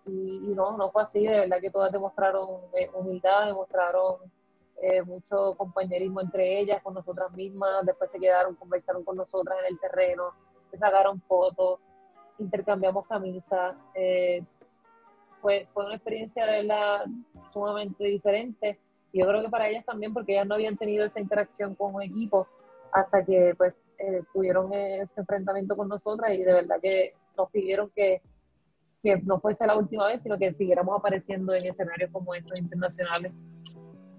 Y, 0.05 0.53
no, 0.55 0.77
no 0.77 0.89
fue 0.89 1.01
así, 1.01 1.25
de 1.25 1.39
verdad 1.39 1.57
que 1.59 1.69
todas 1.69 1.91
demostraron 1.91 2.61
eh, 2.73 2.89
humildad, 2.93 3.47
demostraron 3.47 4.15
eh, 4.81 5.01
mucho 5.01 5.55
compañerismo 5.57 6.21
entre 6.21 6.59
ellas, 6.61 6.81
con 6.81 6.93
nosotras 6.93 7.31
mismas, 7.33 7.85
después 7.85 8.09
se 8.09 8.19
quedaron, 8.19 8.55
conversaron 8.55 9.03
con 9.03 9.17
nosotras 9.17 9.57
en 9.59 9.73
el 9.73 9.79
terreno, 9.79 10.31
se 10.71 10.77
sacaron 10.77 11.21
fotos, 11.21 11.79
intercambiamos 12.37 13.05
camisas. 13.05 13.75
Eh, 13.95 14.43
fue, 15.41 15.67
fue 15.73 15.85
una 15.85 15.95
experiencia 15.95 16.45
sumamente 17.51 18.03
diferente. 18.05 18.79
Yo 19.13 19.25
creo 19.27 19.41
que 19.41 19.49
para 19.49 19.69
ellas 19.69 19.85
también, 19.85 20.13
porque 20.13 20.33
ellas 20.33 20.47
no 20.47 20.55
habían 20.55 20.77
tenido 20.77 21.05
esa 21.05 21.19
interacción 21.19 21.75
con 21.75 21.95
un 21.95 22.01
equipo 22.01 22.47
hasta 22.91 23.23
que 23.23 23.53
pues 23.57 23.73
eh, 23.97 24.23
tuvieron 24.33 24.71
ese 24.73 25.21
enfrentamiento 25.21 25.75
con 25.75 25.87
nosotras 25.87 26.31
y 26.33 26.43
de 26.43 26.53
verdad 26.53 26.77
que 26.81 27.13
nos 27.35 27.49
pidieron 27.51 27.89
que, 27.95 28.21
que 29.01 29.17
no 29.21 29.39
fuese 29.39 29.65
la 29.65 29.75
última 29.75 30.07
vez, 30.07 30.23
sino 30.23 30.37
que 30.37 30.53
siguiéramos 30.53 30.97
apareciendo 30.99 31.53
en 31.53 31.65
escenarios 31.65 32.11
como 32.11 32.35
estos 32.35 32.57
internacionales. 32.57 33.31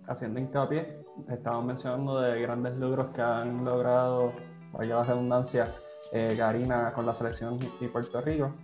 Haciendo 0.07 0.41
hincapié, 0.41 1.05
estamos 1.29 1.65
mencionando 1.65 2.21
de 2.21 2.41
grandes 2.41 2.75
logros 2.77 3.15
que 3.15 3.21
han 3.21 3.65
logrado, 3.65 4.33
vaya 4.73 4.97
la 4.97 5.05
redundancia, 5.05 5.69
eh, 6.13 6.35
Karina 6.37 6.93
con 6.95 7.05
la 7.05 7.13
selección 7.13 7.59
y 7.81 7.87
Puerto 7.89 8.21
Rico. 8.21 8.55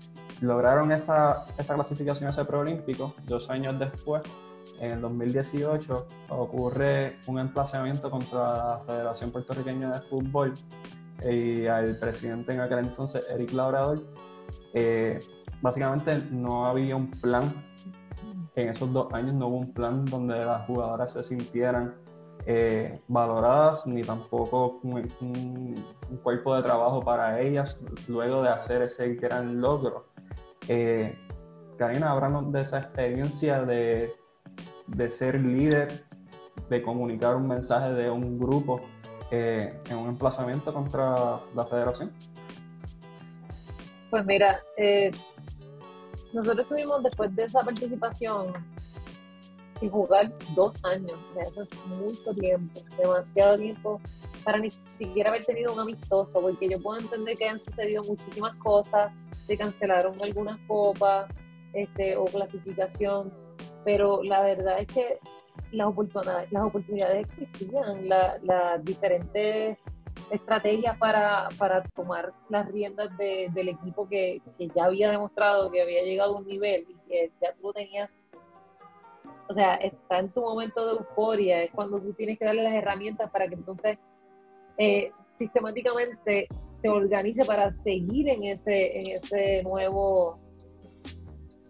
Lograron 0.41 0.91
esa, 0.91 1.45
esa 1.59 1.75
clasificación 1.75 2.29
a 2.29 2.31
ese 2.31 2.45
preolímpico 2.45 3.15
dos 3.27 3.51
años 3.51 3.79
después 3.79 4.23
en 4.81 4.93
el 4.93 5.01
2018 5.01 6.07
ocurre 6.31 7.19
un 7.27 7.39
emplazamiento 7.39 8.11
contra 8.11 8.41
la 8.41 8.83
Federación 8.87 9.31
Puertorriqueña 9.31 9.91
de 9.91 10.01
Fútbol 10.01 10.55
y 11.23 11.67
al 11.67 11.97
presidente 11.97 12.55
en 12.55 12.61
aquel 12.61 12.81
entonces, 12.81 13.27
Eric 13.31 13.53
Labrador. 13.53 14.03
Eh, 14.73 15.19
básicamente 15.63 16.19
no 16.31 16.67
había 16.67 16.97
un 16.97 17.11
plan, 17.11 17.45
en 18.55 18.69
esos 18.69 18.93
dos 18.93 19.13
años 19.13 19.35
no 19.35 19.49
hubo 19.49 19.59
un 19.59 19.73
plan 19.73 20.05
donde 20.05 20.45
las 20.45 20.67
jugadoras 20.67 21.13
se 21.13 21.23
sintieran 21.23 21.95
eh, 22.47 23.01
valoradas 23.09 23.87
ni 23.87 24.03
tampoco 24.03 24.81
un, 24.83 25.83
cuerpo 26.23 26.55
de 26.55 26.63
trabajo 26.63 27.01
para 27.01 27.41
ellas 27.41 27.81
luego 28.07 28.43
de 28.43 28.51
hacer 28.51 28.83
ese 28.83 29.15
gran 29.15 29.61
logro. 29.61 30.07
Eh, 30.69 31.19
Karina, 31.79 32.13
háblanos 32.13 32.53
de 32.53 32.61
esa 32.61 32.79
experiencia 32.81 33.63
de 33.63 34.13
de 34.87 35.11
ser 35.11 35.41
líder, 35.41 35.89
de 36.69 36.83
comunicar 36.83 37.37
un 37.37 37.49
mensaje 37.49 37.93
de 37.93 38.11
un 38.11 38.39
grupo 38.39 38.81
eh, 39.31 39.81
en 39.91 39.97
un 39.97 40.09
emplazamiento 40.09 40.73
contra 40.73 41.41
la 41.55 41.65
federación? 41.65 42.13
Pues 44.11 44.25
mira, 44.27 44.61
eh, 44.77 45.11
nosotros 46.33 46.69
tuvimos 46.69 47.03
después 47.03 47.35
de 47.35 47.45
esa 47.45 47.63
participación 47.63 48.53
sin 49.77 49.91
jugar 49.91 50.33
dos 50.55 50.73
años, 50.85 51.19
eso 51.41 51.63
es 51.63 51.87
mucho 51.87 52.33
tiempo, 52.35 52.81
demasiado 52.97 53.57
tiempo 53.57 54.01
para 54.45 54.59
ni 54.59 54.71
siquiera 54.93 55.31
haber 55.31 55.45
tenido 55.45 55.73
un 55.73 55.81
amistoso, 55.81 56.41
porque 56.41 56.69
yo 56.69 56.81
puedo 56.81 57.01
entender 57.01 57.37
que 57.37 57.49
han 57.49 57.59
sucedido 57.59 58.03
muchísimas 58.05 58.55
cosas, 58.57 59.13
se 59.33 59.57
cancelaron 59.57 60.15
algunas 60.23 60.59
copas 60.69 61.29
este, 61.73 62.17
o 62.17 62.25
clasificación, 62.27 63.33
pero 63.85 64.23
la 64.23 64.43
verdad 64.43 64.81
es 64.81 64.87
que 64.87 65.19
las 65.73 65.89
oportunidades, 65.89 66.51
las 66.53 66.65
oportunidades 66.65 67.27
existían, 67.29 68.09
las 68.09 68.85
diferentes 68.85 69.79
estrategias 70.31 70.97
para, 70.99 71.49
tomar 71.95 72.33
las 72.49 72.67
riendas 72.71 73.11
del 73.19 73.69
equipo 73.69 74.09
que, 74.09 74.41
ya 74.75 74.85
había 74.85 75.11
demostrado 75.11 75.71
que 75.71 75.83
había 75.83 76.03
llegado 76.03 76.37
a 76.37 76.39
un 76.39 76.47
nivel 76.47 76.87
y 76.89 77.09
que 77.09 77.33
ya 77.41 77.53
tú 77.61 77.73
tenías, 77.73 78.29
o 79.49 79.55
sea, 79.55 79.75
está 79.75 80.19
en 80.19 80.31
tu 80.31 80.41
momento 80.41 80.87
de 80.87 80.93
euforia, 81.01 81.63
es 81.63 81.71
cuando 81.73 82.01
tú 82.01 82.13
tienes 82.15 82.39
que 82.39 82.45
darle 82.45 82.63
las 82.63 82.75
herramientas 82.75 83.31
para 83.31 83.49
que 83.49 83.55
entonces 83.55 83.99
eh, 84.79 85.13
sistemáticamente 85.35 86.49
se 86.73 86.89
organice 86.89 87.45
para 87.45 87.73
seguir 87.75 88.29
en 88.29 88.45
ese, 88.45 88.99
en 88.99 89.07
ese 89.17 89.63
nuevo 89.63 90.37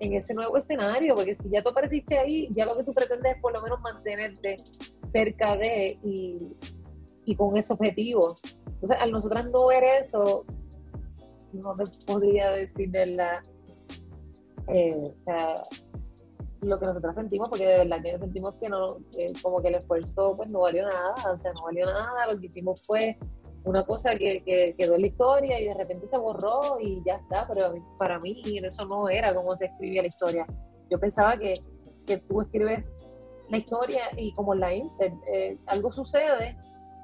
en 0.00 0.12
ese 0.14 0.34
nuevo 0.34 0.56
escenario, 0.56 1.14
porque 1.14 1.34
si 1.34 1.48
ya 1.48 1.62
tú 1.62 1.70
apareciste 1.70 2.18
ahí, 2.18 2.48
ya 2.50 2.66
lo 2.66 2.76
que 2.76 2.84
tú 2.84 2.92
pretendes 2.92 3.36
es 3.36 3.40
por 3.40 3.52
lo 3.52 3.62
menos 3.62 3.80
mantenerte 3.80 4.58
cerca 5.02 5.56
de 5.56 5.98
y, 6.02 7.36
con 7.36 7.56
ese 7.56 7.72
objetivo. 7.72 8.36
Entonces, 8.66 8.96
al 9.00 9.10
nosotras 9.10 9.48
no 9.50 9.66
ver 9.66 9.82
eso, 10.02 10.44
no 11.52 11.74
te 11.76 11.84
podría 12.06 12.50
decir 12.50 12.90
de 12.90 13.06
la, 13.06 13.42
eh, 14.68 15.12
o 15.18 15.22
sea, 15.22 15.62
lo 16.60 16.78
que 16.78 16.86
nosotras 16.86 17.16
sentimos, 17.16 17.48
porque 17.48 17.66
de 17.66 17.78
verdad 17.78 18.02
que 18.02 18.18
sentimos 18.18 18.54
que 18.56 18.68
no, 18.68 18.98
como 19.42 19.62
que 19.62 19.68
el 19.68 19.76
esfuerzo 19.76 20.34
pues 20.36 20.48
no 20.50 20.60
valió 20.60 20.84
nada, 20.84 21.14
o 21.32 21.38
sea, 21.38 21.52
no 21.52 21.62
valió 21.64 21.86
nada, 21.86 22.32
lo 22.32 22.38
que 22.38 22.46
hicimos 22.46 22.82
fue 22.84 23.16
una 23.64 23.84
cosa 23.84 24.16
que, 24.16 24.74
quedó 24.76 24.94
en 24.94 25.00
la 25.02 25.06
historia 25.06 25.60
y 25.60 25.64
de 25.64 25.74
repente 25.74 26.06
se 26.06 26.18
borró 26.18 26.78
y 26.80 27.02
ya 27.04 27.16
está, 27.16 27.46
pero 27.48 27.74
para 27.98 28.18
mí 28.18 28.42
eso 28.62 28.84
no 28.84 29.08
era 29.08 29.34
como 29.34 29.56
se 29.56 29.66
escribía 29.66 30.02
la 30.02 30.08
historia. 30.08 30.46
Yo 30.90 30.98
pensaba 30.98 31.36
que, 31.38 31.60
que 32.06 32.18
tú 32.18 32.42
escribes 32.42 32.92
la 33.50 33.58
historia 33.58 34.02
y 34.16 34.32
como 34.34 34.54
la 34.54 34.74
Inter, 34.74 35.12
eh, 35.32 35.58
algo 35.66 35.92
sucede 35.92 36.56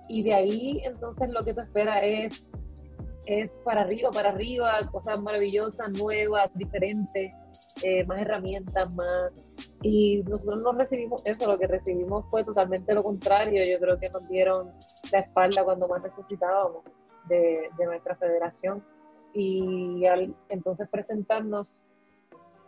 y 0.09 0.23
de 0.23 0.35
ahí 0.35 0.81
entonces 0.85 1.31
lo 1.31 1.45
que 1.45 1.55
te 1.55 1.63
espera 1.63 2.01
es, 2.01 2.45
es 3.27 3.51
para 3.65 3.83
arriba, 3.83 4.11
para 4.11 4.31
arriba, 4.31 4.81
cosas 4.91 5.21
maravillosas, 5.21 5.91
nuevas, 5.91 6.51
diferentes, 6.55 7.35
eh, 7.83 8.05
más 8.05 8.21
herramientas, 8.21 8.93
más... 8.95 9.33
Y 9.83 10.23
nosotros 10.25 10.61
no 10.61 10.73
recibimos 10.73 11.23
eso, 11.25 11.47
lo 11.47 11.59
que 11.59 11.67
recibimos 11.67 12.27
fue 12.31 12.45
totalmente 12.45 12.95
lo 12.95 13.03
contrario. 13.03 13.65
Yo 13.65 13.79
creo 13.81 13.99
que 13.99 14.11
nos 14.11 14.29
dieron 14.29 14.73
la 15.11 15.21
espalda 15.21 15.65
cuando 15.65 15.89
más 15.89 16.03
necesitábamos 16.03 16.85
de, 17.29 17.71
nuestra 17.85 18.17
federación. 18.17 18.85
Y 19.33 20.05
entonces 20.49 20.89
presentarnos 20.89 21.75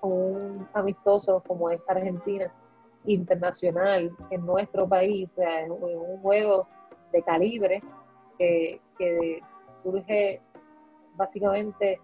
un 0.00 0.66
amistoso 0.74 1.42
como 1.46 1.70
es 1.70 1.80
Argentina, 1.88 2.52
internacional, 3.04 4.10
en 4.30 4.46
nuestro 4.46 4.88
país, 4.88 5.32
o 5.32 5.34
sea, 5.36 5.62
es 5.62 5.70
un, 5.70 6.20
juego 6.22 6.68
de 7.12 7.22
calibre 7.22 7.82
que, 8.38 8.80
que 8.96 9.40
surge 9.82 10.40
básicamente 11.16 12.00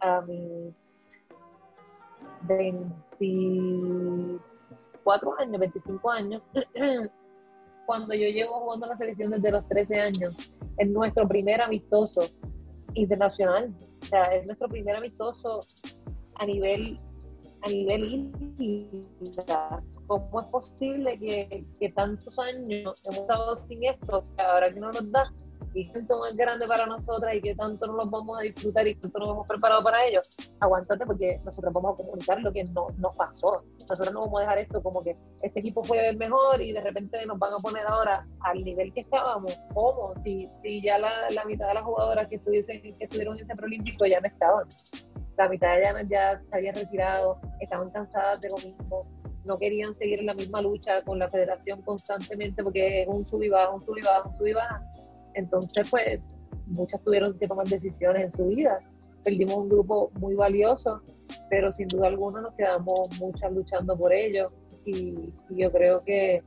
a 0.00 0.20
mis 0.20 1.03
24 2.46 5.38
años, 5.38 5.60
25 5.60 6.10
años, 6.10 6.42
cuando 7.86 8.14
yo 8.14 8.28
llevo 8.28 8.60
jugando 8.60 8.86
la 8.86 8.96
selección 8.96 9.30
desde 9.30 9.52
los 9.52 9.68
13 9.68 10.00
años, 10.00 10.50
es 10.78 10.88
nuestro 10.90 11.28
primer 11.28 11.60
amistoso 11.60 12.22
internacional. 12.94 13.74
O 14.02 14.06
sea, 14.06 14.24
es 14.34 14.46
nuestro 14.46 14.68
primer 14.68 14.96
amistoso 14.96 15.60
a 16.36 16.46
nivel 16.46 16.98
a 17.64 17.68
nivel 17.68 18.30
isla. 18.58 19.82
¿Cómo 20.06 20.40
es 20.40 20.46
posible 20.48 21.18
que, 21.18 21.64
que 21.80 21.88
tantos 21.90 22.38
años 22.38 22.94
hemos 23.04 23.16
estado 23.16 23.56
sin 23.56 23.84
esto, 23.84 24.24
que 24.36 24.42
ahora 24.42 24.70
que 24.70 24.80
no 24.80 24.92
nos 24.92 25.10
da, 25.10 25.32
y 25.74 25.88
tanto 25.88 26.18
más 26.20 26.36
grande 26.36 26.66
para 26.66 26.86
nosotras 26.86 27.34
y 27.34 27.40
que 27.40 27.54
tanto 27.54 27.86
no 27.86 27.94
los 27.94 28.10
vamos 28.10 28.38
a 28.38 28.42
disfrutar 28.42 28.86
y 28.86 28.94
tanto 28.94 29.18
nos 29.18 29.30
hemos 29.30 29.46
preparado 29.46 29.82
para 29.82 30.04
ello, 30.04 30.22
aguántate 30.60 31.04
porque 31.04 31.40
nosotros 31.44 31.72
vamos 31.72 31.94
a 31.94 31.96
comunicar 31.96 32.40
lo 32.40 32.52
que 32.52 32.64
no, 32.64 32.86
nos 32.96 33.16
pasó. 33.16 33.64
Nosotros 33.88 34.14
no 34.14 34.20
vamos 34.20 34.38
a 34.38 34.42
dejar 34.42 34.58
esto 34.58 34.82
como 34.82 35.02
que 35.02 35.16
este 35.42 35.60
equipo 35.60 35.82
fue 35.82 36.08
el 36.08 36.16
mejor 36.16 36.60
y 36.60 36.72
de 36.72 36.80
repente 36.80 37.26
nos 37.26 37.38
van 37.38 37.54
a 37.54 37.58
poner 37.58 37.84
ahora 37.86 38.26
al 38.40 38.62
nivel 38.62 38.92
que 38.92 39.00
estábamos. 39.00 39.58
¿Cómo? 39.74 40.14
Si, 40.16 40.48
si 40.62 40.80
ya 40.80 40.98
la, 40.98 41.10
la 41.30 41.44
mitad 41.44 41.68
de 41.68 41.74
las 41.74 41.82
jugadoras 41.82 42.28
que, 42.28 42.36
estuviesen, 42.36 42.80
que 42.80 42.96
estuvieron 43.00 43.36
en 43.36 43.44
ese 43.44 43.54
preolímpico 43.54 44.06
ya 44.06 44.20
no 44.20 44.28
estaban. 44.28 44.68
La 45.36 45.48
mitad 45.48 45.76
ya, 45.82 46.02
ya 46.04 46.40
se 46.40 46.56
habían 46.56 46.76
retirado, 46.76 47.40
estaban 47.60 47.90
cansadas 47.90 48.40
de 48.40 48.48
lo 48.50 48.56
mismo 48.56 49.00
no 49.44 49.58
querían 49.58 49.94
seguir 49.94 50.20
en 50.20 50.26
la 50.26 50.34
misma 50.34 50.60
lucha 50.62 51.02
con 51.02 51.18
la 51.18 51.28
federación 51.28 51.82
constantemente 51.82 52.62
porque 52.62 53.02
es 53.02 53.08
un 53.08 53.26
sub 53.26 53.42
y 53.42 53.48
baja, 53.48 53.70
un 53.70 53.80
sub 53.80 53.96
y 53.96 54.02
baja, 54.02 54.28
un 54.28 54.36
sub 54.36 54.46
y 54.46 54.52
baja. 54.52 54.82
Entonces, 55.34 55.88
pues, 55.90 56.20
muchas 56.66 57.02
tuvieron 57.02 57.38
que 57.38 57.48
tomar 57.48 57.66
decisiones 57.66 58.24
en 58.24 58.32
su 58.32 58.46
vida. 58.46 58.78
Perdimos 59.22 59.56
un 59.56 59.68
grupo 59.68 60.10
muy 60.18 60.34
valioso, 60.34 61.02
pero 61.50 61.72
sin 61.72 61.88
duda 61.88 62.08
alguna 62.08 62.40
nos 62.40 62.54
quedamos 62.54 63.08
muchas 63.18 63.52
luchando 63.52 63.96
por 63.96 64.12
ello. 64.12 64.46
Y, 64.84 65.32
yo 65.50 65.70
creo 65.72 66.02
que, 66.04 66.42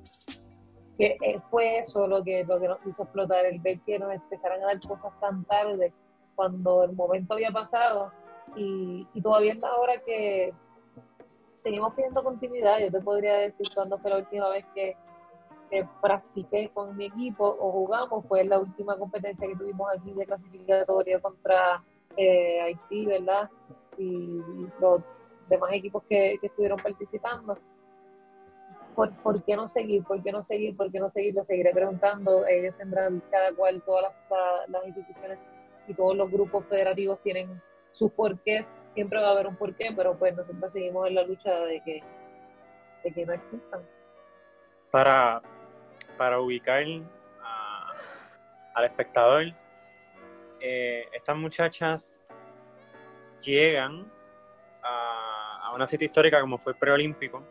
que, 0.98 1.18
fue 1.50 1.80
eso 1.80 2.08
lo 2.08 2.24
que, 2.24 2.44
lo 2.44 2.60
que 2.60 2.68
nos 2.68 2.80
hizo 2.86 3.04
explotar, 3.04 3.46
el 3.46 3.60
ver 3.60 3.80
que 3.82 4.00
nos 4.00 4.14
empezaran 4.14 4.62
a 4.62 4.68
dar 4.68 4.82
cosas 4.82 5.12
tan 5.20 5.44
tarde, 5.46 5.94
cuando 6.36 6.84
el 6.84 6.94
momento 6.94 7.34
había 7.34 7.52
pasado. 7.52 8.12
Y, 8.56 9.08
y 9.14 9.22
todavía 9.22 9.54
es 9.54 9.60
la 9.60 9.76
hora 9.76 10.02
que 10.06 10.54
seguimos 11.64 11.94
pidiendo 11.96 12.24
continuidad. 12.24 12.80
Yo 12.80 12.92
te 12.92 13.02
podría 13.02 13.36
decir 13.36 13.68
cuándo 13.74 13.98
fue 14.00 14.12
la 14.12 14.18
última 14.18 14.50
vez 14.50 14.66
que 14.74 14.96
que 15.70 15.88
practiqué 16.02 16.70
con 16.74 16.96
mi 16.96 17.06
equipo 17.06 17.46
o 17.46 17.72
jugamos 17.72 18.26
fue 18.26 18.44
la 18.44 18.60
última 18.60 18.98
competencia 18.98 19.48
que 19.48 19.56
tuvimos 19.56 19.90
aquí 19.96 20.14
de 20.14 20.26
clasificatoria 20.26 21.20
contra 21.20 21.84
eh, 22.16 22.62
Haití, 22.62 23.06
¿verdad? 23.06 23.50
Y 23.98 24.42
los 24.80 25.02
demás 25.50 25.72
equipos 25.74 26.04
que, 26.10 26.40
estuvieron 26.42 26.78
participando. 26.80 27.58
¿Por, 28.96 29.12
¿Por, 29.18 29.44
qué 29.44 29.56
no 29.56 29.68
seguir? 29.68 30.04
¿Por 30.04 30.24
qué 30.24 30.32
no 30.32 30.42
seguir? 30.42 30.76
¿Por 30.76 30.92
qué 30.92 31.00
no 31.00 31.10
seguir? 31.10 31.36
Lo 31.36 31.44
seguiré 31.44 31.72
preguntando. 31.72 32.48
Ellos 32.48 32.76
tendrán 32.78 33.22
cada 33.30 33.54
cual, 33.54 33.82
todas 33.84 34.04
las, 34.04 34.70
las 34.70 34.88
instituciones 34.88 35.38
y 35.88 35.94
todos 35.94 36.16
los 36.16 36.32
grupos 36.32 36.66
federativos 36.66 37.20
tienen 37.22 37.62
sus 37.98 38.12
porqués, 38.12 38.80
siempre 38.86 39.20
va 39.20 39.30
a 39.30 39.32
haber 39.32 39.48
un 39.48 39.56
porqué, 39.56 39.92
pero 39.96 40.16
pues 40.20 40.36
nosotros 40.36 40.72
seguimos 40.72 41.08
en 41.08 41.16
la 41.16 41.24
lucha 41.24 41.52
de 41.62 41.82
que, 41.84 42.04
de 43.04 43.12
que 43.12 43.26
no 43.26 43.34
existan. 43.34 43.82
Para, 44.92 45.42
para 46.18 46.40
ubicar 46.40 46.84
al 48.74 48.86
espectador, 48.86 49.54
eh, 50.60 51.08
estas 51.14 51.38
muchachas 51.38 52.24
llegan 53.42 54.12
a, 54.84 55.72
una 55.76 55.86
cita 55.86 56.06
histórica 56.06 56.42
como 56.42 56.58
fue 56.58 56.74
el 56.74 56.80
preolímpico 56.80 57.44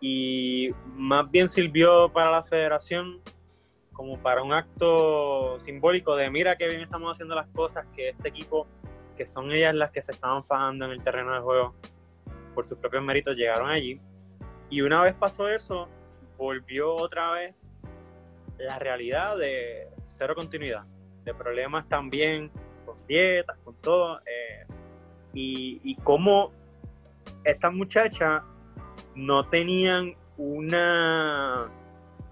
y 0.00 0.70
más 0.94 1.30
bien 1.30 1.48
sirvió 1.48 2.10
para 2.12 2.30
la 2.30 2.42
federación 2.42 3.22
como 3.92 4.18
para 4.18 4.42
un 4.42 4.52
acto 4.52 5.58
simbólico 5.58 6.16
de 6.16 6.30
mira 6.30 6.56
que 6.56 6.68
bien 6.68 6.80
estamos 6.80 7.12
haciendo 7.12 7.34
las 7.34 7.46
cosas, 7.48 7.86
que 7.94 8.10
este 8.10 8.28
equipo, 8.28 8.66
que 9.16 9.26
son 9.26 9.52
ellas 9.52 9.74
las 9.74 9.90
que 9.90 10.02
se 10.02 10.12
estaban 10.12 10.44
fajando 10.44 10.86
en 10.86 10.92
el 10.92 11.04
terreno 11.04 11.32
de 11.34 11.40
juego 11.40 11.74
por 12.54 12.64
sus 12.64 12.78
propios 12.78 13.02
méritos, 13.02 13.36
llegaron 13.36 13.70
allí. 13.70 14.00
Y 14.68 14.80
una 14.80 15.02
vez 15.02 15.14
pasó 15.14 15.48
eso, 15.48 15.88
volvió 16.42 16.94
otra 16.94 17.30
vez 17.32 17.70
la 18.58 18.78
realidad 18.78 19.38
de 19.38 19.88
cero 20.02 20.34
continuidad, 20.34 20.84
de 21.24 21.32
problemas 21.32 21.88
también 21.88 22.50
con 22.84 22.96
dietas, 23.06 23.56
con 23.64 23.74
todo. 23.76 24.18
Eh, 24.20 24.66
y, 25.32 25.80
y 25.84 25.96
cómo 25.96 26.52
estas 27.44 27.72
muchachas 27.72 28.42
no 29.14 29.48
tenían 29.48 30.14
una 30.36 31.70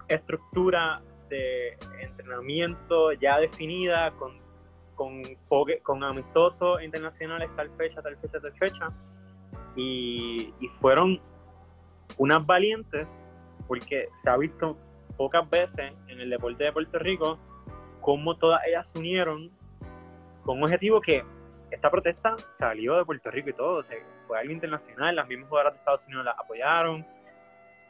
estructura 0.07 1.01
de 1.29 1.77
entrenamiento 2.01 3.13
ya 3.13 3.39
definida 3.39 4.11
con, 4.11 4.37
con, 4.95 5.23
con 5.83 6.03
amistosos 6.03 6.83
internacionales 6.83 7.49
tal 7.55 7.69
fecha, 7.77 8.01
tal 8.01 8.17
fecha, 8.17 8.39
tal 8.41 8.53
fecha. 8.53 8.87
Y, 9.75 10.53
y 10.59 10.67
fueron 10.67 11.21
unas 12.17 12.45
valientes 12.45 13.25
porque 13.71 14.09
se 14.17 14.29
ha 14.29 14.35
visto 14.35 14.77
pocas 15.15 15.49
veces 15.49 15.93
en 16.09 16.19
el 16.19 16.29
deporte 16.29 16.65
de 16.65 16.73
Puerto 16.73 16.99
Rico 16.99 17.39
cómo 18.01 18.35
todas 18.35 18.59
ellas 18.67 18.91
se 18.91 18.99
unieron 18.99 19.49
con 20.43 20.57
un 20.57 20.65
objetivo 20.65 20.99
que 20.99 21.23
esta 21.69 21.89
protesta 21.89 22.35
salió 22.49 22.97
de 22.97 23.05
Puerto 23.05 23.31
Rico 23.31 23.49
y 23.49 23.53
todo, 23.53 23.81
fue 24.27 24.37
algo 24.37 24.51
internacional, 24.51 25.15
las 25.15 25.25
mismas 25.25 25.47
jugadoras 25.47 25.73
de 25.75 25.79
Estados 25.79 26.05
Unidos 26.07 26.25
la 26.25 26.31
apoyaron 26.31 27.07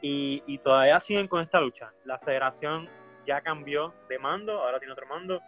y, 0.00 0.56
todavía 0.58 1.00
siguen 1.00 1.26
con 1.26 1.42
esta 1.42 1.60
lucha. 1.60 1.92
La 2.04 2.20
federación 2.20 2.88
ya 3.26 3.40
cambió 3.40 3.92
de 4.08 4.20
mando, 4.20 4.62
ahora 4.62 4.78
tiene 4.78 4.92
otro 4.92 5.08
mando. 5.08 5.40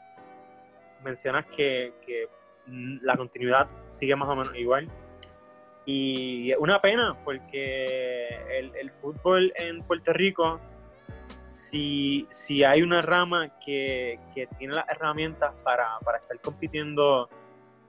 Mencionas 1.05 1.47
que 1.56 1.93
la 2.66 3.16
continuidad 3.16 3.69
sigue 3.89 4.16
más 4.16 4.28
o 4.28 4.35
menos 4.35 4.56
igual. 4.56 4.89
Y 5.86 6.51
es 6.51 6.59
una 6.59 6.81
pena 6.81 7.16
porque 7.24 8.28
el, 8.59 8.90
fútbol 8.93 9.52
en 9.56 9.82
Puerto 9.82 10.12
Rico, 10.12 10.59
si, 11.43 12.27
si 12.31 12.65
hay 12.65 12.82
una 12.82 13.02
rama 13.02 13.59
que, 13.65 14.19
que 14.35 14.47
tiene 14.59 14.74
las 14.74 14.89
herramientas 14.89 15.52
para, 15.62 15.98
para 16.05 16.19
estar 16.19 16.40
compitiendo 16.40 17.28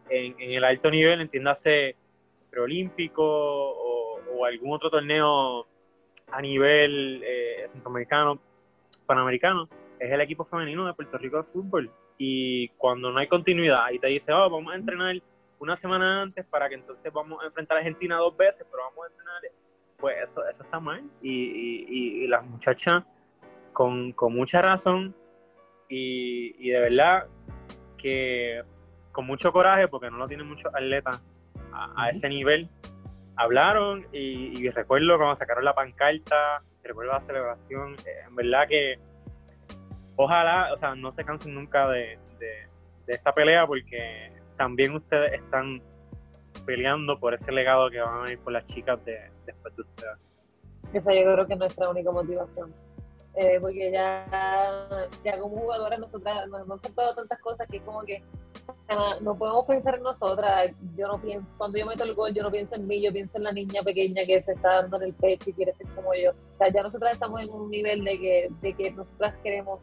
en, 0.09 0.35
el 0.39 0.63
alto 0.63 0.91
nivel, 0.91 1.21
entiéndase 1.21 1.95
preolímpico 2.49 3.23
o, 3.23 4.19
o, 4.33 4.45
algún 4.45 4.73
otro 4.73 4.89
torneo 4.89 5.67
a 6.31 6.41
nivel 6.41 7.21
eh, 7.23 7.69
centroamericano, 7.71 8.39
panamericano, 9.05 9.69
es 9.99 10.11
el 10.11 10.21
equipo 10.21 10.43
femenino 10.45 10.85
de 10.85 10.93
Puerto 10.93 11.17
Rico 11.17 11.37
de 11.37 11.43
fútbol. 11.43 11.91
Y 12.17 12.69
cuando 12.69 13.11
no 13.11 13.19
hay 13.19 13.27
continuidad 13.27 13.89
y 13.91 13.99
te 13.99 14.07
dice, 14.07 14.33
oh, 14.33 14.49
vamos 14.49 14.73
a 14.73 14.77
entrenar 14.77 15.15
una 15.59 15.75
semana 15.75 16.21
antes 16.21 16.45
para 16.45 16.69
que 16.69 16.75
entonces 16.75 17.11
vamos 17.11 17.41
a 17.43 17.47
enfrentar 17.47 17.77
a 17.77 17.79
Argentina 17.79 18.17
dos 18.17 18.35
veces, 18.35 18.65
pero 18.69 18.83
vamos 18.83 19.05
a 19.05 19.07
entrenar, 19.09 19.41
pues 19.97 20.15
eso, 20.23 20.47
eso 20.47 20.63
está 20.63 20.79
mal. 20.79 21.03
Y, 21.21 21.31
y, 21.31 22.23
y 22.23 22.27
las 22.27 22.45
muchachas, 22.45 23.03
con, 23.73 24.11
con 24.13 24.33
mucha 24.33 24.61
razón, 24.61 25.15
y, 25.89 26.55
y 26.59 26.69
de 26.71 26.79
verdad 26.79 27.27
que 27.97 28.63
con 29.11 29.25
mucho 29.25 29.51
coraje, 29.51 29.87
porque 29.87 30.09
no 30.09 30.17
lo 30.17 30.27
tienen 30.27 30.47
muchos 30.47 30.73
atletas 30.73 31.23
a, 31.71 32.03
a 32.03 32.09
ese 32.09 32.27
nivel, 32.27 32.69
hablaron 33.37 34.05
y, 34.11 34.59
y, 34.59 34.69
recuerdo 34.69 35.17
cuando 35.17 35.35
sacaron 35.37 35.65
la 35.65 35.73
pancarta, 35.73 36.63
recuerdo 36.83 37.13
la 37.13 37.21
celebración, 37.21 37.95
eh, 38.05 38.23
en 38.27 38.35
verdad 38.35 38.67
que 38.67 38.99
ojalá, 40.15 40.71
o 40.73 40.77
sea, 40.77 40.95
no 40.95 41.11
se 41.11 41.23
cansen 41.23 41.53
nunca 41.53 41.87
de, 41.89 42.17
de, 42.39 42.67
de, 43.05 43.13
esta 43.13 43.33
pelea 43.33 43.65
porque 43.67 44.31
también 44.57 44.95
ustedes 44.95 45.33
están 45.33 45.81
peleando 46.65 47.19
por 47.19 47.33
ese 47.33 47.51
legado 47.51 47.89
que 47.89 47.99
van 47.99 48.27
a 48.27 48.31
ir 48.31 48.39
por 48.39 48.53
las 48.53 48.65
chicas 48.67 49.03
de, 49.05 49.17
después 49.45 49.75
de 49.75 49.81
ustedes. 49.81 50.17
Esa 50.93 51.13
yo 51.13 51.23
creo 51.33 51.47
que 51.47 51.53
es 51.53 51.59
nuestra 51.59 51.89
única 51.89 52.11
motivación 52.11 52.73
eh, 53.35 53.57
porque 53.59 53.91
ya, 53.91 55.09
ya 55.23 55.39
como 55.39 55.57
jugadoras 55.57 55.99
nosotras 55.99 56.47
nos 56.47 56.61
hemos 56.61 56.79
contado 56.79 57.15
tantas 57.15 57.39
cosas 57.39 57.67
que 57.67 57.81
como 57.81 58.01
que 58.01 58.23
no 59.21 59.37
podemos 59.37 59.65
pensar 59.65 59.95
en 59.95 60.03
nosotras. 60.03 60.71
Yo 60.97 61.07
no 61.07 61.21
pienso, 61.21 61.47
cuando 61.57 61.77
yo 61.77 61.85
meto 61.85 62.03
el 62.03 62.15
gol, 62.15 62.33
yo 62.33 62.43
no 62.43 62.51
pienso 62.51 62.75
en 62.75 62.87
mí, 62.87 63.01
yo 63.01 63.11
pienso 63.11 63.37
en 63.37 63.43
la 63.43 63.51
niña 63.51 63.83
pequeña 63.83 64.25
que 64.25 64.41
se 64.41 64.53
está 64.53 64.81
dando 64.81 64.97
en 64.97 65.03
el 65.03 65.13
pecho 65.13 65.49
y 65.49 65.53
quiere 65.53 65.73
ser 65.73 65.87
como 65.95 66.13
yo. 66.15 66.31
O 66.31 66.57
sea, 66.57 66.71
ya 66.71 66.81
nosotras 66.81 67.13
estamos 67.13 67.41
en 67.41 67.49
un 67.49 67.69
nivel 67.69 68.03
de 68.03 68.19
que, 68.19 68.49
de 68.61 68.73
que 68.73 68.91
nosotras 68.91 69.35
queremos 69.43 69.81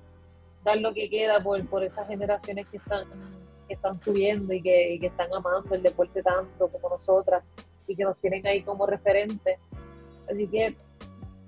dar 0.65 0.81
lo 0.81 0.95
que 0.95 1.11
queda 1.11 1.43
por, 1.43 1.65
por 1.69 1.85
esas 1.85 2.09
generaciones 2.09 2.67
que 2.69 2.79
están, 2.79 3.07
que 3.73 3.77
están 3.77 3.99
subiendo 4.03 4.53
y 4.53 4.61
que, 4.61 4.95
y 4.95 4.99
que 5.01 5.07
están 5.07 5.33
amando 5.33 5.75
el 5.75 5.83
deporte 5.83 6.23
tanto 6.23 6.69
como 6.69 6.91
nosotras 6.91 7.43
y 7.87 7.97
que 7.97 8.05
nos 8.05 8.19
tienen 8.19 8.47
ahí 8.47 8.63
como 8.63 8.87
referentes. 8.87 9.59
Así 10.31 10.47
que 10.47 10.77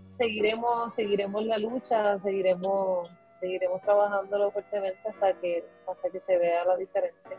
seguiremos, 0.06 0.94
seguiremos 0.94 1.44
la 1.44 1.58
lucha, 1.58 2.18
seguiremos, 2.20 3.10
seguiremos 3.40 3.82
trabajándolo 3.82 4.50
fuertemente 4.50 4.98
hasta 5.06 5.34
que, 5.34 5.66
hasta 5.86 6.08
que 6.08 6.20
se 6.20 6.38
vea 6.38 6.64
la 6.64 6.76
diferencia. 6.78 7.36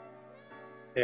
Sí. 0.94 1.02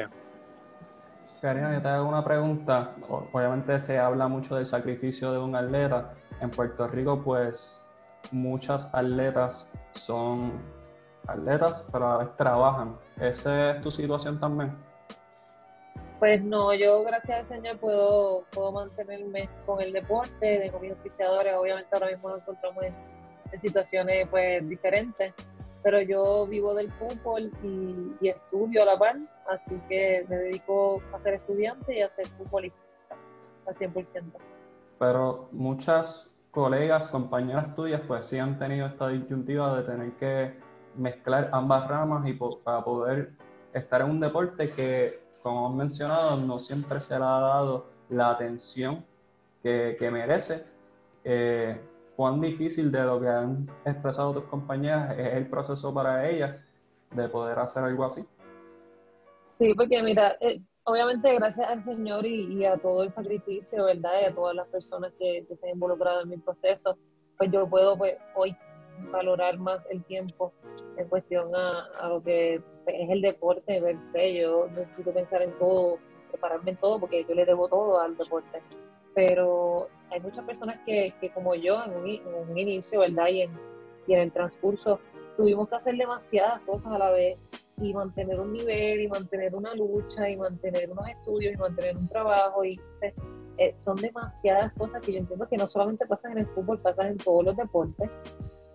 Karina, 1.42 1.74
yo 1.74 1.82
te 1.82 1.88
hago 1.88 2.08
una 2.08 2.24
pregunta. 2.24 2.96
Obviamente 3.10 3.80
se 3.80 3.98
habla 3.98 4.28
mucho 4.28 4.56
del 4.56 4.68
sacrificio 4.68 5.32
de 5.32 5.40
un 5.40 5.56
atleta. 5.56 6.14
En 6.40 6.52
Puerto 6.52 6.88
Rico, 6.88 7.24
pues 7.24 7.92
muchas 8.32 8.94
atletas 8.94 9.74
son 9.96 10.52
atletas, 11.32 11.88
pero 11.92 12.08
a 12.08 12.18
la 12.18 12.24
vez 12.24 12.38
trabajan. 12.38 12.98
¿Esa 13.20 13.72
es 13.72 13.82
tu 13.82 13.92
situación 13.92 14.40
también? 14.40 14.76
Pues 16.22 16.44
no, 16.44 16.72
yo 16.76 17.04
gracias 17.04 17.40
al 17.40 17.46
Señor 17.48 17.80
puedo, 17.80 18.44
puedo 18.52 18.72
mantenerme 18.72 19.50
con 19.66 19.82
el 19.82 19.92
deporte, 19.92 20.60
tengo 20.60 20.80
mis 20.80 20.94
oficiadores, 20.94 21.56
obviamente 21.56 21.90
ahora 21.94 22.12
mismo 22.12 22.30
nos 22.30 22.42
encontramos 22.42 22.84
en, 22.84 22.94
en, 23.52 23.60
situaciones 23.60 24.28
pues 24.30 24.70
diferentes, 24.70 25.34
pero 25.82 26.00
yo 26.00 26.46
vivo 26.46 26.76
del 26.76 26.92
fútbol 26.92 27.52
y, 27.64 28.14
y, 28.22 28.30
estudio 28.30 28.84
a 28.84 28.86
la 28.86 29.00
par, 29.00 29.16
así 29.50 29.76
que 29.90 30.24
me 30.30 30.36
dedico 30.36 31.02
a 31.12 31.20
ser 31.24 31.34
estudiante 31.34 31.98
y 31.98 32.02
a 32.04 32.10
ser 32.10 32.28
futbolista 32.28 32.78
al 33.66 33.74
100%. 33.74 34.06
Pero 35.00 35.50
muchas 35.52 36.38
colegas, 36.52 37.08
compañeras 37.08 37.74
tuyas, 37.76 38.02
pues 38.08 38.28
sí 38.28 38.38
han 38.38 38.60
tenido 38.60 38.86
esta 38.86 39.08
disyuntiva 39.08 39.76
de 39.76 39.84
tener 39.84 40.12
que 40.18 40.71
mezclar 40.96 41.50
ambas 41.52 41.88
ramas 41.88 42.28
y 42.28 42.34
po 42.34 42.60
para 42.60 42.84
poder 42.84 43.32
estar 43.74 44.02
en 44.02 44.10
un 44.10 44.20
deporte 44.20 44.70
que 44.70 45.22
como 45.42 45.68
hemos 45.68 45.76
mencionado, 45.76 46.38
no 46.38 46.60
siempre 46.60 47.00
se 47.02 47.18
le 47.18 47.26
ha 47.26 47.40
dado 47.40 47.86
la 48.10 48.32
atención 48.32 49.04
que, 49.64 49.96
que 49.98 50.12
merece. 50.12 50.66
Eh, 51.24 51.80
¿Cuán 52.16 52.40
difícil 52.40 52.92
de 52.92 53.02
lo 53.02 53.20
que 53.20 53.28
han 53.28 53.68
expresado 53.86 54.34
tus 54.34 54.44
compañeras 54.46 55.18
es 55.18 55.34
el 55.34 55.48
proceso 55.48 55.94
para 55.94 56.30
ellas 56.30 56.64
de 57.12 57.28
poder 57.30 57.58
hacer 57.60 57.84
algo 57.84 58.06
así? 58.06 58.24
Sí, 59.50 59.74
porque 59.74 60.02
mira, 60.04 60.38
eh, 60.40 60.62
obviamente 60.84 61.34
gracias 61.34 61.68
al 61.68 61.84
Señor 61.84 62.26
y, 62.26 62.54
y, 62.54 62.66
a 62.66 62.78
todo 62.78 63.04
el 63.04 63.10
sacrificio, 63.10 63.86
¿verdad? 63.86 64.12
Y 64.22 64.26
a 64.26 64.36
todas 64.36 64.56
las 64.56 64.68
personas 64.68 65.12
que, 65.18 65.46
que 65.48 65.56
se 65.56 65.68
han 65.68 65.74
involucrado 65.74 66.22
en 66.22 66.30
mi 66.30 66.38
proceso, 66.38 66.98
pues 67.38 67.52
yo 67.52 67.68
puedo 67.68 67.98
pues, 67.98 68.18
hoy 68.36 68.56
valorar 69.12 69.58
más 69.58 69.82
el 69.90 70.04
tiempo 70.04 70.54
en 70.98 71.08
cuestión 71.08 71.54
a, 71.56 72.08
lo 72.08 72.22
que 72.22 72.56
es 72.56 73.10
el 73.10 73.22
deporte 73.22 73.82
se. 74.02 74.36
Yo 74.36 74.68
necesito 74.76 75.14
pensar 75.14 75.42
en 75.42 75.58
todo, 75.58 75.98
prepararme 76.30 76.72
en 76.72 76.78
todo, 76.78 77.00
porque 77.00 77.26
yo 77.28 77.36
le 77.36 77.46
debo 77.46 77.68
todo 77.68 78.00
al 78.00 78.18
deporte. 78.18 78.62
Pero 79.14 79.90
hay 80.10 80.22
muchas 80.22 80.46
personas 80.46 80.80
que, 80.86 81.14
que 81.20 81.32
como 81.32 81.56
yo, 81.56 81.84
en 81.84 81.94
un, 81.94 82.58
inicio, 82.58 83.02
¿verdad? 83.02 83.28
Y 83.28 83.42
en, 83.42 83.52
y 84.08 84.14
en 84.14 84.22
el 84.22 84.32
transcurso, 84.32 85.00
tuvimos 85.36 85.68
que 85.70 85.76
hacer 85.76 85.96
demasiadas 85.96 86.62
cosas 86.62 86.94
a 86.94 86.98
la 86.98 87.12
vez 87.12 87.38
y 87.78 87.94
mantener 87.94 88.40
un 88.40 88.54
nivel 88.54 89.02
y 89.02 89.08
mantener 89.08 89.56
una 89.56 89.74
lucha 89.74 90.30
y 90.30 90.38
mantener 90.38 90.92
unos 90.92 91.08
estudios 91.08 91.54
y 91.54 91.58
mantener 91.58 91.98
un 91.98 92.08
trabajo 92.08 92.64
y 92.64 92.78
o 92.78 92.98
sea, 92.98 93.12
eh, 93.58 93.74
son 93.78 93.96
demasiadas 93.98 94.72
cosas 94.74 95.02
que 95.02 95.14
yo 95.14 95.20
entiendo 95.20 95.48
que 95.48 95.58
no 95.58 95.68
solamente 95.68 96.06
pasan 96.06 96.34
en 96.34 96.40
el 96.40 96.48
fútbol, 96.48 96.80
pasan 96.80 97.08
en 97.08 97.18
todos 97.18 97.44
los 97.44 97.58
deportes 97.58 98.10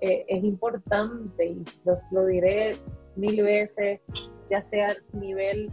eh, 0.01 0.25
es 0.29 0.45
importante 0.45 1.47
y 1.47 1.65
los, 1.85 2.05
lo 2.11 2.27
diré 2.27 2.77
mil 3.17 3.43
veces, 3.43 4.01
ya 4.51 4.63
sea 4.63 4.97
nivel 5.13 5.71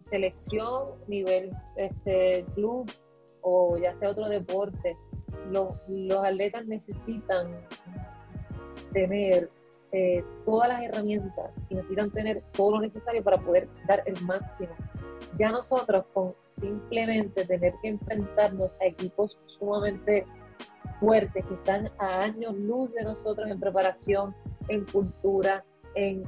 selección, 0.00 0.94
nivel 1.08 1.50
este, 1.76 2.44
club 2.54 2.90
o 3.42 3.76
ya 3.78 3.96
sea 3.96 4.10
otro 4.10 4.28
deporte, 4.28 4.96
los, 5.50 5.74
los 5.88 6.24
atletas 6.24 6.66
necesitan 6.66 7.48
tener 8.92 9.50
eh, 9.92 10.24
todas 10.46 10.68
las 10.68 10.82
herramientas 10.82 11.62
y 11.68 11.74
necesitan 11.74 12.10
tener 12.10 12.42
todo 12.52 12.72
lo 12.72 12.80
necesario 12.80 13.22
para 13.22 13.38
poder 13.38 13.68
dar 13.86 14.02
el 14.06 14.18
máximo. 14.22 14.74
Ya 15.38 15.50
nosotros 15.50 16.04
con 16.12 16.34
simplemente 16.50 17.44
tener 17.44 17.74
que 17.82 17.88
enfrentarnos 17.88 18.76
a 18.80 18.86
equipos 18.86 19.36
sumamente 19.46 20.26
fuertes 21.02 21.44
que 21.46 21.54
están 21.54 21.90
a 21.98 22.20
años 22.20 22.56
luz 22.56 22.92
de 22.92 23.02
nosotros 23.02 23.50
en 23.50 23.58
preparación, 23.58 24.34
en 24.68 24.84
cultura, 24.84 25.64
en, 25.96 26.22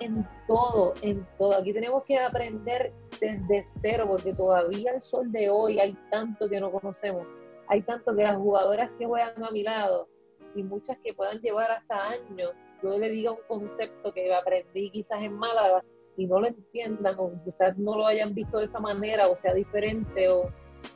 en 0.00 0.28
todo, 0.46 0.92
en 1.00 1.26
todo. 1.38 1.56
Aquí 1.56 1.72
tenemos 1.72 2.04
que 2.04 2.18
aprender 2.18 2.92
desde 3.18 3.62
cero 3.64 4.04
porque 4.06 4.34
todavía 4.34 4.92
el 4.92 5.00
sol 5.00 5.32
de 5.32 5.48
hoy 5.48 5.80
hay 5.80 5.96
tanto 6.10 6.50
que 6.50 6.60
no 6.60 6.70
conocemos. 6.70 7.26
Hay 7.68 7.80
tanto 7.80 8.14
que 8.14 8.24
las 8.24 8.36
jugadoras 8.36 8.90
que 8.98 9.06
juegan 9.06 9.42
a 9.42 9.50
mi 9.50 9.62
lado 9.62 10.06
y 10.54 10.62
muchas 10.62 10.98
que 10.98 11.14
puedan 11.14 11.40
llevar 11.40 11.70
hasta 11.70 12.10
años. 12.10 12.52
Yo 12.82 12.98
le 12.98 13.08
digo 13.08 13.36
un 13.36 13.60
concepto 13.60 14.12
que 14.12 14.32
aprendí 14.34 14.90
quizás 14.90 15.22
en 15.22 15.32
Málaga 15.32 15.82
y 16.18 16.26
no 16.26 16.40
lo 16.40 16.48
entiendan 16.48 17.14
o 17.16 17.32
quizás 17.42 17.78
no 17.78 17.96
lo 17.96 18.06
hayan 18.06 18.34
visto 18.34 18.58
de 18.58 18.66
esa 18.66 18.80
manera 18.80 19.28
o 19.28 19.36
sea 19.36 19.54
diferente 19.54 20.28
o, 20.28 20.50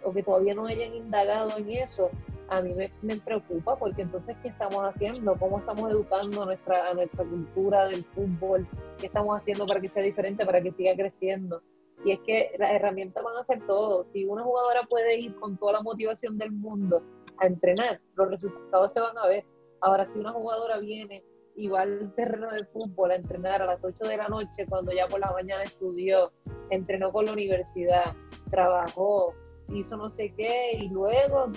o 0.05 0.13
que 0.13 0.23
todavía 0.23 0.55
no 0.55 0.67
hayan 0.67 0.95
indagado 0.95 1.57
en 1.57 1.71
eso, 1.71 2.11
a 2.53 2.61
mí 2.61 2.75
me, 2.75 3.17
preocupa 3.17 3.77
porque 3.77 4.03
entonces, 4.03 4.37
¿qué 4.43 4.49
estamos 4.49 4.83
haciendo? 4.83 5.37
¿Cómo 5.39 5.61
estamos 5.61 5.91
educando 5.91 6.45
nuestra, 6.45 6.91
a 6.91 6.95
nuestra 6.95 7.25
cultura 7.25 7.87
del 7.87 8.05
fútbol? 8.05 8.69
¿Qué 8.99 9.07
estamos 9.07 9.39
haciendo 9.39 9.65
para 9.65 9.81
que 9.81 9.89
sea 9.89 10.03
diferente, 10.03 10.45
para 10.45 10.61
que 10.61 10.71
siga 10.71 10.95
creciendo? 10.95 11.63
Y 12.05 12.13
es 12.13 12.21
que 12.21 12.55
las 12.59 12.73
herramientas 12.73 13.25
van 13.25 13.39
a 13.39 13.45
ser 13.45 13.67
todo. 13.67 14.05
Si 14.13 14.27
una 14.27 14.43
jugadora 14.43 14.83
puede 14.83 15.19
ir 15.19 15.35
con 15.37 15.57
toda 15.57 15.73
la 15.73 15.83
motivación 15.83 16.37
del 16.37 16.53
mundo 16.53 17.03
a 17.39 17.47
entrenar, 17.47 18.03
los 18.17 18.29
resultados 18.29 18.93
se 18.93 19.01
van 19.01 19.17
a 19.17 19.27
ver. 19.27 19.47
Ahora, 19.81 20.05
si 20.05 20.19
una 20.19 20.33
jugadora 20.33 20.79
viene 20.79 21.25
y 21.57 21.69
va 21.69 21.83
al 21.83 22.15
terreno 22.15 22.51
de 22.51 22.67
fútbol 22.67 23.13
a 23.13 23.15
entrenar 23.15 23.63
a 23.63 23.67
las 23.67 23.83
8 23.83 24.05
de 24.05 24.17
la 24.19 24.29
noche, 24.29 24.67
cuando 24.69 24.93
ya 24.93 25.09
por 25.09 25.21
la 25.21 25.33
mañana 25.33 25.63
estudió, 25.63 26.33
entrenó 26.69 27.13
con 27.13 27.25
la 27.25 27.33
universidad, 27.33 28.15
trabajó, 28.51 29.35
hizo 29.69 29.97
no 29.97 30.11
sé 30.11 30.35
qué, 30.37 30.73
y 30.79 30.89
luego, 30.89 31.51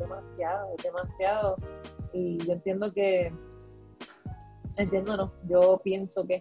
demasiado, 0.00 0.74
demasiado. 0.82 1.56
Y 2.12 2.38
yo 2.44 2.54
entiendo 2.54 2.92
que, 2.92 3.32
entiendo 4.76 5.16
no, 5.16 5.32
yo 5.48 5.80
pienso 5.84 6.26
que 6.26 6.40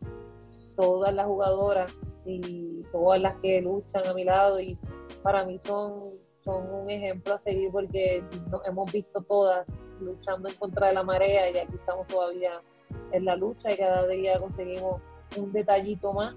todas 0.75 1.13
las 1.13 1.27
jugadoras 1.27 1.93
y 2.25 2.81
todas 2.91 3.21
las 3.21 3.35
que 3.41 3.61
luchan 3.61 4.07
a 4.07 4.13
mi 4.13 4.23
lado 4.23 4.59
y 4.59 4.77
para 5.21 5.45
mí 5.45 5.59
son, 5.59 6.13
son 6.43 6.73
un 6.73 6.89
ejemplo 6.89 7.35
a 7.35 7.39
seguir 7.39 7.71
porque 7.71 8.23
nos 8.49 8.65
hemos 8.65 8.91
visto 8.91 9.21
todas 9.21 9.79
luchando 9.99 10.49
en 10.49 10.55
contra 10.55 10.87
de 10.87 10.93
la 10.93 11.03
marea 11.03 11.49
y 11.49 11.57
aquí 11.57 11.75
estamos 11.75 12.07
todavía 12.07 12.61
en 13.11 13.25
la 13.25 13.35
lucha 13.35 13.71
y 13.71 13.77
cada 13.77 14.07
día 14.07 14.39
conseguimos 14.39 15.01
un 15.37 15.51
detallito 15.51 16.13
más, 16.13 16.33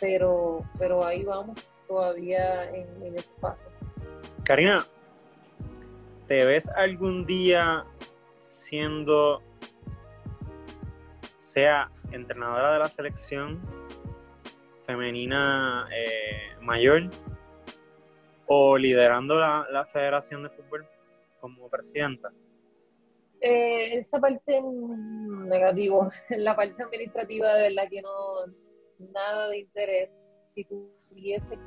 pero, 0.00 0.60
pero 0.78 1.04
ahí 1.04 1.24
vamos 1.24 1.58
todavía 1.88 2.70
en, 2.70 2.86
en 3.02 3.18
esos 3.18 3.32
pasos. 3.40 3.66
Karina, 4.44 4.86
¿te 6.26 6.44
ves 6.44 6.68
algún 6.70 7.26
día 7.26 7.84
siendo, 8.46 9.42
sea 11.36 11.90
entrenadora 12.10 12.72
de 12.74 12.78
la 12.78 12.88
selección 12.88 13.60
femenina 14.86 15.88
eh, 15.94 16.56
mayor 16.60 17.10
o 18.46 18.76
liderando 18.76 19.36
la, 19.36 19.66
la, 19.70 19.84
Federación 19.86 20.42
de 20.42 20.50
Fútbol 20.50 20.86
como 21.40 21.68
presidenta? 21.68 22.30
Eh, 23.40 23.98
esa 23.98 24.20
parte 24.20 24.60
negativo, 24.62 26.10
la 26.30 26.54
parte 26.54 26.82
administrativa 26.82 27.54
de 27.54 27.62
verdad 27.70 27.88
que 27.90 28.02
no, 28.02 28.46
nada 29.12 29.48
de 29.48 29.58
interés. 29.58 30.22
Si 30.34 30.64
tuviese 30.64 31.58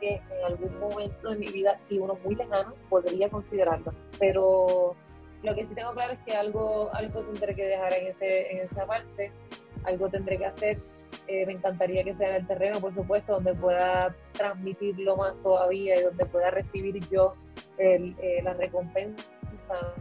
que 0.00 0.14
en 0.14 0.44
algún 0.44 0.78
momento 0.80 1.30
de 1.30 1.36
mi 1.36 1.48
vida 1.48 1.78
y 1.88 1.98
uno 1.98 2.18
muy 2.24 2.34
lejano 2.34 2.74
podría 2.88 3.28
considerarlo. 3.28 3.92
Pero 4.18 4.96
lo 5.42 5.54
que 5.54 5.66
sí 5.66 5.74
tengo 5.74 5.92
claro 5.92 6.14
es 6.14 6.18
que 6.20 6.32
algo, 6.32 6.92
algo 6.94 7.22
tendré 7.22 7.54
que 7.54 7.64
dejar 7.66 7.92
en, 7.92 8.06
ese, 8.08 8.52
en 8.52 8.58
esa 8.58 8.86
parte, 8.86 9.32
algo 9.84 10.08
tendré 10.08 10.38
que 10.38 10.46
hacer. 10.46 10.78
Eh, 11.26 11.44
me 11.46 11.54
encantaría 11.54 12.04
que 12.04 12.14
sea 12.14 12.30
en 12.30 12.36
el 12.36 12.46
terreno, 12.46 12.80
por 12.80 12.94
supuesto, 12.94 13.34
donde 13.34 13.54
pueda 13.54 14.14
transmitirlo 14.32 15.16
más 15.16 15.34
todavía 15.42 15.98
y 15.98 16.04
donde 16.04 16.24
pueda 16.26 16.50
recibir 16.50 17.00
yo 17.08 17.34
el, 17.78 18.16
eh, 18.20 18.40
la 18.42 18.54
recompensa, 18.54 19.24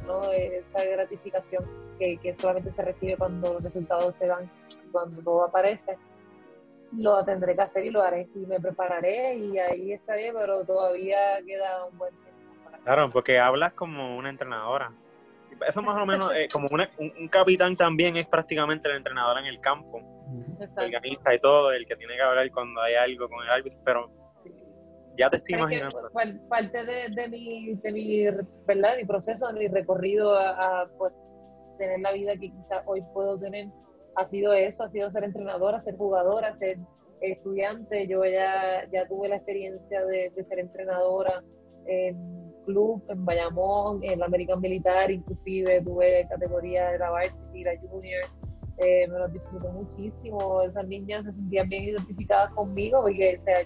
¿no? 0.06 0.32
esa 0.32 0.84
gratificación 0.84 1.66
que, 1.98 2.18
que 2.18 2.36
solamente 2.36 2.72
se 2.72 2.82
recibe 2.82 3.18
cuando 3.18 3.54
los 3.54 3.64
resultados 3.64 4.16
se 4.16 4.28
dan, 4.28 4.50
cuando 4.92 5.22
todo 5.22 5.44
aparece 5.44 5.98
lo 6.98 7.24
tendré 7.24 7.56
que 7.56 7.62
hacer 7.62 7.86
y 7.86 7.92
lo 7.92 8.02
haré 8.02 8.28
y 8.34 8.46
me 8.46 8.60
prepararé 8.60 9.36
y 9.36 9.58
ahí 9.58 9.94
estaré, 9.94 10.32
pero 10.34 10.66
todavía 10.66 11.18
queda 11.46 11.86
un 11.86 11.98
buen 11.98 12.12
tiempo. 12.12 12.30
Claro, 12.84 13.10
porque 13.12 13.40
hablas 13.40 13.74
como 13.74 14.18
una 14.18 14.30
entrenadora. 14.30 14.92
Eso 15.68 15.82
más 15.82 16.02
o 16.02 16.06
menos, 16.06 16.32
eh, 16.34 16.48
como 16.52 16.70
un, 16.70 17.28
capitán 17.28 17.76
también 17.76 18.16
es 18.16 18.28
prácticamente 18.28 18.90
el 18.90 18.98
entrenador 18.98 19.40
en 19.40 19.46
el 19.46 19.60
campo. 19.60 20.02
El 20.60 20.86
organista 20.86 21.34
y 21.34 21.40
todo, 21.40 21.72
el 21.72 21.86
que 21.86 21.96
tiene 21.96 22.16
que 22.16 22.22
hablar 22.22 22.50
cuando 22.52 22.82
hay 22.82 22.96
algo 22.96 23.28
con 23.28 23.44
el 23.44 23.50
árbitro, 23.50 23.80
pero 23.84 24.12
ya 25.18 25.30
te 25.30 25.38
estoy 25.38 25.56
imaginando. 25.56 26.10
Parte 26.50 26.86
de, 26.86 27.10
de, 27.10 27.28
mi, 27.28 27.74
de 27.76 27.92
mi, 27.92 28.26
¿verdad? 28.66 28.96
mi 28.98 29.06
proceso, 29.06 29.48
de 29.48 29.60
mi 29.60 29.68
recorrido 29.68 30.34
a, 30.34 30.82
a 30.82 30.88
pues, 30.98 31.14
tener 31.78 32.00
la 32.00 32.14
vida 32.14 32.34
que 32.34 32.52
quizás 32.52 32.84
hoy 32.86 33.02
puedo 33.14 33.38
tener 33.40 33.68
ha 34.16 34.26
sido 34.26 34.54
eso, 34.54 34.84
ha 34.84 34.90
sido 34.90 35.10
ser 35.12 35.24
entrenadora, 35.24 35.82
ser 35.82 35.96
jugadora, 35.98 36.56
ser 36.58 36.78
estudiante. 37.22 38.08
Yo 38.08 38.24
ya, 38.26 38.88
ya 38.92 39.08
tuve 39.08 39.30
la 39.30 39.38
experiencia 39.38 40.06
de, 40.06 40.32
ser 40.48 40.60
entrenadora 40.60 41.44
en 41.86 42.40
club, 42.66 43.04
en 43.10 43.26
Bayamón, 43.26 44.04
en 44.04 44.20
la 44.20 44.26
American 44.26 44.62
Militar, 44.62 45.10
inclusive 45.10 45.82
tuve 45.82 46.28
categoría 46.30 46.92
de 46.92 47.00
la 47.00 47.10
varsity, 47.10 47.64
la 47.64 47.80
junior. 47.80 48.24
Eh, 48.78 49.08
me 49.08 49.20
lo 49.20 49.28
disfruté 49.28 49.68
muchísimo. 49.70 50.62
Esas 50.62 50.88
niñas 50.88 51.26
se 51.26 51.34
sentían 51.34 51.68
bien 51.68 51.84
identificadas 51.84 52.54
conmigo 52.54 53.02
porque 53.02 53.36
o 53.38 53.42
sea, 53.42 53.64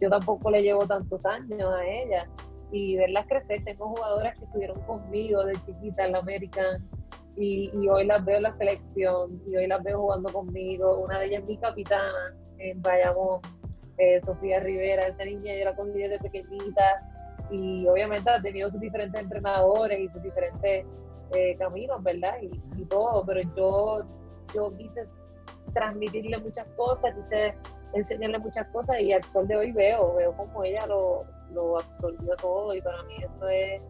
yo 0.00 0.10
tampoco 0.10 0.50
le 0.50 0.62
llevo 0.62 0.86
tantos 0.86 1.24
años 1.26 1.72
a 1.72 1.86
ellas. 1.86 2.28
Y 2.72 2.96
verlas 2.96 3.26
crecer, 3.28 3.62
tengo 3.64 3.88
jugadoras 3.88 4.36
que 4.38 4.44
estuvieron 4.44 4.80
conmigo 4.82 5.44
de 5.44 5.54
chiquita 5.64 6.06
en 6.06 6.12
la 6.12 6.18
American 6.18 6.84
y, 7.36 7.88
hoy 7.88 8.06
las 8.06 8.24
veo 8.24 8.38
en 8.38 8.44
la 8.44 8.54
selección 8.54 9.42
y 9.46 9.56
hoy 9.56 9.66
las 9.66 9.82
veo 9.82 10.00
jugando 10.00 10.32
conmigo. 10.32 10.98
Una 10.98 11.20
de 11.20 11.26
ellas 11.26 11.42
es 11.42 11.46
mi 11.46 11.58
capitana 11.58 12.34
en 12.58 12.80
Bayamón, 12.80 13.40
eh, 13.98 14.20
Sofía 14.20 14.60
Rivera. 14.60 15.06
Esa 15.06 15.24
niña 15.24 15.54
yo 15.54 15.66
la 15.66 15.76
conocí 15.76 15.98
desde 15.98 16.18
pequeñita 16.18 16.82
y 17.50 17.86
obviamente 17.86 18.28
ha 18.30 18.40
tenido 18.40 18.70
sus 18.70 18.80
diferentes 18.80 19.20
entrenadores 19.20 20.00
y 20.00 20.08
sus 20.08 20.22
diferentes 20.22 20.86
eh, 21.34 21.56
caminos, 21.58 22.02
¿verdad? 22.02 22.36
Y, 22.40 22.84
todo, 22.86 23.24
pero 23.26 23.40
yo, 23.56 24.06
yo 24.54 24.76
quise 24.76 25.02
transmitirle 25.74 26.38
muchas 26.38 26.66
cosas, 26.76 27.14
quise 27.16 27.54
enseñarle 27.92 28.38
muchas 28.38 28.66
cosas 28.68 29.00
y 29.00 29.12
al 29.12 29.24
sol 29.24 29.46
de 29.46 29.56
hoy 29.56 29.72
veo, 29.72 30.14
veo 30.14 30.32
como 30.36 30.64
ella 30.64 30.86
lo, 30.86 31.24
lo 31.52 31.78
absorbió 31.78 32.36
todo 32.36 32.74
y 32.74 32.80
para 32.80 33.02
mí 33.04 33.16
eso 33.22 33.48
es 33.48 33.82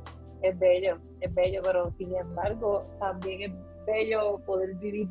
es 0.42 0.58
bello, 0.58 0.98
es 1.20 1.34
bello, 1.34 1.60
pero 1.62 1.92
sin 1.98 2.14
embargo 2.14 2.84
también 2.98 3.50
es 3.50 3.86
bello 3.86 4.38
poder 4.46 4.74
vivir 4.74 5.08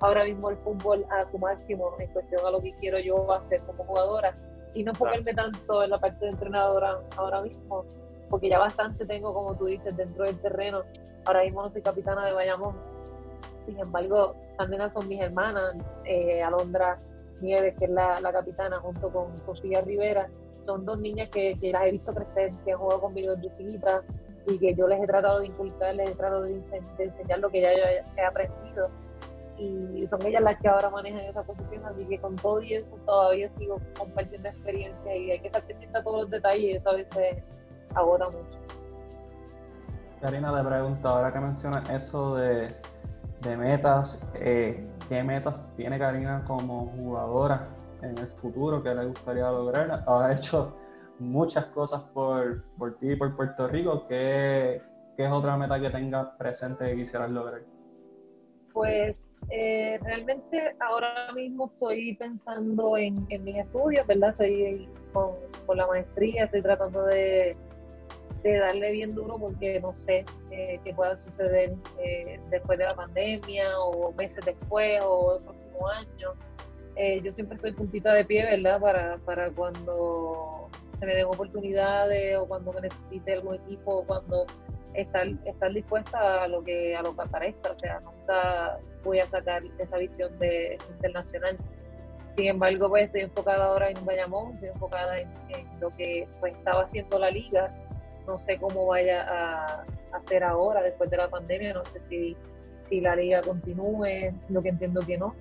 ahora 0.00 0.24
mismo 0.24 0.50
el 0.50 0.56
fútbol 0.58 1.04
a 1.10 1.26
su 1.26 1.38
máximo 1.38 1.94
en 1.98 2.08
cuestión 2.12 2.46
a 2.46 2.50
lo 2.50 2.60
que 2.60 2.74
quiero 2.76 2.98
yo 2.98 3.32
hacer 3.32 3.60
como 3.62 3.84
jugadora 3.84 4.36
y 4.74 4.84
no 4.84 4.92
enfocarme 4.92 5.34
tanto 5.34 5.82
en 5.82 5.90
la 5.90 5.98
parte 5.98 6.24
de 6.24 6.30
entrenadora 6.32 7.00
ahora 7.16 7.42
mismo, 7.42 7.84
porque 8.28 8.48
ya 8.48 8.58
bastante 8.58 9.06
tengo, 9.06 9.32
como 9.32 9.56
tú 9.56 9.66
dices, 9.66 9.96
dentro 9.96 10.24
del 10.24 10.38
terreno. 10.40 10.82
Ahora 11.24 11.42
mismo 11.42 11.62
no 11.62 11.70
soy 11.70 11.82
capitana 11.82 12.24
de 12.26 12.32
Bayamón. 12.32 12.76
Sin 13.64 13.78
embargo, 13.78 14.34
Sandena 14.56 14.90
son 14.90 15.08
mis 15.08 15.20
hermanas, 15.20 15.74
eh, 16.04 16.42
Alondra 16.42 16.98
Nieves, 17.40 17.74
que 17.78 17.86
es 17.86 17.90
la, 17.90 18.20
capitana, 18.32 18.78
junto 18.80 19.10
con 19.10 19.36
Sofía 19.44 19.80
Rivera. 19.80 20.28
Son 20.64 20.84
dos 20.84 20.98
niñas 20.98 21.28
que, 21.30 21.58
que 21.58 21.72
las 21.72 21.84
he 21.84 21.92
visto 21.92 22.14
crecer, 22.14 22.52
que 22.64 22.72
han 22.72 22.78
jugado 22.78 23.00
conmigo 23.00 23.34
desde 23.36 23.52
chiquitas, 23.52 24.02
y 24.48 24.58
que 24.58 24.74
yo 24.74 24.88
les 24.88 25.02
he 25.02 25.06
tratado 25.06 25.40
de 25.40 25.46
inculcar, 25.46 25.94
les 25.94 26.10
he 26.10 26.14
tratado 26.14 26.42
de, 26.42 26.54
enseñar 26.98 27.38
lo 27.38 27.50
que 27.50 27.60
ya 27.60 27.72
he 27.72 28.24
aprendido. 28.26 28.88
Y 29.56 30.06
son 30.06 30.24
ellas 30.24 30.42
las 30.42 30.60
que 30.60 30.68
ahora 30.68 30.88
manejan 30.88 31.20
esa 31.20 31.42
posición, 31.42 31.84
así 31.84 32.06
que 32.06 32.18
con 32.20 32.36
todo 32.36 32.62
y 32.62 32.74
eso 32.74 32.96
todavía 33.04 33.48
sigo 33.48 33.80
compartiendo 33.98 34.48
experiencia 34.48 35.16
y 35.16 35.32
hay 35.32 35.40
que 35.40 35.48
estar 35.48 35.62
pendiente 35.64 35.98
a 35.98 36.02
todos 36.02 36.22
los 36.22 36.30
detalles 36.30 36.64
y 36.64 36.72
eso 36.72 36.90
a 36.90 36.94
veces 36.94 37.42
agota 37.94 38.26
mucho. 38.26 38.58
Karina, 40.20 40.52
le 40.52 40.68
pregunto, 40.68 41.08
ahora 41.08 41.32
que 41.32 41.40
mencionas 41.40 41.90
eso 41.90 42.36
de, 42.36 42.68
de 43.40 43.56
metas, 43.56 44.30
eh, 44.34 44.88
¿qué 45.08 45.22
metas 45.22 45.66
tiene 45.76 45.98
Karina 45.98 46.44
como 46.46 46.86
jugadora 46.96 47.68
en 48.02 48.16
el 48.16 48.26
futuro 48.26 48.82
que 48.82 48.94
le 48.94 49.06
gustaría 49.06 49.50
lograr? 49.50 50.04
Ha 50.06 50.32
hecho 50.32 50.76
muchas 51.18 51.66
cosas 51.66 52.02
por, 52.14 52.64
por 52.76 52.98
ti 52.98 53.12
y 53.12 53.16
por 53.16 53.34
Puerto 53.36 53.66
Rico. 53.68 54.06
¿Qué, 54.08 54.80
¿Qué 55.16 55.24
es 55.24 55.30
otra 55.30 55.56
meta 55.56 55.80
que 55.80 55.90
tengas 55.90 56.28
presente 56.38 56.86
que 56.86 56.96
quisieras 56.96 57.30
lograr? 57.30 57.62
Pues 58.72 59.28
eh, 59.50 59.98
realmente 60.02 60.76
ahora 60.78 61.32
mismo 61.34 61.66
estoy 61.66 62.14
pensando 62.16 62.96
en, 62.96 63.26
en 63.28 63.44
mis 63.44 63.56
estudios, 63.56 64.06
¿verdad? 64.06 64.30
Estoy 64.30 64.88
con, 65.12 65.32
con, 65.66 65.76
la 65.76 65.86
maestría, 65.86 66.44
estoy 66.44 66.62
tratando 66.62 67.04
de, 67.06 67.56
de, 68.42 68.58
darle 68.58 68.92
bien 68.92 69.14
duro 69.14 69.38
porque 69.38 69.80
no 69.80 69.96
sé 69.96 70.24
eh, 70.50 70.78
qué 70.84 70.94
pueda 70.94 71.16
suceder 71.16 71.74
eh, 71.98 72.38
después 72.50 72.78
de 72.78 72.84
la 72.84 72.94
pandemia 72.94 73.80
o 73.80 74.12
meses 74.12 74.44
después 74.44 75.00
o 75.02 75.38
el 75.38 75.44
próximo 75.44 75.88
año. 75.88 76.34
Eh, 76.94 77.20
yo 77.22 77.32
siempre 77.32 77.56
estoy 77.56 77.72
puntita 77.72 78.12
de 78.12 78.24
pie, 78.24 78.44
¿verdad? 78.44 78.80
Para, 78.80 79.18
para 79.18 79.50
cuando 79.50 80.68
se 80.98 81.06
me 81.06 81.14
den 81.14 81.26
oportunidades 81.26 82.36
o 82.36 82.46
cuando 82.46 82.72
me 82.72 82.82
necesite 82.82 83.34
algún 83.34 83.54
equipo 83.54 83.98
o 83.98 84.04
cuando 84.04 84.46
estar, 84.94 85.26
estar 85.44 85.72
dispuesta 85.72 86.44
a 86.44 86.48
lo 86.48 86.62
que 86.62 86.96
a 86.96 87.02
lo 87.02 87.14
que 87.14 87.22
aparezca, 87.22 87.72
o 87.72 87.76
sea, 87.76 88.00
nunca 88.00 88.78
voy 89.04 89.20
a 89.20 89.26
sacar 89.26 89.62
esa 89.78 89.96
visión 89.98 90.38
de 90.38 90.78
internacional. 90.90 91.56
Sin 92.26 92.46
embargo, 92.46 92.88
pues 92.88 93.04
estoy 93.04 93.22
enfocada 93.22 93.66
ahora 93.66 93.90
en 93.90 94.04
Bayamón, 94.04 94.54
estoy 94.54 94.68
enfocada 94.68 95.18
en, 95.18 95.28
lo 95.80 95.94
que 95.96 96.28
pues, 96.40 96.54
estaba 96.54 96.82
haciendo 96.82 97.18
la 97.18 97.30
liga. 97.30 97.74
No 98.26 98.38
sé 98.38 98.58
cómo 98.58 98.86
vaya 98.86 99.22
a, 99.22 99.84
hacer 100.12 100.44
ahora, 100.44 100.82
después 100.82 101.10
de 101.10 101.16
la 101.16 101.28
pandemia, 101.28 101.72
no 101.74 101.84
sé 101.84 102.02
si, 102.04 102.36
si 102.80 103.00
la 103.00 103.16
liga 103.16 103.40
continúe, 103.40 104.32
lo 104.48 104.62
que 104.62 104.68
entiendo 104.68 105.00
que 105.06 105.16
no. 105.16 105.34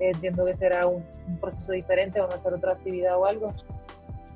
Entiendo 0.00 0.44
que 0.44 0.56
será 0.56 0.86
un, 0.86 1.04
un 1.28 1.38
proceso 1.38 1.72
diferente, 1.72 2.20
van 2.20 2.32
a 2.32 2.34
hacer 2.34 2.54
otra 2.54 2.72
actividad 2.72 3.16
o 3.18 3.26
algo. 3.26 3.52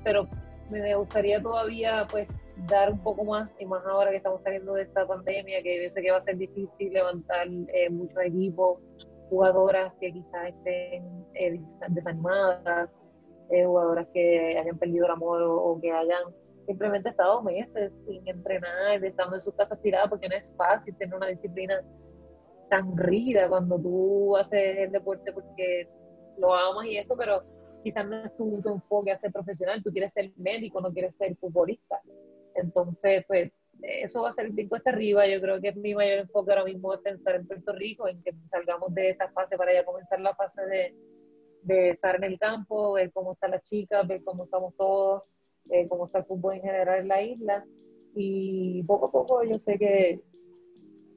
Pero 0.04 0.28
me 0.70 0.94
gustaría 0.94 1.40
todavía 1.42 2.06
pues 2.10 2.28
dar 2.68 2.90
un 2.90 2.98
poco 3.00 3.24
más, 3.24 3.50
y 3.58 3.66
más 3.66 3.84
ahora 3.86 4.10
que 4.10 4.16
estamos 4.16 4.42
saliendo 4.42 4.74
de 4.74 4.82
esta 4.82 5.06
pandemia, 5.06 5.62
que 5.62 5.84
yo 5.84 5.90
sé 5.90 6.02
que 6.02 6.10
va 6.10 6.18
a 6.18 6.22
ser 6.22 6.36
difícil 6.38 6.92
levantar 6.92 7.46
eh, 7.48 7.90
muchos 7.90 8.18
equipos, 8.22 8.80
jugadoras 9.28 9.92
que 10.00 10.12
quizás 10.12 10.48
estén 10.48 11.26
eh, 11.34 11.60
desanimadas, 11.88 12.90
eh, 13.50 13.64
jugadoras 13.64 14.06
que 14.12 14.56
hayan 14.58 14.78
perdido 14.78 15.06
el 15.06 15.12
amor 15.12 15.42
o, 15.42 15.78
que 15.80 15.92
hayan 15.92 16.22
simplemente 16.66 17.10
estado 17.10 17.42
meses 17.42 18.04
sin 18.04 18.26
entrenar, 18.26 19.04
estando 19.04 19.36
en 19.36 19.40
sus 19.40 19.54
casas 19.54 19.80
tiradas, 19.82 20.08
porque 20.08 20.28
no 20.28 20.36
es 20.36 20.54
fácil 20.56 20.96
tener 20.96 21.14
una 21.14 21.28
disciplina 21.28 21.80
tan 22.70 22.96
rígida 22.96 23.48
cuando 23.48 23.78
tú 23.78 24.36
haces 24.36 24.78
el 24.78 24.90
deporte 24.90 25.32
porque 25.32 25.88
lo 26.38 26.52
amas 26.52 26.86
y 26.86 26.96
esto, 26.96 27.16
pero 27.16 27.42
quizás 27.86 28.04
no 28.04 28.16
es 28.16 28.36
tu, 28.36 28.60
tu 28.60 28.68
enfoque 28.68 29.12
a 29.12 29.16
ser 29.16 29.30
profesional, 29.30 29.80
tú 29.80 29.92
quieres 29.92 30.12
ser 30.12 30.32
médico, 30.36 30.80
no 30.80 30.92
quieres 30.92 31.14
ser 31.14 31.36
futbolista. 31.36 32.02
Entonces, 32.56 33.24
pues 33.28 33.52
eso 33.80 34.22
va 34.22 34.30
a 34.30 34.32
ser 34.32 34.50
bien 34.50 34.68
cuesta 34.68 34.90
arriba. 34.90 35.24
Yo 35.28 35.40
creo 35.40 35.60
que 35.60 35.72
mi 35.74 35.94
mayor 35.94 36.18
enfoque 36.18 36.50
ahora 36.50 36.64
mismo 36.64 36.92
es 36.92 36.98
pensar 36.98 37.36
en 37.36 37.46
Puerto 37.46 37.72
Rico, 37.72 38.08
en 38.08 38.20
que 38.24 38.34
salgamos 38.46 38.92
de 38.92 39.10
esta 39.10 39.28
fase 39.28 39.56
para 39.56 39.72
ya 39.72 39.84
comenzar 39.84 40.18
la 40.18 40.34
fase 40.34 40.66
de, 40.66 40.96
de 41.62 41.90
estar 41.90 42.16
en 42.16 42.24
el 42.24 42.40
campo, 42.40 42.94
ver 42.94 43.12
cómo 43.12 43.34
están 43.34 43.52
las 43.52 43.62
chicas, 43.62 44.04
ver 44.08 44.24
cómo 44.24 44.46
estamos 44.46 44.74
todos, 44.76 45.22
ver 45.66 45.86
cómo 45.86 46.06
está 46.06 46.18
el 46.18 46.24
fútbol 46.24 46.54
en 46.54 46.62
general 46.62 46.98
en 47.02 47.06
la 47.06 47.22
isla. 47.22 47.64
Y 48.16 48.82
poco 48.82 49.06
a 49.06 49.12
poco 49.12 49.44
yo 49.44 49.60
sé 49.60 49.78
que, 49.78 50.20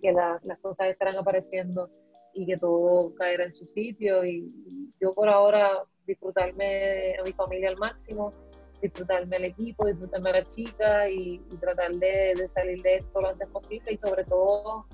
que 0.04 0.12
las 0.12 0.60
cosas 0.62 0.90
estarán 0.90 1.18
apareciendo 1.18 1.90
y 2.36 2.46
que 2.46 2.58
todo 2.58 3.16
caerá 3.16 3.46
en 3.46 3.54
su 3.54 3.66
sitio. 3.66 4.24
Y 4.24 4.54
yo 5.02 5.16
por 5.16 5.30
ahora 5.30 5.84
disfrutarme 6.10 7.16
a 7.20 7.24
mi 7.24 7.34
familia 7.34 7.70
al 7.70 7.78
máximo 7.78 8.34
disfrutarme 8.82 9.36
al 9.36 9.46
equipo, 9.46 9.86
disfrutarme 9.86 10.30
a 10.30 10.34
la 10.34 10.44
chica 10.44 11.10
y, 11.10 11.40
tratar 11.60 11.92
de, 11.94 12.48
salir 12.48 12.82
de 12.82 12.96
esto 12.98 13.22
lo 13.22 13.30
antes 13.30 13.48
posible 13.50 13.94
y 13.94 13.98
sobre 13.98 14.24
todo 14.24 14.86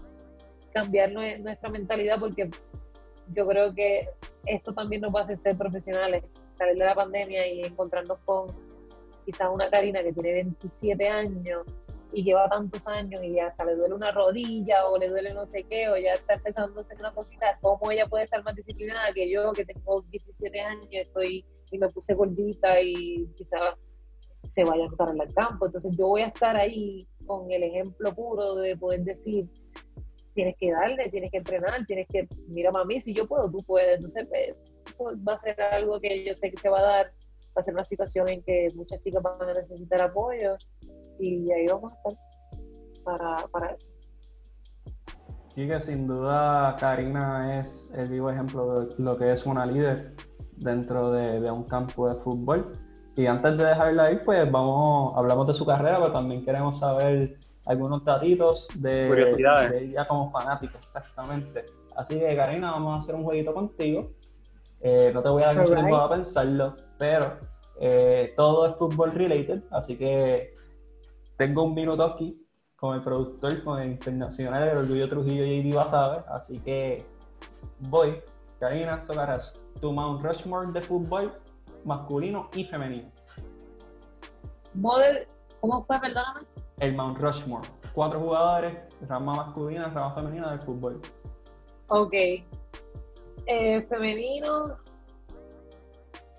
cambiar 0.73 1.11
nuestra 1.11 1.69
mentalidad 1.69 2.19
porque 2.19 2.49
yo 3.33 3.47
creo 3.47 3.73
que 3.73 4.09
esto 4.45 4.73
también 4.73 5.01
nos 5.01 5.13
va 5.13 5.21
a 5.21 5.23
hacer 5.23 5.37
ser 5.37 5.57
profesionales, 5.57 6.23
salir 6.57 6.75
de 6.75 6.85
la 6.85 6.95
pandemia 6.95 7.47
y 7.47 7.61
encontrarnos 7.61 8.19
con 8.25 8.47
quizás 9.25 9.49
una 9.51 9.69
Karina 9.69 10.03
que 10.03 10.13
tiene 10.13 10.33
27 10.33 11.07
años 11.07 11.65
y 12.15 12.23
lleva 12.23 12.47
tantos 12.47 12.87
años 12.87 13.21
y 13.23 13.37
hasta 13.39 13.65
le 13.65 13.75
duele 13.75 13.93
una 13.93 14.09
rodilla 14.11 14.87
o 14.87 14.97
le 14.97 15.09
duele 15.09 15.33
no 15.33 15.45
sé 15.45 15.65
qué 15.69 15.89
o 15.89 15.97
ya 15.97 16.13
está 16.13 16.35
empezando 16.35 16.77
a 16.77 16.79
hacer 16.79 16.97
una 16.97 17.13
cosita, 17.13 17.59
¿cómo 17.61 17.91
ella 17.91 18.07
puede 18.07 18.23
estar 18.23 18.41
más 18.41 18.55
disciplinada 18.55 19.11
que 19.13 19.29
yo 19.29 19.51
que 19.51 19.65
tengo 19.65 20.01
17 20.01 20.61
años 20.61 20.87
estoy 20.91 21.45
y 21.71 21.77
me 21.77 21.89
puse 21.89 22.13
gordita 22.13 22.79
y 22.81 23.27
quizás 23.35 23.75
se 24.47 24.63
vaya 24.63 24.85
a 24.85 24.87
estar 24.87 25.09
en 25.09 25.19
el 25.19 25.33
campo. 25.33 25.65
Entonces 25.65 25.91
yo 25.97 26.07
voy 26.07 26.21
a 26.21 26.27
estar 26.27 26.55
ahí 26.55 27.05
con 27.25 27.51
el 27.51 27.63
ejemplo 27.63 28.15
puro 28.15 28.55
de 28.55 28.77
poder 28.77 29.01
decir, 29.01 29.49
tienes 30.33 30.55
que 30.57 30.71
darle, 30.71 31.09
tienes 31.09 31.31
que 31.31 31.37
entrenar, 31.37 31.85
tienes 31.85 32.07
que, 32.07 32.29
mira 32.47 32.71
mami, 32.71 33.01
si 33.01 33.13
yo 33.13 33.27
puedo, 33.27 33.51
tú 33.51 33.57
puedes. 33.67 33.95
Entonces 33.95 34.25
pues, 34.29 34.55
eso 34.89 35.11
va 35.27 35.33
a 35.33 35.37
ser 35.37 35.59
algo 35.61 35.99
que 35.99 36.23
yo 36.23 36.33
sé 36.33 36.49
que 36.49 36.57
se 36.57 36.69
va 36.69 36.79
a 36.79 36.83
dar, 36.83 37.05
va 37.07 37.61
a 37.61 37.63
ser 37.63 37.73
una 37.73 37.83
situación 37.83 38.29
en 38.29 38.41
que 38.41 38.69
muchas 38.75 39.01
chicas 39.01 39.21
van 39.21 39.49
a 39.49 39.53
necesitar 39.53 40.01
apoyo 40.01 40.55
y 41.19 41.51
ahí 41.51 41.67
vamos 41.67 41.91
a 41.93 41.95
estar 41.95 42.23
para, 43.03 43.47
para 43.47 43.71
eso. 43.71 43.91
Y 45.55 45.67
que 45.67 45.79
sin 45.79 46.05
duda 46.05 46.75
Karina 46.77 47.59
es 47.59 47.93
el 47.95 48.09
vivo 48.09 48.29
ejemplo 48.29 48.81
de 48.81 48.95
lo 48.97 49.17
que 49.17 49.31
es 49.31 49.45
una 49.45 49.65
líder 49.65 50.13
dentro 50.57 51.11
de, 51.11 51.49
un 51.49 51.63
campo 51.63 52.09
de 52.09 52.15
fútbol. 52.15 52.73
Y 53.15 53.25
antes 53.27 53.57
de 53.57 53.63
dejarla 53.63 54.11
ir, 54.11 54.21
pues 54.25 54.51
vamos, 54.51 55.13
hablamos 55.15 55.47
de 55.47 55.53
su 55.53 55.65
carrera, 55.65 55.97
pero 55.99 56.11
también 56.11 56.43
queremos 56.43 56.79
saber 56.79 57.37
algunos 57.65 58.03
datitos 58.03 58.67
de, 58.75 59.09
de 59.09 59.83
ella 59.85 60.05
como 60.05 60.29
fanática, 60.29 60.77
exactamente. 60.77 61.65
Así 61.95 62.19
que, 62.19 62.35
Karina, 62.35 62.71
vamos 62.71 62.99
a 62.99 63.03
hacer 63.03 63.15
un 63.15 63.23
jueguito 63.23 63.53
contigo. 63.53 64.11
Eh, 64.81 65.11
no 65.13 65.23
te 65.23 65.29
voy 65.29 65.43
a 65.43 65.47
dar 65.47 65.57
mucho 65.57 65.73
tiempo 65.73 65.95
a 65.95 66.09
pensarlo, 66.09 66.75
pero 66.97 67.37
eh, 67.79 68.33
todo 68.35 68.67
es 68.67 68.75
fútbol 68.75 69.13
related, 69.13 69.63
así 69.71 69.97
que 69.97 70.54
tengo 71.37 71.63
un 71.63 71.73
minuto 71.73 72.03
aquí 72.03 72.41
con 72.75 72.95
el 72.95 73.03
productor, 73.03 73.63
con 73.63 73.81
el 73.81 73.91
internacional 73.91 74.67
del 74.67 74.77
Orgullo 74.77 75.09
Trujillo 75.09 75.45
y 75.45 75.71
Basabe, 75.71 76.23
así 76.27 76.59
que 76.59 77.05
voy. 77.79 78.21
Karina 78.59 79.01
Socarras 79.01 79.53
tu 79.81 79.91
Mount 79.91 80.23
Rushmore 80.23 80.71
de 80.71 80.81
fútbol 80.81 81.31
masculino 81.83 82.49
y 82.55 82.63
femenino. 82.63 83.11
Model, 84.73 85.27
¿cómo 85.59 85.85
fue, 85.85 85.99
perdóname? 85.99 86.41
El 86.79 86.95
Mount 86.95 87.19
Rushmore. 87.19 87.67
Cuatro 87.93 88.19
jugadores, 88.19 88.77
rama 89.07 89.35
masculina, 89.35 89.89
rama 89.89 90.15
femenina 90.15 90.51
del 90.51 90.61
fútbol. 90.61 91.01
Ok. 91.87 92.13
Eh, 92.13 93.85
femenino. 93.87 94.77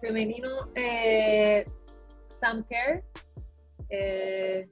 Femenino, 0.00 0.48
eh, 0.74 1.66
Sam 2.26 2.64
Kerr. 2.64 3.02
Eh, 3.88 4.68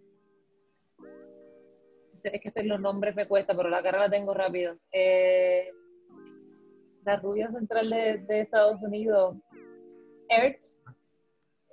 es 2.25 2.41
que 2.41 2.63
los 2.63 2.81
nombres 2.81 3.15
me 3.15 3.27
cuesta, 3.29 3.55
pero 3.55 3.69
la 3.69 3.83
cara 3.83 3.99
la 3.99 4.11
tengo 4.11 4.35
rápido. 4.35 4.77
Eh, 4.93 5.71
la 7.05 7.17
rubia 7.17 7.51
central 7.51 7.91
de, 7.91 8.41
Estados 8.41 8.83
Unidos, 8.83 9.37
Ertz, 10.29 10.83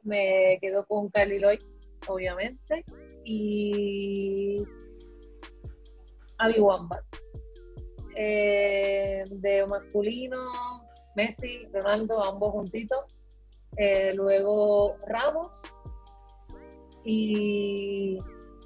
me 0.03 0.57
quedo 0.61 0.85
con 0.85 1.09
Carly 1.09 1.39
Lloyd, 1.39 1.61
obviamente, 2.07 2.83
y 3.23 4.63
Abby 6.37 6.59
Wambach. 6.59 7.03
Eh, 8.15 9.23
de 9.29 9.65
masculino, 9.65 10.51
Messi, 11.15 11.65
Ronaldo, 11.71 12.21
ambos 12.23 12.51
juntitos. 12.51 13.17
Eh, 13.77 14.13
luego 14.15 14.97
Ramos 15.07 15.79
y 17.05 18.17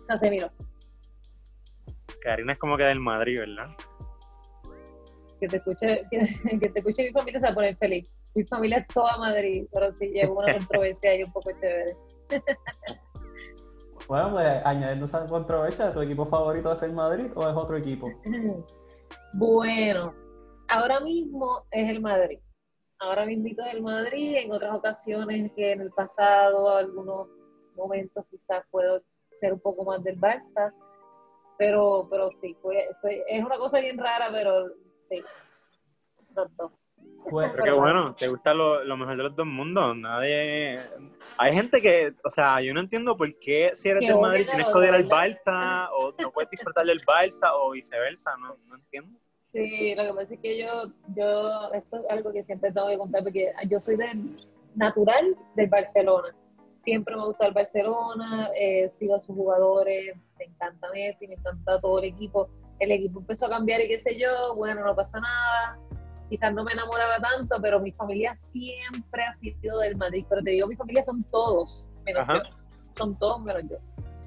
Casemiro. 0.08 0.50
Karina 2.26 2.54
es 2.54 2.60
como 2.60 2.76
que 2.76 2.84
del 2.84 3.00
Madrid, 3.00 3.40
¿verdad? 3.40 3.70
que 5.40 5.48
te 5.48 5.58
escuche, 5.58 6.08
que, 6.60 6.70
te 6.70 6.80
escuche 6.80 7.04
mi 7.04 7.12
familia 7.12 7.40
se 7.40 7.46
va 7.46 7.52
a 7.52 7.56
poner 7.56 7.78
feliz. 7.78 8.14
Mi 8.34 8.44
familia 8.46 8.80
es 8.80 8.88
toda 8.88 9.18
Madrid, 9.18 9.66
pero 9.72 9.94
sí 9.94 10.08
llevo 10.10 10.40
una 10.40 10.54
controversia 10.58 11.12
ahí 11.12 11.24
un 11.24 11.32
poco 11.32 11.52
chévere. 11.52 11.96
Bueno, 14.08 14.34
pues 14.34 14.46
añadiendo 14.64 15.06
esa 15.06 15.26
controversia, 15.26 15.92
¿tu 15.92 16.00
equipo 16.00 16.28
favorito 16.28 16.72
es 16.72 16.84
el 16.84 16.94
Madrid 16.94 17.32
o 17.34 17.50
es 17.50 17.56
otro 17.56 17.76
equipo? 17.76 18.08
Bueno, 19.34 20.14
ahora 20.68 21.00
mismo 21.00 21.66
es 21.72 21.90
el 21.90 22.02
Madrid. 22.02 22.38
Ahora 23.00 23.26
mismo 23.26 23.48
es 23.48 23.74
el 23.74 23.82
Madrid. 23.82 24.36
En 24.36 24.52
otras 24.52 24.76
ocasiones 24.76 25.52
que 25.56 25.72
en 25.72 25.82
el 25.82 25.90
pasado, 25.90 26.70
algunos 26.70 27.30
momentos 27.76 28.24
quizás 28.30 28.64
puedo 28.70 29.02
ser 29.32 29.54
un 29.54 29.60
poco 29.60 29.84
más 29.84 30.04
del 30.04 30.22
Barça. 30.22 30.72
Pero, 31.58 32.08
pero 32.10 32.32
sí, 32.32 32.56
es 33.28 33.44
una 33.44 33.58
cosa 33.58 33.80
bien 33.80 33.98
rara, 33.98 34.30
pero 34.32 34.66
Sí, 35.08 35.24
Pero 36.34 37.64
qué 37.64 37.72
bueno, 37.72 38.16
te 38.16 38.28
gusta 38.28 38.54
lo, 38.54 38.84
lo, 38.84 38.98
mejor 38.98 39.18
de 39.18 39.24
los 39.24 39.36
dos 39.36 39.46
mundos. 39.46 39.96
Nadie. 39.96 40.80
Hay 41.38 41.54
gente 41.54 41.82
que, 41.82 42.14
o 42.24 42.30
sea, 42.30 42.62
yo 42.62 42.74
no 42.74 42.80
entiendo 42.80 43.16
por 43.16 43.38
qué 43.40 43.72
si 43.76 43.90
eres 43.90 44.08
de 44.08 44.16
Madrid 44.16 44.46
tienes 44.46 44.68
que 44.68 44.74
odiar 44.74 44.96
al 44.96 45.06
Balsa, 45.06 45.90
o 45.94 46.14
no 46.20 46.32
puedes 46.32 46.50
disfrutar 46.50 46.86
del 46.86 47.02
Balsa, 47.06 47.56
o 47.56 47.72
viceversa, 47.72 48.36
no, 48.38 48.58
no 48.68 48.76
entiendo. 48.76 49.20
Sí, 49.38 49.94
lo 49.96 50.04
que 50.04 50.14
pasa 50.14 50.34
es 50.34 50.40
que 50.40 50.60
yo, 50.60 50.68
yo, 51.16 51.72
esto 51.74 51.98
es 51.98 52.10
algo 52.10 52.34
que 52.34 52.44
siempre 52.44 52.72
tengo 52.72 52.88
que 52.88 52.98
contar, 52.98 53.24
porque 53.24 53.54
yo 53.70 53.80
soy 53.80 53.96
de 53.96 54.10
natural 54.76 55.38
del 55.56 55.70
Barcelona. 55.70 56.36
Siempre 56.80 57.16
me 57.16 57.26
gusta 57.26 57.48
el 57.48 57.54
Barcelona, 57.54 58.50
eh, 58.60 58.90
sigo 58.90 59.16
a 59.16 59.22
sus 59.22 59.36
jugadores, 59.36 60.16
me 60.38 60.46
encanta 60.46 60.90
Messi, 60.92 61.28
me 61.28 61.36
encanta 61.36 61.80
todo 61.80 62.00
el 62.00 62.06
equipo. 62.06 62.50
El 62.80 62.92
equipo 62.92 63.20
empezó 63.20 63.46
a 63.46 63.50
cambiar 63.50 63.82
y 63.82 63.88
qué 63.88 64.00
sé 64.00 64.20
yo, 64.20 64.56
bueno, 64.56 64.84
no 64.84 64.96
pasa 64.96 65.20
nada 65.20 65.80
quizás 66.30 66.54
no 66.54 66.64
me 66.64 66.74
enamoraba 66.74 67.20
tanto, 67.20 67.58
pero 67.62 67.80
mi 67.80 67.92
familia 67.92 68.36
siempre 68.36 69.24
ha 69.24 69.34
sido 69.34 69.80
del 69.80 69.96
Madrid. 69.98 70.26
Pero 70.28 70.42
te 70.44 70.52
digo, 70.52 70.68
mi 70.68 70.76
familia 70.76 71.04
son 71.04 71.24
todos, 71.32 71.86
menos 72.06 72.28
yo. 72.28 72.42
Son 72.96 73.18
todos 73.18 73.42
menos 73.42 73.64
yo. 73.70 73.78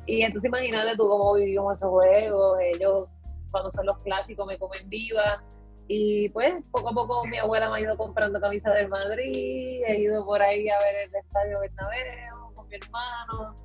Y 0.07 0.23
entonces 0.23 0.49
imagínate 0.49 0.97
tú 0.97 1.07
cómo 1.09 1.35
vivimos 1.35 1.79
esos 1.79 1.91
juegos. 1.91 2.59
Ellos, 2.63 3.09
cuando 3.51 3.71
son 3.71 3.87
los 3.87 3.99
clásicos, 3.99 4.47
me 4.47 4.59
comen 4.59 4.89
viva. 4.89 5.43
Y 5.89 6.29
pues 6.31 6.55
poco 6.71 6.91
a 6.91 6.93
poco 6.93 7.25
mi 7.27 7.39
abuela 7.39 7.71
me 7.71 7.79
ha 7.79 7.81
ido 7.81 7.97
comprando 7.97 8.39
camisas 8.39 8.75
del 8.75 8.89
Madrid, 8.89 9.83
he 9.87 10.01
ido 10.01 10.23
por 10.27 10.43
ahí 10.43 10.69
a 10.69 10.79
ver 10.81 11.09
el 11.09 11.15
estadio 11.15 11.61
Bernabéu 11.61 12.53
con 12.55 12.69
mi 12.69 12.75
hermano. 12.77 13.57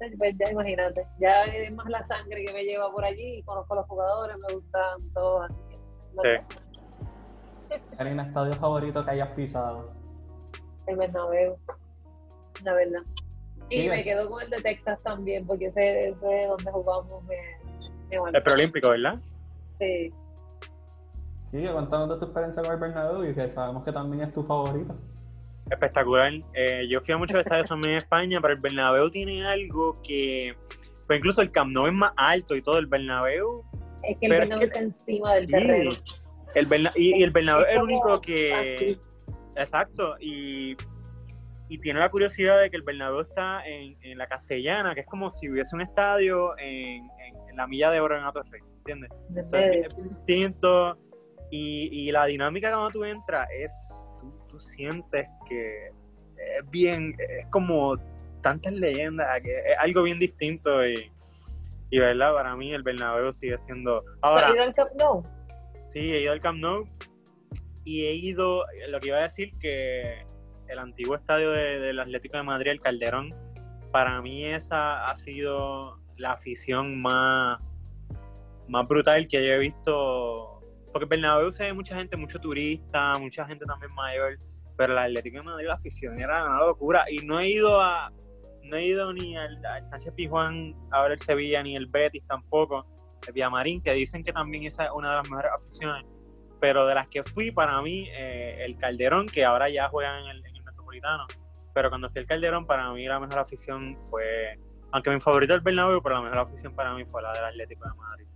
Entonces, 0.00 0.18
pues 0.18 0.34
ya 0.38 0.50
imagínate, 0.50 1.06
ya 1.18 1.44
es 1.44 1.72
más 1.74 1.86
la 1.90 2.02
sangre 2.02 2.42
que 2.42 2.54
me 2.54 2.64
lleva 2.64 2.90
por 2.90 3.04
allí, 3.04 3.42
conozco 3.42 3.74
a 3.74 3.76
los 3.76 3.86
jugadores, 3.86 4.36
me 4.38 4.54
gustan 4.54 5.12
todos. 5.12 5.50
Así 5.50 5.60
que, 5.68 6.42
Karina, 7.98 8.22
estadio 8.26 8.54
favorito 8.54 9.02
que 9.02 9.10
hayas 9.10 9.28
pisado? 9.32 9.90
El 10.86 10.96
Bernabéu, 10.96 11.58
la 12.64 12.72
verdad. 12.72 13.02
Y 13.68 13.90
me 13.90 14.02
quedo 14.02 14.30
con 14.30 14.42
el 14.42 14.48
de 14.48 14.56
Texas 14.62 14.98
también, 15.02 15.46
porque 15.46 15.66
ese, 15.66 16.08
es 16.08 16.20
donde 16.20 16.72
jugamos 16.72 17.22
me, 17.24 17.36
me 18.08 18.30
El 18.32 18.42
preolímpico, 18.42 18.88
¿verdad? 18.88 19.20
Sí. 19.78 20.14
Sí, 21.50 21.58
de 21.58 21.68
tu 21.68 22.24
experiencia 22.24 22.62
con 22.62 22.72
el 22.72 22.80
Bernabéu 22.80 23.24
y 23.30 23.34
que 23.34 23.52
sabemos 23.52 23.84
que 23.84 23.92
también 23.92 24.22
es 24.22 24.32
tu 24.32 24.44
favorito. 24.44 24.96
Espectacular. 25.70 26.32
Eh, 26.52 26.86
yo 26.88 27.00
fui 27.00 27.14
a 27.14 27.16
muchos 27.16 27.38
estadios 27.38 27.68
también 27.68 27.92
en 27.92 27.98
España, 27.98 28.40
pero 28.40 28.54
el 28.54 28.60
Bernabéu 28.60 29.08
tiene 29.10 29.46
algo 29.46 30.00
que, 30.02 30.56
pues 31.06 31.18
incluso 31.18 31.42
el 31.42 31.52
Camp 31.52 31.72
Nou 31.72 31.86
es 31.86 31.92
más 31.92 32.12
alto 32.16 32.56
y 32.56 32.62
todo, 32.62 32.78
el 32.78 32.86
Bernabéu... 32.86 33.64
Es 34.02 34.18
que 34.18 34.26
el 34.26 34.32
Bernabéu 34.32 34.66
está 34.66 34.80
encima 34.80 35.34
del 35.34 35.46
terreno. 35.46 35.90
El 36.54 36.90
y, 36.96 37.22
el 37.22 37.30
Bernabéu 37.30 37.66
es 37.66 37.76
el 37.76 37.82
único 37.82 38.20
que... 38.20 38.98
Exacto, 39.56 40.16
y, 40.18 40.76
y, 41.68 41.78
tiene 41.78 42.00
la 42.00 42.10
curiosidad 42.10 42.60
de 42.60 42.70
que 42.70 42.76
el 42.76 42.82
Bernabéu 42.82 43.20
está 43.20 43.66
en, 43.66 43.96
en, 44.02 44.18
la 44.18 44.26
Castellana, 44.26 44.94
que 44.94 45.00
es 45.00 45.06
como 45.06 45.30
si 45.30 45.50
hubiese 45.50 45.74
un 45.74 45.82
estadio 45.82 46.56
en, 46.58 47.08
en, 47.48 47.56
la 47.56 47.66
milla 47.66 47.90
de 47.90 48.00
oro 48.00 48.16
en 48.16 48.24
Atorrey, 48.24 48.62
¿entiendes? 48.78 49.10
es, 49.36 49.96
distinto, 50.08 50.98
y, 51.50 51.88
y, 51.92 52.10
la 52.10 52.26
dinámica 52.26 52.70
cuando 52.70 52.90
tú 52.90 53.04
entras 53.04 53.48
es, 53.52 54.08
tú, 54.50 54.58
sientes 54.58 55.28
que 55.48 55.88
es 55.88 56.70
bien, 56.70 57.14
es 57.18 57.46
como 57.48 57.96
tantas 58.42 58.72
leyendas, 58.72 59.26
que 59.42 59.56
es 59.56 59.78
algo 59.78 60.02
bien 60.02 60.18
distinto 60.18 60.86
y, 60.86 61.10
y 61.90 61.98
verdad, 61.98 62.32
para 62.34 62.56
mí 62.56 62.72
el 62.72 62.82
Bernabéu 62.82 63.32
sigue 63.32 63.58
siendo... 63.58 64.00
Ahora, 64.22 64.48
¿Has 64.48 64.54
ido 64.54 64.62
al 64.64 64.74
Camp 64.74 64.90
Sí, 65.88 65.98
he 66.12 66.22
ido 66.22 66.32
al 66.32 66.40
Camp 66.40 66.58
Nou 66.58 66.88
y 67.84 68.04
he 68.06 68.14
ido, 68.14 68.64
lo 68.88 69.00
que 69.00 69.08
iba 69.08 69.18
a 69.18 69.22
decir, 69.22 69.52
que 69.60 70.24
el 70.68 70.78
antiguo 70.78 71.16
estadio 71.16 71.50
del 71.50 71.98
Atlético 71.98 72.36
de 72.36 72.42
Madrid, 72.44 72.70
el 72.72 72.80
Calderón, 72.80 73.34
para 73.90 74.20
mí 74.22 74.44
esa 74.44 75.04
ha 75.06 75.16
sido 75.16 75.98
la 76.16 76.32
afición 76.32 77.00
más, 77.00 77.60
más 78.68 78.86
brutal 78.86 79.26
que 79.26 79.44
yo 79.44 79.54
he 79.54 79.58
visto. 79.58 80.49
Porque 80.92 81.06
Bernabéu 81.06 81.52
se 81.52 81.64
ve 81.64 81.72
mucha 81.72 81.94
gente, 81.96 82.16
mucho 82.16 82.38
turista, 82.38 83.18
mucha 83.18 83.46
gente 83.46 83.64
también 83.64 83.92
mayor, 83.94 84.38
pero 84.76 84.92
el 84.92 84.98
Atlético 84.98 85.38
de 85.38 85.42
Madrid, 85.42 85.66
la 85.66 85.74
afición 85.74 86.20
era 86.20 86.44
una 86.44 86.58
locura. 86.60 87.04
Y 87.10 87.18
no 87.18 87.38
he 87.38 87.48
ido 87.48 87.80
a 87.80 88.10
no 88.62 88.76
he 88.76 88.86
ido 88.86 89.12
ni 89.12 89.36
al, 89.36 89.58
Sánchez 89.84 90.12
Pizjuán 90.14 90.74
a 90.90 91.02
ver 91.02 91.12
el 91.12 91.18
Sevilla, 91.18 91.62
ni 91.62 91.76
el 91.76 91.86
Betis 91.86 92.24
tampoco 92.26 92.86
Villamarín, 93.32 93.82
que 93.82 93.92
dicen 93.92 94.24
que 94.24 94.32
también 94.32 94.64
esa 94.64 94.86
es 94.86 94.90
una 94.92 95.10
de 95.10 95.16
las 95.16 95.30
mejores 95.30 95.52
aficiones. 95.52 96.06
Pero 96.60 96.86
de 96.86 96.94
las 96.94 97.08
que 97.08 97.22
fui, 97.22 97.50
para 97.50 97.80
mí, 97.82 98.08
eh, 98.10 98.64
el 98.64 98.76
Calderón, 98.78 99.26
que 99.26 99.44
ahora 99.44 99.68
ya 99.68 99.88
juega 99.88 100.20
en 100.20 100.28
el, 100.28 100.42
Metropolitano. 100.64 101.26
Pero 101.74 101.88
cuando 101.90 102.10
fui 102.10 102.20
al 102.20 102.26
Calderón, 102.26 102.66
para 102.66 102.90
mí 102.92 103.06
la 103.06 103.20
mejor 103.20 103.38
afición 103.38 103.96
fue, 104.08 104.58
aunque 104.92 105.10
mi 105.10 105.20
favorito 105.20 105.52
es 105.52 105.58
el 105.58 105.64
Bernabéu, 105.64 106.02
pero 106.02 106.16
la 106.16 106.22
mejor 106.22 106.38
afición 106.38 106.74
para 106.74 106.94
mí 106.94 107.04
fue 107.04 107.22
la 107.22 107.32
del 107.32 107.44
Atlético 107.44 107.88
de 107.88 107.94
Madrid. 107.94 108.26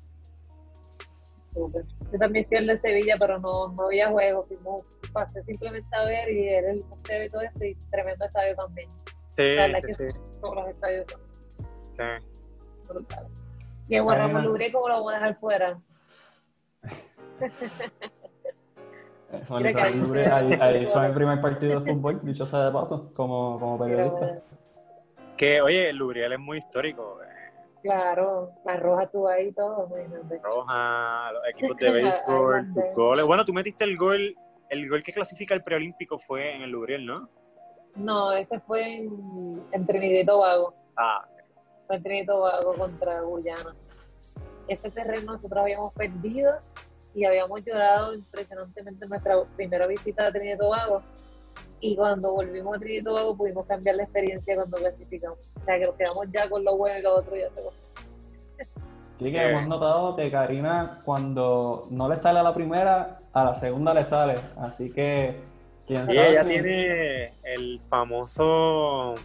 Yo 1.55 2.19
también 2.19 2.47
fui 2.47 2.57
al 2.57 2.67
de 2.67 2.77
Sevilla, 2.79 3.17
pero 3.19 3.39
no, 3.39 3.69
no 3.69 3.85
había 3.85 4.11
juego. 4.11 4.45
Fuimos, 4.47 4.85
pasé 5.13 5.43
simplemente 5.45 5.89
a 5.97 6.05
ver 6.05 6.31
y 6.31 6.49
era 6.49 6.73
el 6.73 6.85
museo 6.85 7.25
y 7.25 7.31
todo 7.31 7.43
esto, 7.43 7.65
y 7.65 7.75
tremendo 7.91 8.25
estadio 8.25 8.57
también. 8.57 8.91
Sí, 9.33 9.57
sí, 9.87 9.95
sí. 9.95 10.19
Todos 10.41 10.57
los 10.57 10.69
estadios 10.69 11.07
son. 11.11 11.21
Sí. 11.97 12.27
Brutal. 12.89 13.27
Y 13.89 13.97
el 13.97 14.07
Ramos 14.07 14.45
Lubre, 14.45 14.73
¿cómo 14.73 14.89
lo 14.89 14.95
vamos 14.95 15.13
a 15.13 15.17
dejar 15.17 15.39
fuera? 15.39 15.79
Juan 19.49 19.67
ahí, 19.67 19.75
ahí 20.61 20.87
fue 20.93 21.09
mi 21.09 21.15
primer 21.15 21.41
partido 21.41 21.81
de 21.81 21.93
fútbol, 21.93 22.21
dicho 22.23 22.47
sea 22.47 22.67
de 22.67 22.73
paso, 22.73 23.13
como, 23.15 23.59
como 23.59 23.79
periodista. 23.79 24.43
Que, 25.37 25.61
oye, 25.61 25.91
el 25.91 25.97
Lubriel 25.97 26.33
es 26.33 26.39
muy 26.39 26.59
histórico. 26.59 27.19
Claro, 27.85 28.51
la 28.65 28.79
roja 28.79 29.07
tú 29.09 29.29
ahí 29.29 29.49
y 29.49 29.53
todo. 29.53 29.91
Roja, 30.43 31.33
los 31.33 31.43
equipos 31.51 31.77
de 31.77 31.91
béisbol, 31.93 32.75
goles. 32.95 33.27
Bueno, 33.27 33.45
tú 33.45 33.53
metiste 33.53 33.85
el 33.85 33.99
gol, 33.99 34.35
el 34.71 34.89
gol 34.89 35.03
que 35.03 35.13
clasifica 35.13 35.53
el 35.53 35.63
preolímpico 35.63 36.19
fue 36.19 36.57
en 36.57 36.63
el 36.63 36.71
Lubriel, 36.71 37.05
¿no? 37.05 37.29
No, 37.95 38.33
ese 38.33 38.59
fue 38.61 38.97
en, 38.97 39.63
en 39.71 39.87
Trinidad 39.87 40.21
y 40.23 40.25
Tobago. 40.25 40.75
Ah, 40.97 41.29
fue 41.87 42.01
Trinidad 42.01 42.33
Tobago 42.33 42.75
contra 42.75 43.21
Guyana. 43.21 43.77
Ese 44.67 44.91
terreno 44.91 45.33
nosotros 45.33 45.63
habíamos 45.63 45.93
perdido 45.93 46.55
y 47.15 47.27
habíamos 47.27 47.63
llorado 47.67 48.15
impresionantemente 48.15 49.05
en 49.05 49.11
nuestra 49.11 49.45
primera 49.57 49.87
visita 49.87 50.29
a 50.29 50.33
Trinidad 50.33 50.55
y 50.55 50.59
Tobago. 50.59 51.03
Y 51.85 51.95
cuando 51.97 52.33
volvimos 52.33 52.77
a 52.77 52.81
Trinidad 52.81 53.03
y 53.03 53.05
Tobago 53.05 53.37
pudimos 53.37 53.67
cambiar 53.67 53.97
la 53.97 54.05
experiencia 54.05 54.55
cuando 54.55 54.79
clasificamos. 54.79 55.39
O 55.61 55.65
sea, 55.67 55.79
que 55.79 55.85
nos 55.85 55.95
quedamos 55.97 56.27
ya 56.33 56.49
con 56.49 56.65
lo 56.65 56.79
bueno 56.79 56.99
y 56.99 57.03
lo 57.03 57.17
otro 57.17 57.37
ya 57.37 57.51
se 57.51 57.61
Sí, 59.19 59.31
que 59.31 59.51
hemos 59.51 59.69
notado 59.69 60.17
que 60.17 60.31
Karina 60.31 61.03
cuando 61.05 61.87
no 61.91 62.09
le 62.09 62.17
sale 62.17 62.39
a 62.39 62.43
la 62.43 62.55
primera, 62.55 63.21
a 63.35 63.45
la 63.45 63.55
segunda 63.55 63.93
le 63.93 64.07
sale. 64.07 64.37
Así 64.57 64.91
que, 64.93 65.37
quién 65.87 66.07
sabe. 66.07 66.31
ella 66.31 66.45
tiene 66.47 67.33
el 67.45 67.79
famoso 67.91 69.17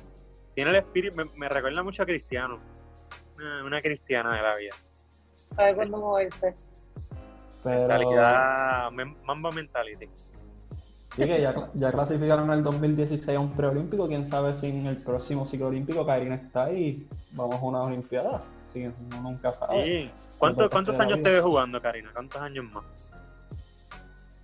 tiene 0.53 0.71
el 0.71 0.75
espíritu, 0.75 1.15
me, 1.37 1.47
recuerda 1.47 1.81
mucho 1.81 2.03
a 2.03 2.05
Cristiano. 2.05 2.59
Una, 3.65 3.81
cristiana 3.81 4.35
de 4.35 4.41
la 4.41 4.55
vida. 4.57 4.75
¿Sabes 5.55 5.75
cuándo 5.75 5.97
moverse? 5.97 6.53
Pero... 7.63 7.79
Mentalidad, 7.79 8.91
Mamba 9.23 9.51
Mentality. 9.51 10.09
Sí, 11.19 11.27
que 11.27 11.41
ya, 11.41 11.69
ya 11.73 11.91
clasificaron 11.91 12.49
el 12.51 12.63
2016 12.63 13.37
a 13.37 13.39
un 13.39 13.51
preolímpico. 13.51 14.07
Quién 14.07 14.25
sabe 14.25 14.53
si 14.53 14.67
en 14.67 14.87
el 14.87 14.97
próximo 14.97 15.45
ciclo 15.45 15.67
olímpico 15.67 16.05
Karina 16.05 16.35
está 16.35 16.65
ahí. 16.65 17.07
Vamos 17.31 17.55
a 17.55 17.65
una 17.65 17.83
Olimpiada. 17.83 18.41
Sí, 18.71 18.85
uno 18.85 19.21
nunca 19.21 19.51
sabe. 19.51 19.83
Sí. 19.83 20.11
¿Cuántos 20.37 20.99
años 20.99 21.21
te 21.21 21.31
ves 21.31 21.43
jugando, 21.43 21.81
Karina? 21.81 22.09
¿Cuántos 22.13 22.41
años 22.41 22.65
más? 22.65 22.83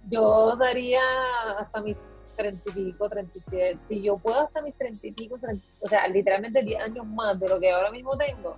Yo 0.10 0.56
daría 0.58 1.02
hasta 1.58 1.82
mis 1.82 1.96
treinta 2.36 2.70
y 2.70 2.74
pico, 2.74 3.10
treinta 3.10 3.38
y 3.38 3.42
siete, 3.50 3.80
si 3.88 4.02
yo 4.02 4.18
puedo 4.18 4.42
hasta 4.42 4.62
mis 4.62 4.76
treinta 4.76 5.08
y 5.08 5.12
pico, 5.14 5.40
o 5.80 5.88
sea, 5.88 6.08
literalmente 6.10 6.62
10 6.62 6.84
años 6.84 7.06
más 7.06 7.40
de 7.40 7.48
lo 7.48 7.60
que 7.60 7.72
ahora 7.72 7.90
mismo 7.92 8.18
tengo, 8.18 8.58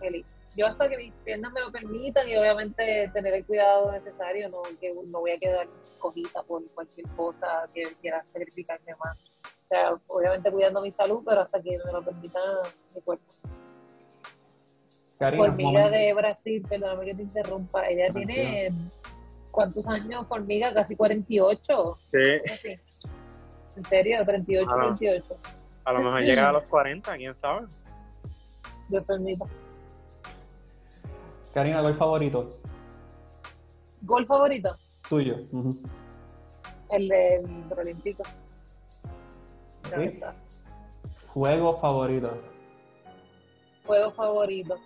feliz. 0.00 0.24
Yo 0.56 0.66
hasta 0.66 0.88
que 0.88 0.96
mis 0.98 1.12
piernas 1.24 1.52
me 1.52 1.60
lo 1.60 1.72
permitan 1.72 2.28
y 2.28 2.36
obviamente 2.36 3.10
tener 3.14 3.34
el 3.34 3.46
cuidado 3.46 3.90
necesario, 3.92 4.48
no, 4.50 4.62
que 4.80 4.92
no 4.92 5.20
voy 5.20 5.30
a 5.30 5.38
quedar 5.38 5.66
cojita 5.98 6.42
por 6.42 6.66
cualquier 6.72 7.06
cosa 7.08 7.68
que 7.72 7.84
quiera 8.00 8.22
sacrificarme 8.26 8.94
más. 9.02 9.16
O 9.16 9.66
sea, 9.66 9.94
obviamente 10.08 10.50
cuidando 10.50 10.82
mi 10.82 10.92
salud, 10.92 11.22
pero 11.24 11.40
hasta 11.40 11.62
que 11.62 11.78
me 11.78 11.92
lo 11.92 12.02
permita 12.04 12.38
mi 12.94 13.00
cuerpo. 13.00 13.24
Hormiga 15.20 15.88
de 15.88 16.12
Brasil, 16.12 16.66
perdóname 16.68 17.06
que 17.06 17.14
te 17.14 17.22
interrumpa, 17.22 17.88
ella 17.88 18.12
tiene... 18.12 18.70
¿Cuántos 19.52 19.86
años 19.86 20.24
hormiga? 20.30 20.72
Casi 20.72 20.96
48. 20.96 21.98
Sí. 22.10 22.78
¿En 23.76 23.84
serio? 23.84 24.24
38, 24.24 24.70
a 24.70 24.76
28. 24.76 25.36
A 25.84 25.92
lo 25.92 26.00
mejor 26.00 26.20
llega 26.22 26.48
a 26.48 26.52
los 26.52 26.64
40, 26.64 27.16
quién 27.18 27.34
sabe. 27.34 27.66
Dios 28.88 29.04
permita. 29.04 29.44
Karina, 31.54 31.82
¿gol 31.82 31.94
favorito? 31.94 32.48
¿Gol 34.02 34.26
favorito? 34.26 34.76
Tuyo. 35.08 35.36
el 36.90 37.08
del 37.08 37.78
Olímpico. 37.78 38.22
Sí. 39.84 40.20
Juego 41.28 41.74
favorito. 41.74 42.38
Juego 43.86 44.10
favorito. 44.12 44.76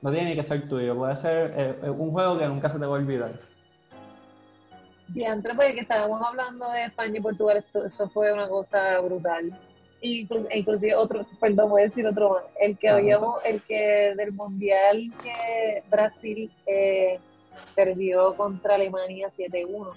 No 0.00 0.12
tiene 0.12 0.30
ni 0.30 0.36
que 0.36 0.44
ser 0.44 0.68
tuyo, 0.68 0.96
puede 0.96 1.16
ser 1.16 1.52
eh, 1.56 1.78
eh, 1.82 1.90
un 1.90 2.12
juego 2.12 2.38
que 2.38 2.46
nunca 2.46 2.68
se 2.68 2.78
te 2.78 2.86
va 2.86 2.96
a 2.96 3.00
olvidar. 3.00 3.40
Diantre, 5.08 5.54
porque 5.54 5.74
que 5.74 5.80
estábamos 5.80 6.22
hablando 6.22 6.70
de 6.70 6.84
España 6.84 7.18
y 7.18 7.20
Portugal, 7.20 7.64
eso 7.84 8.08
fue 8.10 8.32
una 8.32 8.48
cosa 8.48 9.00
brutal. 9.00 9.58
Inclu- 10.00 10.46
e 10.50 10.58
inclusive 10.60 10.94
otro, 10.94 11.26
perdón, 11.40 11.70
voy 11.70 11.82
a 11.82 11.84
decir 11.84 12.06
otro 12.06 12.30
más. 12.34 12.42
El 12.60 12.78
que 12.78 12.88
habíamos, 12.88 13.40
el 13.44 13.60
que 13.62 14.14
del 14.16 14.32
mundial 14.32 15.12
que 15.22 15.82
Brasil 15.90 16.50
eh, 16.66 17.18
perdió 17.74 18.36
contra 18.36 18.76
Alemania 18.76 19.28
7-1. 19.28 19.90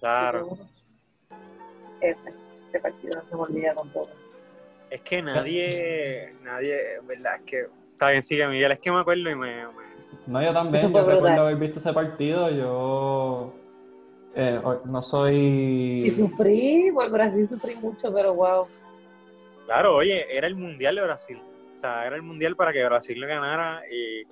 Claro. 0.00 0.48
7-1. 0.50 0.68
Ese, 2.02 2.32
ese 2.68 2.80
partido 2.80 3.16
no 3.16 3.24
se 3.24 3.34
me 3.36 3.42
olvida 3.42 3.74
tampoco. 3.74 4.10
Es 4.90 5.00
que 5.00 5.22
nadie, 5.22 6.34
nadie, 6.42 6.76
¿verdad? 7.04 7.36
Es 7.36 7.42
que, 7.42 7.66
está 7.92 8.10
bien, 8.10 8.22
sigue 8.22 8.46
Miguel, 8.46 8.72
es 8.72 8.80
que 8.80 8.90
me 8.92 9.00
acuerdo 9.00 9.30
y 9.30 9.34
me, 9.34 9.66
me- 9.68 9.72
No, 10.26 10.42
yo 10.42 10.52
también, 10.52 10.82
yo 10.82 10.88
recuerdo 10.98 11.20
brutal. 11.20 11.38
haber 11.38 11.56
visto 11.56 11.78
ese 11.78 11.92
partido, 11.94 12.50
yo 12.50 13.54
eh, 14.34 14.60
no 14.90 15.00
soy... 15.00 16.02
Y 16.04 16.10
sufrí, 16.10 16.90
por 16.92 17.10
Brasil 17.10 17.48
sufrí 17.48 17.74
mucho, 17.76 18.12
pero 18.12 18.34
wow. 18.34 18.66
Claro, 19.66 19.94
oye, 19.96 20.26
era 20.36 20.46
el 20.46 20.54
Mundial 20.56 20.96
de 20.96 21.02
Brasil. 21.02 21.40
O 21.72 21.76
sea, 21.76 22.06
era 22.06 22.16
el 22.16 22.22
Mundial 22.22 22.54
para 22.56 22.72
que 22.72 22.84
Brasil 22.84 23.18
le 23.18 23.26
ganara. 23.26 23.82
Y 23.90 24.24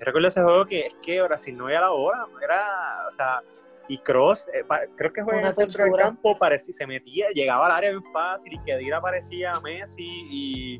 recuerdo 0.00 0.28
ese 0.28 0.42
juego 0.42 0.66
que 0.66 0.86
es 0.86 0.94
que 1.02 1.22
Brasil 1.22 1.56
no 1.56 1.66
veía 1.66 1.80
la 1.80 1.90
bola. 1.90 2.26
Era, 2.42 3.06
o 3.08 3.10
sea, 3.12 3.40
y 3.88 3.98
Cross, 3.98 4.48
eh, 4.52 4.64
pa- 4.66 4.82
creo 4.96 5.12
que 5.12 5.22
juega 5.22 5.40
en 5.40 5.46
el 5.46 5.54
centro 5.54 5.84
del 5.84 5.92
campo, 6.06 6.36
parecía, 6.36 6.74
se 6.74 6.86
metía, 6.86 7.28
llegaba 7.30 7.66
al 7.66 7.72
área 7.72 7.90
bien 7.90 8.02
fácil 8.12 8.52
y 8.52 8.58
que 8.64 8.76
Dira 8.78 9.00
parecía 9.00 9.52
a 9.52 9.60
Messi. 9.60 10.04
Y 10.04 10.78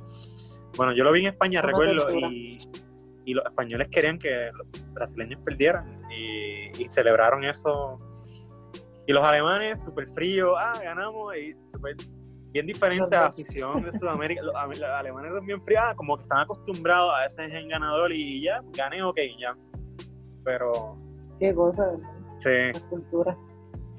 bueno, 0.77 0.93
yo 0.93 1.05
lo 1.05 1.13
vi 1.13 1.21
en 1.21 1.27
España, 1.29 1.61
Una 1.61 1.69
recuerdo, 1.69 2.11
y, 2.19 2.69
y 3.25 3.35
los 3.35 3.45
españoles 3.45 3.89
querían 3.91 4.19
que 4.19 4.51
los 4.53 4.67
brasileños 4.93 5.41
perdieran 5.45 5.97
y, 6.11 6.83
y 6.83 6.91
celebraron 6.91 7.45
eso. 7.45 7.97
Y 9.07 9.13
los 9.13 9.25
alemanes, 9.25 9.85
súper 9.85 10.09
fríos, 10.09 10.57
ah, 10.59 10.73
ganamos, 10.83 11.37
y 11.37 11.55
súper 11.71 11.95
bien 12.57 12.67
diferente 12.67 13.15
a 13.15 13.21
la 13.21 13.27
afición 13.27 13.83
de 13.83 13.93
Sudamérica. 13.99 14.43
Los, 14.43 14.55
los 14.55 14.83
alemanes 14.83 15.33
son 15.35 15.45
bien 15.45 15.61
fríos, 15.61 15.83
ah, 15.85 15.95
como 15.95 16.17
que 16.17 16.23
están 16.23 16.39
acostumbrados 16.41 17.13
a 17.15 17.27
ese 17.27 17.51
gen 17.51 17.69
ganador 17.69 18.13
y 18.13 18.43
ya, 18.43 18.63
gané, 18.73 19.03
ok, 19.03 19.19
ya. 19.39 19.55
Pero, 20.43 20.97
Qué 21.39 21.55
cosa, 21.55 21.85
¿verdad? 21.85 22.09
sí, 22.39 22.81
la 22.81 22.89
cultura. 22.89 23.37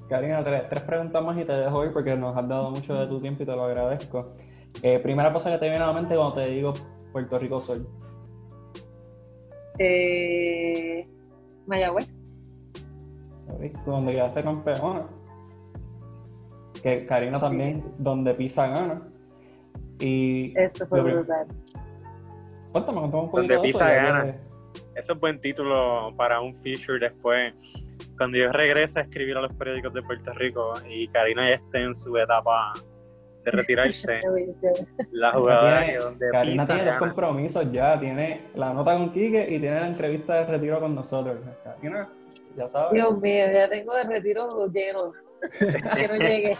Karina, 0.09 0.43
tres, 0.43 0.69
tres 0.69 0.83
preguntas 0.83 1.23
más 1.23 1.37
y 1.37 1.45
te 1.45 1.51
dejo 1.51 1.85
ir 1.85 1.93
porque 1.93 2.15
nos 2.15 2.35
has 2.35 2.47
dado 2.47 2.71
mucho 2.71 2.95
de 2.95 3.05
tu 3.07 3.21
tiempo 3.21 3.43
y 3.43 3.45
te 3.45 3.55
lo 3.55 3.65
agradezco. 3.65 4.33
Eh, 4.81 4.99
primera 4.99 5.31
cosa 5.31 5.51
que 5.51 5.57
te 5.59 5.69
viene 5.69 5.83
a 5.83 5.87
la 5.87 5.93
mente 5.93 6.15
cuando 6.15 6.35
te 6.35 6.47
digo 6.47 6.73
Puerto 7.11 7.37
Rico 7.37 7.59
Sol. 7.59 7.87
Eh, 9.77 11.07
Mayagüez. 11.67 12.07
Donde 13.85 14.13
quedaste 14.13 14.43
campeona. 14.43 15.16
Que 16.87 17.05
Karina 17.05 17.37
también, 17.37 17.83
donde 17.97 18.33
pisa 18.33 18.67
gana. 18.69 18.99
Y 19.99 20.57
Eso 20.57 20.87
fue 20.87 21.01
brutal. 21.01 21.45
cuéntame, 22.71 22.99
cuéntame 23.01 23.23
un 23.23 23.29
poquito 23.29 23.37
Donde 23.37 23.47
de 23.55 23.55
eso, 23.55 23.63
pisa 23.79 23.93
gana. 23.93 24.23
que- 24.23 24.39
eso 24.99 25.13
es 25.13 25.19
buen 25.19 25.41
título 25.41 26.13
para 26.15 26.39
un 26.39 26.55
feature 26.55 26.97
después. 26.97 27.53
Cuando 28.17 28.37
yo 28.37 28.53
regrese 28.53 28.99
a 28.99 29.01
escribir 29.01 29.35
a 29.35 29.41
los 29.41 29.51
periódicos 29.53 29.93
de 29.93 30.01
Puerto 30.01 30.31
Rico 30.33 30.75
y 30.89 31.09
Karina 31.09 31.49
ya 31.49 31.55
esté 31.55 31.83
en 31.83 31.93
su 31.93 32.15
etapa 32.17 32.71
de 33.43 33.51
retirarse, 33.51 34.21
la 35.11 35.33
jugadora 35.33 35.81
Tiene- 35.83 35.97
donde 35.99 36.29
Karina 36.31 36.63
pisa 36.63 36.73
tiene 36.73 36.79
dos 36.85 36.85
gana. 36.85 36.99
compromisos 36.99 37.71
ya, 37.73 37.99
tiene 37.99 38.41
la 38.55 38.73
nota 38.73 38.95
con 38.95 39.11
Quique 39.11 39.43
y 39.43 39.59
tiene 39.59 39.81
la 39.81 39.87
entrevista 39.87 40.35
de 40.35 40.45
retiro 40.45 40.79
con 40.79 40.95
nosotros. 40.95 41.35
Karina, 41.65 42.07
ya 42.55 42.65
sabes. 42.69 42.93
Dios 42.93 43.19
mío, 43.19 43.45
ya 43.51 43.67
tengo 43.67 43.93
el 43.97 44.07
retiro 44.07 44.67
lleno. 44.71 45.11
que 45.59 46.07
no 46.07 46.15
llegue. 46.15 46.57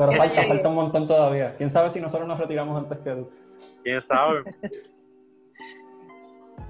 Pero 0.00 0.12
falta, 0.18 0.42
falta 0.48 0.68
un 0.68 0.74
montón 0.74 1.06
todavía. 1.06 1.54
¿Quién 1.56 1.68
sabe 1.68 1.90
si 1.90 2.00
nosotros 2.00 2.26
nos 2.26 2.38
retiramos 2.38 2.76
antes 2.82 2.98
que 3.00 3.10
tú? 3.10 3.30
¿Quién 3.84 4.02
sabe? 4.02 4.42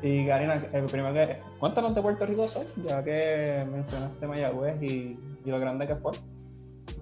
Y 0.02 0.27
Karina, 0.27 0.57
eh, 0.73 0.82
primero 0.90 1.12
que, 1.12 1.36
cuéntanos 1.59 1.94
de 1.94 2.01
Puerto 2.01 2.24
Rico 2.24 2.48
Sol, 2.48 2.65
ya 2.86 3.05
que 3.05 3.66
mencionaste 3.70 4.27
Mayagüez 4.27 4.82
y, 4.82 5.19
y 5.44 5.51
lo 5.51 5.61
grande 5.61 5.86
que 5.86 5.94
fue. 5.97 6.12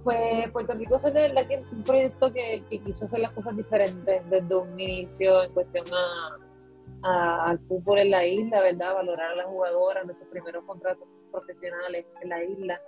Pues 0.02 0.50
Puerto 0.50 0.74
Rico 0.74 0.96
es 0.96 1.04
de 1.04 1.12
verdad 1.12 1.46
que 1.46 1.54
es 1.54 1.72
un 1.72 1.84
proyecto 1.84 2.32
que, 2.32 2.64
que 2.68 2.80
quiso 2.80 3.04
hacer 3.04 3.20
las 3.20 3.30
cosas 3.30 3.56
diferentes 3.56 4.28
desde 4.28 4.56
un 4.56 4.78
inicio 4.80 5.44
en 5.44 5.52
cuestión 5.52 5.84
a, 5.94 7.08
a- 7.08 7.50
al 7.50 7.60
fútbol 7.68 8.00
en 8.00 8.10
la 8.10 8.26
isla, 8.26 8.62
¿verdad? 8.62 8.94
Valorar 8.94 9.30
a 9.30 9.36
las 9.36 9.46
jugadoras, 9.46 10.04
nuestros 10.04 10.28
primeros 10.30 10.64
contratos 10.64 11.06
profesionales 11.30 12.04
en 12.20 12.28
la 12.28 12.42
isla. 12.42 12.80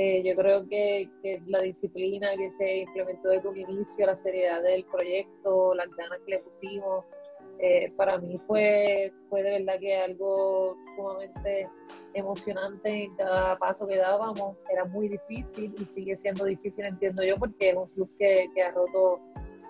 Eh, 0.00 0.22
yo 0.22 0.36
creo 0.36 0.64
que, 0.68 1.10
que 1.22 1.42
la 1.46 1.60
disciplina 1.60 2.28
que 2.36 2.52
se 2.52 2.82
implementó 2.82 3.30
desde 3.30 3.48
un 3.48 3.56
inicio, 3.56 4.06
la 4.06 4.16
seriedad 4.16 4.62
del 4.62 4.84
proyecto, 4.84 5.74
las 5.74 5.88
ganas 5.96 6.20
que 6.24 6.30
le 6.30 6.38
pusimos, 6.38 7.04
eh, 7.58 7.90
para 7.96 8.16
mí 8.18 8.38
fue, 8.46 9.12
fue 9.28 9.42
de 9.42 9.58
verdad 9.58 9.80
que 9.80 9.96
algo 9.96 10.76
sumamente 10.94 11.68
emocionante 12.14 12.88
en 13.06 13.16
cada 13.16 13.58
paso 13.58 13.88
que 13.88 13.96
dábamos. 13.96 14.56
Era 14.70 14.84
muy 14.84 15.08
difícil 15.08 15.74
y 15.80 15.84
sigue 15.86 16.16
siendo 16.16 16.44
difícil, 16.44 16.84
entiendo 16.84 17.24
yo, 17.24 17.36
porque 17.36 17.70
es 17.70 17.76
un 17.76 17.88
club 17.88 18.08
que, 18.20 18.46
que 18.54 18.62
ha, 18.62 18.70
roto, 18.70 19.18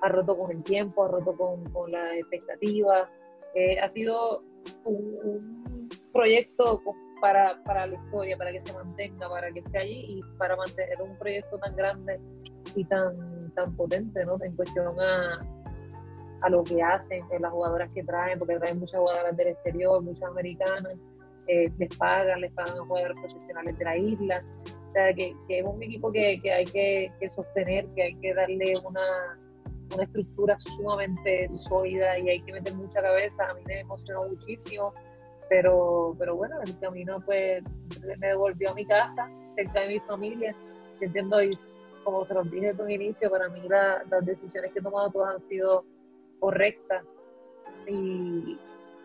ha 0.02 0.08
roto 0.10 0.36
con 0.36 0.50
el 0.50 0.62
tiempo, 0.62 1.04
ha 1.04 1.08
roto 1.08 1.34
con, 1.38 1.64
con 1.72 1.90
las 1.90 2.12
expectativas. 2.12 3.08
Eh, 3.54 3.80
ha 3.80 3.88
sido 3.88 4.42
un, 4.84 5.18
un 5.24 5.88
proyecto 6.12 6.82
con- 6.84 7.07
para, 7.20 7.62
para 7.64 7.86
la 7.86 7.94
historia, 7.94 8.36
para 8.36 8.52
que 8.52 8.60
se 8.60 8.72
mantenga, 8.72 9.28
para 9.28 9.50
que 9.50 9.60
esté 9.60 9.78
allí 9.78 10.04
y 10.08 10.22
para 10.38 10.56
mantener 10.56 11.00
un 11.02 11.16
proyecto 11.16 11.58
tan 11.58 11.74
grande 11.76 12.20
y 12.74 12.84
tan, 12.84 13.52
tan 13.54 13.74
potente, 13.76 14.24
¿no? 14.24 14.36
En 14.42 14.54
cuestión 14.54 14.98
a, 15.00 15.38
a 16.42 16.48
lo 16.50 16.62
que 16.64 16.82
hacen, 16.82 17.24
en 17.30 17.42
las 17.42 17.52
jugadoras 17.52 17.92
que 17.92 18.04
traen, 18.04 18.38
porque 18.38 18.58
traen 18.58 18.78
muchas 18.78 19.00
jugadoras 19.00 19.36
del 19.36 19.48
exterior, 19.48 20.02
muchas 20.02 20.28
americanas, 20.30 20.94
eh, 21.46 21.70
les 21.78 21.96
pagan, 21.96 22.40
les 22.40 22.52
pagan 22.52 22.78
a 22.78 22.84
jugadores 22.84 23.18
profesionales 23.20 23.78
de 23.78 23.84
la 23.84 23.96
isla. 23.96 24.38
O 24.88 24.90
sea, 24.90 25.12
que, 25.12 25.34
que 25.46 25.58
es 25.58 25.66
un 25.66 25.82
equipo 25.82 26.10
que, 26.10 26.38
que 26.40 26.52
hay 26.52 26.64
que, 26.64 27.12
que 27.20 27.30
sostener, 27.30 27.86
que 27.94 28.02
hay 28.04 28.14
que 28.16 28.32
darle 28.34 28.74
una, 28.84 29.38
una 29.94 30.04
estructura 30.04 30.58
sumamente 30.58 31.48
sólida 31.50 32.18
y 32.18 32.28
hay 32.30 32.40
que 32.40 32.52
meter 32.52 32.74
mucha 32.74 33.02
cabeza. 33.02 33.48
A 33.50 33.54
mí 33.54 33.62
me 33.66 33.80
emocionó 33.80 34.28
muchísimo, 34.28 34.94
pero, 35.48 36.14
pero 36.18 36.36
bueno, 36.36 36.56
el 36.62 36.78
camino 36.78 37.20
pues 37.24 37.62
me 38.18 38.28
devolvió 38.28 38.70
a 38.70 38.74
mi 38.74 38.84
casa, 38.86 39.30
cerca 39.54 39.80
de 39.80 39.88
mi 39.88 40.00
familia. 40.00 40.54
Entiendo, 41.00 41.42
y 41.42 41.50
como 42.04 42.24
se 42.24 42.34
los 42.34 42.50
dije 42.50 42.68
desde 42.68 42.82
un 42.82 42.90
inicio, 42.90 43.30
para 43.30 43.48
mí 43.48 43.60
la- 43.68 44.02
las 44.10 44.24
decisiones 44.24 44.72
que 44.72 44.78
he 44.78 44.82
tomado 44.82 45.10
todas 45.10 45.34
han 45.36 45.42
sido 45.42 45.84
correctas 46.40 47.04
y, 47.86 48.58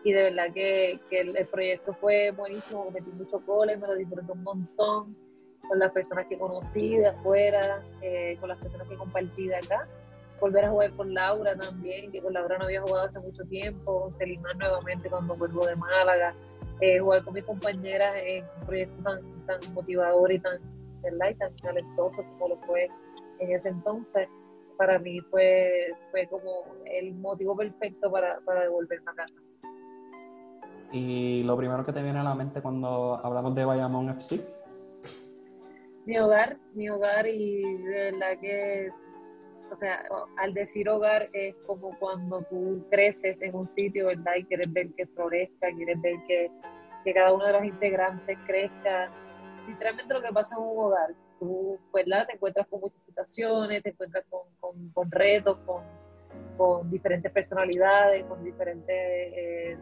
y 0.04 0.12
de 0.12 0.22
verdad 0.24 0.52
que, 0.52 1.00
que 1.08 1.20
el, 1.20 1.36
el 1.36 1.46
proyecto 1.46 1.94
fue 1.94 2.30
buenísimo, 2.32 2.90
metí 2.90 3.10
muchos 3.10 3.44
goles, 3.46 3.78
me 3.80 3.86
lo 3.86 3.94
disfruté 3.94 4.32
un 4.32 4.42
montón 4.42 5.16
con 5.66 5.78
las 5.78 5.92
personas 5.92 6.26
que 6.26 6.38
conocí 6.38 6.96
de 6.98 7.08
afuera, 7.08 7.82
eh, 8.02 8.36
con 8.38 8.48
las 8.50 8.58
personas 8.58 8.86
que 8.88 8.96
compartí 8.96 9.46
de 9.48 9.56
acá. 9.56 9.88
Volver 10.44 10.66
a 10.66 10.70
jugar 10.70 10.90
con 10.92 11.14
Laura 11.14 11.56
también, 11.56 12.12
que 12.12 12.20
con 12.20 12.34
Laura 12.34 12.58
no 12.58 12.64
había 12.64 12.82
jugado 12.82 13.06
hace 13.06 13.18
mucho 13.18 13.44
tiempo, 13.44 14.02
con 14.02 14.12
Selimar 14.12 14.54
nuevamente 14.56 15.08
cuando 15.08 15.34
vuelvo 15.36 15.64
de 15.64 15.74
Málaga, 15.74 16.34
eh, 16.82 16.98
jugar 16.98 17.24
con 17.24 17.32
mis 17.32 17.44
compañeras 17.44 18.14
en 18.22 18.44
un 18.60 18.66
proyecto 18.66 19.02
tan, 19.02 19.46
tan 19.46 19.72
motivador 19.72 20.30
y 20.30 20.38
tan, 20.38 20.58
¿verdad? 21.02 21.30
y 21.30 21.34
tan 21.36 21.56
talentoso 21.56 22.22
como 22.24 22.48
lo 22.48 22.56
fue 22.66 22.88
en 23.38 23.52
ese 23.52 23.70
entonces 23.70 24.28
para 24.76 24.98
mí 24.98 25.18
fue, 25.30 25.94
fue 26.10 26.26
como 26.26 26.66
el 26.84 27.14
motivo 27.14 27.56
perfecto 27.56 28.10
para, 28.10 28.38
para 28.44 28.64
devolverme 28.64 29.10
a 29.12 29.14
casa. 29.14 29.34
Y 30.92 31.42
lo 31.44 31.56
primero 31.56 31.86
que 31.86 31.92
te 31.94 32.02
viene 32.02 32.18
a 32.18 32.22
la 32.22 32.34
mente 32.34 32.60
cuando 32.60 33.18
hablamos 33.24 33.54
de 33.54 33.64
Bayamón 33.64 34.10
FC. 34.10 34.40
Mi 36.04 36.18
hogar, 36.18 36.58
mi 36.74 36.90
hogar 36.90 37.26
y 37.26 37.62
de 37.62 38.12
verdad 38.12 38.38
que, 38.40 38.90
o 39.72 39.76
sea, 39.76 40.04
al 40.36 40.54
decir 40.54 40.88
hogar 40.88 41.28
es 41.32 41.54
como 41.66 41.98
cuando 41.98 42.42
tú 42.42 42.84
creces 42.90 43.40
en 43.42 43.54
un 43.54 43.68
sitio, 43.68 44.06
¿verdad? 44.06 44.34
Y 44.38 44.44
quieres 44.44 44.72
ver 44.72 44.92
que 44.94 45.06
florezca, 45.06 45.68
quieres 45.74 46.00
ver 46.00 46.14
que, 46.26 46.50
que 47.04 47.14
cada 47.14 47.32
uno 47.32 47.46
de 47.46 47.52
los 47.52 47.64
integrantes 47.64 48.38
crezca. 48.46 49.10
Literalmente 49.66 50.14
lo 50.14 50.22
que 50.22 50.32
pasa 50.32 50.54
en 50.56 50.62
un 50.62 50.78
hogar, 50.78 51.14
tú, 51.38 51.78
¿verdad? 51.92 52.26
Te 52.26 52.34
encuentras 52.34 52.66
con 52.68 52.80
muchas 52.80 53.02
situaciones, 53.02 53.82
te 53.82 53.90
encuentras 53.90 54.24
con, 54.30 54.42
con, 54.60 54.88
con 54.90 55.10
retos, 55.10 55.58
con, 55.66 55.82
con 56.56 56.90
diferentes 56.90 57.32
personalidades, 57.32 58.24
con 58.26 58.44
diferentes 58.44 58.94
eh, 58.96 59.78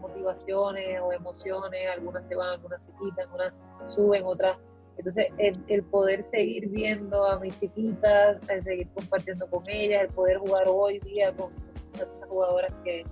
motivaciones 0.00 1.00
o 1.00 1.12
emociones, 1.12 1.88
algunas 1.88 2.26
se 2.26 2.34
van, 2.34 2.54
algunas 2.54 2.84
se 2.84 2.92
quitan, 2.92 3.30
unas 3.32 3.52
suben, 3.94 4.22
otras 4.24 4.56
Entonces, 4.98 5.26
el, 5.38 5.82
poder 5.84 6.22
seguir 6.22 6.68
viendo 6.68 7.26
a 7.26 7.38
mis 7.38 7.54
chiquitas, 7.56 8.38
el 8.48 8.62
seguir 8.62 8.88
compartiendo 8.94 9.46
con 9.48 9.62
ellas, 9.68 10.02
el 10.02 10.08
poder 10.08 10.38
jugar 10.38 10.64
hoy 10.68 10.98
día 11.00 11.34
con 11.34 11.52
esas 11.94 12.28
jugadoras 12.28 12.72
que, 12.82 13.04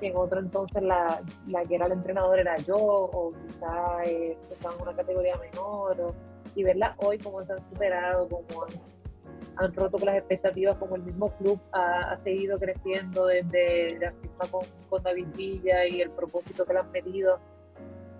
en 0.00 0.16
otro 0.16 0.40
entonces 0.40 0.82
la, 0.82 1.22
la, 1.46 1.64
que 1.64 1.76
era 1.76 1.86
el 1.86 1.92
entrenador 1.92 2.38
era 2.38 2.56
yo, 2.58 2.76
o 2.76 3.32
quizá 3.46 4.04
eh, 4.04 4.36
estaban 4.50 4.76
en 4.76 4.82
una 4.82 4.96
categoría 4.96 5.36
menor, 5.36 6.14
y 6.54 6.62
verla 6.62 6.94
hoy 6.98 7.18
como 7.18 7.40
se 7.42 7.52
han 7.52 7.68
superado, 7.70 8.28
como 8.28 8.64
han, 9.56 9.72
roto 9.72 9.98
con 9.98 10.06
las 10.06 10.16
expectativas, 10.16 10.76
como 10.78 10.96
el 10.96 11.02
mismo 11.04 11.30
club 11.36 11.60
ha, 11.72 12.18
seguido 12.18 12.58
creciendo 12.58 13.26
desde 13.26 13.98
la 13.98 14.12
firma 14.12 14.46
con, 14.50 14.66
con 14.90 15.02
David 15.02 15.28
Villa 15.36 15.86
y 15.86 16.00
el 16.00 16.10
propósito 16.10 16.66
que 16.66 16.72
le 16.72 16.80
han 16.80 16.90
metido 16.90 17.38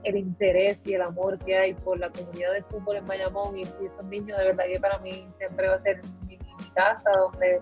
el 0.04 0.16
interés 0.16 0.78
y 0.84 0.94
el 0.94 1.02
amor 1.02 1.38
que 1.38 1.56
hay 1.56 1.74
por 1.74 1.98
la 1.98 2.10
comunidad 2.10 2.52
del 2.52 2.64
fútbol 2.64 2.96
en 2.96 3.06
Bayamón 3.06 3.56
y, 3.56 3.62
esos 3.62 4.04
niños 4.06 4.38
de 4.38 4.44
verdad 4.44 4.64
que 4.66 4.80
para 4.80 4.98
mí 4.98 5.26
siempre 5.36 5.68
va 5.68 5.74
a 5.74 5.80
ser 5.80 6.00
mi, 6.26 6.38
casa 6.74 7.10
donde, 7.16 7.60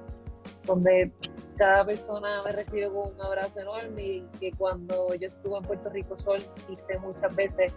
donde 0.64 1.12
cada 1.56 1.85
persona 1.85 2.43
me 2.44 2.52
recibe 2.52 2.89
con 2.89 3.14
un 3.14 3.20
abrazo 3.20 3.60
enorme 3.60 4.02
y 4.02 4.23
que 4.40 4.52
cuando 4.52 5.14
yo 5.14 5.27
estuve 5.27 5.59
en 5.59 5.64
Puerto 5.64 5.90
Rico 5.90 6.19
Sol 6.19 6.43
hice 6.70 6.98
muchas 6.98 7.35
veces 7.36 7.73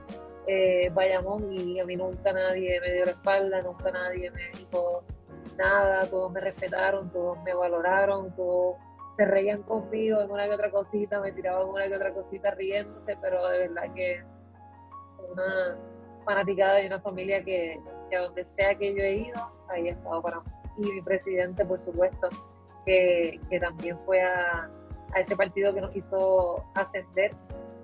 eh, 0.48 0.90
Bayamón 0.94 1.52
y 1.52 1.80
a 1.80 1.86
mí 1.86 1.96
nunca 1.96 2.32
nadie 2.32 2.80
me 2.80 2.94
dio 2.94 3.06
la 3.06 3.12
espalda, 3.12 3.62
nunca 3.62 3.92
nadie 3.92 4.32
me 4.32 4.50
dijo 4.58 5.04
nada, 5.58 6.08
todos 6.10 6.32
me 6.32 6.40
respetaron, 6.40 7.12
todos 7.12 7.38
me 7.44 7.54
valoraron, 7.54 8.34
todos 8.36 8.78
se 9.16 9.26
reían 9.26 9.64
conmigo 9.64 10.22
en 10.22 10.30
una 10.30 10.46
que 10.46 10.56
otra 10.56 10.72
cosita, 10.72 11.22
me 11.22 11.32
tiraban 11.32 11.68
una 11.70 11.88
que 11.88 11.96
otra 11.96 12.14
cosita 12.14 12.52
riéndose, 12.52 13.18
pero 13.22 13.48
de 13.48 13.60
verdad 13.60 13.94
que 13.94 14.24
una 15.32 15.78
fanaticada 16.26 16.82
y 16.82 16.88
una 16.88 17.00
familia 17.00 17.44
que, 17.44 17.80
a 18.16 18.22
donde 18.22 18.44
sea 18.44 18.76
que 18.76 18.94
yo 18.94 19.02
he 19.02 19.16
ido, 19.16 19.52
ahí 19.70 19.88
he 19.88 19.92
estado 19.92 20.22
para 20.22 20.40
mí. 20.40 20.46
Y 20.78 20.92
mi 20.92 21.02
presidente, 21.02 21.66
por 21.66 21.80
supuesto, 21.82 22.30
que, 22.86 23.40
también 23.62 23.98
fue 24.06 24.22
a, 24.22 24.70
ese 25.16 25.36
partido 25.36 25.74
que 25.74 25.82
nos 25.82 25.96
hizo 25.96 26.64
ascender 26.74 27.34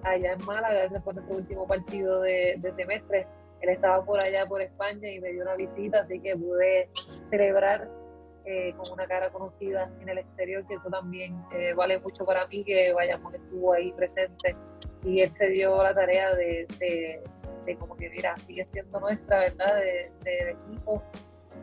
allá 0.03 0.33
en 0.33 0.45
Málaga, 0.45 0.83
ese 0.83 0.99
fue 0.99 1.13
nuestro 1.13 1.37
último 1.37 1.67
partido 1.67 2.21
de, 2.21 2.59
semestre. 2.75 3.27
Él 3.61 3.69
estaba 3.69 4.03
por 4.03 4.19
allá, 4.19 4.45
por 4.47 4.61
España, 4.61 5.07
y 5.09 5.19
me 5.21 5.31
dio 5.31 5.43
una 5.43 5.55
visita, 5.55 6.01
así 6.01 6.19
que 6.19 6.35
pude 6.35 6.89
celebrar 7.25 7.87
eh, 8.43 8.73
con 8.75 8.91
una 8.91 9.05
cara 9.05 9.31
conocida 9.31 9.89
en 10.01 10.09
el 10.09 10.17
exterior, 10.17 10.65
que 10.65 10.73
eso 10.73 10.89
también 10.89 11.39
eh, 11.53 11.73
vale 11.73 11.99
mucho 11.99 12.25
para 12.25 12.47
mí, 12.47 12.63
que 12.63 12.91
vayamos, 12.91 13.33
estuvo 13.35 13.73
ahí 13.73 13.93
presente 13.93 14.55
y 15.03 15.21
él 15.21 15.33
se 15.33 15.47
dio 15.49 15.81
la 15.81 15.93
tarea 15.93 16.35
de, 16.35 16.67
de, 16.79 17.75
como 17.77 17.95
que, 17.95 18.09
mira, 18.09 18.35
sigue 18.45 18.65
siendo 18.67 18.99
nuestra, 18.99 19.39
¿verdad?, 19.39 19.75
de, 19.75 20.11
de 20.23 20.51
equipo 20.51 21.01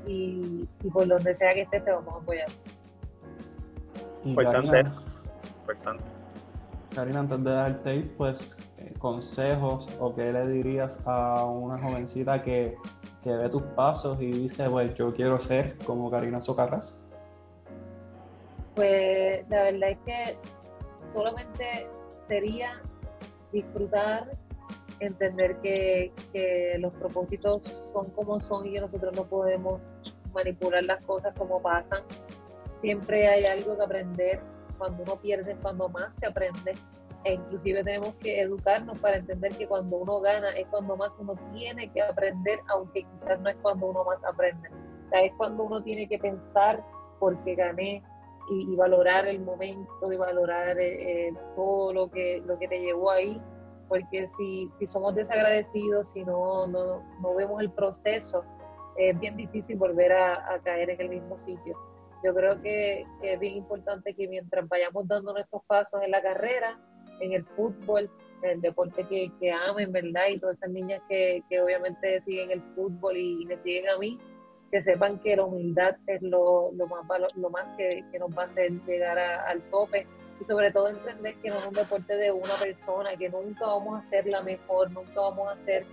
y, 0.06 0.68
y, 0.82 0.90
por 0.90 1.06
donde 1.06 1.34
sea 1.34 1.54
que 1.54 1.62
esté 1.62 1.80
te 1.80 1.90
vamos 1.90 2.14
a 2.14 2.18
apoyar. 2.18 2.48
Importante, 4.24 4.84
importante. 5.60 6.04
Karina, 6.94 7.20
antes 7.20 7.44
de 7.44 7.50
darte 7.50 7.90
ahí, 7.90 8.14
pues, 8.16 8.60
consejos 8.98 9.88
o 10.00 10.14
qué 10.14 10.32
le 10.32 10.48
dirías 10.48 10.98
a 11.04 11.44
una 11.44 11.78
jovencita 11.80 12.42
que, 12.42 12.76
que 13.22 13.30
ve 13.30 13.48
tus 13.48 13.62
pasos 13.62 14.20
y 14.20 14.32
dice, 14.32 14.68
pues, 14.68 14.94
yo 14.94 15.14
quiero 15.14 15.38
ser 15.38 15.76
como 15.84 16.10
Karina 16.10 16.40
Socarras? 16.40 17.00
Pues 18.74 19.48
la 19.48 19.64
verdad 19.64 19.90
es 19.90 19.98
que 20.06 20.38
solamente 21.12 21.88
sería 22.16 22.80
disfrutar, 23.52 24.30
entender 25.00 25.56
que, 25.60 26.12
los 26.78 26.92
propósitos 26.94 27.64
son 27.92 28.10
como 28.10 28.40
son 28.40 28.66
y 28.66 28.72
que 28.72 28.80
nosotros 28.80 29.14
no 29.14 29.24
podemos 29.24 29.80
manipular 30.32 30.84
las 30.84 31.04
cosas 31.04 31.34
como 31.36 31.60
pasan. 31.60 32.02
Siempre 32.74 33.26
hay 33.28 33.44
algo 33.46 33.76
que 33.76 33.82
aprender. 33.82 34.40
Cuando 34.76 35.02
uno 35.02 35.16
pierde 35.16 35.56
cuando 35.56 35.88
más 35.88 36.14
se 36.14 36.26
aprende. 36.26 36.74
E 37.24 37.34
inclusive 37.34 37.82
tenemos 37.82 38.14
que 38.16 38.40
educarnos 38.40 38.96
para 39.00 39.16
entender 39.16 39.52
que 39.56 39.66
cuando 39.66 39.96
uno 39.96 40.20
gana 40.20 40.50
es 40.50 40.68
cuando 40.68 40.96
más 40.96 41.12
uno 41.18 41.34
tiene 41.52 41.90
que 41.90 42.00
aprender, 42.00 42.60
aunque 42.68 43.02
quizás 43.02 43.40
no 43.40 43.50
es 43.50 43.56
cuando 43.56 43.86
uno 43.86 44.04
más 44.04 44.24
aprende. 44.24 44.70
es 45.12 45.32
cuando 45.36 45.64
uno 45.64 45.82
tiene 45.82 46.08
que 46.08 46.18
pensar 46.18 46.84
porque 47.18 47.56
gané, 47.56 48.04
y, 48.50 48.76
valorar 48.76 49.26
el 49.26 49.40
momento 49.40 50.12
y 50.12 50.16
valorar 50.16 50.78
eh, 50.78 51.28
eh, 51.28 51.34
todo 51.54 51.92
lo 51.92 52.10
que, 52.10 52.42
lo 52.46 52.58
que 52.58 52.68
te 52.68 52.80
llevó 52.80 53.10
ahí, 53.10 53.40
porque 53.88 54.26
si, 54.26 54.68
si 54.70 54.86
somos 54.86 55.14
desagradecidos, 55.14 56.10
si 56.10 56.24
no, 56.24 56.66
no, 56.66 57.02
no 57.20 57.34
vemos 57.34 57.60
el 57.60 57.70
proceso, 57.70 58.44
es 58.96 59.18
bien 59.18 59.36
difícil 59.36 59.76
volver 59.76 60.12
a, 60.12 60.54
a, 60.54 60.58
caer 60.60 60.90
en 60.90 61.00
el 61.00 61.08
mismo 61.08 61.38
sitio. 61.38 61.76
Yo 62.24 62.34
creo 62.34 62.60
que, 62.60 63.06
que, 63.20 63.34
es 63.34 63.40
bien 63.40 63.54
importante 63.54 64.14
que 64.14 64.28
mientras 64.28 64.68
vayamos 64.68 65.06
dando 65.06 65.32
nuestros 65.32 65.62
pasos 65.66 66.02
en 66.02 66.10
la 66.10 66.20
carrera, 66.20 66.78
en 67.20 67.32
el 67.32 67.44
fútbol, 67.44 68.10
en 68.42 68.50
el 68.50 68.60
deporte 68.60 69.06
que, 69.06 69.30
que 69.40 69.52
amen, 69.52 69.92
¿verdad? 69.92 70.26
Y 70.32 70.38
todas 70.38 70.56
esas 70.56 70.70
niñas 70.70 71.00
que, 71.08 71.42
que 71.48 71.60
obviamente 71.60 72.20
siguen 72.22 72.50
el 72.50 72.62
fútbol 72.74 73.16
y 73.16 73.44
me 73.46 73.56
siguen 73.58 73.88
a 73.88 73.98
mí, 73.98 74.18
que 74.70 74.82
sepan 74.82 75.18
que 75.20 75.36
la 75.36 75.44
humildad 75.44 75.96
es 76.06 76.22
lo, 76.22 76.70
lo 76.72 76.86
más, 76.86 77.04
lo 77.36 77.50
más 77.50 77.64
que, 77.76 78.04
que, 78.12 78.18
nos 78.18 78.30
va 78.36 78.42
a 78.42 78.46
hacer 78.46 78.70
llegar 78.86 79.18
al 79.18 79.62
tope. 79.70 80.06
Y 80.40 80.44
sobre 80.44 80.70
todo 80.70 80.88
entender 80.88 81.34
que 81.36 81.50
no 81.50 81.58
es 81.58 81.66
un 81.66 81.74
deporte 81.74 82.16
de 82.16 82.30
una 82.30 82.56
persona, 82.58 83.16
que 83.16 83.28
nunca 83.28 83.66
vamos 83.66 83.98
a 83.98 84.08
ser 84.08 84.26
la 84.26 84.42
mejor, 84.42 84.90
nunca 84.92 85.20
vamos 85.20 85.48
a 85.48 85.56
ser 85.56 85.84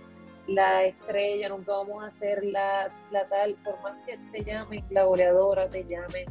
la 0.46 0.84
estrella, 0.84 1.48
nunca 1.48 1.72
vamos 1.72 2.04
a 2.04 2.10
ser 2.12 2.44
la, 2.44 2.92
la 3.10 3.28
tal, 3.28 3.56
por 3.64 3.80
más 3.82 3.96
que 4.06 4.18
te 4.30 4.44
llamen 4.44 4.84
la 4.90 5.04
goleadora, 5.04 5.68
te 5.68 5.84
llamen 5.84 6.26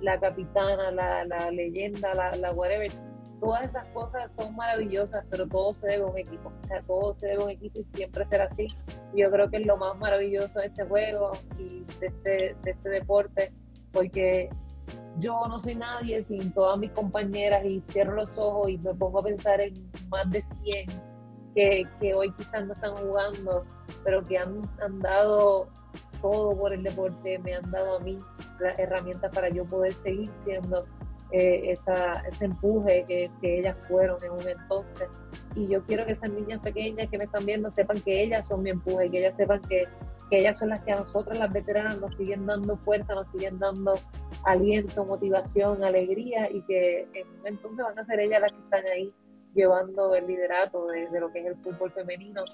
la 0.00 0.18
capitana, 0.18 0.90
la, 0.90 1.24
la 1.24 1.50
leyenda, 1.50 2.14
la, 2.14 2.34
la 2.36 2.52
whatever, 2.52 2.90
todas 3.40 3.64
esas 3.64 3.84
cosas 3.88 4.34
son 4.34 4.54
maravillosas, 4.54 5.24
pero 5.30 5.46
todo 5.46 5.74
se 5.74 5.86
debe 5.86 6.04
a 6.04 6.06
un 6.06 6.18
equipo. 6.18 6.52
O 6.62 6.66
sea, 6.66 6.82
todo 6.82 7.12
se 7.14 7.26
debe 7.26 7.42
a 7.42 7.44
un 7.46 7.50
equipo 7.50 7.78
y 7.78 7.84
siempre 7.84 8.24
será 8.26 8.44
así. 8.44 8.68
Yo 9.14 9.30
creo 9.30 9.50
que 9.50 9.58
es 9.58 9.66
lo 9.66 9.76
más 9.76 9.96
maravilloso 9.98 10.60
de 10.60 10.66
este 10.66 10.84
juego 10.84 11.32
y 11.58 11.84
de 12.00 12.06
este, 12.06 12.56
de 12.62 12.70
este 12.70 12.88
deporte, 12.88 13.52
porque 13.92 14.50
yo 15.18 15.46
no 15.48 15.60
soy 15.60 15.74
nadie 15.74 16.22
sin 16.22 16.52
todas 16.52 16.78
mis 16.78 16.90
compañeras 16.92 17.64
y 17.64 17.80
cierro 17.80 18.14
los 18.14 18.38
ojos 18.38 18.70
y 18.70 18.78
me 18.78 18.94
pongo 18.94 19.20
a 19.20 19.24
pensar 19.24 19.60
en 19.60 19.90
más 20.08 20.30
de 20.30 20.42
100 20.42 20.86
que, 21.54 21.86
que 22.00 22.14
hoy 22.14 22.32
quizás 22.32 22.66
no 22.66 22.74
están 22.74 22.96
jugando, 22.96 23.64
pero 24.04 24.24
que 24.24 24.38
han, 24.38 24.62
han 24.80 24.98
dado 25.00 25.68
todo 26.22 26.56
por 26.56 26.72
el 26.72 26.82
deporte, 26.82 27.38
me 27.38 27.54
han 27.54 27.70
dado 27.70 27.96
a 27.96 28.00
mí 28.00 28.20
las 28.60 28.78
herramientas 28.78 29.32
para 29.34 29.48
yo 29.48 29.64
poder 29.64 29.92
seguir 29.94 30.30
siendo 30.34 30.86
eh, 31.32 31.70
esa, 31.70 32.20
ese 32.28 32.46
empuje 32.46 33.04
que, 33.06 33.30
que, 33.40 33.60
ellas 33.60 33.76
fueron 33.88 34.22
en 34.24 34.32
un 34.32 34.48
entonces. 34.48 35.08
Y 35.54 35.68
yo 35.68 35.84
quiero 35.84 36.04
que 36.04 36.12
esas 36.12 36.30
niñas 36.30 36.60
pequeñas 36.60 37.08
que 37.08 37.18
me 37.18 37.24
están 37.24 37.46
viendo 37.46 37.70
sepan 37.70 38.00
que 38.00 38.22
ellas 38.22 38.48
son 38.48 38.62
mi 38.62 38.70
empuje, 38.70 39.10
que 39.10 39.18
ellas 39.18 39.36
sepan 39.36 39.60
que, 39.62 39.86
que 40.28 40.38
ellas 40.38 40.58
son 40.58 40.70
las 40.70 40.82
que 40.82 40.92
a 40.92 40.96
nosotros, 40.96 41.38
las 41.38 41.52
veteranas, 41.52 42.00
nos 42.00 42.16
siguen 42.16 42.46
dando 42.46 42.76
fuerza, 42.78 43.14
nos 43.14 43.30
siguen 43.30 43.58
dando 43.58 43.94
aliento, 44.44 45.04
motivación, 45.04 45.84
alegría 45.84 46.50
y 46.50 46.62
que 46.62 47.08
en 47.14 47.28
un 47.40 47.46
entonces 47.46 47.84
van 47.84 47.98
a 47.98 48.04
ser 48.04 48.20
ellas 48.20 48.40
las 48.40 48.52
que 48.52 48.58
están 48.58 48.86
ahí 48.86 49.12
llevando 49.54 50.14
el 50.14 50.26
liderato 50.26 50.86
de, 50.86 51.08
lo 51.20 51.32
que 51.32 51.40
es 51.40 51.46
el 51.46 51.56
fútbol 51.56 51.92
femenino. 51.92 52.44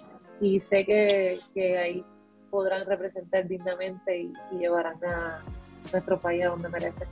Y 0.41 0.61
sé 0.61 0.85
que, 0.85 1.41
que 1.55 1.79
ahí 1.79 2.05
podrán 2.51 2.87
representar 2.87 3.47
dignamente 3.49 4.19
y, 4.19 4.33
y 4.53 4.59
llevarán 4.59 5.03
a 5.05 5.43
nuestro 5.93 6.21
país 6.21 6.45
a 6.45 6.49
donde 6.49 6.69
merece. 6.69 7.07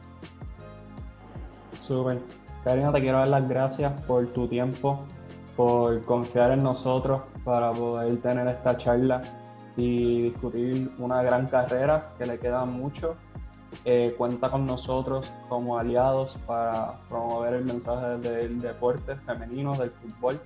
Súper. 1.86 2.18
Karina, 2.64 2.90
te 2.90 3.00
quiero 3.02 3.18
dar 3.18 3.28
las 3.28 3.46
gracias 3.46 3.92
por 4.06 4.26
tu 4.28 4.48
tiempo, 4.48 5.04
por 5.54 6.02
confiar 6.06 6.52
en 6.52 6.62
nosotros 6.62 7.20
para 7.44 7.72
poder 7.72 8.16
tener 8.22 8.48
esta 8.48 8.78
charla 8.78 9.20
y 9.76 10.22
discutir 10.30 10.90
una 10.98 11.22
gran 11.22 11.46
carrera 11.46 12.14
que 12.16 12.24
le 12.24 12.38
queda 12.38 12.64
mucho. 12.64 13.16
Eh, 13.84 14.14
cuenta 14.16 14.50
con 14.50 14.64
nosotros 14.64 15.30
como 15.50 15.76
aliados 15.76 16.38
para 16.46 17.00
promover 17.10 17.52
el 17.52 17.66
mensaje 17.66 18.16
del 18.18 18.62
deporte 18.62 19.16
femenino, 19.16 19.74
del 19.74 19.90
fútbol. 19.90 20.40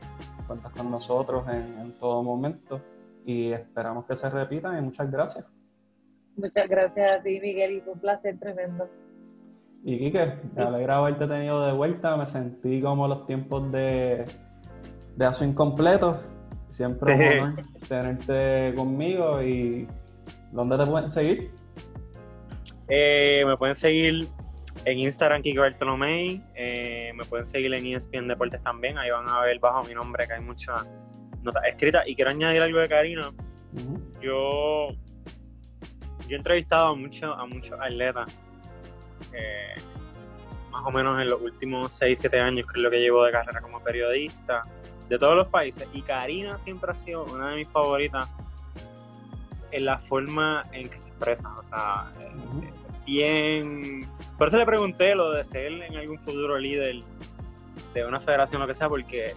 Cuentas 0.49 0.73
con 0.73 0.91
nosotros 0.91 1.47
en, 1.47 1.79
en 1.79 1.93
todo 2.01 2.21
momento 2.25 2.81
y 3.25 3.53
esperamos 3.53 4.07
que 4.07 4.17
se 4.17 4.29
repitan 4.29 4.77
y 4.77 4.81
muchas 4.81 5.09
gracias. 5.09 5.47
Muchas 6.35 6.69
gracias 6.69 7.21
a 7.21 7.23
ti, 7.23 7.39
Miguel, 7.41 7.83
y 7.87 7.89
un 7.89 8.01
placer 8.01 8.37
tremendo. 8.41 8.89
Y 9.85 9.99
Kike, 9.99 10.33
me 10.55 10.63
alegra 10.63 10.99
haberte 10.99 11.27
tenido 11.27 11.65
de 11.65 11.73
vuelta. 11.73 12.17
Me 12.17 12.27
sentí 12.27 12.81
como 12.81 13.09
los 13.09 13.27
tiempos 13.27 13.71
de, 13.73 14.25
de 15.17 15.25
Aso 15.25 15.45
Incompleto. 15.45 16.21
Siempre 16.69 17.15
un 17.15 17.43
honor 17.49 17.63
tenerte 17.89 18.75
conmigo. 18.77 19.43
¿Y 19.43 19.87
dónde 20.53 20.77
te 20.77 20.87
pueden 20.87 21.11
seguir? 21.11 21.51
Eh, 22.89 23.45
me 23.47 23.57
pueden 23.57 23.75
seguir 23.75 24.29
en 24.85 24.99
Instagram, 24.99 25.43
Kike 25.43 25.59
Bartolomé. 25.59 26.43
Eh, 26.55 27.13
me 27.15 27.25
pueden 27.25 27.47
seguir 27.47 27.73
en 27.73 27.87
ESPN 27.87 28.29
Deportes 28.29 28.63
también. 28.63 28.99
Ahí 28.99 29.11
van 29.11 29.29
a 29.29 29.41
ver 29.41 29.59
bajo 29.59 29.85
mi 29.85 29.95
nombre 29.95 30.27
que 30.27 30.35
hay 30.35 30.41
muchas 30.41 30.87
notas 31.43 31.63
escritas. 31.67 32.07
Y 32.07 32.15
quiero 32.15 32.31
añadir 32.31 32.63
algo 32.63 32.81
de 32.81 32.89
Karina. 32.89 33.33
Yo 34.21 34.89
yo 36.29 36.35
he 36.35 36.39
entrevistado 36.39 36.89
a 36.89 36.95
muchos 36.95 37.35
a 37.39 37.47
muchos 37.47 37.79
atletas, 37.81 38.37
eh, 39.33 39.75
más 40.71 40.85
o 40.85 40.91
menos 40.91 41.21
en 41.21 41.31
los 41.31 41.41
últimos 41.41 41.93
6, 41.93 42.19
7 42.21 42.41
años, 42.41 42.67
que 42.67 42.79
es 42.79 42.83
lo 42.83 42.91
que 42.91 42.99
llevo 42.99 43.25
de 43.25 43.33
carrera 43.33 43.61
como 43.61 43.81
periodista, 43.81 44.63
de 45.09 45.19
todos 45.19 45.37
los 45.37 45.49
países. 45.49 45.89
Y 45.93 46.03
Karina 46.03 46.59
siempre 46.59 46.91
ha 46.91 46.95
sido 46.95 47.25
una 47.25 47.51
de 47.51 47.57
mis 47.57 47.69
favoritas 47.69 48.29
en 49.71 49.85
la 49.85 49.99
forma 49.99 50.63
en 50.73 50.89
que 50.89 50.99
se 50.99 51.09
expresa. 51.09 51.59
O 51.59 51.65
sea, 51.65 52.11
bien. 53.07 54.09
Por 54.37 54.49
eso 54.49 54.59
le 54.59 54.67
pregunté 54.67 55.15
lo 55.15 55.33
de 55.33 55.45
ser 55.45 55.73
en 55.73 55.97
algún 55.97 56.19
futuro 56.19 56.59
líder 56.59 57.03
de 57.95 58.05
una 58.05 58.21
federación, 58.21 58.61
lo 58.61 58.67
que 58.67 58.75
sea, 58.75 58.89
porque 58.89 59.35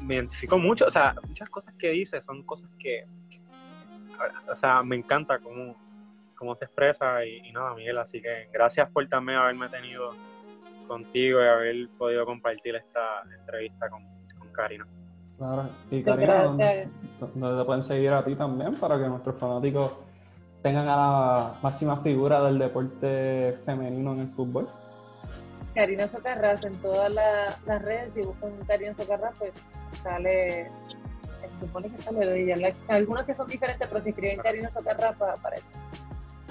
me 0.00 0.14
identifico 0.14 0.58
mucho. 0.58 0.86
O 0.86 0.90
sea, 0.90 1.14
muchas 1.26 1.48
cosas 1.48 1.74
que 1.78 1.90
dice 1.90 2.20
son 2.20 2.42
cosas 2.42 2.70
que 2.78 3.06
o 4.50 4.54
sea, 4.54 4.82
me 4.82 4.96
encanta 4.96 5.38
cómo, 5.38 5.76
cómo 6.40 6.56
se 6.56 6.64
expresa 6.64 7.22
y, 7.24 7.52
nada, 7.52 7.74
Miguel, 7.74 7.98
así 7.98 8.20
que 8.22 8.48
gracias 8.50 8.90
por 8.90 9.06
también 9.08 9.38
haberme 9.38 9.68
tenido 9.68 10.12
contigo 10.88 11.38
y 11.38 11.46
haber 11.46 11.88
podido 11.98 12.24
compartir 12.24 12.74
esta 12.76 13.22
entrevista 13.38 13.90
con, 13.90 14.02
con 14.38 14.48
Karina. 14.48 14.86
Claro, 15.36 15.68
y 15.90 16.02
Karina, 16.02 16.44
¿dónde, 16.44 16.88
te 17.20 17.64
pueden 17.64 17.82
seguir 17.82 18.12
a 18.12 18.24
ti 18.24 18.34
también 18.34 18.74
para 18.76 18.98
que 18.98 19.06
nuestros 19.06 19.38
fanáticos 19.38 19.92
tengan 20.62 20.88
a 20.88 20.96
la 20.96 21.54
máxima 21.62 21.98
figura 21.98 22.42
del 22.42 22.58
deporte 22.58 23.58
femenino 23.66 24.14
en 24.14 24.20
el 24.20 24.28
fútbol? 24.28 24.66
Karina 25.74 26.08
Socarras 26.08 26.64
en 26.64 26.74
todas 26.80 27.12
las 27.12 27.82
redes, 27.82 28.14
si 28.14 28.22
buscan 28.22 28.56
Karina 28.66 28.94
Socarras, 28.94 29.34
pues 29.38 29.52
sale 30.02 30.70
supone 31.60 31.90
que 31.90 32.02
sale 32.02 32.74
algunos 32.88 33.24
que 33.24 33.34
son 33.34 33.46
diferentes, 33.46 33.86
pero 33.86 34.02
si 34.02 34.08
escriben 34.08 34.38
Karina 34.38 34.70
Socarra, 34.70 35.12
pues 35.12 35.30
aparece 35.32 35.66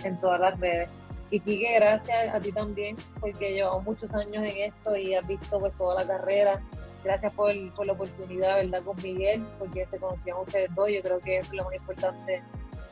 en 0.06 0.20
todas 0.20 0.40
las 0.40 0.60
redes. 0.60 0.90
Y 1.32 1.40
Kike, 1.40 1.76
gracias 1.76 2.34
a 2.34 2.40
ti 2.40 2.52
también, 2.52 2.98
porque 3.20 3.54
llevamos 3.54 3.84
muchos 3.84 4.14
años 4.14 4.44
en 4.44 4.72
esto 4.74 4.96
y 4.96 5.14
has 5.14 5.28
visto 5.28 5.60
pues 5.60 5.74
toda 5.78 6.04
la 6.04 6.08
carrera. 6.08 6.62
Gracias 7.04 7.32
por, 7.34 7.54
por 7.76 7.86
la 7.86 7.94
oportunidad, 7.94 8.56
¿verdad? 8.56 8.84
Con 8.84 8.98
Miguel, 8.98 9.46
porque 9.60 9.86
se 9.86 9.98
conocían 10.00 10.38
ustedes 10.38 10.74
dos. 10.74 10.90
Yo 10.90 11.02
creo 11.02 11.20
que 11.20 11.38
es 11.38 11.54
lo 11.54 11.66
más 11.66 11.76
importante, 11.76 12.42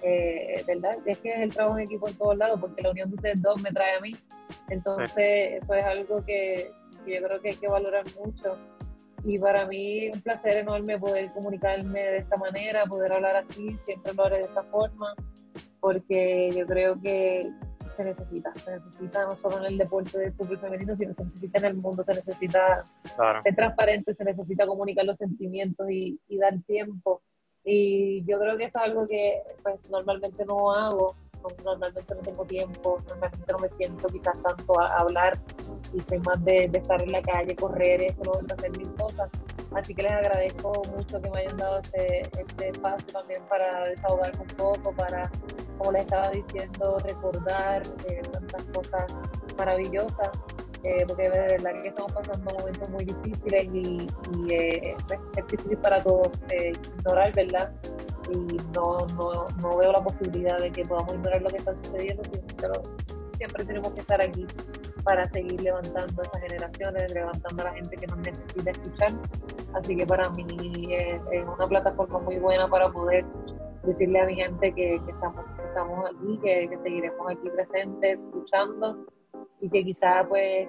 eh, 0.04 0.64
¿verdad? 0.68 0.98
Es 1.06 1.18
que 1.18 1.34
es 1.34 1.40
el 1.40 1.54
trabajo 1.54 1.78
en 1.80 1.86
equipo 1.86 2.08
en 2.08 2.16
todos 2.16 2.38
lados, 2.38 2.60
porque 2.60 2.84
la 2.84 2.92
unión 2.92 3.10
de 3.10 3.16
ustedes 3.16 3.42
dos 3.42 3.62
me 3.62 3.72
trae 3.72 3.98
a 3.98 4.00
mí. 4.00 4.16
Entonces, 4.70 5.64
eso 5.64 5.74
es 5.74 5.84
algo 5.84 6.24
que 6.24 6.72
yo 7.06 7.22
creo 7.24 7.42
que 7.42 7.50
hay 7.50 7.56
que 7.56 7.68
valorar 7.68 8.06
mucho 8.24 8.58
y 9.24 9.40
para 9.40 9.66
mí 9.66 10.10
un 10.10 10.22
placer 10.22 10.58
enorme 10.58 10.98
poder 10.98 11.32
comunicarme 11.34 12.00
de 12.00 12.18
esta 12.18 12.38
manera, 12.38 12.86
poder 12.86 13.12
hablar 13.12 13.36
así, 13.36 13.74
siempre 13.80 14.14
lo 14.14 14.26
haré 14.26 14.38
de 14.38 14.44
esta 14.44 14.64
forma, 14.64 15.14
porque 15.80 16.52
yo 16.56 16.66
creo 16.66 17.00
que 17.02 17.52
se 17.96 18.04
necesita, 18.04 18.54
se 18.56 18.72
necesita 18.72 19.26
no 19.26 19.36
solo 19.36 19.58
en 19.58 19.66
el 19.66 19.78
deporte 19.78 20.18
del 20.20 20.34
fútbol 20.34 20.60
femenino, 20.60 20.96
sino 20.96 21.14
se 21.14 21.26
necesita 21.26 21.60
en 21.60 21.66
el 21.66 21.74
mundo, 21.76 22.04
se 22.04 22.14
necesita 22.14 22.86
ser 23.42 23.56
transparente, 23.56 24.14
se 24.14 24.24
necesita 24.24 24.68
comunicar 24.68 25.06
los 25.06 25.18
sentimientos 25.18 25.90
y, 25.90 26.20
y, 26.28 26.38
dar 26.38 26.62
tiempo. 26.68 27.22
Y 27.64 28.24
yo 28.26 28.40
creo 28.40 28.56
que 28.56 28.66
esto 28.66 28.80
es 28.80 28.86
algo 28.86 29.08
que 29.08 29.42
pues, 29.64 29.90
normalmente 29.90 30.46
no 30.46 30.72
hago, 30.72 31.16
normalmente 31.64 32.16
no 32.16 32.22
tengo 32.22 32.46
tiempo, 32.46 33.02
normalmente 33.08 33.52
no 33.52 33.60
me 33.60 33.70
siento 33.70 34.08
quizás 34.08 34.42
tanto 34.42 34.80
a 34.80 34.98
hablar 34.98 35.34
y 35.94 36.00
soy 36.02 36.20
más 36.20 36.44
de, 36.44 36.70
estar 36.74 37.02
en 37.02 37.12
la 37.12 37.22
calle, 37.22 37.56
correr, 37.56 38.02
esto, 38.04 38.40
hacer 38.56 38.78
mil 38.78 38.94
cosas. 38.96 39.30
Así 39.76 39.94
que 39.94 40.04
les 40.04 40.12
agradezco 40.12 40.82
mucho 40.96 41.22
que 41.22 41.30
me 41.30 41.40
hayan 41.42 41.58
dado 41.58 41.80
este, 41.80 42.22
este 42.40 42.70
espacio 42.70 43.08
también 43.08 43.42
para 43.50 43.90
desahogarme 43.90 44.42
un 44.42 44.48
poco, 44.48 44.92
para, 44.94 45.30
como 45.78 45.92
les 45.92 46.02
estaba 46.04 46.30
diciendo, 46.30 47.00
recordar 47.00 47.82
eh, 48.10 48.22
tantas 48.32 48.64
cosas 48.66 49.06
maravillosas. 49.58 50.30
Eh, 50.84 51.04
porque 51.08 51.24
de 51.24 51.30
verdad 51.30 51.72
que 51.82 51.90
estamos 51.90 52.14
pasando 52.14 52.54
momentos 52.54 52.90
muy 52.90 53.04
difíciles 53.04 53.66
y, 53.74 54.08
eh, 54.50 54.96
es 55.36 55.48
difícil 55.48 55.78
para 55.80 56.02
todos 56.02 56.30
ignorar, 56.50 57.34
¿verdad? 57.34 57.74
y 58.30 58.58
no, 58.74 59.06
no, 59.16 59.46
no, 59.62 59.78
veo 59.78 59.92
la 59.92 60.04
posibilidad 60.04 60.58
de 60.60 60.72
que 60.72 60.84
podamos 60.84 61.14
ignorar 61.14 61.42
lo 61.42 61.50
que 61.50 61.58
está 61.58 61.74
sucediendo, 61.74 62.24
pero 62.60 62.82
siempre 63.38 63.66
tenemos 63.66 63.92
que 63.94 64.02
estar 64.02 64.22
aquí 64.22 64.46
para 65.08 65.28
seguir 65.30 65.62
levantando 65.62 66.22
esas 66.22 66.42
generaciones, 66.42 67.14
levantando 67.14 67.62
a 67.62 67.66
la 67.66 67.74
gente 67.76 67.96
que 67.96 68.08
nos 68.08 68.18
necesita 68.18 68.72
escuchar. 68.72 69.12
Así 69.74 69.96
que 69.96 70.06
para 70.06 70.30
mí 70.32 70.46
es, 70.94 71.22
una 71.58 71.66
plataforma 71.66 72.20
muy 72.20 72.36
buena 72.40 72.68
para 72.68 72.92
poder 72.92 73.26
decirle 73.84 74.20
a 74.20 74.26
mi 74.26 74.36
gente 74.36 74.74
que, 74.74 74.96
estamos, 74.96 75.46
estamos 75.66 76.10
aquí, 76.10 76.40
que, 76.44 76.68
que, 76.70 76.78
seguiremos 76.84 77.26
aquí 77.32 77.50
presentes, 77.50 78.20
escuchando 78.20 79.06
y 79.62 79.70
que 79.70 79.86
quizá 79.86 80.26
pues 80.28 80.68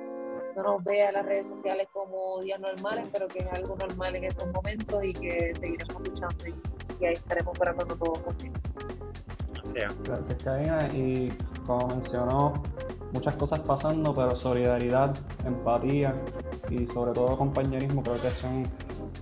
no 0.55 0.62
nos 0.62 0.85
vea 0.85 1.10
las 1.10 1.27
redes 1.27 1.48
sociales 1.48 1.89
como 1.93 2.40
días 2.40 2.60
normales, 2.60 3.09
pero 3.12 3.27
que 3.27 3.40
es 3.40 3.52
algo 3.52 3.74
normal 3.74 4.15
en 4.15 4.24
estos 4.24 4.47
momentos 4.52 5.02
y 5.02 5.12
que 5.15 5.52
seguiremos 5.60 6.01
luchando 6.01 6.47
y, 6.47 7.05
ahí 7.05 7.12
estaremos 7.15 7.59
para 7.59 7.74
cuando 7.74 7.97
todo 7.97 8.12
cambie. 8.12 8.52
Gracias, 10.05 10.44
Karina. 10.44 10.89
Y 10.94 11.32
como 11.66 11.89
mencionó, 11.89 12.52
muchas 13.12 13.36
cosas 13.36 13.60
pasando, 13.60 14.12
pero 14.14 14.35
solidaridad, 14.36 15.16
empatía 15.47 16.14
y 16.70 16.86
sobre 16.86 17.12
todo 17.12 17.36
compañerismo 17.36 18.02
creo 18.02 18.20
que 18.20 18.30
son 18.30 18.62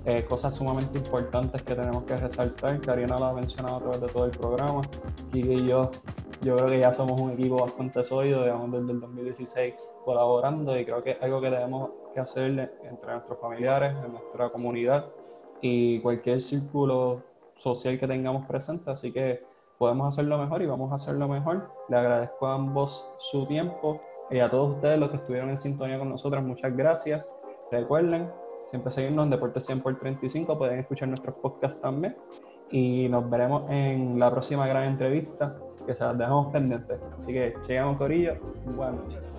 eh, 0.05 0.25
cosas 0.25 0.57
sumamente 0.57 0.99
importantes 0.99 1.63
que 1.63 1.75
tenemos 1.75 2.05
que 2.05 2.17
resaltar. 2.17 2.81
Karina 2.81 3.17
lo 3.19 3.27
ha 3.27 3.33
mencionado 3.33 3.77
a 3.77 3.81
través 3.81 4.01
de 4.01 4.09
todo 4.09 4.25
el 4.25 4.31
programa. 4.31 4.83
Kiki 5.33 5.53
y 5.53 5.67
yo, 5.67 5.91
yo 6.43 6.57
creo 6.57 6.69
que 6.69 6.81
ya 6.81 6.93
somos 6.93 7.21
un 7.21 7.33
equipo 7.33 7.57
bastante 7.57 8.03
sólido, 8.05 8.43
digamos, 8.43 8.71
desde 8.73 8.93
el 8.93 9.01
2016 9.01 9.75
colaborando 10.05 10.79
y 10.79 10.85
creo 10.85 11.03
que 11.03 11.13
es 11.13 11.23
algo 11.23 11.41
que 11.41 11.51
debemos 11.51 11.91
que 12.15 12.21
hacer 12.21 12.73
entre 12.85 13.13
nuestros 13.13 13.41
familiares, 13.41 13.93
en 14.05 14.13
nuestra 14.13 14.51
comunidad 14.51 15.07
y 15.61 15.99
cualquier 16.01 16.41
círculo 16.41 17.23
social 17.57 17.99
que 17.99 18.07
tengamos 18.07 18.47
presente. 18.47 18.89
Así 18.91 19.13
que 19.13 19.43
podemos 19.79 20.09
hacerlo 20.09 20.39
mejor 20.39 20.63
y 20.63 20.67
vamos 20.67 20.93
a 20.93 20.97
hacerlo 20.97 21.29
mejor. 21.29 21.71
Le 21.89 21.97
agradezco 21.97 22.47
a 22.47 22.55
ambos 22.55 23.11
su 23.19 23.47
tiempo 23.47 24.01
y 24.31 24.39
a 24.41 24.51
todos 24.51 24.77
ustedes 24.77 24.99
los 24.99 25.11
que 25.11 25.17
estuvieron 25.17 25.51
en 25.51 25.59
sintonía 25.59 25.99
con 25.99 26.09
nosotros. 26.09 26.43
Muchas 26.43 26.77
gracias. 26.77 27.31
Recuerden, 27.71 28.31
siempre 28.67 28.93
seguirnos 28.93 29.25
en 29.25 29.31
Deportes 29.31 29.67
100 29.67 29.81
por 29.81 29.99
35. 29.99 30.59
Pueden 30.59 30.81
escuchar 30.81 31.09
nuestros 31.09 31.37
podcasts 31.37 31.81
también. 31.81 32.17
Y 32.71 33.09
nos 33.09 33.29
veremos 33.31 33.71
en 33.71 34.19
la 34.19 34.31
próxima 34.31 34.67
gran 34.67 34.85
entrevista 34.85 35.57
que 35.87 35.95
se 35.95 36.05
las 36.05 36.19
dejamos 36.19 36.53
pendientes. 36.53 36.99
Así 37.19 37.33
que 37.33 37.55
llegamos, 37.69 37.97
Corillo. 37.97 38.35
Buenas 38.65 38.97
noches. 38.97 39.36